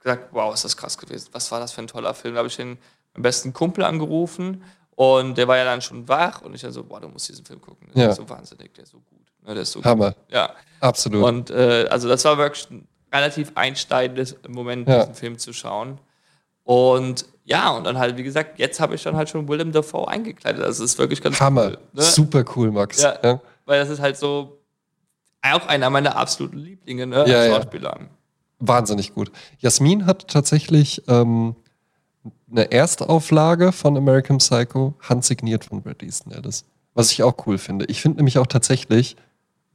gesagt, 0.00 0.28
wow, 0.32 0.52
ist 0.52 0.64
das 0.64 0.76
krass 0.76 0.98
gewesen. 0.98 1.28
Was 1.32 1.50
war 1.52 1.60
das 1.60 1.72
für 1.72 1.80
ein 1.82 1.86
toller 1.86 2.12
Film? 2.14 2.34
Da 2.34 2.38
habe 2.38 2.48
ich 2.48 2.56
den 2.56 2.78
meinen 3.14 3.22
besten 3.22 3.52
Kumpel 3.52 3.84
angerufen 3.84 4.62
und 4.94 5.36
der 5.38 5.48
war 5.48 5.56
ja 5.56 5.64
dann 5.64 5.80
schon 5.82 6.06
wach 6.08 6.42
und 6.42 6.54
ich 6.54 6.60
dann 6.62 6.72
so, 6.72 6.84
boah, 6.84 7.00
du 7.00 7.08
musst 7.08 7.28
diesen 7.28 7.44
Film 7.44 7.60
gucken. 7.60 7.88
Der 7.94 8.04
Ja. 8.04 8.10
ist 8.10 8.16
so 8.16 8.28
wahnsinnig, 8.28 8.74
der 8.74 8.84
ist 8.84 8.90
so 8.90 8.98
gut. 8.98 9.18
Ne, 9.46 9.54
der 9.54 9.62
ist 9.62 9.72
so 9.72 9.82
Hammer. 9.82 10.12
Gut. 10.12 10.16
Ja. 10.32 10.50
Absolut. 10.80 11.22
Und 11.24 11.50
äh, 11.50 11.86
also 11.90 12.08
das 12.08 12.24
war 12.24 12.36
wirklich 12.38 12.70
ein 12.70 12.86
relativ 13.12 13.52
einsteigendes 13.54 14.36
Moment, 14.48 14.88
Ja. 14.88 15.00
diesen 15.00 15.14
Film 15.14 15.38
zu 15.38 15.52
schauen. 15.52 15.98
Und 16.64 17.24
ja, 17.44 17.70
und 17.70 17.84
dann 17.84 17.98
halt, 17.98 18.16
wie 18.16 18.22
gesagt, 18.22 18.58
jetzt 18.58 18.78
habe 18.80 18.94
ich 18.94 19.02
dann 19.02 19.16
halt 19.16 19.28
schon 19.28 19.48
Willem 19.48 19.72
Dafoe 19.72 20.06
eingekleidet. 20.08 20.62
Das 20.62 20.78
ist 20.78 20.98
wirklich 20.98 21.20
ganz 21.20 21.40
Hammer. 21.40 21.66
cool. 21.68 21.78
Ne? 21.94 22.02
Super 22.02 22.44
cool, 22.54 22.70
Max. 22.70 23.02
Ja. 23.02 23.18
Ja. 23.24 23.40
Weil 23.64 23.80
das 23.80 23.88
ist 23.88 24.00
halt 24.00 24.16
so 24.16 24.58
auch 25.42 25.66
einer 25.66 25.88
meiner 25.90 26.16
absoluten 26.16 26.58
Lieblinge, 26.58 27.06
ne? 27.06 27.16
Ja, 27.26 27.38
als 27.40 27.48
ja. 27.48 27.54
Schauspieler. 27.56 27.98
Wahnsinnig 28.58 29.14
gut. 29.14 29.32
Jasmin 29.58 30.04
hat 30.06 30.28
tatsächlich 30.28 31.02
ähm, 31.08 31.56
eine 32.50 32.70
Erstauflage 32.70 33.72
von 33.72 33.96
American 33.96 34.38
Psycho, 34.38 34.94
handsigniert 35.00 35.64
von 35.64 35.82
Bret 35.82 36.02
Easton 36.02 36.32
Ellis. 36.32 36.64
Was 36.94 37.12
ich 37.12 37.22
auch 37.22 37.34
cool 37.46 37.58
finde. 37.58 37.84
Ich 37.86 38.00
finde 38.02 38.16
nämlich 38.18 38.38
auch 38.38 38.46
tatsächlich, 38.46 39.16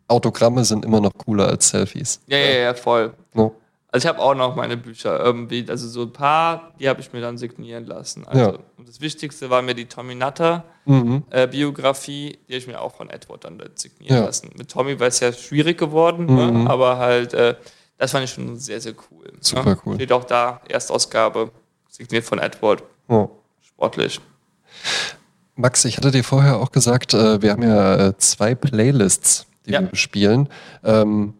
Autogramme 0.07 0.63
sind 0.65 0.85
immer 0.85 0.99
noch 1.01 1.13
cooler 1.17 1.47
als 1.47 1.69
Selfies. 1.69 2.21
Ja, 2.27 2.37
ja, 2.37 2.53
ja, 2.59 2.73
voll. 2.73 3.13
No? 3.33 3.55
Also 3.91 4.05
ich 4.05 4.13
habe 4.13 4.19
auch 4.21 4.35
noch 4.35 4.55
meine 4.57 4.75
Bücher 4.75 5.17
irgendwie, 5.19 5.65
also 5.69 5.87
so 5.87 6.01
ein 6.03 6.11
paar, 6.11 6.73
die 6.79 6.89
habe 6.89 6.99
ich 6.99 7.13
mir 7.13 7.21
dann 7.21 7.37
signieren 7.37 7.85
lassen. 7.85 8.27
Also 8.27 8.39
Ja. 8.51 8.59
und 8.77 8.87
das 8.89 8.99
Wichtigste 8.99 9.49
war 9.49 9.61
mir 9.61 9.73
die 9.73 9.85
Tommy 9.85 10.13
Nutter 10.15 10.65
Mhm. 10.85 11.23
äh, 11.31 11.47
Biografie, 11.47 12.37
die 12.47 12.53
habe 12.53 12.57
ich 12.57 12.67
mir 12.67 12.79
auch 12.81 12.93
von 12.93 13.09
Edward 13.09 13.45
dann 13.45 13.63
signieren 13.75 14.17
Ja. 14.17 14.25
lassen. 14.25 14.49
Mit 14.57 14.69
Tommy 14.69 14.99
war 14.99 15.07
es 15.07 15.21
ja 15.21 15.31
schwierig 15.31 15.77
geworden, 15.77 16.25
Mhm. 16.25 16.63
ne? 16.65 16.69
aber 16.69 16.97
halt, 16.97 17.33
äh, 17.33 17.55
das 17.97 18.11
fand 18.11 18.25
ich 18.25 18.31
schon 18.31 18.57
sehr, 18.57 18.81
sehr 18.81 18.93
cool. 19.09 19.31
Super 19.39 19.71
ne? 19.71 19.77
cool. 19.85 19.95
Steht 19.95 20.11
auch 20.11 20.25
da, 20.25 20.61
Erstausgabe, 20.67 21.51
signiert 21.95 22.25
von 22.25 22.39
Edward, 22.39 22.83
Ja. 23.09 23.29
sportlich. 23.61 24.19
Max, 25.55 25.85
ich 25.85 25.97
hatte 25.97 26.11
dir 26.11 26.23
vorher 26.23 26.57
auch 26.57 26.71
gesagt, 26.71 27.13
äh, 27.13 27.41
wir 27.41 27.51
haben 27.51 27.63
ja 27.63 28.07
äh, 28.09 28.17
zwei 28.17 28.55
Playlists, 28.55 29.45
die 29.65 29.71
Ja. 29.71 29.81
wir 29.81 29.87
bespielen. 29.87 30.49
Ähm, 30.83 31.33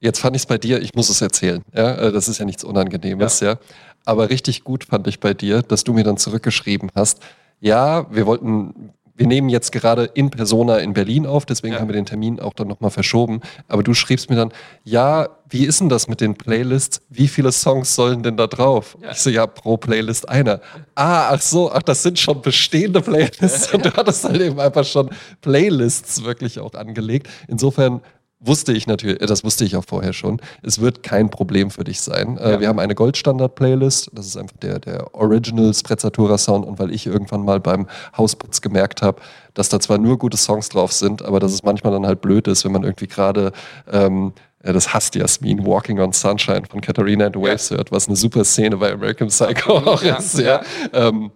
jetzt 0.00 0.20
fand 0.20 0.34
ich 0.36 0.42
es 0.42 0.46
bei 0.46 0.56
dir, 0.58 0.80
ich 0.80 0.94
muss 0.94 1.10
es 1.10 1.20
erzählen. 1.20 1.62
Ja? 1.74 1.94
Äh, 1.96 2.12
das 2.12 2.28
ist 2.28 2.38
ja 2.38 2.46
nichts 2.46 2.64
Unangenehmes, 2.64 3.40
ja. 3.40 3.58
Aber 4.06 4.30
richtig 4.30 4.64
gut 4.64 4.84
fand 4.84 5.06
ich 5.06 5.20
bei 5.20 5.34
dir, 5.34 5.62
dass 5.62 5.84
du 5.84 5.92
mir 5.92 6.04
dann 6.04 6.16
zurückgeschrieben 6.16 6.90
hast, 6.94 7.20
ja, 7.60 8.06
wir 8.14 8.26
wollten, 8.26 8.92
wir 9.16 9.26
nehmen 9.28 9.48
jetzt 9.48 9.70
gerade 9.72 10.04
in 10.14 10.30
Persona 10.30 10.78
in 10.78 10.92
Berlin 10.92 11.24
auf, 11.26 11.46
deswegen 11.46 11.74
Ja. 11.74 11.80
haben 11.80 11.88
wir 11.88 11.94
den 11.94 12.06
Termin 12.06 12.40
auch 12.40 12.52
dann 12.54 12.66
nochmal 12.68 12.90
verschoben. 12.90 13.40
Aber 13.68 13.82
du 13.84 13.94
schriebst 13.94 14.28
mir 14.28 14.36
dann, 14.36 14.52
ja, 14.82 15.28
wie 15.48 15.64
ist 15.66 15.80
denn 15.80 15.88
das 15.88 16.08
mit 16.08 16.20
den 16.20 16.34
Playlists? 16.34 17.00
Wie 17.10 17.28
viele 17.28 17.52
Songs 17.52 17.94
sollen 17.94 18.24
denn 18.24 18.36
da 18.36 18.48
drauf? 18.48 18.96
Ja. 19.00 19.12
Ich 19.12 19.18
so, 19.18 19.30
ja, 19.30 19.46
pro 19.46 19.76
Playlist 19.76 20.28
einer. 20.28 20.60
Ah, 20.96 21.28
ach 21.30 21.40
so, 21.40 21.70
ach, 21.70 21.82
das 21.82 22.02
sind 22.02 22.18
schon 22.18 22.42
bestehende 22.42 23.00
Playlists. 23.02 23.72
Und 23.74 23.84
du 23.84 23.92
hattest 23.92 24.24
halt 24.24 24.40
eben 24.40 24.58
einfach 24.58 24.84
schon 24.84 25.10
Playlists 25.42 26.24
wirklich 26.24 26.58
auch 26.58 26.74
angelegt. 26.74 27.28
Insofern 27.46 28.00
wusste 28.46 28.72
ich 28.72 28.86
natürlich, 28.86 29.20
äh, 29.20 29.26
das 29.26 29.44
wusste 29.44 29.64
ich 29.64 29.76
auch 29.76 29.84
vorher 29.86 30.12
schon, 30.12 30.40
es 30.62 30.80
wird 30.80 31.02
kein 31.02 31.30
Problem 31.30 31.70
für 31.70 31.84
dich 31.84 32.00
sein. 32.00 32.36
Äh, 32.38 32.52
Ja. 32.52 32.60
Wir 32.60 32.68
haben 32.68 32.78
eine 32.78 32.94
Goldstandard-Playlist, 32.94 34.10
das 34.12 34.26
ist 34.26 34.36
einfach 34.36 34.56
der, 34.58 34.78
der 34.78 35.14
Original 35.14 35.72
Sprezzatura 35.74 36.38
Sound 36.38 36.66
und 36.66 36.78
weil 36.78 36.92
ich 36.92 37.06
irgendwann 37.06 37.44
mal 37.44 37.60
beim 37.60 37.86
Hausputz 38.16 38.60
gemerkt 38.60 39.02
habe, 39.02 39.20
dass 39.54 39.68
da 39.68 39.80
zwar 39.80 39.98
nur 39.98 40.18
gute 40.18 40.36
Songs 40.36 40.68
drauf 40.68 40.92
sind, 40.92 41.22
aber 41.22 41.40
dass 41.40 41.52
es 41.52 41.62
manchmal 41.62 41.92
dann 41.92 42.06
halt 42.06 42.20
blöd 42.20 42.48
ist, 42.48 42.64
wenn 42.64 42.72
man 42.72 42.82
irgendwie 42.84 43.06
gerade 43.06 43.52
ähm, 43.90 44.32
äh, 44.62 44.72
das 44.72 44.92
hasst 44.94 45.14
Jasmin, 45.14 45.64
Walking 45.66 46.00
on 46.00 46.12
Sunshine 46.12 46.62
von 46.68 46.80
Katharina 46.80 47.26
and 47.26 47.36
the 47.36 47.42
Waves 47.42 47.70
hört, 47.70 47.92
was 47.92 48.08
eine 48.08 48.16
super 48.16 48.44
Szene 48.44 48.76
bei 48.76 48.92
American 48.92 49.28
Psycho 49.28 49.78
auch 49.78 50.02
Ja, 50.02 50.16
ist. 50.16 50.38
Ja. 50.38 50.60
Ähm, 50.92 51.30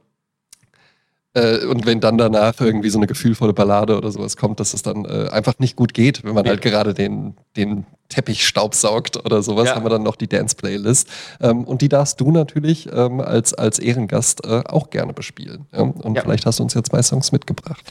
äh, 1.38 1.66
und 1.66 1.86
wenn 1.86 2.00
dann 2.00 2.18
danach 2.18 2.60
irgendwie 2.60 2.90
so 2.90 2.98
eine 2.98 3.06
gefühlvolle 3.06 3.52
Ballade 3.52 3.96
oder 3.96 4.10
sowas 4.10 4.36
kommt, 4.36 4.60
dass 4.60 4.74
es 4.74 4.82
dann 4.82 5.04
äh, 5.04 5.28
einfach 5.30 5.54
nicht 5.58 5.76
gut 5.76 5.94
geht, 5.94 6.24
wenn 6.24 6.34
man 6.34 6.44
Ja. 6.44 6.50
halt 6.50 6.62
gerade 6.62 6.94
den, 6.94 7.34
den 7.56 7.86
Teppich 8.08 8.46
staubsaugt 8.46 9.16
oder 9.24 9.42
sowas, 9.42 9.68
Ja. 9.68 9.74
haben 9.76 9.84
wir 9.84 9.90
dann 9.90 10.02
noch 10.02 10.16
die 10.16 10.28
Dance-Playlist. 10.28 11.08
Ähm, 11.40 11.64
und 11.64 11.82
die 11.82 11.88
darfst 11.88 12.20
du 12.20 12.30
natürlich 12.30 12.88
ähm, 12.92 13.20
als, 13.20 13.54
als 13.54 13.78
Ehrengast 13.78 14.44
äh, 14.46 14.62
auch 14.66 14.90
gerne 14.90 15.12
bespielen. 15.12 15.66
Ja? 15.72 15.80
Und 15.82 16.18
vielleicht 16.20 16.46
hast 16.46 16.58
du 16.58 16.62
uns 16.62 16.74
ja 16.74 16.82
zwei 16.82 17.02
Songs 17.02 17.32
mitgebracht. 17.32 17.82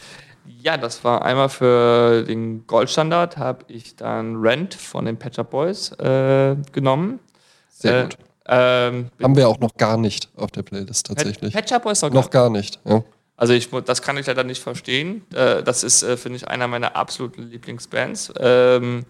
Ja, 0.61 0.75
das 0.75 1.03
war 1.03 1.23
einmal 1.23 1.49
für 1.49 2.23
den 2.23 2.65
Goldstandard, 2.67 3.37
habe 3.37 3.65
ich 3.67 3.95
dann 3.95 4.37
Rent 4.37 4.73
von 4.73 5.05
den 5.05 5.17
Pet 5.17 5.35
Shop 5.35 5.49
Boys 5.51 5.91
äh, 5.99 6.55
genommen. 6.71 7.19
Sehr 7.69 7.99
Äh, 7.99 8.03
gut. 8.03 8.17
Ähm, 8.49 9.07
Haben 9.21 9.35
wir 9.35 9.47
auch 9.49 9.59
noch 9.59 9.75
gar 9.75 9.97
nicht 9.97 10.29
auf 10.37 10.51
der 10.51 10.63
Playlist 10.63 11.05
tatsächlich. 11.07 11.53
Pet 11.53 11.69
Shop 11.69 11.83
Boys 11.83 12.01
noch, 12.01 12.09
noch 12.11 12.29
gar 12.29 12.49
nicht. 12.49 12.79
Ja. 12.85 13.03
Also 13.37 13.53
ich, 13.53 13.69
das 13.85 14.01
kann 14.01 14.17
ich 14.17 14.25
leider 14.25 14.43
nicht 14.43 14.61
verstehen. 14.61 15.23
Äh, 15.33 15.63
das 15.63 15.83
ist, 15.83 16.03
äh, 16.03 16.17
finde 16.17 16.37
ich, 16.37 16.47
einer 16.47 16.67
meiner 16.67 16.95
absoluten 16.95 17.43
Lieblingsbands. 17.43 18.33
Ähm, 18.39 19.05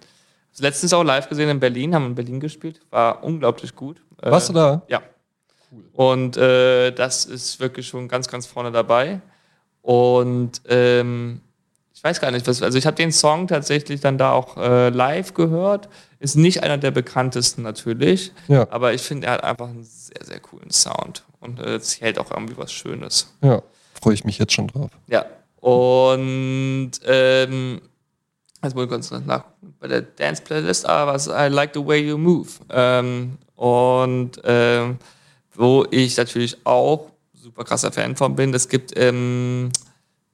letztens 0.60 0.94
auch 0.94 1.04
live 1.04 1.30
gesehen 1.30 1.50
in 1.50 1.60
Berlin, 1.60 1.96
haben 1.96 2.08
in 2.08 2.16
Berlin 2.16 2.40
gespielt. 2.40 2.82
War 2.90 3.24
unglaublich 3.24 3.74
gut. 3.76 4.02
Äh, 4.22 4.30
Warst 4.30 4.50
du 4.50 4.54
da? 4.54 4.82
Ja. 4.90 5.02
Und 5.94 6.38
äh, 6.38 6.92
das 6.92 7.26
ist 7.26 7.60
wirklich 7.60 7.88
schon 7.88 8.08
ganz, 8.08 8.28
ganz 8.28 8.46
vorne 8.46 8.72
dabei. 8.72 9.22
Und 9.82 10.62
ähm, 10.68 11.42
ich 11.94 12.04
weiß 12.04 12.20
gar 12.20 12.32
nicht, 12.32 12.46
was, 12.48 12.62
also 12.62 12.78
ich 12.78 12.86
habe 12.86 12.96
den 12.96 13.12
Song 13.12 13.48
tatsächlich 13.48 14.02
dann 14.02 14.18
da 14.18 14.32
auch 14.32 14.58
äh, 14.58 14.90
live 14.90 15.34
gehört. 15.34 15.88
Ist 16.20 16.36
nicht 16.36 16.64
einer 16.64 16.78
der 16.78 16.92
bekanntesten 16.92 17.62
natürlich, 17.62 18.32
Ja. 18.48 18.68
aber 18.72 18.94
ich 18.94 19.02
finde, 19.04 19.28
er 19.28 19.34
hat 19.34 19.44
einfach 19.44 19.68
einen 19.70 19.84
sehr, 19.84 20.24
sehr 20.24 20.40
coolen 20.40 20.72
Sound. 20.72 21.24
Und 21.40 21.60
äh, 21.60 21.76
es 21.76 22.02
hält 22.02 22.20
auch 22.20 22.32
irgendwie 22.32 22.58
was 22.58 22.72
Schönes. 22.72 23.34
Ja. 23.42 23.62
Freue 24.02 24.14
ich 24.14 24.24
mich 24.24 24.38
jetzt 24.38 24.54
schon 24.54 24.68
drauf. 24.68 24.92
Ja. 25.08 25.26
Und 25.60 26.92
ähm, 27.06 27.82
jetzt 28.64 28.76
muss 28.76 28.84
ich 28.84 28.90
kurz 28.90 29.12
nach 29.12 29.44
bei 29.80 29.88
der 29.88 30.02
Dance 30.02 30.42
Playlist, 30.42 30.86
aber 30.86 31.14
was 31.14 31.28
I 31.28 31.48
like 31.50 31.72
the 31.74 31.86
way 31.86 32.08
you 32.08 32.18
move. 32.18 32.48
Ähm, 32.70 33.38
und 33.56 34.40
ähm, 34.44 34.98
wo 35.54 35.86
ich 35.90 36.16
natürlich 36.18 36.58
auch 36.64 37.12
super 37.34 37.64
krasser 37.64 37.92
Fan 37.92 38.16
von 38.16 38.36
bin, 38.36 38.54
es 38.54 38.70
gibt, 38.70 38.94
ähm, 38.96 39.72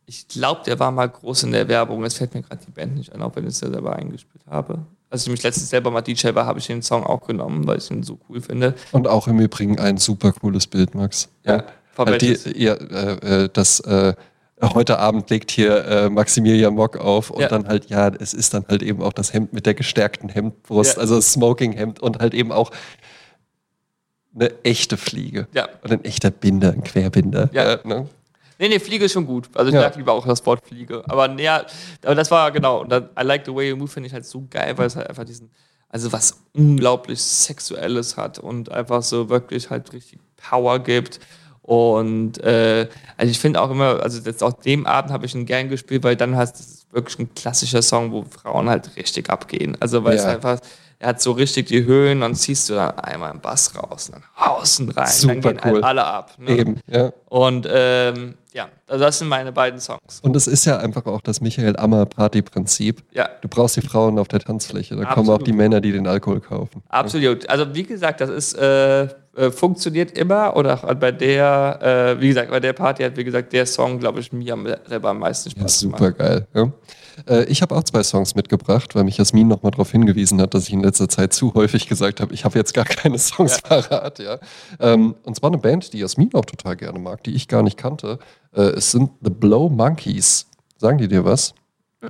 ich 0.06 0.28
glaube, 0.28 0.62
der 0.66 0.80
war 0.80 0.92
mal 0.92 1.08
groß 1.08 1.44
in 1.44 1.54
der 1.54 1.68
Werbung. 1.68 2.04
Es 2.04 2.16
fällt 2.16 2.34
mir 2.34 2.42
gerade 2.42 2.62
die 2.66 2.72
Band 2.72 2.96
nicht 2.96 3.14
ein, 3.14 3.22
auch 3.22 3.36
wenn 3.36 3.44
ich 3.46 3.54
es 3.54 3.62
ja 3.62 3.70
selber 3.70 3.96
eingespielt 3.96 4.44
habe. 4.50 4.80
Als 5.10 5.24
ich 5.24 5.30
mich 5.30 5.44
letztens 5.44 5.70
selber 5.70 5.92
mal 5.92 6.02
DJ 6.02 6.34
war, 6.34 6.46
habe 6.46 6.60
ich 6.60 6.68
den 6.68 6.82
Song 6.82 7.04
auch 7.04 7.26
genommen, 7.26 7.66
weil 7.68 7.78
ich 7.78 7.90
ihn 7.90 8.04
so 8.04 8.20
cool 8.28 8.42
finde. 8.42 8.76
Und 8.92 9.08
auch 9.08 9.28
im 9.28 9.40
Übrigen 9.40 9.80
ein 9.80 9.98
super 9.98 10.34
cooles 10.34 10.68
Bild, 10.68 10.96
Max. 10.96 11.30
Ja. 11.46 11.64
Halt 11.98 12.22
die, 12.22 12.38
ja, 12.64 12.74
äh, 12.74 13.44
äh, 13.46 13.50
das, 13.52 13.80
äh, 13.82 14.14
heute 14.62 14.98
Abend 15.00 15.30
legt 15.30 15.52
hier 15.52 15.84
äh, 15.86 16.10
Maximilian 16.10 16.74
Mock 16.74 16.98
auf 16.98 17.30
und 17.30 17.42
Ja. 17.42 17.48
dann 17.50 17.68
halt, 17.68 17.90
ja, 17.90 18.08
es 18.08 18.34
ist 18.34 18.54
dann 18.54 18.66
halt 18.70 18.82
eben 18.82 19.02
auch 19.04 19.14
das 19.14 19.34
Hemd 19.34 19.52
mit 19.54 19.66
der 19.66 19.74
gestärkten 19.74 20.30
Hemdbrust, 20.30 20.96
Ja. 20.96 21.02
also 21.02 21.20
Smoking-Hemd 21.20 22.00
und 22.00 22.20
halt 22.20 22.34
eben 22.34 22.52
auch 22.52 22.72
eine 24.36 24.52
echte 24.64 24.98
Fliege. 24.98 25.48
Ja. 25.54 25.68
Und 25.84 25.92
ein 25.92 26.04
echter 26.06 26.32
Binder, 26.32 26.72
ein 26.72 26.84
Querbinder. 26.84 27.50
Ja. 27.54 27.74
Äh, 27.74 27.88
ne? 27.88 28.08
Nee, 28.60 28.70
nee, 28.70 28.80
Fliege 28.80 29.06
ist 29.06 29.12
schon 29.14 29.26
gut. 29.26 29.50
Also 29.54 29.70
ich 29.70 29.76
Ja. 29.76 29.82
mag 29.82 29.96
lieber 29.96 30.14
auch 30.14 30.26
das 30.26 30.46
Wort 30.46 30.66
Fliege. 30.66 31.04
Aber 31.08 31.28
näher, 31.28 31.66
aber 32.04 32.16
das 32.16 32.32
war 32.32 32.52
genau. 32.52 32.82
Und 32.82 32.90
dann, 32.92 33.10
I 33.20 33.24
like 33.24 33.46
the 33.46 33.54
way 33.54 33.70
you 33.70 33.76
move 33.76 33.90
finde 33.92 34.08
ich 34.08 34.14
halt 34.14 34.26
so 34.26 34.46
geil, 34.50 34.78
weil 34.78 34.88
es 34.88 34.96
halt 34.96 35.08
einfach 35.10 35.26
diesen, 35.26 35.52
also 35.90 36.12
was 36.12 36.40
unglaublich 36.54 37.22
Sexuelles 37.22 38.16
hat 38.18 38.40
und 38.40 38.72
einfach 38.72 39.04
so 39.04 39.30
wirklich 39.30 39.70
halt 39.70 39.92
richtig 39.94 40.20
Power 40.38 40.80
gibt. 40.80 41.20
Und 41.64 42.44
äh, 42.44 42.88
also 43.18 43.32
ich 43.32 43.40
finde 43.40 43.62
auch 43.62 43.72
immer, 43.72 44.04
also 44.04 44.20
jetzt 44.22 44.44
auch 44.44 44.54
dem 44.54 44.86
Abend 44.86 45.12
habe 45.12 45.26
ich 45.26 45.34
ihn 45.34 45.46
gern 45.46 45.70
gespielt, 45.70 46.04
weil 46.04 46.18
dann 46.18 46.36
hast 46.36 46.60
du 46.92 46.96
wirklich 46.96 47.18
ein 47.20 47.34
klassischer 47.34 47.82
Song, 47.82 48.12
wo 48.12 48.24
Frauen 48.24 48.70
halt 48.70 48.96
richtig 48.98 49.30
abgehen. 49.30 49.78
Also 49.80 50.04
weil 50.04 50.18
es 50.18 50.26
Ja. 50.26 50.32
einfach, 50.32 50.60
er 51.04 51.10
hat 51.10 51.22
so 51.22 51.34
richtig 51.34 51.68
die 51.68 51.84
Höhen, 51.84 52.22
dann 52.22 52.34
ziehst 52.34 52.70
du 52.70 52.76
dann 52.76 52.98
einmal 52.98 53.32
im 53.32 53.42
Bass 53.42 53.74
raus, 53.78 54.10
dann 54.12 54.24
außen 54.38 54.90
rein, 54.90 55.08
Super 55.08 55.34
dann 55.34 55.42
gehen 55.42 55.60
cool. 55.66 55.74
halt 55.74 55.84
alle 55.84 56.06
ab. 56.06 56.32
Ne? 56.38 56.50
Eben, 56.58 56.80
ja. 56.90 57.12
Und 57.28 57.68
ähm, 57.70 58.36
ja, 58.54 58.70
also 58.88 59.04
das 59.04 59.20
sind 59.20 59.28
meine 59.28 59.52
beiden 59.52 59.80
Songs. 59.82 60.22
Und 60.22 60.36
es 60.36 60.48
ist 60.48 60.64
ja 60.66 60.78
einfach 60.78 61.06
auch 61.06 61.20
das 61.22 61.42
Michael 61.42 61.76
Ammer 61.76 62.06
Party-Prinzip. 62.06 63.04
Ja, 63.12 63.28
Du 63.42 63.48
brauchst 63.50 63.76
die 63.76 63.82
Frauen 63.82 64.18
auf 64.18 64.28
der 64.30 64.40
Tanzfläche. 64.40 64.96
Da 64.96 65.06
kommen 65.06 65.28
auch 65.28 65.34
Absolut. 65.34 65.48
die 65.48 65.54
Männer, 65.54 65.82
die 65.82 65.92
den 65.92 66.08
Alkohol 66.08 66.40
kaufen. 66.40 66.82
absolut. 66.88 67.50
Also 67.50 67.74
wie 67.76 67.84
gesagt, 67.84 68.22
das 68.22 68.30
ist 68.30 68.54
äh, 68.54 69.04
äh, 69.04 69.52
funktioniert 69.52 70.18
immer 70.18 70.56
oder 70.56 70.78
bei 70.78 71.12
der, 71.12 72.16
äh, 72.18 72.22
wie 72.22 72.28
gesagt, 72.30 72.50
bei 72.52 72.60
der 72.60 72.74
Party 72.74 73.04
hat 73.04 73.18
wie 73.18 73.24
gesagt 73.24 73.52
der 73.52 73.66
Song, 73.66 74.00
glaube 74.00 74.20
ich, 74.20 74.32
mir 74.32 74.54
am, 74.54 74.68
selber 74.88 75.10
am 75.10 75.20
meisten 75.20 75.50
Ja, 75.50 75.56
Spaß 75.62 75.80
super 75.80 76.12
geil. 76.12 76.48
Ja. 76.54 76.72
Äh, 77.28 77.46
ich 77.46 77.62
habe 77.62 77.76
auch 77.76 77.84
zwei 77.84 78.04
Songs 78.04 78.36
mitgebracht, 78.36 78.96
weil 78.96 79.04
mich 79.04 79.18
Jasmin 79.18 79.48
nochmal 79.48 79.72
darauf 79.72 79.92
hingewiesen 79.92 80.42
hat, 80.42 80.54
dass 80.54 80.68
ich 80.68 80.74
in 80.74 80.82
letzter 80.82 81.10
Zeit 81.10 81.34
zu 81.34 81.54
häufig 81.54 81.88
gesagt 81.88 82.22
habe, 82.22 82.34
ich 82.34 82.46
habe 82.46 82.58
jetzt 82.58 82.74
gar 82.74 82.86
keine 82.86 83.20
Songs 83.20 83.62
parat. 83.62 84.20
Ja. 84.20 84.40
Ähm, 84.80 85.16
und 85.24 85.36
zwar 85.36 85.50
eine 85.50 85.58
Band, 85.58 85.94
die 85.94 86.00
Jasmin 86.00 86.34
auch 86.34 86.46
total 86.46 86.76
gerne 86.76 87.00
mag, 87.00 87.24
die 87.24 87.36
ich 87.36 87.48
gar 87.48 87.64
nicht 87.64 87.78
kannte. 87.78 88.20
Äh, 88.54 88.62
es 88.62 88.92
sind 88.92 89.12
The 89.22 89.30
Blow 89.30 89.70
Monkeys. 89.70 90.48
Sagen 90.78 90.98
die 90.98 91.08
dir 91.08 91.26
was? 91.26 91.54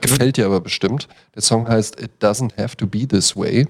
Gefällt 0.02 0.38
dir 0.38 0.48
aber 0.48 0.62
bestimmt. 0.62 1.08
Der 1.36 1.44
Song 1.44 1.68
heißt 1.68 2.02
It 2.02 2.12
Doesn't 2.20 2.58
Have 2.58 2.76
to 2.78 2.88
Be 2.88 3.08
This 3.08 3.36
Way. 3.36 3.68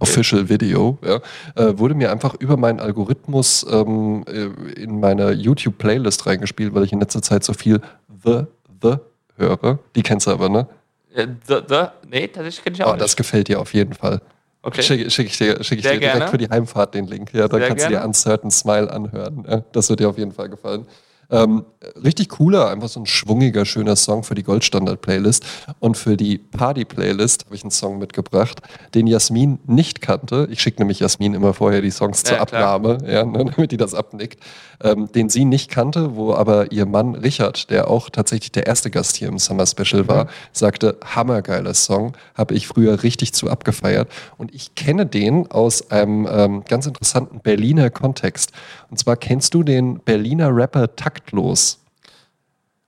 Official 0.00 0.48
Video, 0.48 0.96
ja, 1.04 1.20
äh, 1.56 1.76
wurde 1.76 1.94
mir 1.94 2.12
einfach 2.12 2.34
über 2.34 2.56
meinen 2.56 2.78
Algorithmus 2.78 3.66
ähm, 3.68 4.24
äh, 4.28 4.80
in 4.80 5.00
meine 5.00 5.32
YouTube-Playlist 5.32 6.24
reingespielt, 6.26 6.74
weil 6.74 6.84
ich 6.84 6.92
in 6.92 7.00
letzter 7.00 7.20
Zeit 7.20 7.42
so 7.42 7.52
viel 7.52 7.80
The, 8.24 8.44
The 8.80 8.96
höre. 9.38 9.78
Die 9.94 10.02
kennst 10.02 10.26
du 10.26 10.30
aber, 10.32 10.48
ne? 10.48 10.66
Äh, 11.14 11.26
the, 11.46 11.56
the, 11.68 11.84
nee, 12.08 12.26
tatsächlich 12.28 12.62
kenne 12.64 12.76
ich 12.76 12.84
auch 12.84 12.92
Oh, 12.92 12.96
das 12.96 13.10
nicht. 13.12 13.16
gefällt 13.16 13.48
dir 13.48 13.60
auf 13.60 13.72
jeden 13.74 13.94
Fall. 13.94 14.20
Okay. 14.62 14.82
Schicke 14.82 15.10
schick 15.10 15.26
ich 15.28 15.38
dir, 15.38 15.62
schick 15.64 15.78
ich 15.78 15.84
Sehr 15.84 15.94
dir 15.94 16.00
direkt 16.00 16.16
gerne. 16.18 16.30
für 16.30 16.38
die 16.38 16.48
Heimfahrt 16.48 16.94
den 16.94 17.06
Link. 17.06 17.32
Ja, 17.32 17.48
dann 17.48 17.60
Sehr 17.60 17.68
kannst 17.68 17.84
du 17.84 17.88
dir 17.88 17.94
gerne. 17.94 18.06
Uncertain 18.08 18.50
Smile 18.50 18.90
anhören. 18.92 19.46
Ja, 19.48 19.62
das 19.72 19.88
wird 19.88 20.00
dir 20.00 20.08
auf 20.08 20.18
jeden 20.18 20.32
Fall 20.32 20.48
gefallen. 20.48 20.86
Ähm, 21.30 21.64
richtig 22.02 22.30
cooler, 22.30 22.70
einfach 22.70 22.88
so 22.88 23.00
ein 23.00 23.06
schwungiger, 23.06 23.64
schöner 23.66 23.96
Song 23.96 24.22
für 24.22 24.34
die 24.34 24.42
Goldstandard-Playlist. 24.42 25.44
Und 25.78 25.96
für 25.96 26.16
die 26.16 26.38
Party-Playlist 26.38 27.44
habe 27.46 27.54
ich 27.54 27.62
einen 27.62 27.70
Song 27.70 27.98
mitgebracht, 27.98 28.60
den 28.94 29.06
Jasmin 29.06 29.58
nicht 29.66 30.00
kannte. 30.00 30.48
Ich 30.50 30.60
schicke 30.60 30.80
nämlich 30.80 31.00
Jasmin 31.00 31.34
immer 31.34 31.52
vorher 31.54 31.82
die 31.82 31.90
Songs 31.90 32.22
zur 32.24 32.36
Ja. 32.36 32.42
Abnahme, 32.42 32.98
ja, 33.06 33.24
ne, 33.24 33.44
damit 33.44 33.72
die 33.72 33.76
das 33.76 33.94
abnickt. 33.94 34.40
Ähm, 34.80 35.10
den 35.12 35.28
sie 35.28 35.44
nicht 35.44 35.70
kannte, 35.70 36.14
wo 36.14 36.34
aber 36.34 36.70
ihr 36.70 36.86
Mann 36.86 37.16
Richard, 37.16 37.68
der 37.68 37.88
auch 37.90 38.10
tatsächlich 38.10 38.52
der 38.52 38.66
erste 38.68 38.90
Gast 38.90 39.16
hier 39.16 39.26
im 39.28 39.38
Summer 39.38 39.66
Special 39.66 40.06
war, 40.06 40.24
Mhm. 40.24 40.28
sagte, 40.52 40.96
hammergeiler 41.04 41.74
Song, 41.74 42.12
habe 42.36 42.54
ich 42.54 42.68
früher 42.68 43.02
richtig 43.02 43.34
zu 43.34 43.50
abgefeiert. 43.50 44.08
Und 44.36 44.54
ich 44.54 44.76
kenne 44.76 45.04
den 45.04 45.50
aus 45.50 45.90
einem 45.90 46.28
ähm, 46.30 46.62
ganz 46.68 46.86
interessanten 46.86 47.40
Berliner 47.40 47.90
Kontext. 47.90 48.52
Und 48.90 48.98
zwar 48.98 49.16
kennst 49.16 49.52
du 49.54 49.62
den 49.64 49.98
Berliner 49.98 50.54
Rapper 50.54 50.94
Taktlos. 51.18 51.78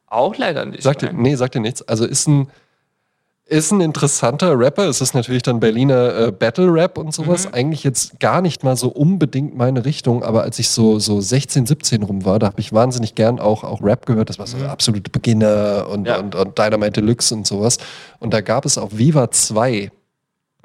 Auch 0.07 0.37
leider 0.37 0.65
nicht. 0.65 0.83
Sagt 0.83 1.03
dir, 1.03 1.07
nein. 1.13 1.23
nee, 1.23 1.35
sagt 1.37 1.55
dir 1.55 1.61
nichts. 1.61 1.83
Also 1.83 2.05
ist 2.05 2.27
ein, 2.27 2.49
ist 3.47 3.71
ein 3.73 3.81
interessanter 3.81 4.59
Rapper. 4.59 4.89
Es 4.89 5.01
ist 5.01 5.15
natürlich 5.15 5.43
dann 5.43 5.61
Berliner 5.61 6.17
äh, 6.29 6.33
Battle 6.33 6.73
Rap 6.73 6.99
und 6.99 7.15
sowas. 7.15 7.47
Mhm. 7.47 7.55
Eigentlich 7.55 7.85
jetzt 7.85 8.19
gar 8.21 8.41
nicht 8.43 8.65
mal 8.65 8.77
so 8.77 8.89
unbedingt 8.89 9.57
meine 9.57 9.85
Richtung, 9.85 10.23
aber 10.25 10.43
als 10.43 10.59
ich 10.59 10.69
so, 10.71 10.99
so 10.99 11.21
16, 11.21 11.67
17 11.67 12.03
rum 12.03 12.25
war, 12.25 12.39
da 12.41 12.49
habe 12.49 12.61
ich 12.61 12.73
wahnsinnig 12.73 13.15
gern 13.15 13.39
auch, 13.39 13.63
auch 13.63 13.83
Rap 13.83 14.07
gehört. 14.07 14.31
Das 14.31 14.39
war 14.39 14.47
so 14.49 14.57
absolute 14.59 15.11
Beginner 15.11 15.87
und, 15.89 16.01
Mhm. 16.01 16.07
Ja. 16.07 16.19
und, 16.19 16.35
und 16.35 16.59
Dynamite 16.59 17.01
Deluxe 17.01 17.35
und 17.35 17.47
sowas. 17.47 17.79
Und 18.19 18.35
da 18.35 18.41
gab 18.41 18.65
es 18.65 18.79
auf 18.79 18.97
Viva 18.99 19.31
2 19.31 19.91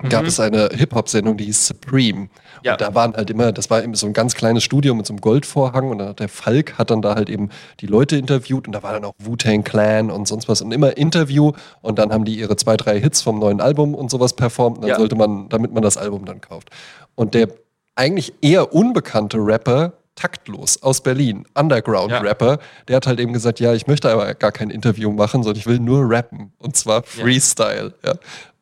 gab 0.10 0.26
es 0.26 0.40
eine 0.40 0.70
Hip-Hop-Sendung, 0.74 1.38
die 1.38 1.46
hieß 1.46 1.68
Supreme. 1.68 2.20
Mhm. 2.22 2.30
Ja. 2.64 2.74
Und 2.74 2.82
da 2.82 2.96
waren 2.96 3.14
halt 3.16 3.30
immer, 3.30 3.52
das 3.52 3.70
war 3.70 3.84
eben 3.84 3.94
so 3.96 4.08
ein 4.08 4.14
ganz 4.14 4.36
kleines 4.36 4.64
Studio 4.64 4.96
mit 4.96 5.06
so 5.06 5.14
einem 5.14 5.22
Goldvorhang 5.22 5.90
und 5.90 6.00
dann 6.00 6.10
hat 6.10 6.20
der 6.20 6.30
Falk 6.30 6.78
hat 6.78 6.90
dann 6.90 7.02
da 7.02 7.16
halt 7.16 7.30
eben 7.30 7.50
die 7.80 7.86
Leute 7.88 8.18
interviewt 8.18 8.68
und 8.68 8.74
da 8.74 8.82
war 8.84 8.94
dann 8.94 9.06
auch 9.06 9.14
Wu-Tang 9.20 9.64
Clan 9.64 10.10
und 10.12 10.28
sonst 10.28 10.50
was 10.50 10.62
und 10.62 10.72
immer 10.72 10.98
Interview 10.98 11.52
und 11.82 12.00
dann 12.00 12.12
haben 12.12 12.26
die 12.26 12.36
ihre 12.36 12.56
zwei, 12.58 12.76
drei 12.78 13.00
Hits 13.00 13.22
vom 13.22 13.40
neuen 13.40 13.62
Album 13.62 13.94
und 13.94 14.10
sowas 14.10 14.34
performt 14.34 14.78
und 14.78 14.82
dann 14.84 14.90
Ja. 14.90 14.98
sollte 14.98 15.16
man, 15.16 15.50
damit 15.50 15.74
man 15.74 15.84
das 15.84 15.98
Album 15.98 16.26
dann 16.26 16.42
kauft. 16.42 16.70
Und 17.16 17.34
der 17.34 17.50
eigentlich 17.96 18.34
eher 18.42 18.74
unbekannte 18.74 19.38
Rapper 19.38 19.94
Taktlos 20.16 20.82
aus 20.82 21.02
Berlin, 21.02 21.46
Underground-Rapper, 21.56 22.60
der 22.88 22.96
hat 22.96 23.06
halt 23.06 23.20
eben 23.20 23.34
gesagt, 23.34 23.60
ja, 23.60 23.74
ich 23.74 23.86
möchte 23.88 24.10
aber 24.10 24.34
gar 24.34 24.54
kein 24.54 24.70
Interview 24.70 25.12
machen, 25.12 25.44
sondern 25.44 25.60
ich 25.60 25.66
will 25.68 25.80
nur 25.80 26.10
rappen 26.10 26.54
und 26.58 26.78
zwar 26.78 27.04
Freestyle. 27.04 27.94
Ja. 28.06 28.14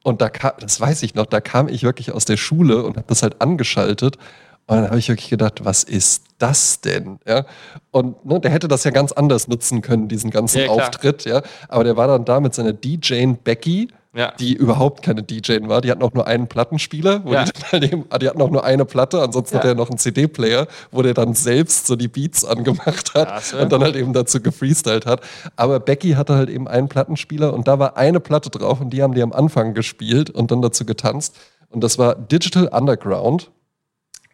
Und 0.04 0.22
da 0.22 0.30
kam, 0.30 0.52
das 0.60 0.80
weiß 0.80 1.02
ich 1.04 1.16
noch, 1.16 1.26
da 1.26 1.42
kam 1.42 1.68
ich 1.68 1.84
wirklich 1.84 2.12
aus 2.12 2.26
der 2.26 2.38
Schule 2.38 2.84
und 2.84 2.98
habe 2.98 3.08
das 3.08 3.24
halt 3.24 3.42
angeschaltet. 3.42 4.18
Und 4.66 4.78
dann 4.78 4.86
habe 4.88 5.00
ich 5.00 5.10
wirklich 5.10 5.30
gedacht, 5.30 5.66
was 5.66 5.84
ist 5.84 6.24
das 6.38 6.82
denn? 6.82 7.20
Ja? 7.28 7.46
Und 7.92 8.26
ne, 8.26 8.40
der 8.40 8.52
hätte 8.52 8.68
das 8.68 8.84
ja 8.84 8.92
ganz 8.92 9.12
anders 9.12 9.48
nutzen 9.48 9.82
können, 9.82 10.08
diesen 10.08 10.30
ganzen 10.30 10.62
Ja. 10.62 10.70
Auftritt. 10.70 11.26
Ja? 11.26 11.42
Aber 11.68 11.84
der 11.84 11.98
war 11.98 12.08
dann 12.08 12.24
da 12.26 12.40
mit 12.40 12.54
seiner 12.54 12.74
DJ 12.74 13.26
Becky, 13.44 13.90
Ja. 14.16 14.32
die 14.40 14.54
überhaupt 14.54 15.02
keine 15.02 15.24
DJ 15.24 15.58
war. 15.68 15.82
Die 15.82 15.90
hatten 15.90 16.04
auch 16.04 16.14
nur 16.14 16.28
einen 16.28 16.48
Plattenspieler. 16.48 17.26
Wo 17.26 17.34
Ja. 17.34 17.46
die, 17.46 17.52
dann 17.54 17.72
halt 17.72 17.84
eben, 17.92 18.06
die 18.22 18.30
hatten 18.30 18.42
auch 18.44 18.52
nur 18.52 18.64
eine 18.64 18.86
Platte, 18.86 19.22
ansonsten 19.22 19.56
Ja. 19.56 19.62
hat 19.64 19.68
er 19.70 19.74
noch 19.76 19.90
einen 19.90 19.98
CD-Player, 19.98 20.68
wo 20.92 21.02
der 21.02 21.16
dann 21.16 21.34
selbst 21.34 21.88
so 21.88 21.96
die 21.96 22.08
Beats 22.08 22.46
angemacht 22.46 23.16
hat 23.16 23.28
Klasse. 23.28 23.58
und 23.58 23.72
dann 23.72 23.82
halt 23.82 23.96
eben 23.96 24.14
dazu 24.14 24.40
gefreestylt 24.40 25.08
hat. 25.08 25.22
Aber 25.56 25.80
Becky 25.80 26.12
hatte 26.12 26.36
halt 26.36 26.50
eben 26.50 26.68
einen 26.68 26.90
Plattenspieler 26.90 27.54
und 27.54 27.68
da 27.68 27.80
war 27.80 27.98
eine 27.98 28.20
Platte 28.20 28.52
drauf 28.52 28.82
und 28.82 28.92
die 28.92 29.02
haben 29.02 29.16
die 29.16 29.22
am 29.24 29.34
Anfang 29.34 29.74
gespielt 29.74 30.30
und 30.30 30.52
dann 30.52 30.62
dazu 30.62 30.86
getanzt. 30.86 31.36
Und 31.70 31.84
das 31.84 31.98
war 31.98 32.14
Digital 32.14 32.68
Underground 32.68 33.50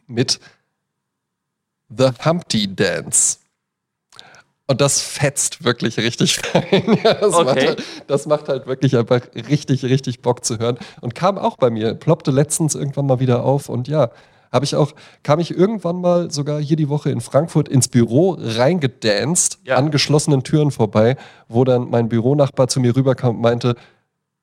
mit 0.07 0.41
The 1.89 2.09
Humpty 2.25 2.75
Dance. 2.75 3.37
Und 4.69 4.81
das 4.81 5.01
fetzt 5.01 5.63
wirklich 5.63 5.97
richtig 5.97 6.39
rein. 6.53 6.99
Ja, 7.03 7.15
das, 7.15 7.33
Okay. 7.33 7.43
macht 7.45 7.57
halt, 7.67 7.83
das 8.07 8.25
macht 8.27 8.49
halt 8.49 8.67
wirklich 8.67 8.95
einfach 8.95 9.21
richtig, 9.49 9.83
richtig 9.83 10.21
Bock 10.21 10.45
zu 10.45 10.59
hören. 10.59 10.77
Und 11.01 11.15
kam 11.15 11.39
auch 11.39 11.57
bei 11.57 11.71
mir, 11.71 11.95
ploppte 11.95 12.29
letztens 12.29 12.75
irgendwann 12.75 13.07
mal 13.07 13.19
wieder 13.19 13.43
auf. 13.43 13.67
Und 13.67 13.87
ja, 13.87 14.11
habe 14.51 14.65
ich 14.65 14.75
auch, 14.75 14.91
kam 15.23 15.39
ich 15.39 15.49
irgendwann 15.55 15.99
mal 16.01 16.29
sogar 16.29 16.59
hier 16.59 16.77
die 16.77 16.87
Woche 16.87 17.09
in 17.09 17.19
Frankfurt 17.19 17.67
ins 17.67 17.87
Büro 17.87 18.37
reingedanced, 18.39 19.57
Ja. 19.65 19.75
an 19.77 19.89
geschlossenen 19.91 20.43
Türen 20.43 20.69
vorbei, 20.71 21.17
wo 21.47 21.63
dann 21.63 21.89
mein 21.89 22.07
Büronachbar 22.09 22.67
zu 22.67 22.79
mir 22.79 22.95
rüberkam 22.95 23.37
und 23.37 23.41
meinte, 23.41 23.75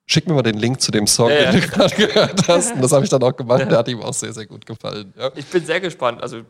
schick 0.07 0.27
mir 0.27 0.33
mal 0.33 0.43
den 0.43 0.57
Link 0.57 0.81
zu 0.81 0.91
dem 0.91 1.07
Song, 1.07 1.29
Ja, 1.29 1.51
den 1.51 1.61
ja. 1.61 1.65
du 1.65 1.67
gerade 1.73 1.95
gehört 1.95 2.47
hast. 2.49 2.73
Und 2.73 2.81
das 2.81 2.91
habe 2.91 3.03
ich 3.05 3.09
dann 3.09 3.23
auch 3.23 3.35
gemacht. 3.35 3.61
Der 3.69 3.77
hat 3.77 3.87
ihm 3.87 4.01
auch 4.01 4.13
sehr, 4.13 4.33
sehr 4.33 4.45
gut 4.45 4.65
gefallen. 4.65 5.13
Ich 5.35 5.45
bin 5.45 5.65
sehr 5.65 5.79
gespannt. 5.79 6.21
Also, 6.21 6.41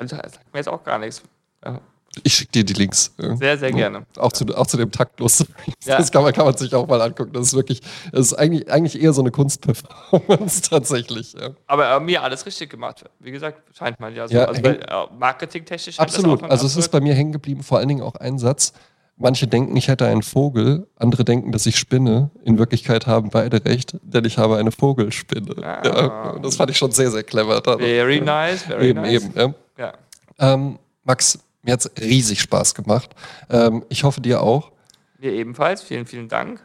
das 0.00 0.10
sagt 0.10 0.52
mir 0.52 0.60
jetzt 0.60 0.68
auch 0.68 0.82
gar 0.82 0.98
nichts. 0.98 1.22
Ja. 1.64 1.80
Ich 2.22 2.34
schicke 2.34 2.52
dir 2.52 2.64
die 2.64 2.72
Links. 2.72 3.14
Sehr, 3.16 3.58
sehr 3.58 3.70
gerne. 3.72 4.06
Auch 4.16 4.32
zu, 4.32 4.44
auch 4.56 4.66
zu 4.66 4.76
dem 4.76 4.90
taktlos. 4.90 5.44
Ja. 5.84 5.96
Das 5.96 6.12
kann 6.12 6.22
man, 6.22 6.34
kann 6.34 6.44
man 6.44 6.56
sich 6.56 6.74
auch 6.74 6.86
mal 6.86 7.00
angucken. 7.00 7.32
Das 7.32 7.46
ist 7.46 7.54
wirklich, 7.54 7.80
das 8.12 8.26
ist 8.26 8.34
eigentlich, 8.34 8.70
eigentlich 8.70 9.00
eher 9.00 9.12
so 9.14 9.22
eine 9.22 9.30
Kunstperformance 9.30 10.62
tatsächlich. 10.70 11.32
Ja. 11.32 11.50
Aber 11.66 11.90
äh, 11.90 12.00
mir 12.00 12.22
alles 12.22 12.44
richtig 12.44 12.68
gemacht. 12.68 13.04
Wie 13.20 13.30
gesagt, 13.30 13.62
scheint 13.74 13.98
man 13.98 14.14
ja 14.14 14.28
so. 14.28 14.34
Ja, 14.34 14.44
also, 14.46 14.62
weil, 14.62 14.80
äh, 14.80 15.06
marketingtechnisch 15.18 15.98
Absolut. 15.98 16.42
Also 16.42 16.66
es 16.66 16.76
ist 16.76 16.90
bei 16.90 17.00
mir 17.00 17.14
hängen 17.14 17.32
geblieben, 17.32 17.62
vor 17.62 17.78
allen 17.78 17.88
Dingen 17.88 18.02
auch 18.02 18.16
ein 18.16 18.38
Satz. 18.38 18.74
Manche 19.16 19.46
denken, 19.46 19.76
ich 19.76 19.88
hätte 19.88 20.06
einen 20.06 20.22
Vogel, 20.22 20.86
andere 20.96 21.24
denken, 21.24 21.52
dass 21.52 21.64
ich 21.66 21.78
spinne. 21.78 22.30
In 22.44 22.58
Wirklichkeit 22.58 23.06
haben 23.06 23.30
beide 23.30 23.64
recht, 23.64 23.96
denn 24.02 24.24
ich 24.24 24.36
habe 24.36 24.58
eine 24.58 24.72
Vogelspinne. 24.72 25.56
Ah. 25.62 25.82
Ja, 25.84 26.38
das 26.40 26.56
fand 26.56 26.70
ich 26.70 26.76
schon 26.76 26.92
sehr, 26.92 27.10
sehr 27.10 27.24
clever. 27.24 27.62
Very 27.64 28.20
nice, 28.20 28.62
very 28.62 28.90
eben, 28.90 29.00
nice. 29.00 29.24
eben. 29.24 29.54
Ja. 29.78 29.94
Ähm, 30.38 30.78
Max, 31.04 31.38
mir 31.68 31.74
hat 31.74 31.84
es 31.84 31.90
riesig 32.02 32.40
Spaß 32.40 32.74
gemacht. 32.74 33.10
Ähm, 33.50 33.84
ich 33.90 34.02
hoffe 34.02 34.22
dir 34.22 34.42
auch. 34.42 34.72
Mir 35.18 35.32
ebenfalls. 35.32 35.82
Vielen, 35.82 36.06
vielen 36.06 36.28
Dank. 36.28 36.60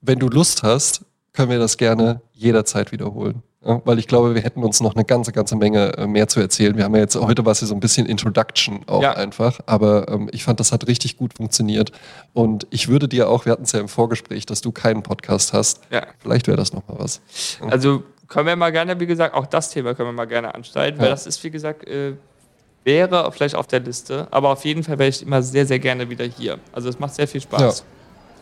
Wenn 0.00 0.20
du 0.20 0.28
Lust 0.28 0.62
hast, 0.62 1.04
können 1.32 1.50
wir 1.50 1.58
das 1.58 1.76
gerne 1.76 2.20
jederzeit 2.32 2.92
wiederholen. 2.92 3.42
Ja, 3.64 3.82
weil 3.84 3.98
ich 3.98 4.06
glaube, 4.06 4.36
wir 4.36 4.42
hätten 4.42 4.62
uns 4.62 4.80
noch 4.80 4.94
eine 4.94 5.04
ganze, 5.04 5.32
ganze 5.32 5.56
Menge 5.56 5.98
äh, 5.98 6.06
mehr 6.06 6.28
zu 6.28 6.38
erzählen. 6.38 6.76
Wir 6.76 6.84
haben 6.84 6.94
ja 6.94 7.00
jetzt 7.00 7.16
heute 7.16 7.44
was 7.44 7.58
hier 7.58 7.66
so 7.66 7.74
ein 7.74 7.80
bisschen 7.80 8.06
Introduction 8.06 8.82
auch 8.86 9.02
ja. 9.02 9.14
einfach, 9.14 9.58
aber 9.66 10.08
ähm, 10.08 10.28
ich 10.30 10.44
fand, 10.44 10.60
das 10.60 10.70
hat 10.70 10.86
richtig 10.86 11.16
gut 11.16 11.34
funktioniert. 11.34 11.90
Und 12.32 12.68
ich 12.70 12.86
würde 12.86 13.08
dir 13.08 13.28
auch, 13.28 13.46
wir 13.46 13.52
hatten 13.52 13.64
es 13.64 13.72
ja 13.72 13.80
im 13.80 13.88
Vorgespräch, 13.88 14.46
dass 14.46 14.60
du 14.60 14.70
keinen 14.70 15.02
Podcast 15.02 15.52
hast. 15.54 15.80
Ja. 15.90 16.06
Vielleicht 16.20 16.46
wäre 16.46 16.56
das 16.56 16.72
nochmal 16.72 16.98
was. 17.00 17.20
Also 17.68 18.04
können 18.28 18.46
wir 18.46 18.54
mal 18.54 18.70
gerne, 18.70 19.00
wie 19.00 19.06
gesagt, 19.06 19.34
auch 19.34 19.46
das 19.46 19.70
Thema 19.70 19.94
können 19.94 20.10
wir 20.10 20.12
mal 20.12 20.26
gerne 20.26 20.54
anschneiden, 20.54 21.00
weil 21.00 21.08
das 21.08 21.26
ist, 21.26 21.42
wie 21.42 21.50
gesagt, 21.50 21.84
äh, 21.88 22.12
wäre 22.86 23.30
vielleicht 23.32 23.56
auf 23.56 23.66
der 23.66 23.80
Liste, 23.80 24.28
aber 24.30 24.50
auf 24.50 24.64
jeden 24.64 24.82
Fall 24.82 24.98
wäre 24.98 25.10
ich 25.10 25.22
immer 25.22 25.42
sehr, 25.42 25.66
sehr 25.66 25.78
gerne 25.78 26.08
wieder 26.08 26.24
hier. 26.24 26.58
Also 26.72 26.88
es 26.88 26.98
macht 26.98 27.14
sehr 27.14 27.28
viel 27.28 27.40
Spaß. 27.40 27.84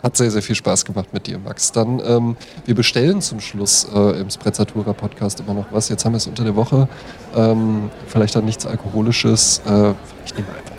Hat 0.02 0.16
sehr, 0.18 0.30
sehr 0.30 0.42
viel 0.42 0.54
Spaß 0.54 0.84
gemacht 0.84 1.14
mit 1.14 1.26
dir, 1.26 1.38
Max. 1.38 1.72
Dann, 1.72 1.98
ähm, 2.04 2.36
wir 2.66 2.74
bestellen 2.74 3.22
zum 3.22 3.40
Schluss 3.40 3.88
äh, 3.92 4.20
im 4.20 4.28
Sprezzatura 4.28 4.92
Podcast 4.92 5.40
immer 5.40 5.54
noch 5.54 5.64
was. 5.70 5.88
Jetzt 5.88 6.04
haben 6.04 6.12
wir 6.12 6.18
es 6.18 6.26
unter 6.26 6.44
der 6.44 6.54
Woche. 6.54 6.86
Ähm, 7.34 7.90
vielleicht 8.06 8.36
dann 8.36 8.44
nichts 8.44 8.66
Alkoholisches. 8.66 9.62
Äh, 9.66 9.94
ich 10.26 10.34
nehme 10.34 10.48
einfach 10.48 10.76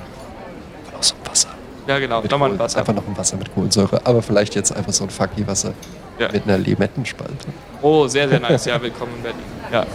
noch 0.94 1.02
so 1.02 1.16
ein 1.16 1.28
Wasser. 1.28 1.50
Ja, 1.88 1.98
genau. 1.98 2.22
Nochmal 2.22 2.52
ein 2.52 2.60
Wasser. 2.60 2.78
Einfach 2.78 2.94
noch 2.94 3.08
ein 3.08 3.18
Wasser 3.18 3.38
mit 3.38 3.52
Kohlensäure. 3.52 4.00
Aber 4.06 4.22
vielleicht 4.22 4.54
jetzt 4.54 4.72
einfach 4.76 4.94
so 4.94 5.06
ein 5.06 5.10
Funky-Wasser 5.10 5.74
ja. 6.20 6.32
mit 6.32 6.44
einer 6.44 6.60
Limettenspalte. 6.60 7.48
Oh, 7.82 8.08
sehr, 8.08 8.30
sehr 8.30 8.40
nice. 8.40 8.66
Ja, 8.66 8.80
willkommen 8.80 9.14
in 9.18 9.24
Berlin. 9.24 9.42
Ja. 9.72 9.88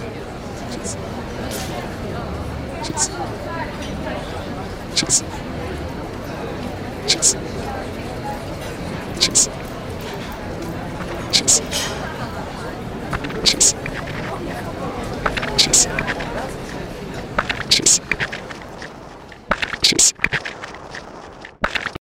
Tschüss. 0.75 0.97
Tschüss. 2.83 3.11
Jeez. 5.01 5.25
Jeez. 7.07 7.37
Jeez. 9.19 9.49
Jeez. 11.33 11.63
Jeez. 13.45 13.75
Jeez. 15.57 15.89
Jeez. 17.71 18.01
Jeez. 19.83 20.13